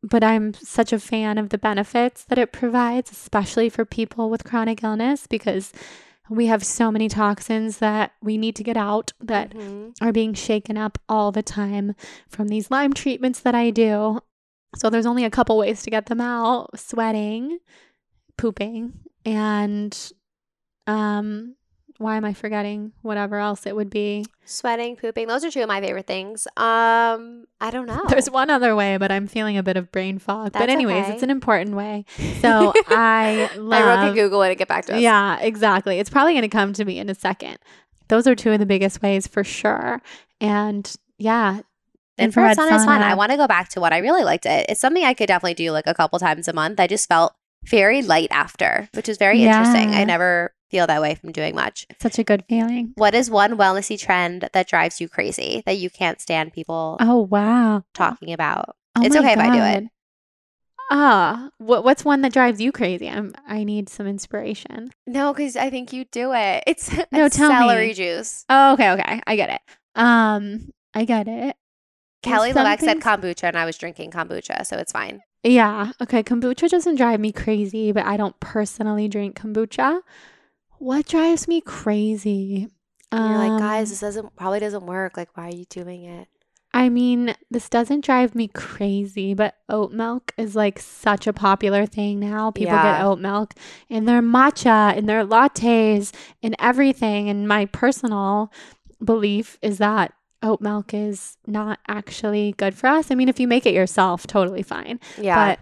but 0.04 0.24
I'm 0.24 0.54
such 0.54 0.93
a 0.93 1.00
fan 1.00 1.38
of 1.38 1.50
the 1.50 1.58
benefits 1.58 2.24
that 2.26 2.38
it 2.38 2.52
provides, 2.52 3.12
especially 3.12 3.70
for 3.70 3.86
people 3.86 4.30
with 4.30 4.43
chronic 4.45 4.84
illness, 4.84 5.28
because 5.28 5.74
we 6.30 6.45
have 6.45 6.64
so 6.64 6.91
many 6.91 7.10
toxins 7.10 7.80
that 7.80 8.12
we 8.22 8.38
need 8.38 8.56
to 8.56 8.64
get 8.64 8.78
out 8.78 9.14
that 9.20 9.52
Mhm. 9.54 9.93
are 10.00 10.12
being 10.12 10.34
shaken 10.34 10.78
up 10.78 10.97
all 11.10 11.32
the 11.32 11.41
time 11.43 11.95
from 12.28 12.47
these 12.47 12.70
Lyme 12.70 12.93
treatments 12.93 13.39
that 13.39 13.56
I 13.56 13.72
do. 13.72 14.20
So 14.76 14.89
there's 14.89 15.08
only 15.08 15.26
a 15.26 15.32
couple 15.32 15.58
ways 15.58 15.82
to 15.84 15.89
get 15.89 16.06
them 16.06 16.22
out 16.22 16.80
sweating, 16.80 17.60
pooping, 18.38 18.93
and 19.26 20.12
um 20.88 21.56
why 22.00 22.16
am 22.16 22.24
I 22.24 22.34
forgetting 22.34 22.93
whatever 23.02 23.38
else 23.38 23.68
it 23.68 23.76
would 23.76 23.89
be? 23.89 24.26
Sweating, 24.45 24.95
pooping. 24.95 25.28
Those 25.28 25.43
are 25.43 25.52
two 25.52 25.62
of 25.62 25.68
my 25.68 25.82
favorite 25.82 26.08
things. 26.08 26.47
Um, 26.56 27.45
I 27.60 27.70
don't 27.72 27.86
know. 27.88 28.02
There's 28.08 28.32
one 28.32 28.50
other 28.50 28.74
way, 28.74 28.95
but 28.97 29.12
I'm 29.12 29.28
feeling 29.28 29.58
a 29.58 29.64
bit 29.64 29.76
of 29.76 29.91
brain 29.91 30.18
fog. 30.18 30.54
but 30.54 30.70
anyways, 30.70 31.04
okay. 31.04 31.14
it's 31.14 31.24
an 31.24 31.30
important 31.30 31.76
way. 31.76 32.06
So 32.39 32.72
I 32.88 33.50
love 33.58 33.82
Everyone 33.82 34.06
can 34.08 34.16
Google 34.16 34.41
it 34.43 34.50
and 34.50 34.58
get 34.58 34.70
back 34.70 34.86
to 34.86 34.95
us. 34.95 35.02
Yeah, 35.02 35.39
exactly. 35.41 36.00
It's 36.00 36.10
probably 36.10 36.32
going 36.34 36.43
to 36.43 36.47
come 36.47 36.72
to 36.72 36.86
me 36.86 36.97
in 36.97 37.10
a 37.10 37.16
second. 37.16 37.58
Those 38.08 38.28
are 38.28 38.36
two 38.36 38.54
of 38.54 38.60
the 38.60 38.66
biggest 38.66 39.02
ways 39.02 39.28
for 39.28 39.43
sure. 39.43 40.02
And 40.39 40.89
yeah, 41.18 41.60
Infrared 42.18 42.52
infrared 42.52 42.72
sauna 42.72 42.78
is 42.78 42.86
fun. 42.86 43.02
I 43.02 43.14
want 43.16 43.32
to 43.32 43.38
go 43.38 43.45
back 43.45 43.70
to 43.70 43.82
what 43.82 43.91
I 43.91 43.97
really 43.97 44.24
liked 44.24 44.45
it. 44.45 44.68
It's 44.70 44.80
something 44.80 45.04
I 45.04 45.14
could 45.14 45.28
definitely 45.28 45.54
do 45.56 45.72
like 45.72 45.88
a 45.88 45.93
couple 45.93 46.18
times 46.20 46.47
a 46.47 46.54
month. 46.54 46.80
I 46.80 46.88
just 46.88 47.10
felt 47.10 47.34
very 47.66 48.02
light 48.02 48.30
after, 48.32 48.88
which 48.93 49.10
is 49.10 49.18
very 49.18 49.43
interesting. 49.43 49.93
I 49.93 50.06
never 50.06 50.54
feel 50.70 50.88
that 50.88 51.01
way 51.01 51.15
from 51.15 51.32
doing 51.32 51.55
much. 51.55 51.86
such 52.01 52.20
a 52.20 52.24
good 52.24 52.43
feeling. 52.47 52.91
What 52.95 53.13
is 53.15 53.30
one 53.30 53.57
wellnessy 53.57 53.99
trend 53.99 54.49
that 54.53 54.67
drives 54.67 55.01
you 55.01 55.09
crazy 55.09 55.63
that 55.65 55.78
you 55.78 55.89
can't 55.89 56.22
stand 56.22 56.53
people 56.53 56.97
Oh, 56.99 57.20
wow. 57.30 57.84
talking 57.93 58.32
about? 58.34 58.76
Oh 58.95 59.03
It's 59.03 59.15
okay 59.15 59.34
if 59.34 59.39
I 59.39 59.49
do 59.49 59.61
it. 59.63 59.82
God. 59.84 59.89
Ah, 60.91 61.49
what, 61.59 61.84
what's 61.84 62.03
one 62.03 62.22
that 62.22 62.34
drives 62.34 62.59
you 62.59 62.72
crazy? 62.72 63.07
I'm, 63.07 63.34
I 63.47 63.63
need 63.63 63.89
some 63.89 64.07
inspiration. 64.07 64.91
No, 65.05 65.34
because 65.34 65.55
I 65.55 65.70
think 65.70 65.93
you 65.93 66.05
do 66.05 66.34
it. 66.34 66.63
It's, 66.67 66.91
No, 67.11 67.26
it's 67.26 67.36
tell 67.36 67.49
me. 67.51 67.57
celery 67.57 67.93
juice. 67.93 68.43
Oh, 68.49 68.74
okay, 68.74 68.91
okay. 68.91 69.22
I 69.28 69.36
get 69.36 69.49
it. 69.49 69.61
Um, 69.95 70.72
I 70.93 71.05
get 71.05 71.28
it. 71.28 71.55
Kelly 72.24 72.51
LeVeque 72.53 72.80
said 72.82 72.99
kombucha, 72.99 73.43
and 73.43 73.57
I 73.57 73.65
was 73.65 73.78
drinking 73.78 74.11
kombucha, 74.11 74.65
so 74.65 74.78
it's 74.78 74.91
fine. 74.91 75.22
Yeah. 75.43 75.91
Okay. 76.01 76.22
Kombucha 76.22 76.67
doesn't 76.70 76.95
drive 76.95 77.20
me 77.22 77.32
crazy, 77.32 77.91
but 77.93 78.05
I 78.05 78.17
don't 78.17 78.38
personally 78.41 79.07
drink 79.07 79.39
kombucha. 79.39 80.01
What 80.80 81.08
drives 81.08 81.48
me 81.48 81.62
crazy? 81.62 82.68
And 83.12 83.30
you're 83.30 83.38
like, 83.38 83.52
Um, 83.52 83.60
guys, 83.60 83.90
this 83.90 84.00
doesn't 84.00 84.36
probably 84.36 84.60
doesn't 84.60 84.86
work. 84.86 85.18
Like, 85.18 85.36
why 85.36 85.48
are 85.48 85.56
you 85.56 85.66
doing 85.66 86.04
it? 86.04 86.28
I 86.72 86.90
mean, 86.90 87.36
this 87.50 87.68
doesn't 87.68 88.06
drive 88.06 88.36
me 88.36 88.48
crazy, 88.48 89.34
but 89.34 89.56
oat 89.70 89.92
milk 89.92 90.34
is 90.38 90.56
like 90.56 90.80
such 90.80 91.26
a 91.26 91.34
popular 91.34 91.88
thing 91.88 92.20
now. 92.20 92.52
People 92.52 92.76
get 92.76 93.02
oat 93.04 93.20
milk 93.20 93.56
in 93.90 94.06
their 94.06 94.22
matcha, 94.22 94.96
in 94.96 95.08
their 95.08 95.26
lattes, 95.26 96.14
in 96.44 96.56
everything. 96.60 97.28
And 97.28 97.48
my 97.48 97.66
personal 97.66 98.52
belief 99.04 99.58
is 99.64 99.80
that 99.80 100.14
oat 100.44 100.62
milk 100.62 100.94
is 100.94 101.38
not 101.48 101.80
actually 101.88 102.54
good 102.58 102.76
for 102.76 102.86
us. 102.88 103.10
I 103.10 103.16
mean, 103.16 103.30
if 103.30 103.40
you 103.40 103.48
make 103.48 103.66
it 103.66 103.74
yourself, 103.74 104.28
totally 104.28 104.62
fine. 104.62 105.00
Yeah. 105.18 105.58
But 105.58 105.60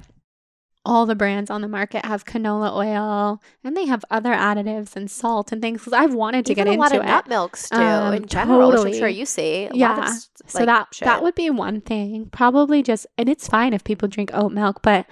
all 0.87 1.05
the 1.05 1.15
brands 1.15 1.49
on 1.51 1.61
the 1.61 1.67
market 1.67 2.05
have 2.05 2.25
canola 2.25 2.73
oil 2.73 3.41
and 3.63 3.75
they 3.75 3.85
have 3.85 4.03
other 4.09 4.31
additives 4.31 4.95
and 4.95 5.11
salt 5.11 5.51
and 5.51 5.61
things 5.61 5.81
because 5.81 5.93
I've 5.93 6.13
wanted 6.13 6.45
to 6.47 6.53
Even 6.53 6.65
get 6.65 6.75
a 6.75 6.79
lot 6.79 6.91
of 6.95 7.01
it. 7.03 7.05
nut 7.05 7.27
milks 7.27 7.69
too, 7.69 7.77
Um, 7.77 8.13
in 8.13 8.25
general, 8.25 8.69
which 8.69 8.77
I'm 8.79 8.83
totally. 8.85 8.97
sure 8.99 9.07
you 9.07 9.25
see. 9.25 9.65
A 9.65 9.73
lot 9.73 9.73
of 9.73 9.77
Yeah. 9.77 10.13
So 10.47 10.65
that 10.65 10.87
shit. 10.93 11.05
that 11.05 11.21
would 11.21 11.35
be 11.35 11.49
one 11.49 11.81
thing. 11.81 12.29
Probably 12.31 12.81
just 12.81 13.05
and 13.17 13.27
it's 13.29 13.47
fine 13.47 13.73
if 13.73 13.83
people 13.83 14.07
drink 14.07 14.31
oat 14.33 14.51
milk, 14.51 14.81
but 14.81 15.05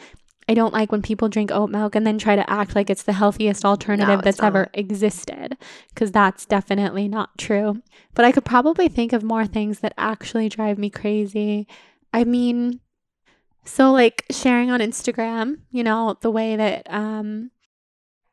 I 0.47 0.53
don't 0.53 0.73
like 0.73 0.91
when 0.91 1.01
people 1.01 1.27
drink 1.27 1.51
oat 1.51 1.71
milk 1.71 1.95
and 1.95 2.05
then 2.05 2.19
try 2.19 2.35
to 2.35 2.47
act 2.49 2.75
like 2.75 2.89
it's 2.91 3.01
the 3.03 3.13
healthiest 3.13 3.65
alternative 3.65 4.19
it's 4.19 4.23
that's 4.25 4.43
ever 4.43 4.67
existed 4.75 5.57
because 5.89 6.11
that's 6.11 6.45
definitely 6.45 7.07
not 7.07 7.35
true. 7.37 7.81
But 8.13 8.25
I 8.25 8.31
could 8.31 8.45
probably 8.45 8.87
think 8.87 9.11
of 9.11 9.23
more 9.23 9.45
things 9.47 9.79
that 9.79 9.93
actually 9.97 10.47
drive 10.49 10.77
me 10.77 10.89
crazy. 10.91 11.67
I 12.13 12.23
mean, 12.25 12.79
so 13.65 13.91
like 13.91 14.25
sharing 14.31 14.71
on 14.71 14.79
Instagram, 14.79 15.59
you 15.71 15.83
know, 15.83 16.17
the 16.21 16.31
way 16.31 16.55
that 16.55 16.87
um 16.89 17.51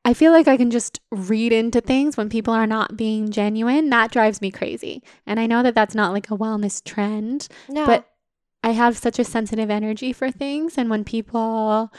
I 0.05 0.14
feel 0.14 0.33
like 0.33 0.49
I 0.49 0.57
can 0.57 0.70
just 0.70 1.01
read 1.11 1.53
into 1.53 1.80
things 1.80 2.16
when 2.16 2.28
people 2.28 2.53
are 2.53 2.66
not 2.66 2.97
being 2.97 3.30
genuine. 3.30 3.89
That 3.91 4.11
drives 4.11 4.41
me 4.41 4.51
crazy. 4.51 5.03
And 5.26 5.39
I 5.39 5.47
know 5.47 5.62
that 5.62 5.74
that's 5.74 5.95
not 5.95 6.12
like 6.12 6.30
a 6.30 6.37
wellness 6.37 6.83
trend, 6.83 7.47
no. 7.68 7.87
but 7.87 8.09
I 8.64 8.70
have 8.70 8.99
such 8.99 9.20
a 9.20 9.24
sensitive 9.24 9.70
energy 9.70 10.12
for 10.12 10.30
things. 10.30 10.76
And 10.76 10.91
when 10.91 11.05
people 11.05 11.93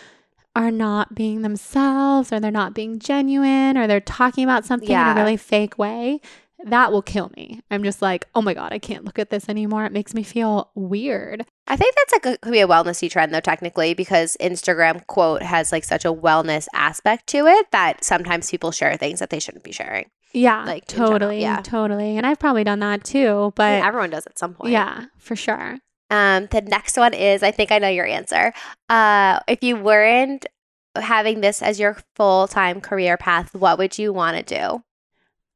are 0.56 0.72
not 0.72 1.16
being 1.16 1.42
themselves 1.42 2.32
or 2.32 2.40
they're 2.40 2.52
not 2.52 2.74
being 2.74 3.00
genuine 3.00 3.78
or 3.78 3.88
they're 3.88 4.02
talking 4.02 4.44
about 4.44 4.66
something 4.66 4.92
in 4.92 4.98
a 4.98 5.16
really 5.16 5.38
fake 5.38 5.78
way, 5.78 6.20
that 6.66 6.91
will 6.91 7.01
kill 7.01 7.32
me. 7.36 7.61
I'm 7.72 7.84
just 7.84 8.01
like, 8.01 8.28
oh 8.36 8.41
my 8.41 8.53
God, 8.53 8.72
I 8.74 8.80
can't 8.80 9.05
look 9.05 9.20
at 9.20 9.30
this 9.30 9.49
anymore. 9.49 9.86
It 9.86 9.91
makes 9.91 10.14
me 10.14 10.24
feel 10.24 10.72
weird. 10.76 11.45
I 11.68 11.76
think 11.76 11.95
that's 11.95 12.11
like 12.14 12.26
a, 12.36 12.38
could 12.39 12.51
be 12.51 12.59
a 12.61 12.68
wellnessy 12.68 13.09
trend 13.09 13.34
though, 13.34 13.39
technically, 13.39 13.93
because 13.93 14.36
Instagram 14.41 15.05
quote 15.07 15.41
has 15.41 15.72
like 15.72 15.84
such 15.84 16.05
a 16.05 16.14
wellness 16.14 16.68
aspect 16.74 17.28
to 17.28 17.45
it 17.47 17.72
that 17.72 18.03
sometimes 18.03 18.49
people 18.51 18.72
share 18.72 18.95
things 18.97 19.20
that 19.20 19.30
they 19.30 19.39
shouldn't 19.39 19.64
be 19.64 19.72
sharing. 19.72 20.09
Yeah, 20.34 20.64
Like, 20.66 20.88
totally. 20.88 21.41
yeah. 21.41 21.61
Totally. 21.61 22.18
And 22.18 22.26
I've 22.26 22.39
probably 22.39 22.64
done 22.64 22.80
that 22.80 23.03
too. 23.03 23.53
But 23.55 23.84
everyone 23.84 24.09
does 24.09 24.26
at 24.26 24.39
some 24.39 24.55
point. 24.55 24.72
yeah, 24.72 25.05
for 25.20 25.36
sure. 25.36 25.78
Um, 26.09 26.47
the 26.51 26.61
next 26.61 26.97
one 26.97 27.14
is 27.14 27.43
I 27.43 27.51
think 27.51 27.72
I 27.72 27.80
know 27.80 27.88
your 27.89 28.05
answer. 28.07 28.51
Uh, 28.89 29.39
if 29.47 29.64
you 29.64 29.76
weren't 29.78 30.45
having 30.95 31.41
this 31.41 31.61
as 31.61 31.80
your 31.80 31.97
full 32.16 32.47
time 32.47 32.82
career 32.82 33.18
path, 33.18 33.53
what 33.55 33.78
would 33.78 33.97
you 33.97 34.11
want 34.14 34.38
to 34.38 34.43
do? 34.59 34.84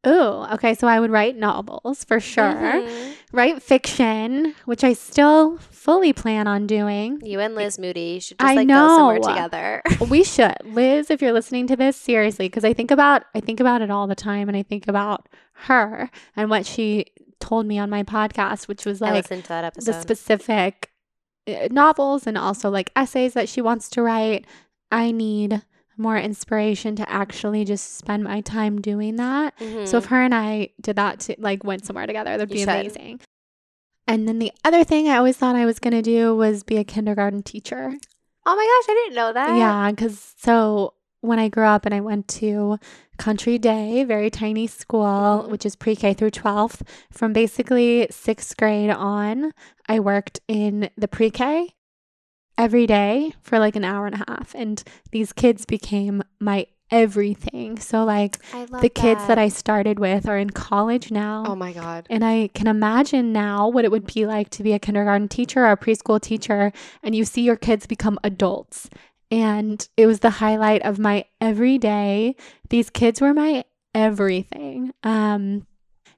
Ooh, 0.05 0.45
okay. 0.53 0.73
So 0.73 0.87
I 0.87 0.99
would 0.99 1.11
write 1.11 1.35
novels 1.35 2.03
for 2.03 2.19
sure. 2.19 2.43
Mhm. 2.43 3.13
Write 3.33 3.61
fiction, 3.63 4.53
which 4.65 4.83
I 4.83 4.93
still 4.93 5.57
fully 5.57 6.13
plan 6.13 6.47
on 6.47 6.67
doing. 6.67 7.19
You 7.23 7.39
and 7.39 7.55
Liz 7.55 7.77
Moody 7.79 8.19
should 8.19 8.39
just 8.39 8.49
I 8.49 8.55
like 8.55 8.67
go 8.67 8.87
somewhere 8.97 9.19
together. 9.19 9.81
we 10.09 10.23
should. 10.23 10.55
Liz, 10.65 11.09
if 11.09 11.21
you're 11.21 11.33
listening 11.33 11.67
to 11.67 11.75
this, 11.75 11.97
seriously, 11.97 12.47
because 12.47 12.63
I 12.63 12.73
think 12.73 12.91
about 12.91 13.23
I 13.33 13.39
think 13.39 13.59
about 13.59 13.81
it 13.81 13.89
all 13.91 14.07
the 14.07 14.15
time 14.15 14.47
and 14.47 14.55
I 14.57 14.63
think 14.63 14.87
about 14.87 15.27
her 15.53 16.09
and 16.35 16.49
what 16.49 16.65
she 16.65 17.07
told 17.39 17.65
me 17.65 17.77
on 17.79 17.89
my 17.89 18.03
podcast, 18.03 18.67
which 18.67 18.85
was 18.85 19.01
like 19.01 19.27
the 19.75 19.93
specific 20.01 20.89
uh, 21.47 21.67
novels 21.71 22.27
and 22.27 22.37
also 22.37 22.69
like 22.69 22.91
essays 22.95 23.33
that 23.33 23.49
she 23.49 23.61
wants 23.61 23.89
to 23.91 24.01
write. 24.01 24.45
I 24.91 25.11
need 25.11 25.63
more 25.97 26.17
inspiration 26.17 26.95
to 26.97 27.09
actually 27.09 27.65
just 27.65 27.97
spend 27.97 28.23
my 28.23 28.41
time 28.41 28.79
doing 28.81 29.15
that. 29.17 29.53
So 29.59 29.97
if 29.97 30.05
Mhm. 30.05 30.07
her 30.09 30.21
and 30.23 30.35
I 30.35 30.69
did 30.81 30.95
that, 30.95 31.19
to, 31.21 31.35
like 31.39 31.63
went 31.63 31.85
somewhere 31.85 32.05
together, 32.07 32.31
that'd 32.37 32.49
You 32.49 32.53
be 32.55 32.59
should. 32.59 32.69
amazing. 32.69 33.19
And 34.07 34.27
then 34.27 34.39
the 34.39 34.51
other 34.63 34.83
thing 34.83 35.07
I 35.09 35.17
always 35.17 35.35
thought 35.37 35.55
I 35.55 35.65
was 35.65 35.79
gonna 35.79 36.01
do 36.01 36.35
was 36.35 36.63
be 36.63 36.77
a 36.77 36.83
kindergarten 36.83 37.43
teacher. 37.43 37.93
oh 38.49 38.55
my 38.55 38.63
gosh, 38.87 38.89
I 38.89 38.93
didn't 39.03 39.15
know 39.15 39.33
that. 39.33 39.57
Yeah, 39.57 39.91
because 39.91 40.33
so 40.37 40.93
when 41.19 41.37
I 41.39 41.49
grew 41.49 41.65
up 41.65 41.85
and 41.85 41.93
I 41.93 41.99
went 41.99 42.27
to 42.29 42.77
Country 43.17 43.57
Day, 43.57 44.03
very 44.05 44.29
tiny 44.29 44.67
school, 44.67 45.43
Mhm. 45.45 45.49
which 45.49 45.65
is 45.65 45.75
pre 45.75 45.95
K 45.97 46.13
through 46.13 46.29
12th, 46.31 46.83
from 47.11 47.33
basically 47.33 48.07
sixth 48.11 48.55
grade 48.55 48.89
on, 48.91 49.51
I 49.89 49.99
worked 49.99 50.39
in 50.47 50.89
the 50.95 51.07
pre 51.09 51.29
K 51.29 51.73
every 52.57 52.87
day 52.87 53.33
for 53.41 53.59
like 53.59 53.75
an 53.75 53.83
hour 53.83 54.05
and 54.05 54.15
a 54.15 54.25
half. 54.27 54.53
And 54.55 54.83
these 55.11 55.33
kids 55.33 55.65
became 55.65 56.23
my 56.39 56.67
everything. 56.89 57.77
So, 57.79 58.03
like, 58.03 58.37
I 58.53 58.65
love 58.65 58.81
the 58.81 58.89
kids 58.89 59.27
that 59.27 59.37
I 59.37 59.49
started 59.49 59.99
with 59.99 60.27
are 60.27 60.37
in 60.37 60.49
college 60.51 61.11
now. 61.11 61.45
Oh 61.47 61.55
my 61.55 61.73
god. 61.73 62.07
And 62.09 62.23
I 62.23 62.49
can 62.53 62.67
imagine 62.67 63.33
now 63.33 63.67
what 63.67 63.85
it 63.85 63.91
would 63.91 64.11
be 64.11 64.25
like 64.25 64.49
to 64.51 64.63
be 64.63 64.73
a 64.73 64.79
kindergarten 64.79 65.27
teacher 65.27 65.65
or 65.65 65.71
a 65.71 65.77
preschool 65.77 66.21
teacher, 66.21 66.71
and 67.03 67.15
you 67.15 67.25
see 67.25 67.41
your 67.41 67.55
kids 67.55 67.85
become 67.85 68.19
adults. 68.23 68.89
And 69.29 69.87
it 69.97 70.07
was 70.07 70.21
the 70.21 70.29
highlight 70.29 70.81
of 70.83 70.99
my 70.99 71.25
everyday. 71.41 72.35
These 72.69 72.89
kids 72.89 73.19
were 73.19 73.33
my 73.33 73.65
everything. 73.93 74.93
Um, 75.03 75.67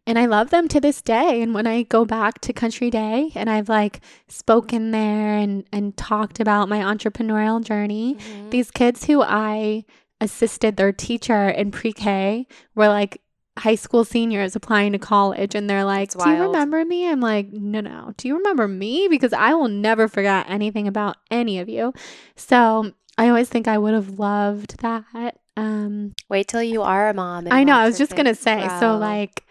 and 0.09 0.17
I 0.17 0.25
love 0.25 0.49
them 0.49 0.67
to 0.69 0.79
this 0.81 1.03
day. 1.03 1.39
And 1.39 1.53
when 1.53 1.67
I 1.67 1.83
go 1.83 2.03
back 2.03 2.41
to 2.41 2.51
Country 2.51 2.89
Day 2.89 3.31
and 3.35 3.47
I've 3.47 3.69
like 3.69 4.01
spoken 4.27 4.89
there 4.89 5.37
and, 5.37 5.65
and 5.71 5.95
talked 5.95 6.39
about 6.39 6.67
my 6.67 6.79
entrepreneurial 6.79 7.63
journey, 7.63 8.15
mm-hmm. 8.15 8.49
these 8.49 8.71
kids 8.71 9.05
who 9.05 9.21
I 9.21 9.85
assisted 10.19 10.77
their 10.77 10.91
teacher 10.91 11.49
in 11.49 11.69
pre 11.69 11.93
K 11.93 12.47
were 12.73 12.87
like 12.87 13.21
high 13.59 13.75
school 13.75 14.03
seniors 14.03 14.55
applying 14.55 14.93
to 14.93 14.97
college 14.97 15.53
and 15.53 15.69
they're 15.69 15.85
like, 15.85 16.09
Do 16.09 16.27
you 16.27 16.41
remember 16.41 16.83
me? 16.83 17.07
I'm 17.07 17.19
like, 17.19 17.53
No, 17.53 17.79
no. 17.79 18.15
Do 18.17 18.27
you 18.27 18.35
remember 18.35 18.67
me? 18.67 19.09
Because 19.09 19.31
I 19.31 19.53
will 19.53 19.67
never 19.67 20.07
forget 20.07 20.47
anything 20.49 20.87
about 20.87 21.17
any 21.29 21.59
of 21.59 21.69
you. 21.69 21.93
So 22.35 22.93
I 23.19 23.27
always 23.27 23.47
think 23.47 23.67
I 23.67 23.77
would 23.77 23.93
have 23.93 24.17
loved 24.17 24.79
that. 24.79 25.37
Um, 25.55 26.15
Wait 26.29 26.47
till 26.47 26.63
you 26.63 26.81
are 26.81 27.09
a 27.09 27.13
mom. 27.13 27.47
I 27.51 27.63
know. 27.63 27.75
I 27.75 27.85
was 27.85 27.99
just 27.99 28.15
going 28.15 28.25
to 28.25 28.33
say. 28.33 28.65
Grow. 28.65 28.79
So, 28.79 28.97
like, 28.97 29.43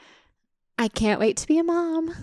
I 0.78 0.88
can't 0.88 1.20
wait 1.20 1.36
to 1.38 1.46
be 1.46 1.58
a 1.58 1.64
mom. 1.64 2.14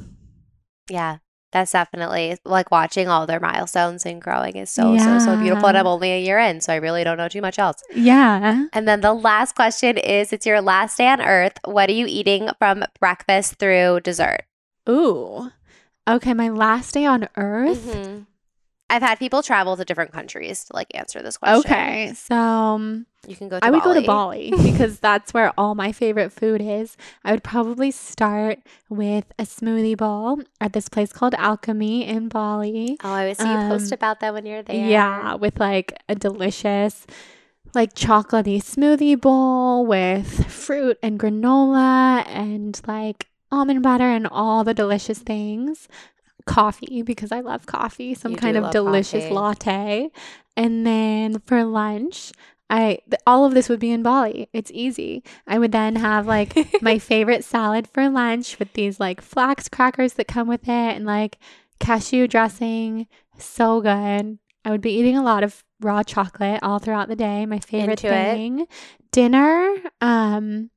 Yeah, 0.90 1.18
that's 1.52 1.72
definitely 1.74 2.38
like 2.46 2.72
watching 2.72 3.08
all 3.08 3.28
their 3.28 3.40
milestones 3.40 4.06
and 4.06 4.22
growing 4.22 4.56
is 4.56 4.70
so, 4.70 4.94
yeah. 4.94 5.20
so, 5.20 5.26
so 5.26 5.38
beautiful. 5.42 5.68
And 5.68 5.78
I'm 5.78 5.88
only 5.88 6.12
a 6.12 6.22
year 6.22 6.40
in, 6.40 6.62
so 6.62 6.74
I 6.74 6.78
really 6.78 7.04
don't 7.04 7.18
know 7.18 7.28
too 7.28 7.42
much 7.42 7.60
else. 7.60 7.84
Yeah. 7.94 8.68
And 8.74 8.88
then 8.88 9.02
the 9.02 9.14
last 9.14 9.56
question 9.56 9.98
is 9.98 10.32
it's 10.32 10.46
your 10.46 10.62
last 10.62 10.98
day 10.98 11.08
on 11.08 11.22
earth. 11.22 11.58
What 11.66 11.90
are 11.90 11.94
you 11.94 12.06
eating 12.08 12.50
from 12.60 12.84
breakfast 13.00 13.56
through 13.56 14.02
dessert? 14.02 14.44
Ooh. 14.88 15.52
Okay, 16.08 16.34
my 16.34 16.50
last 16.50 16.94
day 16.94 17.06
on 17.06 17.28
earth. 17.36 17.86
Mm-hmm. 17.86 18.22
I've 18.90 19.02
had 19.02 19.18
people 19.18 19.42
travel 19.42 19.76
to 19.78 19.86
different 19.86 20.12
countries 20.12 20.66
to 20.66 20.76
like 20.76 20.88
answer 20.94 21.22
this 21.22 21.38
question. 21.38 21.72
Okay, 21.72 22.14
so 22.14 22.36
um, 22.36 23.06
you 23.28 23.36
can 23.36 23.50
go. 23.50 23.60
I 23.62 23.72
would 23.72 23.82
Bali. 23.82 23.94
go 23.96 24.02
to 24.02 24.08
Bali 24.08 24.54
because 24.72 25.00
that's 25.00 25.34
where 25.34 25.52
all 25.58 25.74
my 25.74 25.92
favorite 25.92 26.32
food 26.32 26.62
is. 26.62 26.96
I 27.24 27.32
would 27.32 27.44
probably 27.44 27.90
start 27.90 28.60
with 28.90 29.26
a 29.40 29.44
smoothie 29.44 29.98
bowl 29.98 30.42
at 30.62 30.74
this 30.74 30.88
place 30.88 31.12
called 31.12 31.34
Alchemy 31.36 32.06
in 32.08 32.30
Bali. 32.30 32.98
Oh, 33.04 33.12
I 33.12 33.22
always 33.22 33.38
see 33.40 33.46
um, 33.46 33.62
you 33.62 33.68
post 33.70 33.92
um, 33.92 33.96
about 33.96 34.20
that 34.20 34.34
when 34.34 34.46
you're 34.46 34.64
there. 34.64 34.88
Yeah, 34.88 35.34
with 35.34 35.60
like 35.60 35.94
a 36.08 36.14
delicious 36.14 37.08
like 37.74 37.94
chocolatey 37.94 38.58
smoothie 38.64 39.20
bowl 39.20 39.86
with 39.86 40.46
fruit 40.52 40.98
and 41.02 41.20
granola 41.20 42.26
and 42.28 42.80
like 42.88 43.28
almond 43.52 43.84
butter 43.84 44.10
and 44.10 44.28
all 44.28 44.64
the 44.64 44.74
delicious 44.74 45.20
things 45.20 45.88
coffee 46.46 47.02
because 47.02 47.32
I 47.32 47.40
love 47.42 47.66
coffee, 47.66 48.14
some 48.14 48.32
you 48.32 48.38
kind 48.38 48.58
of 48.58 48.72
delicious 48.72 49.24
coffee. 49.24 49.34
latte. 49.34 50.12
And 50.58 50.86
then 50.86 51.40
for 51.40 51.64
lunch, 51.64 52.32
I 52.70 53.00
th- 53.10 53.22
all 53.28 53.46
of 53.46 53.54
this 53.54 53.70
would 53.70 53.80
be 53.80 53.92
in 53.92 54.04
Bali. 54.04 54.50
It's 54.54 54.72
easy. 54.74 55.24
I 55.48 55.60
would 55.60 55.72
then 55.72 55.96
have 55.98 56.28
like 56.28 56.56
my 56.82 56.98
favorite 57.00 57.44
salad 57.44 57.88
for 57.88 58.10
lunch 58.10 58.58
with 58.60 58.74
these 58.74 59.00
like 59.00 59.22
flax 59.22 59.70
crackers 59.70 60.14
that 60.14 60.28
come 60.28 60.48
with 60.48 60.64
it 60.64 60.70
and 60.70 61.06
like 61.06 61.38
cashew 61.80 62.28
dressing. 62.28 63.08
So 63.38 63.82
good. 63.82 64.40
I 64.64 64.72
would 64.72 64.82
be 64.82 64.94
eating 64.94 65.18
a 65.18 65.24
lot 65.24 65.44
of 65.44 65.64
raw 65.80 66.02
chocolate 66.02 66.60
all 66.64 66.80
throughout 66.80 67.08
the 67.08 67.16
day. 67.16 67.46
My 67.46 67.60
favorite 67.60 68.04
Into 68.04 68.10
thing. 68.10 68.60
It. 68.62 68.70
Dinner, 69.12 69.76
um 70.02 70.72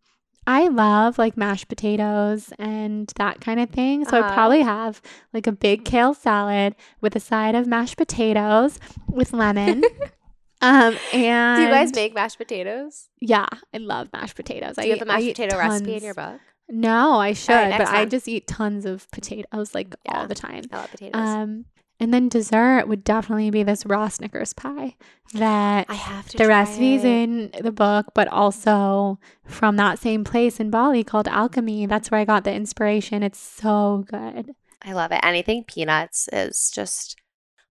I 0.49 0.69
love 0.69 1.19
like 1.19 1.37
mashed 1.37 1.69
potatoes 1.69 2.55
and 2.59 3.13
that 3.17 3.43
kind 3.43 3.61
of 3.61 3.69
thing. 3.69 4.07
So 4.07 4.19
uh-huh. 4.19 4.31
I'd 4.31 4.33
probably 4.33 4.63
have 4.63 5.03
like 5.35 5.47
a 5.47 5.53
big 5.53 5.85
kale 5.85 6.15
salad 6.15 6.75
with 7.03 7.15
a 7.15 7.21
side 7.21 7.55
of 7.55 7.67
mashed 7.67 7.99
potatoes 7.99 8.81
with 9.11 9.35
lemon. 9.35 9.85
um 10.63 10.97
and 11.13 11.59
Do 11.59 11.65
you 11.65 11.69
guys 11.69 11.95
make 11.95 12.15
mashed 12.15 12.39
potatoes? 12.39 13.11
Yeah, 13.21 13.45
I 13.75 13.77
love 13.77 14.09
mashed 14.15 14.37
potatoes. 14.37 14.77
Do 14.77 14.83
I 14.83 14.85
you 14.87 14.93
have 14.93 15.03
a 15.03 15.05
mashed 15.05 15.27
potato 15.27 15.59
tons. 15.59 15.71
recipe 15.71 15.97
in 15.97 16.03
your 16.03 16.15
book? 16.15 16.41
No, 16.71 17.19
I 17.19 17.35
should, 17.35 17.53
right, 17.53 17.77
but 17.77 17.89
I 17.89 18.07
just 18.07 18.27
eat 18.27 18.47
tons 18.47 18.87
of 18.87 19.11
potatoes 19.11 19.75
like 19.75 19.95
yeah, 20.07 20.19
all 20.19 20.27
the 20.27 20.35
time. 20.35 20.65
I 20.73 20.77
love 20.79 20.91
potatoes. 20.91 21.13
Um 21.15 21.67
and 22.01 22.15
then 22.15 22.29
dessert 22.29 22.87
would 22.87 23.03
definitely 23.03 23.51
be 23.51 23.63
this 23.63 23.85
raw 23.85 24.09
Snickers 24.09 24.53
pie 24.53 24.97
that 25.35 25.87
I 25.89 25.95
have 25.95 26.29
the 26.29 26.47
recipes 26.47 27.05
it. 27.05 27.09
in 27.09 27.53
the 27.61 27.73
book, 27.73 28.07
but 28.15 28.29
also 28.29 29.19
from 29.45 29.77
that 29.77 29.99
same 29.99 30.25
place 30.25 30.61
in 30.61 30.71
Bali 30.71 31.03
called 31.05 31.29
Alchemy. 31.29 31.87
That's 31.87 32.11
where 32.11 32.21
I 32.21 32.25
got 32.25 32.45
the 32.45 32.53
inspiration. 32.53 33.23
It's 33.23 33.41
so 33.41 34.05
good. 34.09 34.55
I 34.83 34.93
love 34.93 35.11
it. 35.11 35.21
Anything 35.23 35.65
peanuts 35.65 36.29
is 36.33 36.71
just 36.71 37.17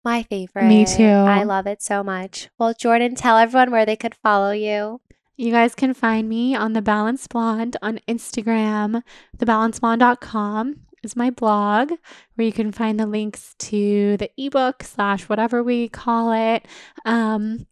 my 0.05 0.25
favorite. 0.25 0.65
Me 0.65 0.85
too. 0.85 1.05
I 1.05 1.45
love 1.45 1.67
it 1.67 1.83
so 1.83 2.03
much. 2.03 2.49
Well, 2.59 2.75
Jordan, 2.75 3.15
tell 3.15 3.39
everyone 3.39 3.71
where 3.71 3.87
they 3.87 3.97
could 3.97 4.15
follow 4.15 4.51
you. 4.51 5.01
You 5.37 5.53
guys 5.53 5.75
can 5.75 5.93
find 5.95 6.29
me 6.29 6.55
on 6.55 6.73
The 6.73 6.81
Balanced 6.81 7.29
Blonde 7.29 7.77
on 7.83 8.01
Instagram, 8.09 9.03
thebalancedblonde.com 9.37 10.86
is 11.07 11.17
my 11.17 11.31
blog 11.31 11.93
where 12.35 12.47
you 12.47 12.53
can 12.53 12.73
find 12.73 13.01
the 13.01 13.07
links 13.07 13.55
to 13.59 14.19
the 14.19 14.31
ebook 14.37 14.83
slash 14.83 15.29
whatever 15.29 15.63
we 15.63 15.89
call 15.89 16.33
it. 16.33 16.67
Um, 17.07 17.67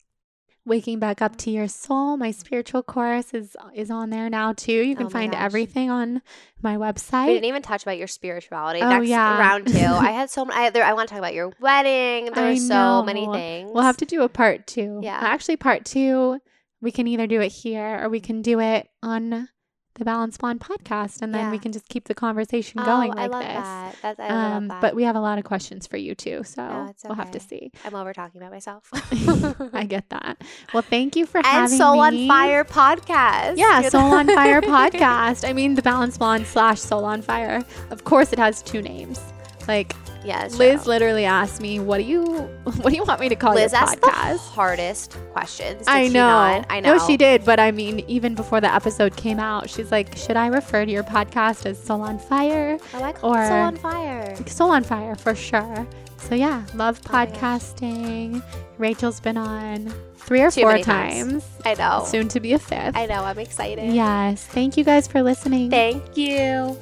Waking 0.66 0.98
Back 0.98 1.20
Up 1.20 1.36
to 1.38 1.50
Your 1.50 1.68
Soul, 1.68 2.16
my 2.16 2.30
spiritual 2.30 2.82
course 2.82 3.34
is 3.34 3.54
is 3.74 3.90
on 3.90 4.08
there 4.08 4.30
now 4.30 4.54
too. 4.54 4.72
You 4.72 4.96
can 4.96 5.06
oh 5.06 5.10
find 5.10 5.32
gosh. 5.32 5.42
everything 5.42 5.90
on 5.90 6.22
my 6.62 6.76
website. 6.76 7.26
We 7.26 7.34
didn't 7.34 7.44
even 7.44 7.60
touch 7.60 7.82
about 7.82 7.98
your 7.98 8.06
spirituality. 8.06 8.80
Oh, 8.80 8.88
Next 8.88 9.08
yeah. 9.08 9.38
round 9.38 9.66
two. 9.66 9.78
I 9.78 10.12
had 10.12 10.30
so 10.30 10.46
many. 10.46 10.58
I, 10.58 10.70
there, 10.70 10.84
I 10.84 10.94
want 10.94 11.08
to 11.10 11.12
talk 11.12 11.18
about 11.18 11.34
your 11.34 11.52
wedding. 11.60 12.32
There 12.32 12.50
are 12.50 12.56
so 12.56 13.02
many 13.02 13.26
things. 13.30 13.72
We'll 13.74 13.82
have 13.82 13.98
to 13.98 14.06
do 14.06 14.22
a 14.22 14.28
part 14.30 14.66
two. 14.66 15.00
Yeah. 15.02 15.18
Actually, 15.20 15.56
part 15.58 15.84
two, 15.84 16.40
we 16.80 16.90
can 16.90 17.08
either 17.08 17.26
do 17.26 17.42
it 17.42 17.52
here 17.52 18.00
or 18.02 18.08
we 18.08 18.20
can 18.20 18.40
do 18.40 18.58
it 18.60 18.88
on 19.02 19.48
the 19.94 20.04
Balanced 20.04 20.40
Blonde 20.40 20.60
podcast, 20.60 21.22
and 21.22 21.32
then 21.32 21.46
yeah. 21.46 21.50
we 21.50 21.58
can 21.58 21.70
just 21.72 21.88
keep 21.88 22.08
the 22.08 22.14
conversation 22.14 22.80
oh, 22.80 22.84
going 22.84 23.10
like 23.10 23.18
I 23.18 23.26
love 23.26 23.42
this. 23.42 23.52
That. 23.52 23.96
That's, 24.02 24.20
I 24.20 24.28
um, 24.28 24.68
love 24.68 24.68
that. 24.68 24.80
But 24.80 24.96
we 24.96 25.04
have 25.04 25.14
a 25.14 25.20
lot 25.20 25.38
of 25.38 25.44
questions 25.44 25.86
for 25.86 25.96
you 25.96 26.14
too, 26.14 26.42
so 26.44 26.66
no, 26.66 26.82
okay. 26.82 26.94
we'll 27.04 27.14
have 27.14 27.30
to 27.30 27.40
see. 27.40 27.70
I'm 27.84 27.94
over 27.94 28.12
talking 28.12 28.40
about 28.40 28.52
myself. 28.52 28.88
I 29.72 29.84
get 29.84 30.08
that. 30.10 30.42
Well, 30.72 30.82
thank 30.82 31.14
you 31.16 31.26
for 31.26 31.38
having 31.38 31.50
me. 31.50 31.50
and 31.50 31.62
having 31.62 31.78
Soul 31.78 32.10
me. 32.10 32.24
on 32.24 32.28
Fire 32.28 32.64
podcast. 32.64 33.56
Yeah, 33.56 33.88
Soul 33.88 34.12
on 34.12 34.26
Fire 34.26 34.60
podcast. 34.62 35.48
I 35.48 35.52
mean, 35.52 35.74
the 35.74 35.82
Balanced 35.82 36.18
Blonde 36.18 36.46
slash 36.46 36.80
Soul 36.80 37.04
on 37.04 37.22
Fire. 37.22 37.62
Of 37.90 38.04
course, 38.04 38.32
it 38.32 38.38
has 38.38 38.62
two 38.62 38.82
names. 38.82 39.20
Like 39.68 39.94
yeah, 40.24 40.48
Liz 40.56 40.82
true. 40.82 40.90
literally 40.92 41.24
asked 41.24 41.60
me, 41.60 41.78
"What 41.80 41.98
do 41.98 42.04
you 42.04 42.24
What 42.64 42.90
do 42.90 42.96
you 42.96 43.04
want 43.04 43.20
me 43.20 43.28
to 43.28 43.36
call 43.36 43.54
Liz 43.54 43.72
your 43.72 43.80
podcast?" 43.82 43.96
Liz 43.96 44.04
asked 44.04 44.44
the 44.44 44.50
hardest 44.52 45.16
questions. 45.32 45.84
I 45.86 46.08
know. 46.08 46.64
I 46.70 46.80
know. 46.80 46.96
No, 46.96 47.06
she 47.06 47.16
did. 47.16 47.44
But 47.44 47.60
I 47.60 47.70
mean, 47.70 48.00
even 48.08 48.34
before 48.34 48.60
the 48.60 48.72
episode 48.74 49.16
came 49.16 49.38
out, 49.38 49.68
she's 49.70 49.90
like, 49.92 50.16
"Should 50.16 50.36
I 50.36 50.46
refer 50.48 50.84
to 50.84 50.90
your 50.90 51.04
podcast 51.04 51.66
as 51.66 51.82
Soul 51.82 52.02
on 52.02 52.18
Fire?" 52.18 52.78
Oh, 52.94 53.02
I 53.02 53.12
call 53.12 53.34
or 53.34 53.46
Soul 53.46 53.58
on 53.58 53.76
Fire. 53.76 54.36
Soul 54.46 54.70
on 54.70 54.82
Fire 54.84 55.14
for 55.14 55.34
sure. 55.34 55.86
So 56.18 56.34
yeah, 56.34 56.64
love 56.74 57.00
podcasting. 57.02 58.42
Rachel's 58.78 59.20
been 59.20 59.36
on 59.36 59.92
three 60.16 60.40
or 60.40 60.50
Too 60.50 60.62
four 60.62 60.78
times. 60.78 60.84
times. 60.84 61.44
I 61.64 61.74
know. 61.74 62.04
Soon 62.06 62.28
to 62.28 62.40
be 62.40 62.54
a 62.54 62.58
fifth. 62.58 62.96
I 62.96 63.06
know. 63.06 63.24
I'm 63.24 63.38
excited. 63.38 63.92
Yes. 63.92 64.44
Thank 64.44 64.76
you 64.76 64.84
guys 64.84 65.06
for 65.06 65.22
listening. 65.22 65.70
Thank 65.70 66.16
you. 66.16 66.76